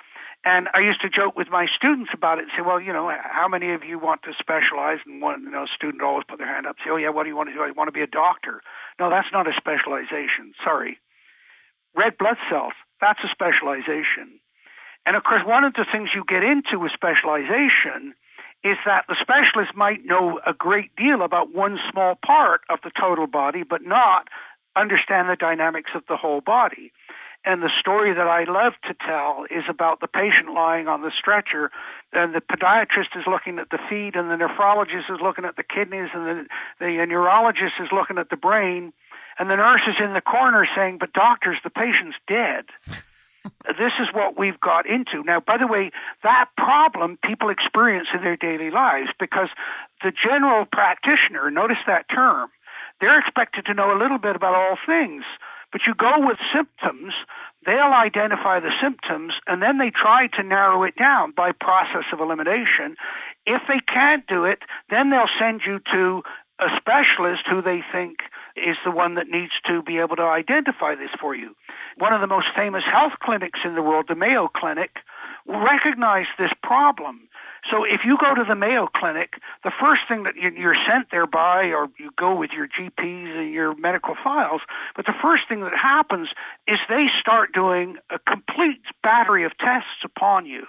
And 0.45 0.69
I 0.75 0.81
used 0.81 1.01
to 1.01 1.09
joke 1.09 1.37
with 1.37 1.49
my 1.49 1.67
students 1.75 2.11
about 2.13 2.39
it 2.39 2.43
and 2.43 2.51
say, 2.55 2.63
well, 2.63 2.79
you 2.79 2.93
know, 2.93 3.11
how 3.23 3.49
many 3.49 3.73
of 3.73 3.83
you 3.83 3.99
want 3.99 4.23
to 4.25 4.33
specialize? 4.39 4.99
And 5.07 5.23
one 5.23 5.43
you 5.45 5.51
know, 5.51 5.65
student 5.75 6.03
always 6.03 6.25
put 6.29 6.39
their 6.39 6.53
hand 6.53 6.67
up, 6.67 6.77
and 6.77 6.85
say, 6.85 6.91
oh, 6.91 6.97
yeah, 6.97 7.09
what 7.09 7.23
do 7.23 7.31
you 7.31 7.37
want 7.37 7.49
to 7.49 7.55
do? 7.55 7.63
I 7.63 7.71
want 7.71 7.89
to 7.89 7.93
be 7.93 8.03
a 8.03 8.07
doctor. 8.07 8.61
No, 9.01 9.09
that's 9.09 9.33
not 9.33 9.49
a 9.49 9.55
specialization. 9.57 10.53
Sorry. 10.63 10.99
Red 11.97 12.19
blood 12.19 12.37
cells, 12.51 12.75
that's 13.01 13.21
a 13.25 13.29
specialization. 13.29 14.41
And 15.07 15.17
of 15.17 15.25
course, 15.25 15.43
one 15.45 15.65
of 15.65 15.75
the 15.75 15.87
things 15.91 16.11
you 16.15 16.25
get 16.27 16.43
into 16.43 16.79
with 16.79 16.93
specialization 16.93 18.15
is 18.65 18.79
that 18.87 19.05
the 19.09 19.17
specialist 19.21 19.77
might 19.77 20.05
know 20.07 20.41
a 20.47 20.55
great 20.55 20.97
deal 20.97 21.23
about 21.23 21.55
one 21.55 21.79
small 21.93 22.19
part 22.25 22.63
of 22.71 22.79
the 22.83 22.91
total 22.99 23.27
body, 23.27 23.63
but 23.63 23.83
not 23.85 24.29
understand 24.75 25.29
the 25.29 25.37
dynamics 25.37 25.91
of 25.95 26.03
the 26.09 26.17
whole 26.17 26.41
body. 26.41 26.91
And 27.45 27.63
the 27.63 27.71
story 27.79 28.15
that 28.15 28.27
I 28.27 28.45
love 28.45 28.73
to 28.89 28.95
tell 29.07 29.45
is 29.51 29.65
about 29.69 30.01
the 30.01 30.09
patient 30.09 30.55
lying 30.55 30.89
on 30.89 31.03
the 31.03 31.13
stretcher, 31.17 31.71
and 32.15 32.35
the 32.35 32.41
podiatrist 32.41 33.13
is 33.15 33.27
looking 33.27 33.59
at 33.59 33.69
the 33.69 33.79
feet, 33.91 34.17
and 34.17 34.31
the 34.31 34.41
nephrologist 34.41 35.13
is 35.13 35.21
looking 35.23 35.45
at 35.45 35.57
the 35.57 35.63
kidneys, 35.63 36.09
and 36.15 36.25
the, 36.25 36.47
the 36.81 37.07
neurologist 37.07 37.75
is 37.81 37.89
looking 37.93 38.17
at 38.17 38.31
the 38.31 38.37
brain, 38.37 38.95
and 39.39 39.51
the 39.51 39.57
nurse 39.57 39.83
is 39.87 39.97
in 40.03 40.15
the 40.15 40.23
corner 40.23 40.67
saying, 40.75 40.97
But 40.99 41.13
doctors, 41.13 41.59
the 41.63 41.69
patient's 41.69 42.17
dead. 42.27 42.65
this 43.67 43.93
is 44.01 44.09
what 44.13 44.39
we've 44.39 44.61
got 44.61 44.89
into. 44.89 45.23
Now, 45.25 45.41
by 45.41 45.59
the 45.59 45.67
way, 45.67 45.91
that 46.23 46.47
problem 46.57 47.19
people 47.25 47.51
experience 47.51 48.09
in 48.15 48.23
their 48.23 48.37
daily 48.37 48.71
lives 48.71 49.11
because 49.19 49.49
the 50.03 50.13
general 50.13 50.65
practitioner, 50.65 51.51
notice 51.51 51.83
that 51.87 52.07
term, 52.09 52.51
they're 53.01 53.19
expected 53.19 53.67
to 53.67 53.75
know 53.75 53.97
a 53.97 53.99
little 53.99 54.19
bit 54.19 54.37
about 54.37 54.55
all 54.55 54.77
things. 54.87 55.25
But 55.73 55.83
you 55.87 55.95
go 55.95 56.25
with 56.25 56.39
symptoms, 56.55 57.15
they'll 57.67 57.93
identify 57.93 58.61
the 58.61 58.71
symptoms, 58.81 59.35
and 59.47 59.61
then 59.61 59.79
they 59.79 59.91
try 59.91 60.29
to 60.37 60.43
narrow 60.43 60.85
it 60.85 60.95
down 60.97 61.33
by 61.33 61.51
process 61.51 62.05
of 62.13 62.21
elimination. 62.21 62.97
If 63.45 63.63
they 63.67 63.81
can't 63.93 64.25
do 64.27 64.45
it, 64.45 64.61
then 64.89 65.11
they'll 65.11 65.35
send 65.39 65.63
you 65.67 65.81
to 65.93 66.23
a 66.61 66.69
specialist 66.79 67.43
who 67.51 67.61
they 67.61 67.83
think 67.91 68.19
is 68.57 68.77
the 68.85 68.91
one 68.91 69.15
that 69.15 69.29
needs 69.29 69.53
to 69.67 69.83
be 69.83 69.99
able 69.99 70.17
to 70.17 70.23
identify 70.23 70.95
this 70.95 71.11
for 71.21 71.35
you. 71.35 71.55
One 71.99 72.13
of 72.13 72.21
the 72.21 72.27
most 72.27 72.47
famous 72.57 72.83
health 72.91 73.15
clinics 73.23 73.61
in 73.65 73.75
the 73.75 73.83
world, 73.83 74.07
the 74.09 74.15
Mayo 74.15 74.49
Clinic, 74.49 74.97
recognized 75.47 76.31
this 76.39 76.53
problem. 76.63 77.29
So 77.71 77.85
if 77.85 78.01
you 78.05 78.19
go 78.21 78.35
to 78.35 78.45
the 78.47 78.55
Mayo 78.55 78.89
Clinic, 78.95 79.35
the 79.63 79.73
first 79.81 80.03
thing 80.07 80.25
that 80.25 80.37
you're 80.37 80.77
sent 80.89 81.11
there 81.11 81.27
by, 81.27 81.73
or 81.73 81.89
you 81.99 82.11
go 82.17 82.37
with 82.37 82.51
your 82.51 82.69
GPs 82.69 83.39
and 83.39 83.53
your 83.53 83.75
medical 83.77 84.15
files, 84.23 84.61
but 84.95 85.07
the 85.07 85.15
first 85.23 85.45
thing 85.49 85.61
that 85.63 85.73
happens 85.73 86.29
is 86.69 86.79
they 86.89 87.07
start 87.21 87.53
doing 87.53 87.97
a 88.11 88.19
complete 88.19 88.83
battery 89.03 89.45
of 89.45 89.57
tests 89.59 90.05
upon 90.05 90.47
you 90.47 90.65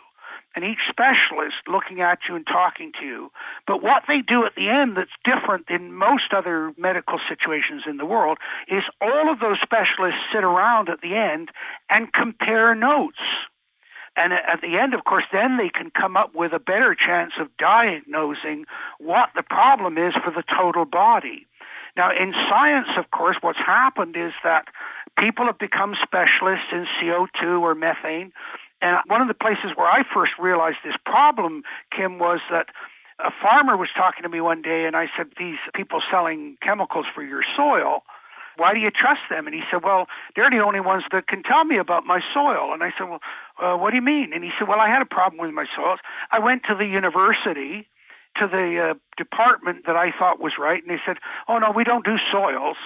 and 0.56 0.64
each 0.64 0.80
specialist 0.90 1.68
looking 1.68 2.02
at 2.02 2.20
you 2.28 2.36
and 2.36 2.48
talking 2.48 2.92
to 3.00 3.06
you. 3.06 3.32
But 3.68 3.84
what 3.84 4.04
they 4.08 4.22
do 4.22 4.46
at 4.46 4.56
the 4.56 4.70
end 4.70 4.96
that's 4.96 5.12
different 5.24 5.68
than 5.68 5.94
most 5.94 6.34
other 6.36 6.74
medical 6.78 7.20
situations 7.28 7.84
in 7.88 7.98
the 7.98 8.06
world 8.06 8.38
is 8.68 8.84
all 9.02 9.32
of 9.32 9.40
those 9.40 9.58
specialists 9.62 10.22
sit 10.34 10.44
around 10.44 10.90
at 10.90 11.02
the 11.02 11.16
end 11.16 11.50
and 11.90 12.12
compare 12.14 12.74
notes. 12.74 13.20
And 14.18 14.32
at 14.32 14.62
the 14.62 14.78
end, 14.78 14.94
of 14.94 15.04
course, 15.04 15.26
then 15.34 15.58
they 15.58 15.70
can 15.70 15.92
come 15.92 16.16
up 16.16 16.34
with 16.34 16.54
a 16.54 16.60
better 16.60 16.96
chance 16.96 17.34
of 17.38 17.50
diagnosing 17.58 18.66
what 18.98 19.30
the 19.36 19.44
problem 19.44 19.98
is 19.98 20.14
for 20.24 20.32
the 20.32 20.44
total 20.58 20.86
body. 20.86 21.48
Now, 21.98 22.12
in 22.12 22.34
science, 22.50 22.88
of 22.98 23.12
course, 23.12 23.38
what's 23.42 23.60
happened 23.60 24.16
is 24.16 24.32
that 24.44 24.68
people 25.18 25.46
have 25.46 25.60
become 25.60 25.96
specialists 26.02 26.68
in 26.72 26.86
CO2 27.00 27.62
or 27.62 27.76
methane 27.76 28.32
and 28.82 28.98
one 29.08 29.22
of 29.22 29.28
the 29.28 29.34
places 29.34 29.72
where 29.76 29.88
I 29.88 30.04
first 30.14 30.34
realized 30.40 30.78
this 30.84 30.96
problem, 31.06 31.64
Kim, 31.96 32.20
was 32.20 32.40
that 32.52 32.68
a 33.20 33.32
farmer 33.42 33.78
was 33.78 33.90
talking 33.96 34.24
to 34.24 34.30
me 34.30 34.42
one 34.42 34.62
day 34.62 34.86
and 34.86 34.96
I 34.96 35.08
said, 35.16 35.28
These 35.40 35.60
people 35.74 36.02
selling 36.12 36.58
chemicals 36.62 37.06
for 37.14 37.24
your 37.24 37.44
soil, 37.56 38.04
why 38.58 38.74
do 38.74 38.80
you 38.80 38.92
trust 38.92 39.22
them? 39.30 39.48
And 39.48 39.56
he 39.56 39.62
said, 39.72 39.84
Well, 39.84 40.08
they're 40.36 40.50
the 40.50 40.64
only 40.64 40.80
ones 40.80 41.04
that 41.12 41.28
can 41.28 41.44
tell 41.44 41.64
me 41.64 41.78
about 41.78 42.06
my 42.06 42.20
soil. 42.34 42.74
And 42.74 42.84
I 42.84 42.92
said, 42.98 43.10
Well, 43.10 43.20
uh, 43.62 43.78
what 43.78 43.92
do 43.92 43.96
you 43.96 44.02
mean? 44.02 44.32
And 44.34 44.44
he 44.44 44.52
said, 44.60 44.68
Well, 44.68 44.80
I 44.80 44.90
had 44.90 45.02
a 45.02 45.06
problem 45.06 45.40
with 45.42 45.52
my 45.54 45.66
soils. 45.76 46.00
I 46.32 46.40
went 46.40 46.64
to 46.68 46.76
the 46.76 46.86
university, 46.86 47.88
to 48.38 48.48
the 48.48 48.92
uh, 48.92 48.94
department 49.18 49.86
that 49.88 49.96
I 49.96 50.12
thought 50.18 50.42
was 50.42 50.54
right, 50.60 50.82
and 50.82 50.92
they 50.92 51.02
said, 51.06 51.18
Oh, 51.48 51.58
no, 51.58 51.72
we 51.72 51.84
don't 51.84 52.06
do 52.06 52.18
soils. 52.32 52.78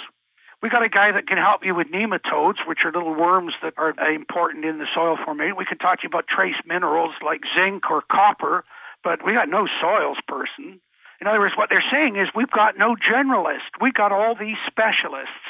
We 0.62 0.70
got 0.70 0.84
a 0.84 0.89
guy 0.89 1.12
that 1.14 1.28
can 1.28 1.38
help 1.38 1.64
you 1.64 1.74
with 1.74 1.88
nematodes, 1.88 2.68
which 2.68 2.80
are 2.84 2.91
little 2.91 3.16
worms 3.16 3.53
that 3.64 3.74
are 3.78 3.93
important 4.12 4.66
in 4.66 4.78
the 4.78 4.88
soil 4.93 5.18
formation. 5.24 5.55
We 5.57 5.66
can 5.66 5.78
talk 5.78 5.99
to 5.99 6.03
you 6.03 6.10
about 6.10 6.28
trace 6.28 6.60
minerals 6.66 7.14
like 7.26 7.41
zinc 7.55 7.89
or 7.89 8.03
copper, 8.12 8.66
but 9.03 9.26
we 9.26 9.34
got 9.34 9.47
no 9.47 9.68
soils 9.80 10.18
person. 10.28 10.82
In 11.22 11.28
other 11.28 11.39
words, 11.39 11.55
what 11.55 11.70
they're 11.70 11.84
saying 11.91 12.18
is 12.18 12.28
we've 12.36 12.51
got 12.51 12.78
no 12.78 12.95
generalist. 12.95 13.80
We've 13.80 13.93
got 13.93 14.12
all 14.12 14.36
these 14.36 14.57
specialists. 14.68 15.47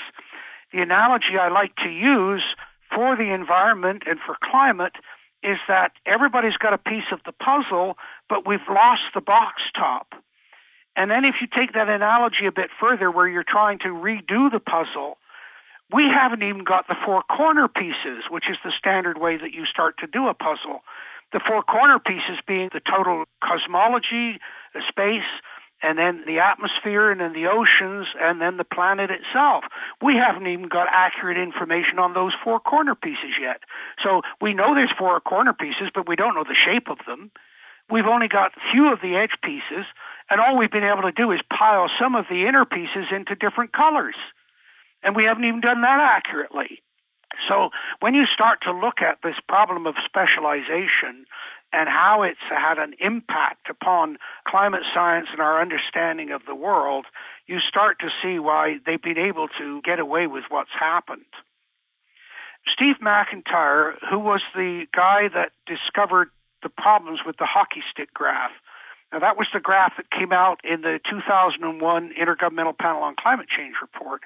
The 0.71 0.81
analogy 0.81 1.37
I 1.39 1.49
like 1.49 1.75
to 1.77 1.89
use 1.89 2.43
for 2.93 3.15
the 3.15 3.33
environment 3.33 4.03
and 4.05 4.19
for 4.23 4.35
climate 4.43 4.93
is 5.41 5.57
that 5.67 5.93
everybody's 6.05 6.57
got 6.57 6.73
a 6.73 6.77
piece 6.77 7.09
of 7.11 7.19
the 7.25 7.31
puzzle, 7.31 7.97
but 8.27 8.47
we've 8.47 8.67
lost 8.69 9.01
the 9.13 9.21
box 9.21 9.61
top. 9.75 10.13
And 10.99 11.09
then 11.09 11.23
if 11.23 11.35
you 11.39 11.47
take 11.47 11.71
that 11.73 11.87
analogy 11.87 12.45
a 12.45 12.51
bit 12.51 12.69
further 12.77 13.09
where 13.09 13.25
you're 13.25 13.47
trying 13.47 13.79
to 13.79 13.87
redo 13.87 14.51
the 14.51 14.59
puzzle, 14.59 15.17
we 15.93 16.03
haven't 16.03 16.43
even 16.43 16.65
got 16.65 16.89
the 16.89 16.95
four 17.05 17.23
corner 17.23 17.69
pieces, 17.69 18.27
which 18.29 18.49
is 18.51 18.57
the 18.65 18.73
standard 18.77 19.17
way 19.17 19.37
that 19.37 19.53
you 19.53 19.65
start 19.65 19.95
to 19.99 20.07
do 20.07 20.27
a 20.27 20.33
puzzle. 20.33 20.83
The 21.31 21.39
four 21.39 21.63
corner 21.63 21.99
pieces 21.99 22.43
being 22.45 22.69
the 22.73 22.81
total 22.81 23.23
cosmology, 23.41 24.41
the 24.73 24.81
space, 24.89 25.31
and 25.81 25.97
then 25.97 26.25
the 26.27 26.39
atmosphere, 26.39 27.09
and 27.09 27.21
then 27.21 27.31
the 27.31 27.47
oceans, 27.47 28.07
and 28.19 28.41
then 28.41 28.57
the 28.57 28.65
planet 28.65 29.09
itself. 29.09 29.63
We 30.03 30.15
haven't 30.17 30.47
even 30.47 30.67
got 30.67 30.87
accurate 30.91 31.37
information 31.37 31.97
on 31.97 32.13
those 32.13 32.33
four 32.43 32.59
corner 32.59 32.93
pieces 32.93 33.39
yet. 33.39 33.61
So 34.03 34.21
we 34.41 34.53
know 34.53 34.75
there's 34.75 34.91
four 34.99 35.17
corner 35.21 35.53
pieces, 35.53 35.95
but 35.95 36.09
we 36.09 36.17
don't 36.17 36.35
know 36.35 36.43
the 36.43 36.59
shape 36.59 36.89
of 36.89 36.97
them. 37.07 37.31
We've 37.89 38.05
only 38.05 38.27
got 38.27 38.51
few 38.71 38.91
of 38.91 38.99
the 39.01 39.15
edge 39.15 39.39
pieces, 39.41 39.85
and 40.29 40.39
all 40.39 40.57
we've 40.57 40.71
been 40.71 40.83
able 40.83 41.03
to 41.03 41.11
do 41.11 41.31
is 41.31 41.39
pile 41.49 41.89
some 41.99 42.15
of 42.15 42.25
the 42.29 42.45
inner 42.47 42.65
pieces 42.65 43.07
into 43.11 43.35
different 43.35 43.73
colors. 43.73 44.15
And 45.03 45.15
we 45.15 45.23
haven't 45.23 45.45
even 45.45 45.61
done 45.61 45.81
that 45.81 45.99
accurately. 45.99 46.81
So 47.47 47.69
when 47.99 48.13
you 48.13 48.25
start 48.25 48.59
to 48.63 48.71
look 48.71 49.01
at 49.01 49.19
this 49.23 49.35
problem 49.47 49.87
of 49.87 49.95
specialization 50.05 51.25
and 51.71 51.87
how 51.87 52.23
it's 52.23 52.39
had 52.49 52.79
an 52.79 52.93
impact 52.99 53.69
upon 53.69 54.17
climate 54.47 54.83
science 54.93 55.27
and 55.31 55.39
our 55.39 55.61
understanding 55.61 56.31
of 56.31 56.41
the 56.47 56.55
world, 56.55 57.05
you 57.47 57.59
start 57.59 57.99
to 57.99 58.09
see 58.21 58.39
why 58.39 58.77
they've 58.85 59.01
been 59.01 59.17
able 59.17 59.47
to 59.59 59.81
get 59.83 59.99
away 59.99 60.27
with 60.27 60.43
what's 60.49 60.73
happened. 60.77 61.25
Steve 62.73 62.95
McIntyre, 63.01 63.93
who 64.09 64.19
was 64.19 64.41
the 64.53 64.85
guy 64.95 65.29
that 65.33 65.51
discovered 65.65 66.29
the 66.61 66.69
problems 66.69 67.19
with 67.25 67.37
the 67.37 67.45
hockey 67.45 67.81
stick 67.89 68.13
graph, 68.13 68.51
now, 69.11 69.19
that 69.19 69.37
was 69.37 69.47
the 69.53 69.59
graph 69.59 69.93
that 69.97 70.11
came 70.11 70.31
out 70.31 70.61
in 70.63 70.81
the 70.81 70.99
2001 71.09 72.13
Intergovernmental 72.13 72.77
Panel 72.77 73.01
on 73.01 73.15
Climate 73.19 73.47
Change 73.49 73.75
report. 73.81 74.21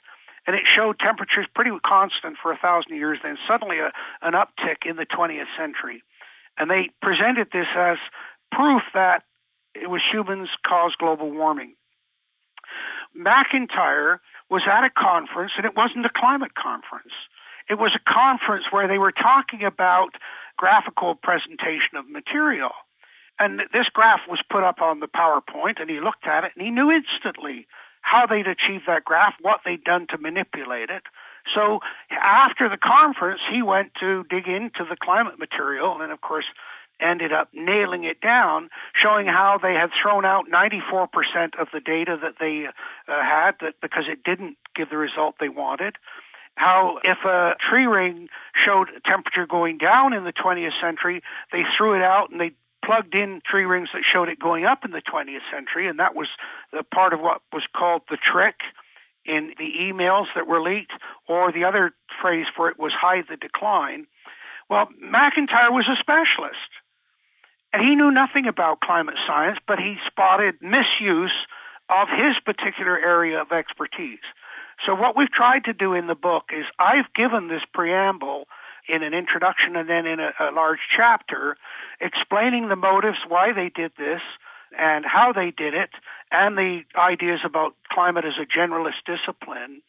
And 0.45 0.57
it 0.57 0.63
showed 0.67 0.99
temperatures 0.99 1.47
pretty 1.55 1.71
constant 1.85 2.35
for 2.41 2.51
a 2.51 2.57
thousand 2.57 2.97
years, 2.97 3.19
then 3.23 3.37
suddenly 3.47 3.79
a, 3.79 3.93
an 4.21 4.33
uptick 4.33 4.85
in 4.85 4.97
the 4.97 5.05
20th 5.05 5.47
century. 5.57 6.03
And 6.57 6.69
they 6.69 6.89
presented 7.01 7.47
this 7.53 7.67
as 7.77 7.97
proof 8.51 8.81
that 8.93 9.23
it 9.73 9.89
was 9.89 10.01
humans 10.11 10.49
caused 10.67 10.97
global 10.97 11.31
warming. 11.31 11.75
McIntyre 13.17 14.17
was 14.49 14.63
at 14.69 14.83
a 14.83 14.89
conference, 14.89 15.53
and 15.55 15.65
it 15.65 15.77
wasn't 15.77 16.05
a 16.05 16.11
climate 16.13 16.55
conference. 16.55 17.13
It 17.69 17.75
was 17.75 17.95
a 17.95 18.11
conference 18.11 18.65
where 18.69 18.89
they 18.89 18.97
were 18.97 19.13
talking 19.13 19.63
about 19.63 20.15
graphical 20.57 21.15
presentation 21.15 21.95
of 21.95 22.09
material. 22.09 22.71
And 23.39 23.61
this 23.73 23.87
graph 23.93 24.21
was 24.29 24.39
put 24.49 24.63
up 24.63 24.81
on 24.81 24.99
the 24.99 25.07
PowerPoint, 25.07 25.81
and 25.81 25.89
he 25.89 25.99
looked 25.99 26.25
at 26.25 26.43
it, 26.43 26.51
and 26.55 26.65
he 26.65 26.71
knew 26.71 26.91
instantly 26.91 27.67
how 28.01 28.25
they'd 28.27 28.47
achieved 28.47 28.83
that 28.87 29.05
graph, 29.05 29.33
what 29.41 29.61
they'd 29.65 29.83
done 29.83 30.07
to 30.09 30.17
manipulate 30.17 30.89
it. 30.89 31.03
So 31.53 31.79
after 32.11 32.69
the 32.69 32.77
conference, 32.77 33.41
he 33.51 33.61
went 33.61 33.91
to 33.99 34.23
dig 34.29 34.47
into 34.47 34.85
the 34.87 34.95
climate 35.01 35.39
material, 35.39 36.01
and 36.01 36.11
of 36.11 36.21
course, 36.21 36.45
ended 37.01 37.33
up 37.33 37.49
nailing 37.53 38.03
it 38.03 38.21
down, 38.21 38.69
showing 39.01 39.27
how 39.27 39.59
they 39.61 39.73
had 39.73 39.89
thrown 40.01 40.25
out 40.25 40.45
94% 40.51 41.07
of 41.59 41.67
the 41.73 41.79
data 41.79 42.17
that 42.21 42.35
they 42.39 42.67
uh, 42.67 42.71
had 43.07 43.53
that 43.61 43.73
because 43.81 44.05
it 44.07 44.23
didn't 44.23 44.57
give 44.75 44.89
the 44.89 44.97
result 44.97 45.35
they 45.39 45.49
wanted. 45.49 45.95
How 46.55 46.99
if 47.03 47.17
a 47.25 47.55
tree 47.67 47.85
ring 47.85 48.29
showed 48.65 48.89
temperature 49.05 49.47
going 49.47 49.79
down 49.79 50.13
in 50.13 50.23
the 50.23 50.33
20th 50.33 50.79
century, 50.79 51.23
they 51.51 51.63
threw 51.75 51.95
it 51.95 52.03
out 52.03 52.29
and 52.29 52.39
they 52.39 52.51
plugged 52.83 53.15
in 53.15 53.41
tree 53.45 53.65
rings 53.65 53.89
that 53.93 54.03
showed 54.11 54.29
it 54.29 54.39
going 54.39 54.65
up 54.65 54.85
in 54.85 54.91
the 54.91 55.01
20th 55.01 55.45
century, 55.51 55.87
and 55.87 55.99
that 55.99 56.15
was 56.15 56.27
the 56.71 56.83
part 56.83 57.13
of 57.13 57.19
what 57.19 57.41
was 57.51 57.63
called 57.75 58.01
the 58.09 58.17
trick 58.17 58.55
in 59.25 59.53
the 59.57 59.71
emails 59.79 60.25
that 60.35 60.47
were 60.47 60.61
leaked, 60.61 60.91
or 61.27 61.51
the 61.51 61.63
other 61.63 61.91
phrase 62.21 62.45
for 62.55 62.69
it 62.69 62.77
was 62.77 62.91
hide 62.93 63.23
the 63.29 63.37
decline. 63.37 64.05
Well, 64.69 64.89
McIntyre 65.01 65.71
was 65.71 65.87
a 65.87 65.95
specialist, 65.99 66.71
and 67.71 67.81
he 67.81 67.95
knew 67.95 68.11
nothing 68.11 68.47
about 68.47 68.81
climate 68.81 69.15
science, 69.25 69.59
but 69.67 69.79
he 69.79 69.95
spotted 70.05 70.55
misuse 70.61 71.33
of 71.89 72.07
his 72.09 72.35
particular 72.43 72.97
area 72.99 73.41
of 73.41 73.51
expertise. 73.51 74.23
So, 74.85 74.95
what 74.95 75.15
we've 75.15 75.31
tried 75.31 75.65
to 75.65 75.73
do 75.73 75.93
in 75.93 76.07
the 76.07 76.15
book 76.15 76.45
is 76.51 76.65
I've 76.79 77.13
given 77.15 77.47
this 77.47 77.61
preamble 77.73 78.45
in 78.87 79.03
an 79.03 79.13
introduction 79.13 79.75
and 79.75 79.89
then 79.89 80.05
in 80.05 80.19
a, 80.19 80.31
a 80.39 80.51
large 80.51 80.79
chapter 80.95 81.57
explaining 82.01 82.69
the 82.69 82.75
motives, 82.75 83.17
why 83.27 83.53
they 83.53 83.69
did 83.69 83.91
this, 83.97 84.21
and 84.77 85.05
how 85.05 85.31
they 85.31 85.51
did 85.51 85.73
it, 85.73 85.91
and 86.31 86.57
the 86.57 86.81
ideas 86.95 87.41
about 87.45 87.75
climate 87.91 88.25
as 88.25 88.33
a 88.41 88.45
generalist 88.45 89.05
discipline. 89.05 89.81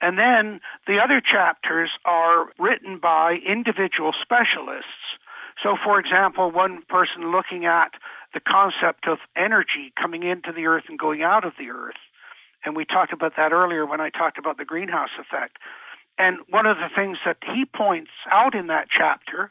And 0.00 0.18
then 0.18 0.60
the 0.86 0.98
other 0.98 1.20
chapters 1.20 1.90
are 2.04 2.46
written 2.58 2.98
by 2.98 3.38
individual 3.46 4.12
specialists. 4.20 5.16
So, 5.62 5.76
for 5.82 5.98
example, 5.98 6.50
one 6.50 6.82
person 6.88 7.32
looking 7.32 7.64
at 7.64 7.92
the 8.34 8.40
concept 8.40 9.08
of 9.08 9.18
energy 9.34 9.92
coming 9.98 10.22
into 10.22 10.52
the 10.52 10.66
earth 10.66 10.84
and 10.88 10.98
going 10.98 11.22
out 11.22 11.46
of 11.46 11.54
the 11.58 11.70
earth. 11.70 11.96
And 12.64 12.76
we 12.76 12.84
talked 12.84 13.12
about 13.12 13.36
that 13.36 13.52
earlier 13.52 13.86
when 13.86 14.00
I 14.00 14.10
talked 14.10 14.36
about 14.38 14.58
the 14.58 14.64
greenhouse 14.66 15.16
effect. 15.18 15.56
And 16.18 16.38
one 16.48 16.66
of 16.66 16.78
the 16.78 16.88
things 16.94 17.18
that 17.26 17.38
he 17.54 17.64
points 17.64 18.10
out 18.30 18.54
in 18.54 18.68
that 18.68 18.88
chapter, 18.90 19.50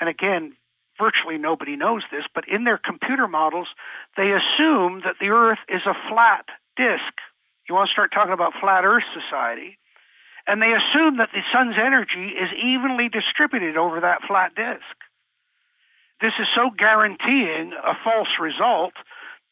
and 0.00 0.08
again, 0.08 0.54
virtually 0.98 1.38
nobody 1.38 1.76
knows 1.76 2.02
this, 2.10 2.24
but 2.34 2.48
in 2.48 2.64
their 2.64 2.78
computer 2.78 3.28
models, 3.28 3.68
they 4.16 4.32
assume 4.32 5.02
that 5.04 5.16
the 5.20 5.28
earth 5.28 5.58
is 5.68 5.82
a 5.86 5.94
flat 6.08 6.46
disk. 6.76 7.12
You 7.68 7.74
want 7.74 7.88
to 7.88 7.92
start 7.92 8.12
talking 8.12 8.32
about 8.32 8.54
flat 8.60 8.84
earth 8.84 9.04
society. 9.12 9.78
And 10.46 10.62
they 10.62 10.72
assume 10.72 11.18
that 11.18 11.28
the 11.32 11.44
sun's 11.52 11.76
energy 11.76 12.32
is 12.32 12.48
evenly 12.56 13.10
distributed 13.10 13.76
over 13.76 14.00
that 14.00 14.22
flat 14.26 14.54
disk. 14.54 14.96
This 16.20 16.32
is 16.40 16.48
so 16.56 16.70
guaranteeing 16.76 17.72
a 17.76 17.94
false 18.02 18.32
result 18.40 18.94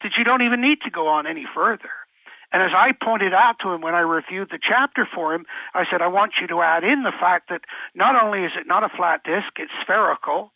that 0.01 0.13
you 0.17 0.23
don't 0.23 0.41
even 0.41 0.59
need 0.59 0.81
to 0.81 0.91
go 0.91 1.07
on 1.07 1.27
any 1.27 1.45
further. 1.53 1.93
And 2.51 2.63
as 2.63 2.71
I 2.73 2.91
pointed 2.93 3.33
out 3.33 3.55
to 3.61 3.71
him 3.71 3.81
when 3.81 3.93
I 3.93 3.99
reviewed 3.99 4.49
the 4.49 4.59
chapter 4.61 5.07
for 5.13 5.33
him, 5.33 5.45
I 5.73 5.83
said, 5.91 6.01
I 6.01 6.07
want 6.07 6.33
you 6.39 6.47
to 6.47 6.61
add 6.61 6.83
in 6.83 7.03
the 7.03 7.11
fact 7.11 7.49
that 7.49 7.61
not 7.93 8.21
only 8.21 8.43
is 8.43 8.51
it 8.57 8.67
not 8.67 8.83
a 8.83 8.89
flat 8.89 9.23
disk, 9.23 9.51
it's 9.57 9.71
spherical, 9.81 10.53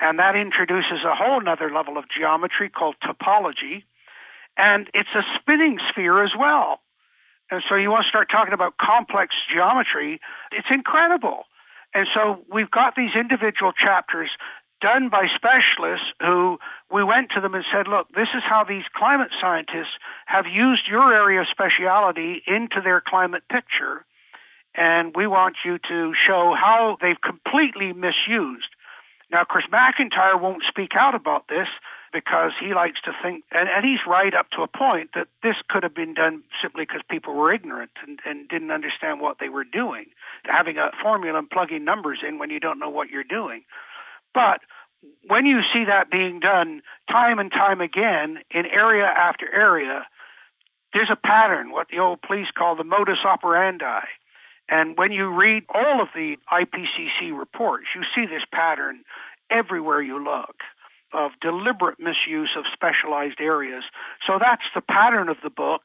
and 0.00 0.18
that 0.18 0.36
introduces 0.36 1.04
a 1.04 1.14
whole 1.14 1.46
other 1.46 1.70
level 1.70 1.98
of 1.98 2.04
geometry 2.08 2.70
called 2.70 2.96
topology, 3.04 3.84
and 4.56 4.88
it's 4.94 5.14
a 5.14 5.22
spinning 5.38 5.78
sphere 5.90 6.24
as 6.24 6.32
well. 6.38 6.80
And 7.50 7.62
so 7.68 7.74
you 7.74 7.90
want 7.90 8.04
to 8.04 8.08
start 8.08 8.30
talking 8.30 8.54
about 8.54 8.78
complex 8.78 9.34
geometry, 9.52 10.18
it's 10.50 10.68
incredible. 10.70 11.44
And 11.94 12.06
so 12.14 12.40
we've 12.50 12.70
got 12.70 12.96
these 12.96 13.14
individual 13.14 13.72
chapters 13.72 14.30
done 14.82 15.08
by 15.08 15.26
specialists 15.34 16.06
who 16.20 16.58
we 16.92 17.04
went 17.04 17.30
to 17.34 17.40
them 17.40 17.54
and 17.54 17.64
said, 17.72 17.86
look, 17.88 18.08
this 18.10 18.28
is 18.34 18.42
how 18.44 18.64
these 18.64 18.84
climate 18.94 19.30
scientists 19.40 19.94
have 20.26 20.46
used 20.46 20.82
your 20.90 21.14
area 21.14 21.40
of 21.40 21.46
speciality 21.50 22.42
into 22.46 22.80
their 22.82 23.00
climate 23.00 23.44
picture. 23.48 24.04
And 24.74 25.14
we 25.14 25.26
want 25.26 25.56
you 25.64 25.78
to 25.78 26.12
show 26.26 26.54
how 26.58 26.98
they've 27.00 27.20
completely 27.20 27.92
misused. 27.92 28.68
Now, 29.30 29.44
Chris 29.44 29.64
McIntyre 29.72 30.40
won't 30.40 30.64
speak 30.68 30.90
out 30.98 31.14
about 31.14 31.48
this 31.48 31.68
because 32.12 32.52
he 32.60 32.74
likes 32.74 33.00
to 33.02 33.12
think, 33.22 33.44
and, 33.52 33.68
and 33.68 33.84
he's 33.84 34.00
right 34.06 34.34
up 34.34 34.50
to 34.50 34.62
a 34.62 34.68
point, 34.68 35.10
that 35.14 35.28
this 35.42 35.56
could 35.68 35.82
have 35.82 35.94
been 35.94 36.12
done 36.12 36.42
simply 36.60 36.84
because 36.84 37.00
people 37.08 37.34
were 37.34 37.52
ignorant 37.52 37.90
and, 38.06 38.18
and 38.26 38.48
didn't 38.48 38.70
understand 38.70 39.20
what 39.20 39.38
they 39.40 39.48
were 39.48 39.64
doing. 39.64 40.06
Having 40.44 40.76
a 40.76 40.90
formula 41.02 41.38
and 41.38 41.48
plugging 41.48 41.84
numbers 41.84 42.18
in 42.26 42.38
when 42.38 42.50
you 42.50 42.60
don't 42.60 42.78
know 42.78 42.90
what 42.90 43.08
you're 43.08 43.24
doing. 43.24 43.64
But 44.34 44.60
when 45.26 45.46
you 45.46 45.60
see 45.72 45.84
that 45.86 46.10
being 46.10 46.40
done 46.40 46.82
time 47.10 47.38
and 47.38 47.50
time 47.50 47.80
again 47.80 48.38
in 48.50 48.66
area 48.66 49.04
after 49.04 49.52
area, 49.52 50.06
there's 50.92 51.10
a 51.10 51.16
pattern, 51.16 51.70
what 51.70 51.88
the 51.90 51.98
old 51.98 52.22
police 52.22 52.48
call 52.56 52.76
the 52.76 52.84
modus 52.84 53.18
operandi. 53.24 54.02
And 54.68 54.96
when 54.96 55.12
you 55.12 55.28
read 55.28 55.64
all 55.74 56.00
of 56.00 56.08
the 56.14 56.36
IPCC 56.52 57.36
reports, 57.36 57.86
you 57.94 58.02
see 58.14 58.26
this 58.26 58.44
pattern 58.52 59.02
everywhere 59.50 60.00
you 60.00 60.22
look 60.22 60.56
of 61.12 61.32
deliberate 61.40 61.98
misuse 61.98 62.50
of 62.56 62.64
specialized 62.72 63.40
areas. 63.40 63.84
So 64.26 64.38
that's 64.40 64.62
the 64.74 64.80
pattern 64.80 65.28
of 65.28 65.36
the 65.42 65.50
book 65.50 65.82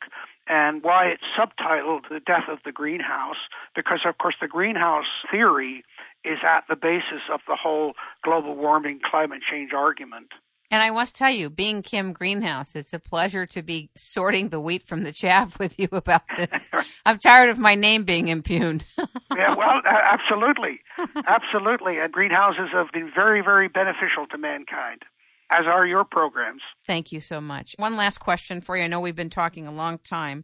and 0.48 0.82
why 0.84 1.08
it's 1.08 1.24
subtitled 1.38 2.08
The 2.10 2.22
Death 2.22 2.48
of 2.50 2.60
the 2.64 2.72
Greenhouse, 2.72 3.36
because 3.76 4.00
of 4.06 4.18
course 4.18 4.36
the 4.40 4.48
greenhouse 4.48 5.12
theory 5.30 5.84
is 6.24 6.40
at 6.44 6.64
the 6.70 6.76
basis 6.76 7.22
of 7.32 7.42
the 7.48 7.56
whole 7.56 7.94
global 8.24 8.56
warming 8.56 9.00
climate 9.10 9.42
change 9.50 9.72
argument. 9.74 10.28
And 10.70 10.84
I 10.84 10.90
must 10.90 11.16
tell 11.16 11.32
you, 11.32 11.50
being 11.50 11.82
Kim 11.82 12.12
Greenhouse, 12.12 12.76
it's 12.76 12.92
a 12.92 13.00
pleasure 13.00 13.46
to 13.46 13.62
be 13.62 13.90
sorting 13.96 14.50
the 14.50 14.60
wheat 14.60 14.84
from 14.84 15.04
the 15.04 15.14
chaff 15.14 15.58
with 15.60 15.80
you 15.80 15.88
about 15.94 16.24
this. 16.36 16.70
I'm 17.06 17.18
tired 17.20 17.50
of 17.50 17.58
my 17.58 17.76
name 17.76 18.04
being 18.04 18.28
impugned. 18.28 18.86
yeah, 18.98 19.56
well, 19.56 19.82
absolutely. 19.86 20.82
Absolutely. 21.26 22.00
And 22.00 22.12
greenhouses 22.12 22.70
have 22.74 22.88
been 22.92 23.10
very, 23.16 23.42
very 23.42 23.70
beneficial 23.70 24.28
to 24.30 24.38
mankind, 24.38 25.04
as 25.50 25.66
are 25.66 25.88
your 25.88 26.04
programs. 26.04 26.62
Thank 26.86 27.14
you 27.14 27.22
so 27.22 27.40
much. 27.40 27.74
One 27.78 27.96
last 27.96 28.18
question 28.18 28.60
for 28.60 28.76
you. 28.76 28.84
I 28.84 28.88
know 28.88 29.00
we've 29.00 29.16
been 29.16 29.30
talking 29.30 29.68
a 29.68 29.72
long 29.72 30.00
time. 30.00 30.44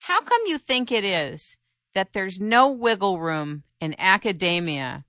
How 0.00 0.20
come 0.20 0.42
you 0.46 0.58
think 0.58 0.92
it 0.92 1.04
is 1.04 1.56
that 1.94 2.12
there's 2.12 2.38
no 2.38 2.70
wiggle 2.70 3.18
room 3.18 3.62
in 3.80 3.94
academia 3.98 5.04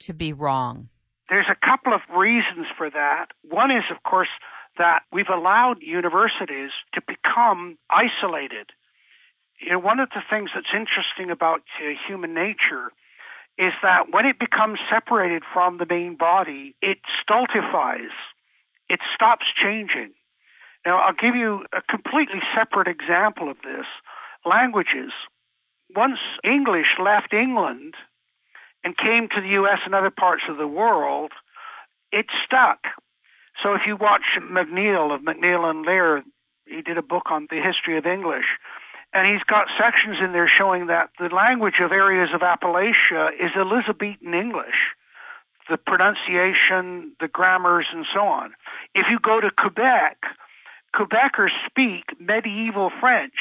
to 0.00 0.12
be 0.12 0.32
wrong? 0.32 0.88
There's 1.28 1.46
a 1.50 1.66
couple 1.66 1.94
of 1.94 2.00
reasons 2.14 2.66
for 2.76 2.90
that. 2.90 3.26
One 3.48 3.70
is, 3.70 3.84
of 3.90 4.02
course, 4.02 4.28
that 4.78 5.02
we've 5.12 5.28
allowed 5.28 5.82
universities 5.82 6.70
to 6.94 7.00
become 7.06 7.78
isolated. 7.88 8.70
You 9.60 9.72
know, 9.72 9.78
one 9.78 10.00
of 10.00 10.08
the 10.10 10.22
things 10.28 10.50
that's 10.54 10.72
interesting 10.74 11.30
about 11.30 11.60
uh, 11.78 11.92
human 12.08 12.34
nature 12.34 12.90
is 13.58 13.72
that 13.82 14.10
when 14.10 14.26
it 14.26 14.38
becomes 14.38 14.78
separated 14.90 15.42
from 15.52 15.78
the 15.78 15.86
main 15.88 16.16
body, 16.16 16.74
it 16.80 16.98
stultifies. 17.22 18.14
It 18.88 19.00
stops 19.14 19.44
changing. 19.62 20.12
Now, 20.86 20.98
I'll 20.98 21.12
give 21.12 21.36
you 21.36 21.66
a 21.72 21.82
completely 21.82 22.40
separate 22.56 22.88
example 22.88 23.50
of 23.50 23.58
this. 23.62 23.86
Languages 24.46 25.12
once 25.94 26.18
English 26.42 26.96
left 26.98 27.34
England 27.34 27.94
and 28.84 28.96
came 28.96 29.28
to 29.28 29.40
the 29.40 29.60
US 29.60 29.80
and 29.84 29.94
other 29.94 30.10
parts 30.10 30.42
of 30.48 30.56
the 30.56 30.66
world, 30.66 31.32
it 32.12 32.26
stuck. 32.44 32.78
So 33.62 33.74
if 33.74 33.82
you 33.86 33.96
watch 33.96 34.22
MacNeil 34.38 35.14
of 35.14 35.22
MacNeil 35.22 35.68
and 35.68 35.86
Lehrer, 35.86 36.22
he 36.66 36.82
did 36.82 36.98
a 36.98 37.02
book 37.02 37.30
on 37.30 37.46
the 37.50 37.60
history 37.60 37.98
of 37.98 38.06
English, 38.06 38.46
and 39.12 39.26
he's 39.26 39.42
got 39.42 39.66
sections 39.78 40.18
in 40.22 40.32
there 40.32 40.48
showing 40.48 40.86
that 40.86 41.10
the 41.18 41.34
language 41.34 41.80
of 41.82 41.92
areas 41.92 42.30
of 42.32 42.40
Appalachia 42.40 43.32
is 43.34 43.50
Elizabethan 43.56 44.34
English. 44.34 44.94
The 45.68 45.76
pronunciation, 45.76 47.12
the 47.20 47.28
grammars, 47.28 47.86
and 47.92 48.06
so 48.12 48.20
on. 48.20 48.52
If 48.94 49.06
you 49.10 49.18
go 49.20 49.40
to 49.40 49.50
Quebec, 49.50 50.18
Quebecers 50.94 51.50
speak 51.68 52.04
medieval 52.18 52.90
French 53.00 53.34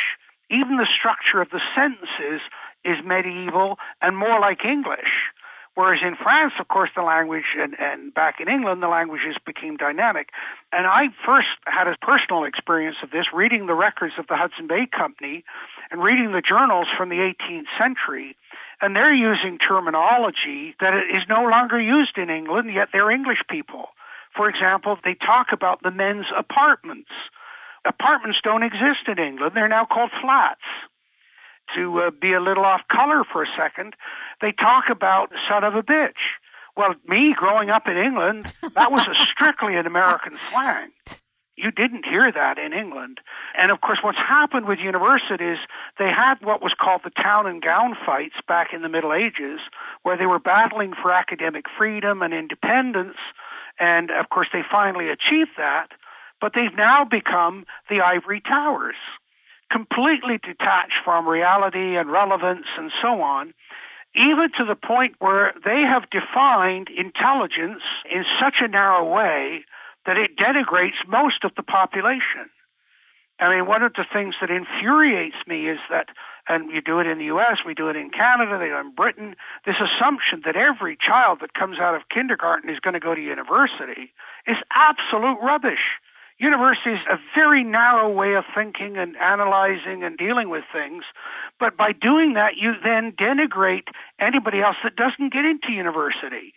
even 0.50 0.78
the 0.78 0.88
structure 0.90 1.42
of 1.42 1.50
the 1.50 1.62
sentences 1.76 2.42
is 2.86 2.98
medieval 3.06 3.78
and 4.02 4.18
more 4.18 4.40
like 4.40 4.66
English. 4.66 5.32
Whereas 5.76 6.02
in 6.06 6.18
France, 6.22 6.54
of 6.60 6.68
course, 6.68 6.90
the 6.94 7.04
language, 7.04 7.56
and, 7.58 7.74
and 7.80 8.14
back 8.14 8.42
in 8.42 8.50
England, 8.50 8.84
the 8.84 8.90
languages 8.90 9.38
became 9.46 9.78
dynamic. 9.78 10.28
And 10.74 10.86
I 10.86 11.08
first 11.26 11.48
had 11.68 11.88
a 11.88 11.96
personal 12.02 12.44
experience 12.44 12.98
of 13.02 13.12
this 13.12 13.28
reading 13.34 13.66
the 13.66 13.76
records 13.76 14.16
of 14.20 14.28
the 14.28 14.36
Hudson 14.36 14.68
Bay 14.68 14.88
Company 14.92 15.46
and 15.90 16.04
reading 16.04 16.34
the 16.34 16.42
journals 16.42 16.88
from 16.98 17.08
the 17.08 17.16
18th 17.16 17.72
century. 17.80 18.36
And 18.82 18.96
they're 18.96 19.14
using 19.14 19.58
terminology 19.58 20.76
that 20.82 20.94
is 20.96 21.24
no 21.30 21.44
longer 21.44 21.80
used 21.80 22.18
in 22.18 22.30
England, 22.30 22.74
yet 22.74 22.90
they're 22.92 23.12
English 23.12 23.44
people. 23.50 23.90
For 24.36 24.50
example, 24.50 24.98
they 25.04 25.16
talk 25.16 25.48
about 25.54 25.82
the 25.82 25.92
men's 25.92 26.28
apartments 26.38 27.12
apartments 27.86 28.40
don't 28.44 28.64
exist 28.64 29.08
in 29.08 29.18
England. 29.18 29.54
They're 29.56 29.70
now 29.70 29.86
called 29.86 30.12
flats. 30.22 30.62
To 31.76 32.00
uh, 32.00 32.12
be 32.12 32.34
a 32.34 32.42
little 32.42 32.66
off 32.66 32.82
color 32.92 33.24
for 33.32 33.44
a 33.44 33.48
second, 33.58 33.96
they 34.42 34.52
talk 34.52 34.86
about 34.90 35.32
son 35.48 35.64
of 35.64 35.76
a 35.76 35.84
bitch. 35.84 36.38
Well, 36.76 36.96
me 37.08 37.34
growing 37.36 37.70
up 37.70 37.88
in 37.88 37.98
England, 37.98 38.54
that 38.76 38.92
was 38.92 39.06
a 39.08 39.14
strictly 39.34 39.76
an 39.76 39.86
American 39.86 40.38
slang. 40.52 40.92
You 41.56 41.72
didn't 41.72 42.06
hear 42.06 42.32
that 42.32 42.58
in 42.58 42.72
England. 42.72 43.20
And 43.60 43.70
of 43.70 43.82
course, 43.82 44.00
what's 44.02 44.18
happened 44.18 44.66
with 44.66 44.80
universities, 44.80 45.58
they 45.98 46.08
had 46.08 46.36
what 46.42 46.62
was 46.62 46.74
called 46.80 47.02
the 47.04 47.12
town 47.22 47.48
and 47.48 47.62
gown 47.62 47.98
fights 48.06 48.36
back 48.48 48.70
in 48.74 48.82
the 48.82 48.90
Middle 48.90 49.14
Ages, 49.14 49.60
where 50.04 50.18
they 50.18 50.26
were 50.26 50.40
battling 50.40 50.94
for 50.94 51.12
academic 51.12 51.66
freedom 51.78 52.22
and 52.22 52.34
independence. 52.34 53.18
And 53.78 54.10
of 54.10 54.30
course, 54.30 54.48
they 54.54 54.62
finally 54.72 55.10
achieved 55.10 55.52
that 55.58 55.90
but 56.42 56.54
they've 56.56 56.76
now 56.76 57.06
become 57.06 57.66
the 57.90 58.02
ivory 58.02 58.42
towers, 58.42 58.96
completely 59.72 60.38
detached 60.38 61.00
from 61.04 61.28
reality 61.28 61.98
and 61.98 62.12
relevance 62.12 62.66
and 62.78 62.92
so 63.02 63.22
on, 63.22 63.54
even 64.16 64.50
to 64.58 64.66
the 64.66 64.76
point 64.76 65.16
where 65.20 65.54
they 65.64 65.82
have 65.82 66.10
defined 66.10 66.90
intelligence 66.90 67.84
in 68.12 68.26
such 68.42 68.56
a 68.62 68.68
narrow 68.68 69.06
way 69.06 69.64
that 70.06 70.18
it 70.18 70.38
denigrates 70.38 71.08
most 71.08 71.44
of 71.44 71.52
the 71.56 71.64
population. 71.64 72.50
I 73.40 73.56
mean, 73.56 73.68
one 73.68 73.84
of 73.84 73.94
the 73.94 74.06
things 74.12 74.36
that 74.42 74.50
infuriates 74.50 75.38
me 75.48 75.70
is 75.70 75.80
that, 75.90 76.08
and 76.48 76.72
you 76.72 76.82
do 76.82 77.00
it 77.00 77.08
in 77.08 77.20
the 77.20 77.26
US, 77.26 77.60
we 77.66 77.74
do 77.74 77.88
it 77.88 77.96
in 77.96 78.10
Canada, 78.10 78.58
they 78.60 78.68
do 78.68 78.76
it 78.76 78.82
in 78.82 78.96
Britain, 78.96 79.36
this 79.66 79.78
assumption 79.80 80.42
that 80.46 80.58
every 80.58 80.98
child 80.98 81.40
that 81.42 81.54
comes 81.54 81.80
out 81.80 81.96
of 81.96 82.10
kindergarten 82.10 82.70
is 82.70 82.80
going 82.80 82.96
to 82.96 83.00
go 83.00 83.16
to 83.16 83.22
university 83.22 84.12
is 84.46 84.58
absolute 84.74 85.38
rubbish 85.42 86.02
university 86.40 86.92
is 86.92 87.06
a 87.12 87.18
very 87.36 87.64
narrow 87.64 88.10
way 88.10 88.36
of 88.36 88.46
thinking 88.56 88.98
and 88.98 89.16
analyzing 89.18 90.04
and 90.04 90.18
dealing 90.18 90.50
with 90.50 90.64
things. 90.72 91.04
But 91.60 91.78
by 91.78 91.92
doing 91.92 92.34
that, 92.34 92.56
you 92.58 92.74
then 92.84 93.12
denigrate 93.12 93.88
anybody 94.20 94.62
else 94.62 94.78
that 94.84 94.96
doesn't 94.96 95.34
get 95.34 95.46
into 95.46 95.72
university. 95.72 96.54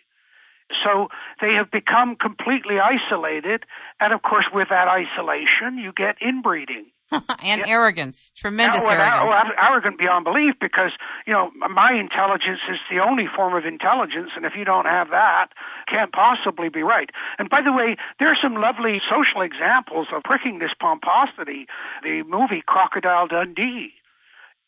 So 0.83 1.09
they 1.41 1.53
have 1.53 1.69
become 1.69 2.15
completely 2.15 2.79
isolated. 2.79 3.63
And 3.99 4.13
of 4.13 4.21
course, 4.21 4.45
with 4.53 4.69
that 4.69 4.87
isolation, 4.87 5.77
you 5.77 5.91
get 5.95 6.15
inbreeding. 6.21 6.85
and 7.43 7.61
yeah. 7.61 7.67
arrogance, 7.67 8.31
tremendous 8.35 8.83
well, 8.83 8.91
arrogance. 8.91 9.55
arrogant 9.57 9.97
beyond 9.97 10.25
belief 10.25 10.55
because, 10.59 10.91
you 11.27 11.33
know, 11.33 11.51
my 11.69 11.93
intelligence 11.93 12.59
is 12.69 12.77
the 12.89 12.99
only 12.99 13.25
form 13.33 13.55
of 13.55 13.65
intelligence, 13.65 14.31
and 14.35 14.45
if 14.45 14.53
you 14.57 14.65
don't 14.65 14.85
have 14.85 15.09
that, 15.09 15.47
can't 15.87 16.11
possibly 16.11 16.69
be 16.69 16.83
right. 16.83 17.09
And 17.37 17.49
by 17.49 17.61
the 17.61 17.71
way, 17.71 17.97
there 18.19 18.29
are 18.29 18.37
some 18.41 18.55
lovely 18.55 19.01
social 19.09 19.41
examples 19.41 20.07
of 20.13 20.23
pricking 20.23 20.59
this 20.59 20.73
pomposity. 20.79 21.67
The 22.03 22.23
movie 22.23 22.63
Crocodile 22.65 23.27
Dundee. 23.27 23.93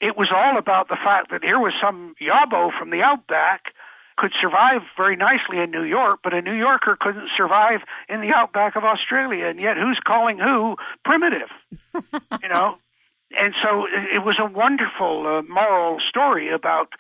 It 0.02 0.18
was 0.18 0.30
all 0.36 0.58
about 0.58 0.90
the 0.90 0.98
fact 1.02 1.32
that 1.32 1.44
here 1.44 1.60
was 1.60 1.74
some 1.82 2.16
yabo 2.22 2.70
from 2.78 2.90
the 2.90 3.02
outback 3.02 3.74
could 4.18 4.32
survive 4.42 4.82
very 4.98 5.16
nicely 5.16 5.60
in 5.60 5.72
New 5.72 5.84
York, 5.84 6.20
but 6.24 6.34
a 6.34 6.42
New 6.42 6.54
Yorker 6.54 6.98
couldn't 7.00 7.30
survive 7.36 7.82
in 8.08 8.22
the 8.22 8.34
outback 8.34 8.76
of 8.76 8.84
Australia. 8.84 9.48
And 9.48 9.60
yet, 9.60 9.78
who's 9.78 10.00
calling 10.06 10.40
who 10.40 10.78
primitive? 11.04 11.50
you 12.42 12.50
know? 12.50 12.78
And 13.32 13.54
so 13.62 13.86
it 13.86 14.24
was 14.24 14.38
a 14.40 14.46
wonderful 14.46 15.28
uh, 15.28 15.42
moral 15.52 16.00
story 16.08 16.54
about 16.54 16.94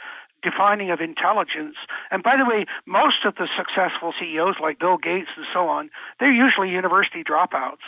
defining 0.44 0.92
of 0.92 1.00
intelligence. 1.02 1.76
And 2.12 2.22
by 2.22 2.36
the 2.38 2.46
way, 2.46 2.66
most 2.86 3.26
of 3.26 3.36
the 3.36 3.48
successful 3.58 4.14
CEOs 4.20 4.56
like 4.62 4.80
Bill 4.80 4.98
Gates 4.98 5.30
and 5.38 5.46
so 5.54 5.68
on, 5.68 5.90
they're 6.20 6.32
usually 6.32 6.70
university 6.70 7.24
dropouts. 7.24 7.86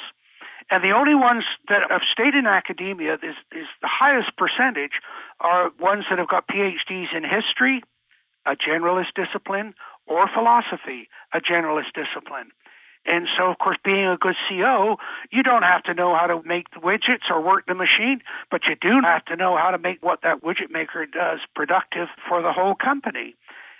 And 0.69 0.83
the 0.83 0.91
only 0.91 1.15
ones 1.15 1.43
that 1.69 1.89
have 1.89 2.01
stayed 2.11 2.33
in 2.35 2.45
academia 2.45 3.15
is, 3.15 3.35
is 3.51 3.67
the 3.81 3.87
highest 3.87 4.35
percentage 4.37 4.99
are 5.39 5.71
ones 5.79 6.05
that 6.09 6.19
have 6.19 6.27
got 6.27 6.47
PhDs 6.47 7.15
in 7.15 7.23
history, 7.23 7.83
a 8.47 8.55
generalist 8.55 9.13
discipline, 9.15 9.73
or 10.07 10.27
philosophy, 10.33 11.09
a 11.33 11.39
generalist 11.39 11.93
discipline. 11.93 12.51
And 13.07 13.27
so, 13.37 13.49
of 13.49 13.57
course, 13.57 13.77
being 13.85 14.05
a 14.05 14.17
good 14.17 14.35
CEO, 14.49 14.97
you 15.31 15.41
don't 15.41 15.63
have 15.63 15.83
to 15.83 15.93
know 15.93 16.15
how 16.15 16.27
to 16.27 16.41
make 16.45 16.69
the 16.71 16.81
widgets 16.81 17.31
or 17.31 17.41
work 17.41 17.65
the 17.65 17.73
machine, 17.73 18.21
but 18.51 18.61
you 18.67 18.75
do 18.79 18.99
have 19.01 19.23
to 19.25 19.37
know 19.37 19.55
how 19.55 19.71
to 19.71 19.77
make 19.77 20.03
what 20.03 20.21
that 20.23 20.43
widget 20.43 20.71
maker 20.71 21.05
does 21.05 21.39
productive 21.55 22.09
for 22.27 22.41
the 22.41 22.51
whole 22.51 22.75
company. 22.75 23.35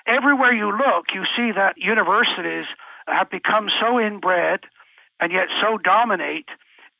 Everywhere 0.07 0.53
you 0.53 0.72
look, 0.72 1.07
you 1.14 1.23
see 1.35 1.52
that 1.52 1.77
universities 1.77 2.65
have 3.06 3.30
become 3.30 3.68
so 3.81 3.99
inbred 3.99 4.61
and 5.19 5.34
yet 5.34 5.48
so 5.61 5.77
dominate. 5.77 6.48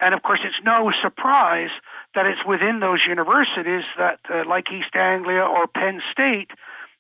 And 0.02 0.14
of 0.14 0.22
course, 0.22 0.41
it's 0.44 0.64
no 0.65 0.91
surprise 1.02 1.69
that 2.14 2.26
it's 2.26 2.45
within 2.45 2.81
those 2.81 2.99
universities 3.07 3.84
that, 3.98 4.19
uh, 4.30 4.44
like 4.48 4.65
East 4.72 4.94
Anglia 4.95 5.41
or 5.41 5.68
Penn 5.68 6.02
State, 6.11 6.52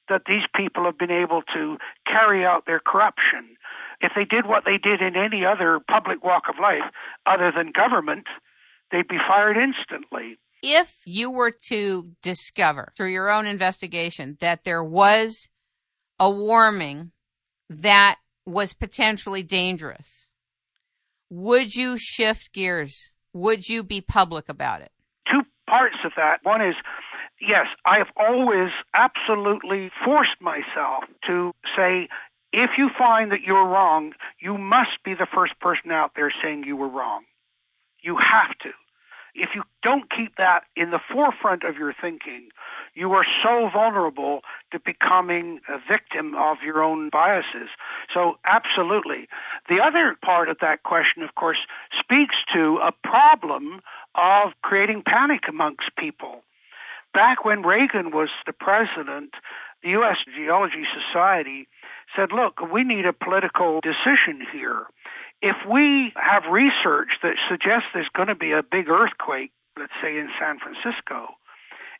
that 0.09 0.23
these 0.27 0.43
people 0.55 0.85
have 0.85 0.97
been 0.97 1.11
able 1.11 1.41
to 1.53 1.77
carry 2.05 2.45
out 2.45 2.65
their 2.65 2.79
corruption. 2.79 3.57
If 4.01 4.11
they 4.15 4.25
did 4.25 4.45
what 4.45 4.63
they 4.65 4.77
did 4.77 5.01
in 5.01 5.15
any 5.15 5.43
other 5.45 5.79
public 5.89 6.23
walk 6.23 6.43
of 6.49 6.55
life 6.61 6.91
other 7.25 7.51
than 7.55 7.71
government, 7.71 8.25
they'd 8.91 9.07
be 9.07 9.17
fired 9.27 9.57
instantly. 9.57 10.37
If 10.63 10.97
you 11.05 11.29
were 11.29 11.53
to 11.69 12.11
discover 12.21 12.91
through 12.95 13.11
your 13.11 13.29
own 13.29 13.45
investigation 13.45 14.37
that 14.39 14.63
there 14.63 14.83
was 14.83 15.49
a 16.19 16.29
warming 16.29 17.11
that 17.69 18.17
was 18.45 18.73
potentially 18.73 19.43
dangerous, 19.43 20.27
would 21.29 21.75
you 21.75 21.97
shift 21.97 22.53
gears? 22.53 23.11
Would 23.33 23.67
you 23.67 23.83
be 23.83 24.01
public 24.01 24.49
about 24.49 24.81
it? 24.81 24.91
Two 25.31 25.43
parts 25.69 25.97
of 26.05 26.13
that. 26.15 26.39
One 26.43 26.61
is 26.61 26.75
yes, 27.41 27.67
I 27.85 27.97
have 27.97 28.11
always 28.15 28.71
absolutely 28.93 29.91
forced 30.03 30.41
myself 30.41 31.03
to 31.27 31.53
say, 31.75 32.07
if 32.53 32.71
you 32.77 32.89
find 32.97 33.31
that 33.31 33.41
you're 33.45 33.67
wrong, 33.67 34.13
you 34.39 34.57
must 34.57 35.03
be 35.03 35.13
the 35.13 35.27
first 35.33 35.59
person 35.59 35.91
out 35.91 36.11
there 36.15 36.33
saying 36.41 36.63
you 36.63 36.75
were 36.75 36.89
wrong. 36.89 37.23
You 38.01 38.17
have 38.17 38.57
to. 38.59 38.69
If 39.35 39.49
you 39.53 39.63
don't 39.83 40.09
keep 40.09 40.37
that 40.37 40.61
in 40.75 40.89
the 40.89 40.99
forefront 41.13 41.63
of 41.63 41.75
your 41.75 41.93
thinking, 42.01 42.49
you 42.95 43.11
are 43.11 43.25
so 43.43 43.69
vulnerable 43.71 44.41
to 44.71 44.79
becoming 44.79 45.59
a 45.69 45.77
victim 45.77 46.33
of 46.33 46.57
your 46.65 46.81
own 46.81 47.09
biases. 47.11 47.69
So, 48.11 48.39
absolutely. 48.45 49.27
The 49.69 49.77
other 49.79 50.15
part 50.25 50.49
of 50.49 50.57
that 50.61 50.81
question, 50.81 51.21
of 51.21 51.35
course, 51.35 51.59
speaks 51.99 52.33
to 52.55 52.79
a 52.83 52.91
problem 53.07 53.81
of 54.15 54.53
creating 54.63 55.03
panic 55.05 55.41
amongst 55.47 55.95
people 55.99 56.41
back 57.17 57.43
when 57.43 57.63
Reagan 57.63 58.11
was 58.11 58.29
the 58.45 58.53
president, 58.53 59.33
the 59.81 59.89
U.S. 59.97 60.17
Geology 60.37 60.85
Society 60.93 61.67
said, 62.15 62.29
look, 62.31 62.61
we 62.71 62.83
need 62.83 63.07
a 63.07 63.11
political 63.11 63.81
decision 63.81 64.45
here. 64.53 64.85
If 65.41 65.55
we 65.67 66.13
have 66.15 66.43
research 66.51 67.09
that 67.23 67.33
suggests 67.49 67.89
there's 67.95 68.13
going 68.15 68.27
to 68.27 68.35
be 68.35 68.51
a 68.51 68.61
big 68.61 68.87
earthquake, 68.87 69.49
let's 69.79 69.97
say 69.99 70.19
in 70.19 70.29
San 70.39 70.59
Francisco, 70.59 71.33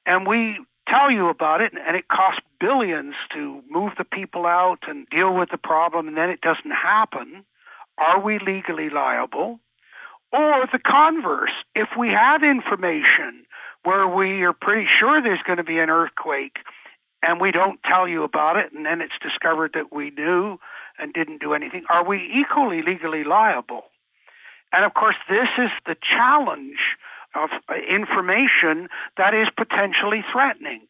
and 0.06 0.27
we 0.27 0.60
tell 0.88 1.10
you 1.10 1.30
about 1.30 1.61
it 1.61 1.73
and 1.73 1.95
it 1.98 2.07
costs 2.10 2.41
billions 2.60 3.15
to 3.34 3.64
move 3.72 3.94
the 3.98 4.06
people 4.06 4.45
out 4.45 4.85
and 4.88 5.07
deal 5.10 5.34
with 5.34 5.49
the 5.49 5.57
problem 5.57 6.07
and 6.07 6.15
then 6.15 6.30
it 6.30 6.41
doesn't 6.41 6.72
happen, 6.72 7.44
are 7.98 8.22
we 8.22 8.38
legally 8.38 8.91
liable? 8.91 9.60
Or 10.32 10.68
the 10.72 10.80
converse, 10.80 11.56
if 11.76 11.90
we 11.98 12.10
have 12.10 12.44
information 12.44 13.45
where 13.84 14.08
we 14.08 14.44
are 14.44 14.54
pretty 14.54 14.88
sure 14.99 15.22
there's 15.22 15.44
going 15.45 15.58
to 15.58 15.64
be 15.64 15.80
an 15.80 15.90
earthquake 15.90 16.58
and 17.24 17.40
we 17.40 17.52
don't 17.52 17.80
tell 17.84 18.08
you 18.08 18.24
about 18.24 18.58
it 18.58 18.74
and 18.74 18.86
then 18.86 19.02
it's 19.02 19.18
discovered 19.22 19.72
that 19.74 19.94
we 19.94 20.12
knew 20.12 20.60
and 20.99 21.14
didn't 21.14 21.40
do 21.40 21.54
anything, 21.54 21.84
are 21.90 22.06
we 22.06 22.18
equally 22.36 22.82
legally 22.82 23.24
liable? 23.24 23.84
And 24.74 24.84
of 24.84 24.94
course, 24.94 25.16
this 25.30 25.48
is 25.58 25.70
the 25.86 25.95
challenge 26.02 26.98
of 27.36 27.49
uh, 27.70 27.76
information 27.76 28.90
that 29.18 29.34
is 29.34 29.48
potentially 29.56 30.24
threatening. 30.32 30.82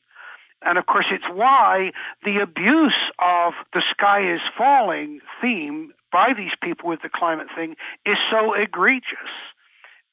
And 0.64 0.78
of 0.78 0.86
course, 0.86 1.06
it's 1.12 1.28
why 1.32 1.92
the 2.24 2.40
abuse 2.42 2.98
of 3.20 3.54
the 3.74 3.84
sky 3.92 4.34
is 4.34 4.42
falling 4.58 5.20
theme 5.42 5.94
by 6.12 6.30
these 6.36 6.52
people 6.62 6.90
with 6.90 7.02
the 7.02 7.10
climate 7.10 7.48
thing 7.56 7.76
is 8.06 8.18
so 8.32 8.54
egregious. 8.54 9.32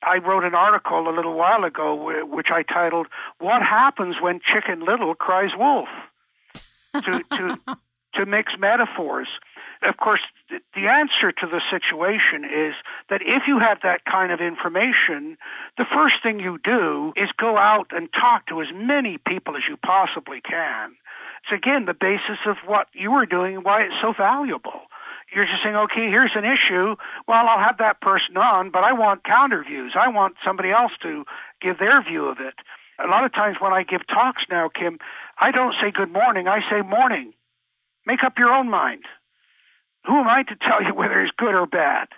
I 0.02 0.18
wrote 0.18 0.44
an 0.44 0.54
article 0.54 1.08
a 1.08 1.14
little 1.14 1.34
while 1.34 1.64
ago 1.64 2.26
which 2.26 2.48
I 2.52 2.62
titled 2.62 3.06
"What 3.38 3.62
Happens 3.62 4.16
When 4.20 4.40
Chicken 4.40 4.84
Little 4.84 5.14
Cries 5.14 5.52
Wolf." 5.56 5.88
to 6.94 7.22
to 7.30 7.58
to 8.14 8.26
mix 8.26 8.52
metaphors. 8.58 9.28
Of 9.86 9.96
course, 9.98 10.20
the 10.48 10.86
answer 10.88 11.30
to 11.30 11.46
the 11.46 11.60
situation 11.70 12.44
is 12.44 12.74
that 13.10 13.20
if 13.20 13.44
you 13.46 13.58
have 13.58 13.78
that 13.82 14.04
kind 14.04 14.32
of 14.32 14.40
information, 14.40 15.36
the 15.76 15.84
first 15.84 16.16
thing 16.22 16.40
you 16.40 16.58
do 16.64 17.12
is 17.16 17.28
go 17.36 17.58
out 17.58 17.88
and 17.90 18.08
talk 18.12 18.46
to 18.46 18.62
as 18.62 18.68
many 18.74 19.18
people 19.18 19.56
as 19.56 19.62
you 19.68 19.76
possibly 19.76 20.40
can. 20.40 20.96
It's 21.42 21.52
again 21.52 21.84
the 21.84 21.94
basis 21.94 22.38
of 22.46 22.56
what 22.64 22.88
you 22.94 23.12
are 23.12 23.26
doing 23.26 23.56
and 23.56 23.64
why 23.64 23.82
it's 23.82 24.00
so 24.00 24.14
valuable 24.16 24.88
you're 25.34 25.46
just 25.46 25.62
saying, 25.62 25.76
okay, 25.76 26.06
here's 26.08 26.32
an 26.34 26.44
issue. 26.44 26.94
Well, 27.26 27.46
I'll 27.46 27.62
have 27.62 27.78
that 27.78 28.00
person 28.00 28.36
on, 28.36 28.70
but 28.70 28.84
I 28.84 28.92
want 28.92 29.24
counter 29.24 29.64
views. 29.64 29.94
I 29.98 30.08
want 30.08 30.36
somebody 30.44 30.70
else 30.70 30.92
to 31.02 31.24
give 31.60 31.78
their 31.78 32.02
view 32.02 32.26
of 32.26 32.38
it. 32.40 32.54
A 33.02 33.08
lot 33.08 33.24
of 33.24 33.32
times 33.32 33.56
when 33.60 33.72
I 33.72 33.82
give 33.82 34.06
talks 34.06 34.42
now, 34.48 34.68
Kim, 34.68 34.98
I 35.38 35.50
don't 35.50 35.74
say 35.82 35.90
good 35.90 36.12
morning. 36.12 36.46
I 36.46 36.60
say 36.70 36.82
morning. 36.82 37.32
Make 38.06 38.22
up 38.22 38.34
your 38.38 38.52
own 38.52 38.70
mind. 38.70 39.04
Who 40.06 40.20
am 40.20 40.28
I 40.28 40.42
to 40.44 40.56
tell 40.56 40.82
you 40.82 40.94
whether 40.96 41.20
it's 41.20 41.34
good 41.36 41.54
or 41.54 41.66
bad? 41.66 42.08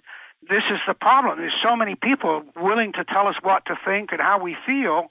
This 0.42 0.62
is 0.70 0.78
the 0.86 0.94
problem. 0.94 1.38
There's 1.38 1.60
so 1.62 1.74
many 1.74 1.96
people 1.96 2.42
willing 2.54 2.92
to 2.92 3.04
tell 3.04 3.26
us 3.26 3.34
what 3.42 3.64
to 3.66 3.74
think 3.84 4.12
and 4.12 4.20
how 4.20 4.40
we 4.40 4.56
feel 4.66 5.10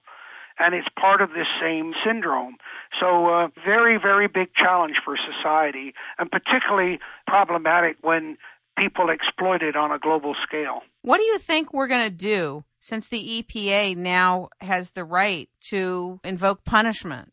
and 0.57 0.73
it's 0.73 0.87
part 0.99 1.21
of 1.21 1.29
this 1.29 1.47
same 1.61 1.93
syndrome. 2.05 2.55
So, 2.99 3.27
uh, 3.27 3.47
very, 3.65 3.97
very 3.97 4.27
big 4.27 4.53
challenge 4.55 4.95
for 5.03 5.17
society, 5.17 5.93
and 6.17 6.31
particularly 6.31 6.99
problematic 7.27 7.97
when 8.01 8.37
people 8.77 9.09
exploit 9.09 9.61
it 9.61 9.75
on 9.75 9.91
a 9.91 9.99
global 9.99 10.35
scale. 10.47 10.81
What 11.01 11.17
do 11.17 11.23
you 11.23 11.39
think 11.39 11.73
we're 11.73 11.87
going 11.87 12.09
to 12.09 12.15
do 12.15 12.63
since 12.79 13.07
the 13.07 13.43
EPA 13.43 13.95
now 13.95 14.49
has 14.61 14.91
the 14.91 15.03
right 15.03 15.49
to 15.69 16.19
invoke 16.23 16.63
punishment? 16.63 17.31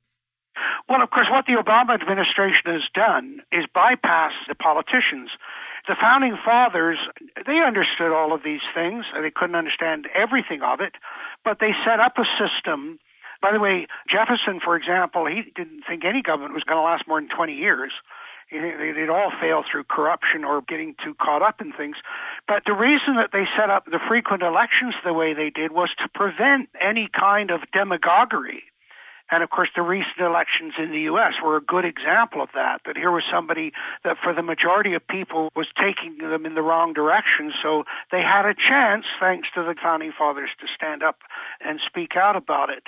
Well, 0.89 1.03
of 1.03 1.11
course, 1.11 1.29
what 1.31 1.47
the 1.47 1.55
Obama 1.55 1.95
administration 1.95 2.67
has 2.67 2.83
done 2.95 3.41
is 3.53 3.65
bypass 3.73 4.33
the 4.49 4.55
politicians. 4.55 5.31
The 5.89 5.97
founding 6.01 6.37
fathers, 6.45 6.99
they 7.47 7.59
understood 7.65 8.13
all 8.13 8.33
of 8.33 8.43
these 8.45 8.63
things. 8.75 9.05
They 9.15 9.31
couldn't 9.31 9.57
understand 9.57 10.07
everything 10.15 10.63
of 10.63 10.81
it, 10.81 10.95
but 11.45 11.59
they 11.61 11.73
set 11.85 11.99
up 11.99 12.19
a 12.19 12.27
system 12.39 12.99
by 13.43 13.51
the 13.51 13.59
way, 13.59 13.89
Jefferson, 14.09 14.61
for 14.63 14.77
example, 14.77 15.27
he 15.27 15.43
didn't 15.57 15.83
think 15.83 16.05
any 16.05 16.23
government 16.23 16.55
was 16.55 16.63
going 16.63 16.79
to 16.79 16.83
last 16.83 17.09
more 17.09 17.21
than 17.21 17.29
20 17.29 17.53
years. 17.53 17.91
They'd 18.53 19.11
all 19.11 19.33
fail 19.41 19.65
through 19.67 19.85
corruption 19.85 20.45
or 20.45 20.63
getting 20.63 20.95
too 21.03 21.15
caught 21.15 21.43
up 21.43 21.61
in 21.61 21.73
things. 21.73 21.97
But 22.47 22.63
the 22.67 22.73
reason 22.73 23.17
that 23.17 23.31
they 23.33 23.45
set 23.59 23.69
up 23.69 23.87
the 23.87 23.99
frequent 24.07 24.43
elections 24.43 24.95
the 25.05 25.13
way 25.13 25.35
they 25.35 25.51
did 25.51 25.73
was 25.73 25.91
to 25.99 26.09
prevent 26.15 26.69
any 26.81 27.09
kind 27.19 27.51
of 27.51 27.61
demagoguery. 27.73 28.63
And 29.33 29.43
of 29.43 29.49
course, 29.49 29.71
the 29.75 29.81
recent 29.81 30.21
elections 30.21 30.75
in 30.79 30.91
the 30.91 31.09
U.S. 31.09 31.33
were 31.43 31.57
a 31.57 31.61
good 31.63 31.87
example 31.87 32.43
of 32.43 32.51
that. 32.55 32.83
That 32.85 32.99
here 32.99 33.11
was 33.11 33.25
somebody 33.33 33.73
that, 34.05 34.19
for 34.23 34.35
the 34.35 34.43
majority 34.43 34.93
of 34.93 35.09
people, 35.09 35.49
was 35.57 35.69
taking 35.75 36.19
them 36.19 36.45
in 36.45 36.55
the 36.55 36.61
wrong 36.61 36.93
direction. 36.93 37.51
So 37.63 37.85
they 38.11 38.21
had 38.21 38.45
a 38.45 38.53
chance, 38.55 39.07
thanks 39.19 39.49
to 39.55 39.63
the 39.63 39.75
founding 39.83 40.13
fathers, 40.13 40.51
to 40.61 40.67
stand 40.77 41.03
up 41.03 41.17
and 41.65 41.81
speak 41.87 42.15
out 42.15 42.37
about 42.37 42.69
it. 42.69 42.85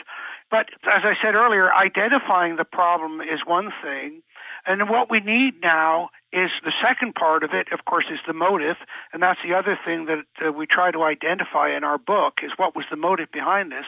But 0.50 0.68
as 0.84 1.02
I 1.02 1.14
said 1.22 1.34
earlier, 1.34 1.72
identifying 1.72 2.56
the 2.56 2.64
problem 2.64 3.22
is 3.22 3.40
one 3.46 3.72
thing. 3.82 4.20
And 4.66 4.88
what 4.88 5.10
we 5.10 5.20
need 5.20 5.60
now 5.62 6.08
is 6.32 6.50
the 6.64 6.72
second 6.82 7.14
part 7.14 7.44
of 7.44 7.50
it, 7.52 7.68
of 7.72 7.84
course, 7.84 8.06
is 8.10 8.18
the 8.26 8.32
motive, 8.32 8.76
and 9.12 9.22
that's 9.22 9.38
the 9.46 9.54
other 9.54 9.78
thing 9.84 10.06
that 10.06 10.24
uh, 10.44 10.52
we 10.52 10.66
try 10.66 10.90
to 10.90 11.02
identify 11.02 11.76
in 11.76 11.84
our 11.84 11.98
book 11.98 12.40
is 12.42 12.50
what 12.56 12.74
was 12.74 12.86
the 12.90 12.96
motive 12.96 13.30
behind 13.30 13.70
this. 13.70 13.84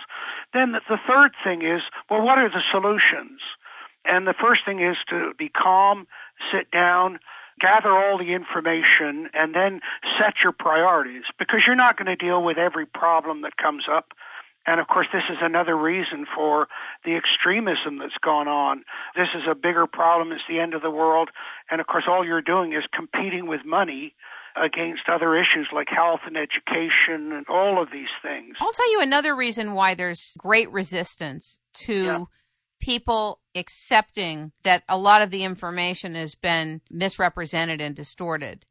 Then 0.53 0.73
the 0.73 0.99
third 1.09 1.33
thing 1.43 1.63
is, 1.63 1.83
well, 2.11 2.23
what 2.23 2.39
are 2.39 2.49
the 2.49 2.63
solutions? 2.71 3.41
And 4.05 4.27
the 4.27 4.35
first 4.39 4.65
thing 4.65 4.81
is 4.81 4.97
to 5.11 5.33
be 5.39 5.49
calm, 5.49 6.07
sit 6.53 6.71
down, 6.71 7.19
gather 7.61 7.91
all 7.91 8.19
the 8.19 8.35
information, 8.35 9.29
and 9.35 9.55
then 9.55 9.81
set 10.21 10.35
your 10.45 10.53
priorities 10.53 11.25
because 11.39 11.61
you're 11.67 11.75
not 11.75 11.97
going 11.97 12.07
to 12.07 12.17
deal 12.17 12.43
with 12.43 12.59
every 12.59 12.87
problem 12.87 13.43
that 13.43 13.57
comes 13.57 13.85
up. 13.91 14.13
And 14.67 14.81
of 14.81 14.89
course, 14.89 15.07
this 15.13 15.23
is 15.31 15.39
another 15.41 15.77
reason 15.77 16.27
for 16.35 16.67
the 17.05 17.17
extremism 17.17 17.99
that's 17.99 18.19
gone 18.23 18.49
on. 18.49 18.85
This 19.15 19.29
is 19.35 19.43
a 19.49 19.55
bigger 19.55 19.87
problem. 19.87 20.33
It's 20.33 20.43
the 20.49 20.59
end 20.59 20.75
of 20.75 20.83
the 20.83 20.91
world. 20.91 21.31
And 21.71 21.81
of 21.81 21.87
course, 21.87 22.05
all 22.09 22.27
you're 22.27 22.43
doing 22.43 22.73
is 22.73 22.83
competing 22.93 23.47
with 23.47 23.61
money 23.65 24.15
against 24.57 25.03
other 25.13 25.37
issues 25.37 25.69
like 25.73 25.89
health 25.89 26.21
and 26.27 26.37
education 26.37 27.33
and 27.33 27.47
all 27.49 27.81
of 27.81 27.91
these 27.93 28.09
things. 28.23 28.57
I'll 28.61 28.73
tell 28.73 28.91
you 28.91 29.01
another 29.01 29.37
reason 29.37 29.75
why 29.75 29.95
there's 29.95 30.33
great 30.39 30.71
resistance 30.73 31.59
to 31.85 32.05
yeah. 32.05 32.25
people 32.81 33.41
accepting 33.55 34.53
that 34.65 34.83
a 34.89 34.99
lot 34.99 35.23
of 35.23 35.31
the 35.31 35.45
information 35.45 36.15
has 36.15 36.35
been 36.35 36.81
misrepresented 36.91 37.81
and 37.81 37.95
distorted, 37.95 38.65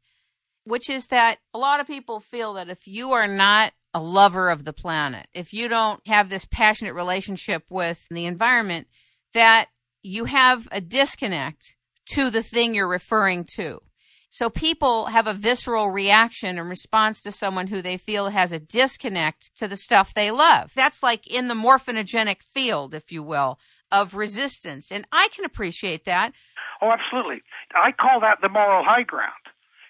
which 0.64 0.90
is 0.90 1.06
that 1.06 1.38
a 1.54 1.58
lot 1.58 1.80
of 1.80 1.86
people 1.86 2.20
feel 2.20 2.54
that 2.54 2.68
if 2.68 2.86
you 2.86 3.12
are 3.12 3.28
not 3.28 3.72
a 3.96 4.02
lover 4.02 4.50
of 4.50 4.66
the 4.66 4.74
planet, 4.74 5.26
if 5.32 5.54
you 5.54 5.68
don't 5.70 6.06
have 6.06 6.28
this 6.28 6.44
passionate 6.44 6.92
relationship 6.92 7.64
with 7.70 8.06
the 8.10 8.26
environment, 8.26 8.88
that 9.32 9.68
you 10.02 10.26
have 10.26 10.68
a 10.70 10.82
disconnect 10.82 11.76
to 12.10 12.28
the 12.28 12.42
thing 12.42 12.74
you're 12.74 12.86
referring 12.86 13.46
to. 13.56 13.80
So 14.28 14.50
people 14.50 15.06
have 15.06 15.26
a 15.26 15.32
visceral 15.32 15.90
reaction 15.90 16.58
in 16.58 16.68
response 16.68 17.22
to 17.22 17.32
someone 17.32 17.68
who 17.68 17.80
they 17.80 17.96
feel 17.96 18.28
has 18.28 18.52
a 18.52 18.60
disconnect 18.60 19.50
to 19.56 19.66
the 19.66 19.78
stuff 19.78 20.12
they 20.12 20.30
love. 20.30 20.72
That's 20.76 21.02
like 21.02 21.26
in 21.26 21.48
the 21.48 21.54
morphinogenic 21.54 22.42
field, 22.52 22.92
if 22.92 23.10
you 23.10 23.22
will, 23.22 23.58
of 23.90 24.14
resistance. 24.14 24.92
And 24.92 25.06
I 25.10 25.28
can 25.34 25.46
appreciate 25.46 26.04
that. 26.04 26.34
Oh, 26.82 26.92
absolutely. 26.92 27.40
I 27.74 27.92
call 27.92 28.20
that 28.20 28.42
the 28.42 28.50
moral 28.50 28.84
high 28.84 29.04
ground. 29.04 29.32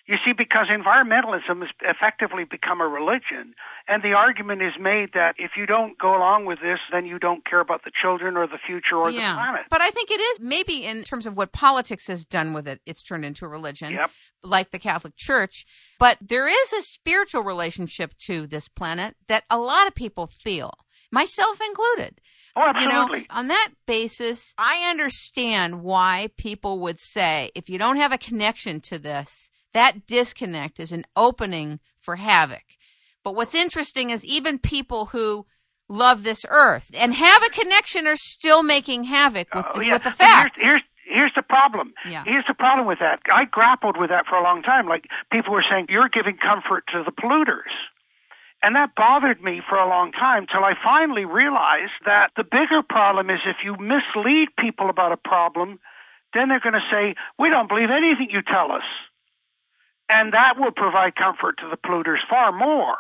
You 0.07 0.17
see, 0.25 0.33
because 0.33 0.69
environmentalism 0.69 1.63
has 1.63 1.71
effectively 1.83 2.45
become 2.45 2.81
a 2.81 2.87
religion, 2.87 3.55
and 3.89 4.05
the 4.05 4.13
argument 4.13 4.63
is 4.63 4.75
made 4.79 5.15
that 5.15 5.35
if 5.37 5.53
you 5.57 5.67
don't 5.67 5.99
go 5.99 6.17
along 6.17 6.47
with 6.47 6.61
this, 6.61 6.79
then 6.93 7.07
you 7.07 7.19
don't 7.19 7.45
care 7.45 7.59
about 7.59 7.83
the 7.83 7.91
children 8.01 8.37
or 8.37 8.47
the 8.47 8.59
future 8.65 8.97
or 8.97 9.11
yeah. 9.11 9.33
the 9.33 9.37
planet. 9.37 9.63
But 9.69 9.81
I 9.81 9.91
think 9.91 10.13
it 10.13 10.21
is 10.21 10.41
maybe 10.41 10.85
in 10.85 11.03
terms 11.03 11.27
of 11.27 11.37
what 11.37 11.51
politics 11.51 12.07
has 12.07 12.25
done 12.25 12.53
with 12.53 12.69
it, 12.69 12.81
it's 12.87 13.03
turned 13.03 13.25
into 13.25 13.47
a 13.47 13.49
religion, 13.49 13.95
yep. 13.95 14.11
like 14.45 14.71
the 14.71 14.79
Catholic 14.79 15.15
Church. 15.17 15.67
But 15.99 16.19
there 16.21 16.47
is 16.47 16.73
a 16.73 16.83
spiritual 16.83 17.43
relationship 17.43 18.15
to 18.27 18.47
this 18.47 18.69
planet 18.69 19.17
that 19.27 19.43
a 19.51 19.59
lot 19.59 19.89
of 19.89 19.97
people 19.97 20.29
feel, 20.29 20.75
myself 21.11 21.61
included. 21.61 22.21
Oh, 22.55 22.63
absolutely. 22.65 23.19
You 23.19 23.25
know, 23.29 23.35
on 23.35 23.49
that 23.49 23.71
basis, 23.89 24.55
I 24.57 24.89
understand 24.89 25.83
why 25.83 26.31
people 26.37 26.79
would 26.79 27.01
say 27.01 27.51
if 27.57 27.69
you 27.69 27.77
don't 27.77 27.97
have 27.97 28.13
a 28.13 28.19
connection 28.19 28.81
to 28.83 29.01
this, 29.01 29.51
that 29.77 30.07
disconnect 30.07 30.81
is 30.81 30.91
an 30.91 31.05
opening 31.15 31.81
for 32.01 32.17
havoc. 32.17 32.65
But 33.23 33.35
what's 33.35 33.55
interesting 33.55 34.09
is 34.09 34.25
even 34.25 34.59
people 34.59 35.07
who 35.07 35.45
love 35.87 36.23
this 36.23 36.47
earth 36.49 36.91
and 36.97 37.13
have 37.15 37.43
a 37.43 37.51
connection 37.51 38.07
are 38.07 38.17
still 38.17 38.63
making 38.63 39.05
havoc 39.05 39.55
with, 39.55 39.67
oh, 39.75 39.81
yeah. 39.81 39.93
with 39.93 40.05
the 40.05 40.11
fact. 40.11 40.57
Here's, 40.57 40.67
here's, 40.67 40.83
here's 41.05 41.33
the 41.37 41.43
problem. 41.43 41.93
Yeah. 42.09 42.25
Here's 42.25 42.47
the 42.49 42.55
problem 42.55 42.87
with 42.87 43.01
that. 43.01 43.21
I 43.31 43.45
grappled 43.45 43.99
with 43.99 44.09
that 44.09 44.25
for 44.27 44.37
a 44.37 44.43
long 44.43 44.63
time. 44.63 44.89
Like 44.89 45.05
people 45.31 45.53
were 45.53 45.65
saying, 45.69 45.87
you're 45.91 46.09
giving 46.09 46.39
comfort 46.39 46.85
to 46.93 47.05
the 47.05 47.13
polluters. 47.13 47.75
And 48.63 48.75
that 48.77 48.95
bothered 48.97 49.43
me 49.43 49.61
for 49.69 49.77
a 49.77 49.89
long 49.89 50.13
time 50.13 50.47
till 50.51 50.65
I 50.65 50.73
finally 50.83 51.27
realized 51.27 51.93
that 52.07 52.31
the 52.37 52.45
bigger 52.45 52.83
problem 52.89 53.29
is 53.29 53.41
if 53.45 53.59
you 53.63 53.77
mislead 53.77 54.49
people 54.59 54.89
about 54.89 55.13
a 55.13 55.19
problem, 55.19 55.79
then 56.33 56.49
they're 56.49 56.65
going 56.65 56.81
to 56.81 56.91
say, 56.91 57.15
we 57.39 57.51
don't 57.51 57.69
believe 57.69 57.91
anything 57.91 58.29
you 58.31 58.41
tell 58.41 58.73
us. 58.73 58.89
And 60.09 60.33
that 60.33 60.59
will 60.59 60.71
provide 60.71 61.17
comfort 61.17 61.59
to 61.59 61.69
the 61.69 61.77
polluters 61.77 62.25
far 62.29 62.53
more. 62.53 62.97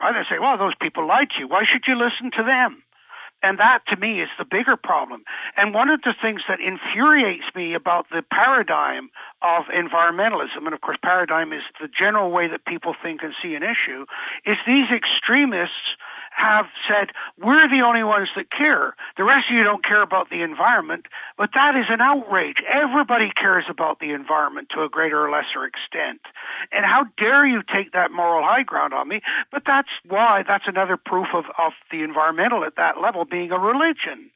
Right? 0.00 0.14
They 0.14 0.34
say, 0.34 0.38
well, 0.38 0.56
those 0.56 0.74
people 0.80 1.06
lied 1.06 1.30
to 1.30 1.40
you. 1.40 1.48
Why 1.48 1.64
should 1.70 1.84
you 1.86 1.94
listen 1.94 2.30
to 2.36 2.44
them? 2.44 2.82
And 3.42 3.58
that 3.58 3.80
to 3.88 3.96
me 3.96 4.20
is 4.20 4.28
the 4.38 4.44
bigger 4.44 4.76
problem. 4.76 5.24
And 5.56 5.72
one 5.72 5.88
of 5.88 6.02
the 6.02 6.14
things 6.20 6.42
that 6.48 6.60
infuriates 6.60 7.46
me 7.54 7.72
about 7.72 8.06
the 8.10 8.22
paradigm 8.30 9.08
of 9.40 9.64
environmentalism, 9.74 10.66
and 10.66 10.74
of 10.74 10.82
course 10.82 10.98
paradigm 11.02 11.52
is 11.52 11.62
the 11.80 11.88
general 11.88 12.30
way 12.30 12.48
that 12.48 12.66
people 12.66 12.94
think 13.02 13.22
and 13.22 13.32
see 13.42 13.54
an 13.54 13.62
issue, 13.62 14.04
is 14.44 14.56
these 14.66 14.90
extremists 14.92 15.96
have 16.30 16.66
said, 16.88 17.10
we're 17.38 17.68
the 17.68 17.84
only 17.84 18.02
ones 18.02 18.28
that 18.36 18.50
care. 18.50 18.94
The 19.16 19.24
rest 19.24 19.50
of 19.50 19.56
you 19.56 19.64
don't 19.64 19.84
care 19.84 20.02
about 20.02 20.30
the 20.30 20.42
environment. 20.42 21.06
But 21.36 21.50
that 21.54 21.76
is 21.76 21.86
an 21.88 22.00
outrage. 22.00 22.56
Everybody 22.72 23.30
cares 23.30 23.64
about 23.68 24.00
the 24.00 24.12
environment 24.12 24.68
to 24.74 24.82
a 24.82 24.88
greater 24.88 25.26
or 25.26 25.30
lesser 25.30 25.64
extent. 25.64 26.20
And 26.72 26.84
how 26.84 27.04
dare 27.18 27.46
you 27.46 27.62
take 27.62 27.92
that 27.92 28.12
moral 28.12 28.42
high 28.44 28.62
ground 28.62 28.94
on 28.94 29.08
me? 29.08 29.20
But 29.50 29.64
that's 29.66 29.90
why, 30.08 30.44
that's 30.46 30.64
another 30.66 30.96
proof 30.96 31.28
of, 31.34 31.44
of 31.58 31.72
the 31.90 32.02
environmental 32.02 32.64
at 32.64 32.76
that 32.76 33.00
level 33.00 33.24
being 33.24 33.50
a 33.52 33.58
religion. 33.58 34.30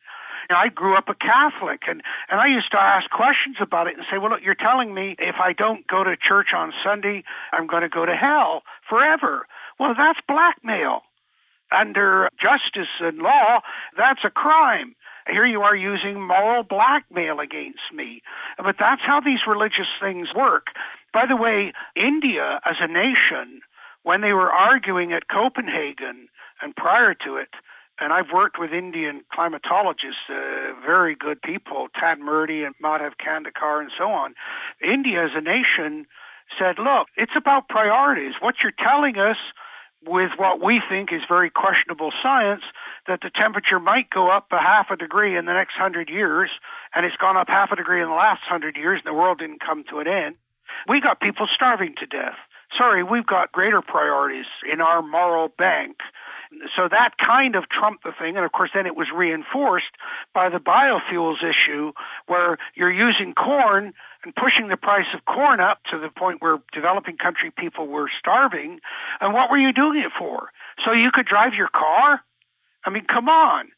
And 0.51 0.59
I 0.59 0.69
grew 0.69 0.95
up 0.95 1.09
a 1.09 1.15
Catholic, 1.15 1.85
and, 1.89 2.03
and 2.29 2.39
I 2.39 2.49
used 2.49 2.71
to 2.73 2.79
ask 2.79 3.09
questions 3.09 3.57
about 3.61 3.87
it 3.87 3.97
and 3.97 4.05
say, 4.11 4.19
well, 4.19 4.31
look, 4.31 4.43
you're 4.45 4.55
telling 4.55 4.93
me 4.93 5.17
if 5.19 5.37
I 5.43 5.55
don't 5.55 5.87
go 5.87 6.05
to 6.05 6.17
church 6.17 6.49
on 6.55 6.75
Sunday, 6.85 7.25
I'm 7.51 7.67
going 7.67 7.81
to 7.83 7.89
go 7.89 8.05
to 8.05 8.15
hell 8.15 8.63
forever. 8.87 9.47
Well, 9.81 9.95
that's 9.97 10.19
blackmail 10.29 11.03
under 11.73 12.29
justice 12.41 12.93
and 13.01 13.19
law, 13.19 13.61
that's 13.97 14.25
a 14.25 14.31
crime. 14.31 14.95
Here 15.27 15.47
you 15.47 15.63
are 15.63 15.77
using 15.77 16.21
moral 16.21 16.63
blackmail 16.63 17.41
against 17.41 17.93
me. 17.95 18.23
But 18.59 18.77
that's 18.79 19.01
how 19.05 19.21
these 19.21 19.41
religious 19.47 19.89
things 20.01 20.29
work. 20.35 20.67
By 21.13 21.25
the 21.27 21.37
way, 21.37 21.73
India 21.97 22.61
as 22.65 22.77
a 22.81 22.89
nation, 22.89 23.63
when 24.03 24.21
they 24.21 24.33
were 24.33 24.53
arguing 24.53 25.13
at 25.13 25.29
Copenhagen 25.29 26.29
and 26.61 26.77
prior 26.77 27.15
to 27.25 27.37
it, 27.37 27.49
and 28.01 28.13
I've 28.13 28.33
worked 28.35 28.59
with 28.59 28.73
Indian 28.73 29.23
climatologists, 29.33 30.29
uh, 30.29 30.75
very 30.85 31.15
good 31.15 31.41
people, 31.41 31.87
Tad 31.99 32.19
Murty 32.19 32.65
and 32.65 32.75
Madhav 32.83 33.13
Khandekar 33.25 33.81
and 33.81 33.91
so 33.97 34.11
on. 34.11 34.35
India 34.83 35.25
as 35.25 35.31
a 35.35 35.41
nation 35.41 36.07
said, 36.59 36.79
look, 36.79 37.07
it's 37.17 37.37
about 37.37 37.69
priorities. 37.69 38.35
What 38.41 38.57
you're 38.63 38.73
telling 38.77 39.17
us 39.17 39.37
with 40.07 40.31
what 40.37 40.63
we 40.63 40.81
think 40.89 41.13
is 41.13 41.23
very 41.29 41.51
questionable 41.51 42.13
science 42.23 42.63
that 43.07 43.21
the 43.23 43.31
temperature 43.31 43.81
might 43.81 44.11
go 44.11 44.31
up 44.31 44.47
a 44.53 44.59
half 44.59 44.91
a 44.91 44.97
degree 44.97 45.37
in 45.37 45.47
the 45.47 45.53
next 45.53 45.75
hundred 45.75 46.09
years, 46.09 46.51
and 46.95 47.05
it's 47.05 47.17
gone 47.17 47.37
up 47.37 47.49
half 47.49 47.71
a 47.73 47.77
degree 47.77 48.03
in 48.03 48.09
the 48.09 48.15
last 48.15 48.43
hundred 48.49 48.77
years, 48.77 49.01
and 49.05 49.11
the 49.11 49.19
world 49.19 49.39
didn't 49.39 49.61
come 49.61 49.85
to 49.91 49.99
an 49.99 50.09
end. 50.09 50.37
We 50.89 51.01
got 51.01 51.21
people 51.21 51.47
starving 51.55 51.95
to 51.99 52.07
death. 52.07 52.37
Sorry, 52.77 53.03
we've 53.05 53.27
got 53.27 53.53
greater 53.53 53.81
priorities 53.83 54.47
in 54.71 54.81
our 54.81 55.03
moral 55.03 55.49
bank 55.57 55.97
so 56.77 56.89
that 56.89 57.19
kind 57.19 57.57
of 57.57 57.69
trumped 57.69 58.05
the 58.05 58.13
thing. 58.19 58.37
And 58.37 58.45
of 58.45 58.53
course, 58.53 58.71
then 58.75 58.87
it 58.87 58.97
was 58.97 59.09
reinforced 59.15 59.95
by 60.35 60.49
the 60.49 60.59
biofuels 60.59 61.43
issue 61.43 61.93
where 62.27 62.59
you're 62.75 62.93
using 62.93 63.35
corn 63.35 63.93
and 64.25 64.35
pushing 64.35 64.69
the 64.69 64.77
price 64.77 65.07
of 65.15 65.25
corn 65.25 65.61
up 65.61 65.81
to 65.91 65.99
the 65.99 66.09
point 66.09 66.43
where 66.43 66.59
developing 66.73 67.17
country 67.17 67.51
people 67.51 67.87
were 67.87 68.11
starving. 68.19 68.81
And 69.21 69.35
what 69.35 69.51
were 69.51 69.59
you 69.59 69.73
doing 69.73 69.99
it 69.99 70.13
for? 70.19 70.49
So 70.85 70.93
you 70.93 71.11
could 71.13 71.27
drive 71.27 71.55
your 71.55 71.69
car? 71.69 72.21
I 72.85 72.91
mean, 72.91 73.05
come 73.07 73.29
on. 73.29 73.71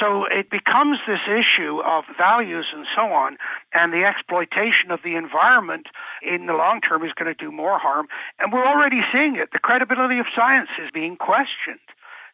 So 0.00 0.24
it 0.24 0.50
becomes 0.50 0.98
this 1.06 1.20
issue 1.26 1.80
of 1.84 2.04
values 2.16 2.66
and 2.74 2.86
so 2.96 3.12
on, 3.12 3.36
and 3.74 3.92
the 3.92 4.04
exploitation 4.04 4.90
of 4.90 5.00
the 5.04 5.16
environment 5.16 5.86
in 6.22 6.46
the 6.46 6.54
long 6.54 6.80
term 6.80 7.04
is 7.04 7.12
going 7.12 7.32
to 7.32 7.34
do 7.34 7.52
more 7.52 7.78
harm. 7.78 8.08
And 8.38 8.52
we're 8.52 8.66
already 8.66 9.00
seeing 9.12 9.36
it. 9.36 9.50
The 9.52 9.58
credibility 9.58 10.18
of 10.18 10.26
science 10.34 10.70
is 10.82 10.90
being 10.92 11.16
questioned. 11.16 11.80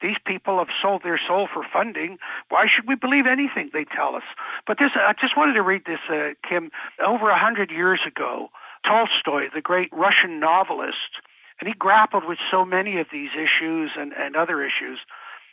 These 0.00 0.16
people 0.26 0.58
have 0.58 0.68
sold 0.80 1.02
their 1.02 1.18
soul 1.18 1.48
for 1.52 1.64
funding. 1.72 2.18
Why 2.48 2.66
should 2.66 2.86
we 2.86 2.94
believe 2.94 3.26
anything 3.26 3.70
they 3.72 3.84
tell 3.84 4.14
us? 4.14 4.22
But 4.66 4.78
this, 4.78 4.90
I 4.94 5.12
just 5.20 5.36
wanted 5.36 5.54
to 5.54 5.62
read 5.62 5.82
this, 5.86 6.00
uh, 6.08 6.34
Kim. 6.48 6.70
Over 7.04 7.30
a 7.30 7.38
hundred 7.38 7.70
years 7.70 8.00
ago, 8.06 8.48
Tolstoy, 8.86 9.48
the 9.52 9.60
great 9.60 9.90
Russian 9.92 10.38
novelist, 10.38 11.18
and 11.60 11.68
he 11.68 11.74
grappled 11.74 12.24
with 12.26 12.38
so 12.50 12.64
many 12.64 13.00
of 13.00 13.08
these 13.12 13.30
issues 13.34 13.90
and, 13.96 14.12
and 14.12 14.36
other 14.36 14.62
issues. 14.62 15.00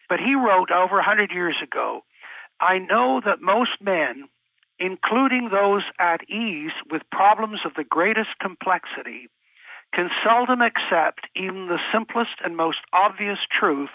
But 0.07 0.19
he 0.19 0.35
wrote 0.35 0.69
over 0.69 0.99
a 0.99 1.03
hundred 1.03 1.31
years 1.31 1.57
ago, 1.63 2.03
I 2.59 2.77
know 2.77 3.21
that 3.25 3.41
most 3.41 3.81
men, 3.81 4.29
including 4.79 5.49
those 5.49 5.83
at 5.99 6.29
ease 6.29 6.71
with 6.91 7.01
problems 7.11 7.61
of 7.65 7.73
the 7.75 7.83
greatest 7.83 8.37
complexity, 8.39 9.29
can 9.93 10.09
seldom 10.23 10.61
accept 10.61 11.27
even 11.35 11.67
the 11.67 11.79
simplest 11.91 12.37
and 12.43 12.55
most 12.55 12.79
obvious 12.93 13.39
truth 13.49 13.89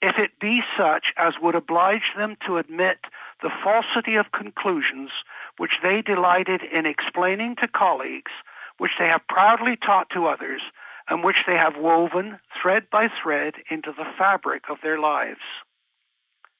if 0.00 0.16
it 0.18 0.38
be 0.40 0.60
such 0.76 1.06
as 1.16 1.34
would 1.42 1.54
oblige 1.54 2.14
them 2.16 2.36
to 2.46 2.58
admit 2.58 2.98
the 3.42 3.50
falsity 3.62 4.16
of 4.16 4.32
conclusions 4.32 5.10
which 5.56 5.72
they 5.82 6.02
delighted 6.02 6.62
in 6.62 6.86
explaining 6.86 7.56
to 7.56 7.68
colleagues, 7.68 8.30
which 8.78 8.92
they 8.98 9.06
have 9.06 9.26
proudly 9.28 9.76
taught 9.76 10.08
to 10.10 10.26
others, 10.26 10.62
and 11.08 11.24
which 11.24 11.36
they 11.46 11.54
have 11.54 11.74
woven 11.76 12.38
thread 12.60 12.84
by 12.90 13.08
thread 13.22 13.54
into 13.70 13.92
the 13.96 14.04
fabric 14.16 14.64
of 14.70 14.76
their 14.82 14.98
lives. 15.00 15.40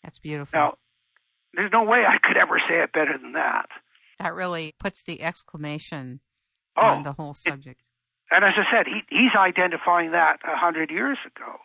That's 0.03 0.19
beautiful. 0.19 0.59
Now, 0.59 0.79
there's 1.55 1.73
no 1.73 1.85
way 1.85 2.05
I 2.07 2.19
could 2.23 2.37
ever 2.37 2.61
say 2.69 2.83
it 2.83 2.93
better 2.93 3.17
than 3.21 3.33
that. 3.33 3.69
That 4.19 4.35
really 4.35 4.75
puts 4.79 5.03
the 5.03 5.23
exclamation 5.23 6.21
oh, 6.77 6.83
on 6.83 7.03
the 7.03 7.13
whole 7.13 7.35
subject. 7.35 7.81
It, 7.81 8.35
and 8.35 8.45
as 8.45 8.55
I 8.57 8.65
said, 8.71 8.87
he, 8.87 9.01
he's 9.09 9.35
identifying 9.37 10.13
that 10.13 10.39
a 10.45 10.57
hundred 10.57 10.91
years 10.91 11.19
ago. 11.25 11.57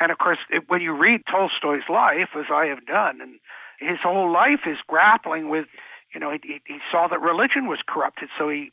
And 0.00 0.10
of 0.10 0.18
course, 0.18 0.38
it, 0.48 0.64
when 0.68 0.80
you 0.80 0.92
read 0.92 1.22
Tolstoy's 1.30 1.88
life, 1.88 2.30
as 2.36 2.46
I 2.50 2.66
have 2.66 2.84
done, 2.86 3.20
and 3.20 3.38
his 3.78 3.98
whole 4.02 4.32
life 4.32 4.60
is 4.66 4.78
grappling 4.88 5.50
with, 5.50 5.66
you 6.14 6.20
know, 6.20 6.32
he, 6.32 6.60
he 6.66 6.78
saw 6.90 7.06
that 7.08 7.20
religion 7.20 7.66
was 7.66 7.78
corrupted, 7.86 8.30
so 8.38 8.48
he 8.48 8.72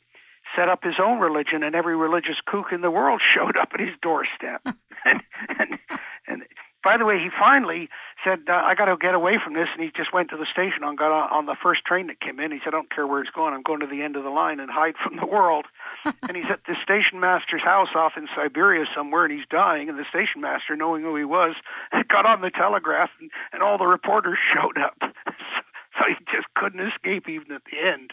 set 0.56 0.68
up 0.68 0.82
his 0.82 0.94
own 0.98 1.20
religion, 1.20 1.62
and 1.62 1.74
every 1.74 1.96
religious 1.96 2.36
kook 2.46 2.72
in 2.72 2.80
the 2.80 2.90
world 2.90 3.20
showed 3.34 3.56
up 3.56 3.70
at 3.74 3.80
his 3.80 3.94
doorstep. 4.00 4.62
and, 5.04 5.22
and, 5.48 5.78
and 6.26 6.42
by 6.82 6.96
the 6.96 7.04
way, 7.04 7.18
he 7.18 7.28
finally 7.38 7.88
said, 8.24 8.40
uh, 8.48 8.52
"I 8.52 8.74
got 8.74 8.86
to 8.86 8.96
get 8.96 9.14
away 9.14 9.38
from 9.42 9.54
this," 9.54 9.68
and 9.72 9.82
he 9.82 9.90
just 9.94 10.12
went 10.12 10.30
to 10.30 10.36
the 10.36 10.46
station 10.46 10.82
and 10.82 10.98
got 10.98 11.12
on, 11.12 11.30
on 11.30 11.46
the 11.46 11.56
first 11.60 11.84
train 11.84 12.08
that 12.08 12.20
came 12.20 12.40
in. 12.40 12.52
He 12.52 12.58
said, 12.58 12.74
"I 12.74 12.78
don't 12.78 12.90
care 12.90 13.06
where 13.06 13.20
it's 13.20 13.30
going. 13.30 13.54
I'm 13.54 13.62
going 13.62 13.80
to 13.80 13.86
the 13.86 14.02
end 14.02 14.16
of 14.16 14.24
the 14.24 14.30
line 14.30 14.60
and 14.60 14.70
hide 14.70 14.94
from 15.02 15.16
the 15.16 15.26
world." 15.26 15.66
and 16.04 16.36
he's 16.36 16.50
at 16.50 16.64
the 16.66 16.74
station 16.82 17.20
master's 17.20 17.62
house 17.62 17.88
off 17.94 18.12
in 18.16 18.28
Siberia 18.34 18.86
somewhere, 18.94 19.24
and 19.24 19.32
he's 19.32 19.46
dying. 19.50 19.88
And 19.88 19.98
the 19.98 20.08
station 20.08 20.40
master, 20.40 20.76
knowing 20.76 21.02
who 21.02 21.16
he 21.16 21.24
was, 21.24 21.54
got 22.08 22.26
on 22.26 22.40
the 22.40 22.50
telegraph, 22.50 23.10
and, 23.20 23.30
and 23.52 23.62
all 23.62 23.78
the 23.78 23.86
reporters 23.86 24.38
showed 24.54 24.78
up. 24.78 24.96
so 25.00 26.04
he 26.08 26.14
just 26.26 26.46
couldn't 26.54 26.80
escape 26.80 27.28
even 27.28 27.52
at 27.52 27.62
the 27.70 27.78
end. 27.78 28.12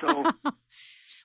So. 0.00 0.52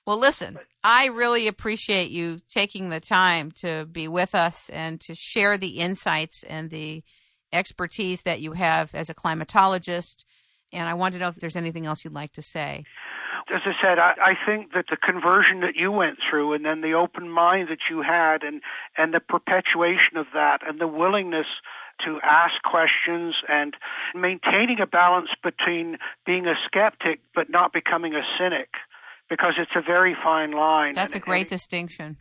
Well, 0.06 0.18
listen, 0.18 0.58
I 0.82 1.06
really 1.06 1.48
appreciate 1.48 2.10
you 2.10 2.40
taking 2.48 2.88
the 2.88 2.98
time 2.98 3.50
to 3.56 3.86
be 3.92 4.08
with 4.08 4.34
us 4.34 4.70
and 4.70 4.98
to 5.02 5.14
share 5.14 5.58
the 5.58 5.80
insights 5.80 6.44
and 6.44 6.70
the 6.70 7.04
expertise 7.52 8.22
that 8.22 8.40
you 8.40 8.52
have 8.52 8.94
as 8.94 9.08
a 9.10 9.14
climatologist. 9.14 10.24
And 10.72 10.88
I 10.88 10.94
want 10.94 11.14
to 11.14 11.20
know 11.20 11.28
if 11.28 11.36
there's 11.36 11.56
anything 11.56 11.86
else 11.86 12.04
you'd 12.04 12.12
like 12.12 12.32
to 12.32 12.42
say. 12.42 12.84
As 13.54 13.62
I 13.64 13.72
said, 13.82 13.98
I, 13.98 14.12
I 14.20 14.34
think 14.46 14.72
that 14.74 14.86
the 14.90 14.98
conversion 14.98 15.60
that 15.60 15.74
you 15.74 15.90
went 15.90 16.18
through 16.28 16.52
and 16.52 16.64
then 16.64 16.82
the 16.82 16.92
open 16.92 17.30
mind 17.30 17.68
that 17.70 17.78
you 17.90 18.02
had 18.02 18.42
and, 18.42 18.60
and 18.98 19.14
the 19.14 19.20
perpetuation 19.20 20.16
of 20.16 20.26
that 20.34 20.58
and 20.66 20.78
the 20.78 20.86
willingness 20.86 21.46
to 22.04 22.18
ask 22.22 22.54
questions 22.62 23.34
and 23.48 23.74
maintaining 24.14 24.78
a 24.82 24.86
balance 24.86 25.30
between 25.42 25.96
being 26.26 26.46
a 26.46 26.54
skeptic 26.66 27.20
but 27.34 27.48
not 27.48 27.72
becoming 27.72 28.14
a 28.14 28.22
cynic 28.38 28.68
because 29.30 29.54
it's 29.58 29.72
a 29.74 29.82
very 29.82 30.14
fine 30.22 30.52
line. 30.52 30.94
That's 30.94 31.14
and, 31.14 31.22
a 31.22 31.24
great 31.24 31.40
and, 31.42 31.48
distinction. 31.48 32.18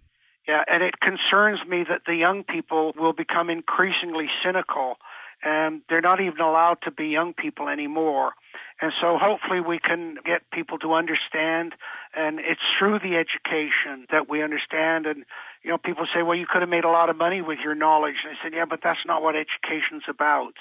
Yeah, 0.48 0.64
and 0.68 0.82
it 0.82 0.96
concerns 1.02 1.60
me 1.68 1.84
that 1.90 2.04
the 2.06 2.16
young 2.16 2.44
people 2.44 2.94
will 2.98 3.14
become 3.14 3.50
increasingly 3.50 4.28
cynical 4.44 4.96
and 5.44 5.82
they're 5.90 6.02
not 6.02 6.20
even 6.20 6.42
allowed 6.42 6.78
to 6.84 6.92
be 6.92 7.08
young 7.08 7.34
people 7.34 7.68
anymore. 7.70 8.34
And 8.82 8.92
so 9.02 9.18
hopefully 9.20 9.60
we 9.60 9.80
can 9.80 10.18
get 10.26 10.50
people 10.52 10.78
to 10.80 10.94
understand 10.94 11.74
and 12.16 12.40
it's 12.40 12.62
through 12.78 13.00
the 13.00 13.18
education 13.18 14.06
that 14.12 14.30
we 14.30 14.44
understand 14.44 15.06
and 15.06 15.26
you 15.64 15.72
know 15.72 15.78
people 15.78 16.06
say 16.14 16.22
well 16.22 16.38
you 16.38 16.46
could 16.48 16.62
have 16.62 16.70
made 16.70 16.84
a 16.84 16.90
lot 16.90 17.10
of 17.10 17.18
money 17.18 17.42
with 17.42 17.60
your 17.64 17.74
knowledge 17.74 18.16
and 18.24 18.38
I 18.38 18.44
said 18.44 18.54
yeah 18.54 18.66
but 18.66 18.80
that's 18.84 19.06
not 19.06 19.24
what 19.24 19.36
education's 19.36 20.04
about. 20.08 20.54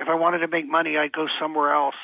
If 0.00 0.08
I 0.08 0.14
wanted 0.14 0.38
to 0.38 0.48
make 0.48 0.66
money 0.66 0.98
I'd 0.98 1.12
go 1.12 1.26
somewhere 1.40 1.72
else. 1.72 1.98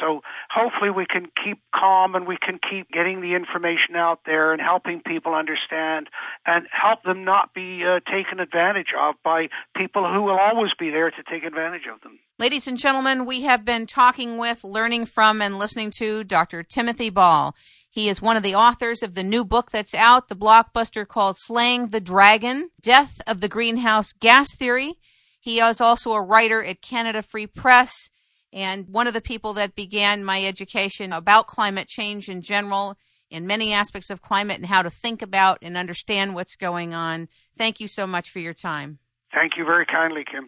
So 0.00 0.22
hopefully 0.50 0.90
we 0.90 1.06
can 1.06 1.26
keep 1.44 1.58
calm 1.74 2.14
and 2.14 2.26
we 2.26 2.36
can 2.36 2.58
keep 2.58 2.90
getting 2.90 3.20
the 3.20 3.34
information 3.34 3.96
out 3.96 4.20
there 4.26 4.52
and 4.52 4.60
helping 4.60 5.00
people 5.00 5.34
understand 5.34 6.08
and 6.46 6.66
help 6.70 7.02
them 7.02 7.24
not 7.24 7.54
be 7.54 7.82
uh, 7.84 8.00
taken 8.10 8.40
advantage 8.40 8.92
of 8.98 9.14
by 9.24 9.48
people 9.76 10.10
who 10.12 10.22
will 10.22 10.38
always 10.38 10.70
be 10.78 10.90
there 10.90 11.10
to 11.10 11.22
take 11.30 11.44
advantage 11.44 11.86
of 11.92 12.00
them. 12.02 12.18
Ladies 12.38 12.66
and 12.66 12.78
gentlemen, 12.78 13.26
we 13.26 13.42
have 13.42 13.64
been 13.64 13.86
talking 13.86 14.38
with, 14.38 14.62
learning 14.64 15.06
from, 15.06 15.42
and 15.42 15.58
listening 15.58 15.92
to 15.98 16.24
Dr. 16.24 16.62
Timothy 16.62 17.10
Ball. 17.10 17.54
He 17.90 18.08
is 18.08 18.22
one 18.22 18.36
of 18.36 18.42
the 18.42 18.54
authors 18.54 19.02
of 19.02 19.14
the 19.14 19.24
new 19.24 19.44
book 19.44 19.70
that's 19.70 19.94
out, 19.94 20.28
the 20.28 20.36
blockbuster 20.36 21.06
called 21.06 21.36
Slaying 21.36 21.88
the 21.88 22.00
Dragon 22.00 22.70
Death 22.80 23.20
of 23.26 23.40
the 23.40 23.48
Greenhouse 23.48 24.12
Gas 24.12 24.54
Theory. 24.54 24.94
He 25.40 25.58
is 25.60 25.80
also 25.80 26.12
a 26.12 26.22
writer 26.22 26.62
at 26.62 26.82
Canada 26.82 27.22
Free 27.22 27.46
Press 27.46 28.10
and 28.52 28.88
one 28.88 29.06
of 29.06 29.14
the 29.14 29.20
people 29.20 29.52
that 29.54 29.74
began 29.74 30.24
my 30.24 30.44
education 30.44 31.12
about 31.12 31.46
climate 31.46 31.88
change 31.88 32.28
in 32.28 32.40
general 32.40 32.96
in 33.30 33.46
many 33.46 33.72
aspects 33.72 34.10
of 34.10 34.22
climate 34.22 34.56
and 34.56 34.66
how 34.66 34.82
to 34.82 34.90
think 34.90 35.20
about 35.20 35.58
and 35.62 35.76
understand 35.76 36.34
what's 36.34 36.56
going 36.56 36.94
on. 36.94 37.28
Thank 37.56 37.80
you 37.80 37.88
so 37.88 38.06
much 38.06 38.30
for 38.30 38.38
your 38.38 38.54
time. 38.54 38.98
Thank 39.34 39.52
you 39.56 39.64
very 39.64 39.84
kindly, 39.84 40.24
Kim. 40.30 40.46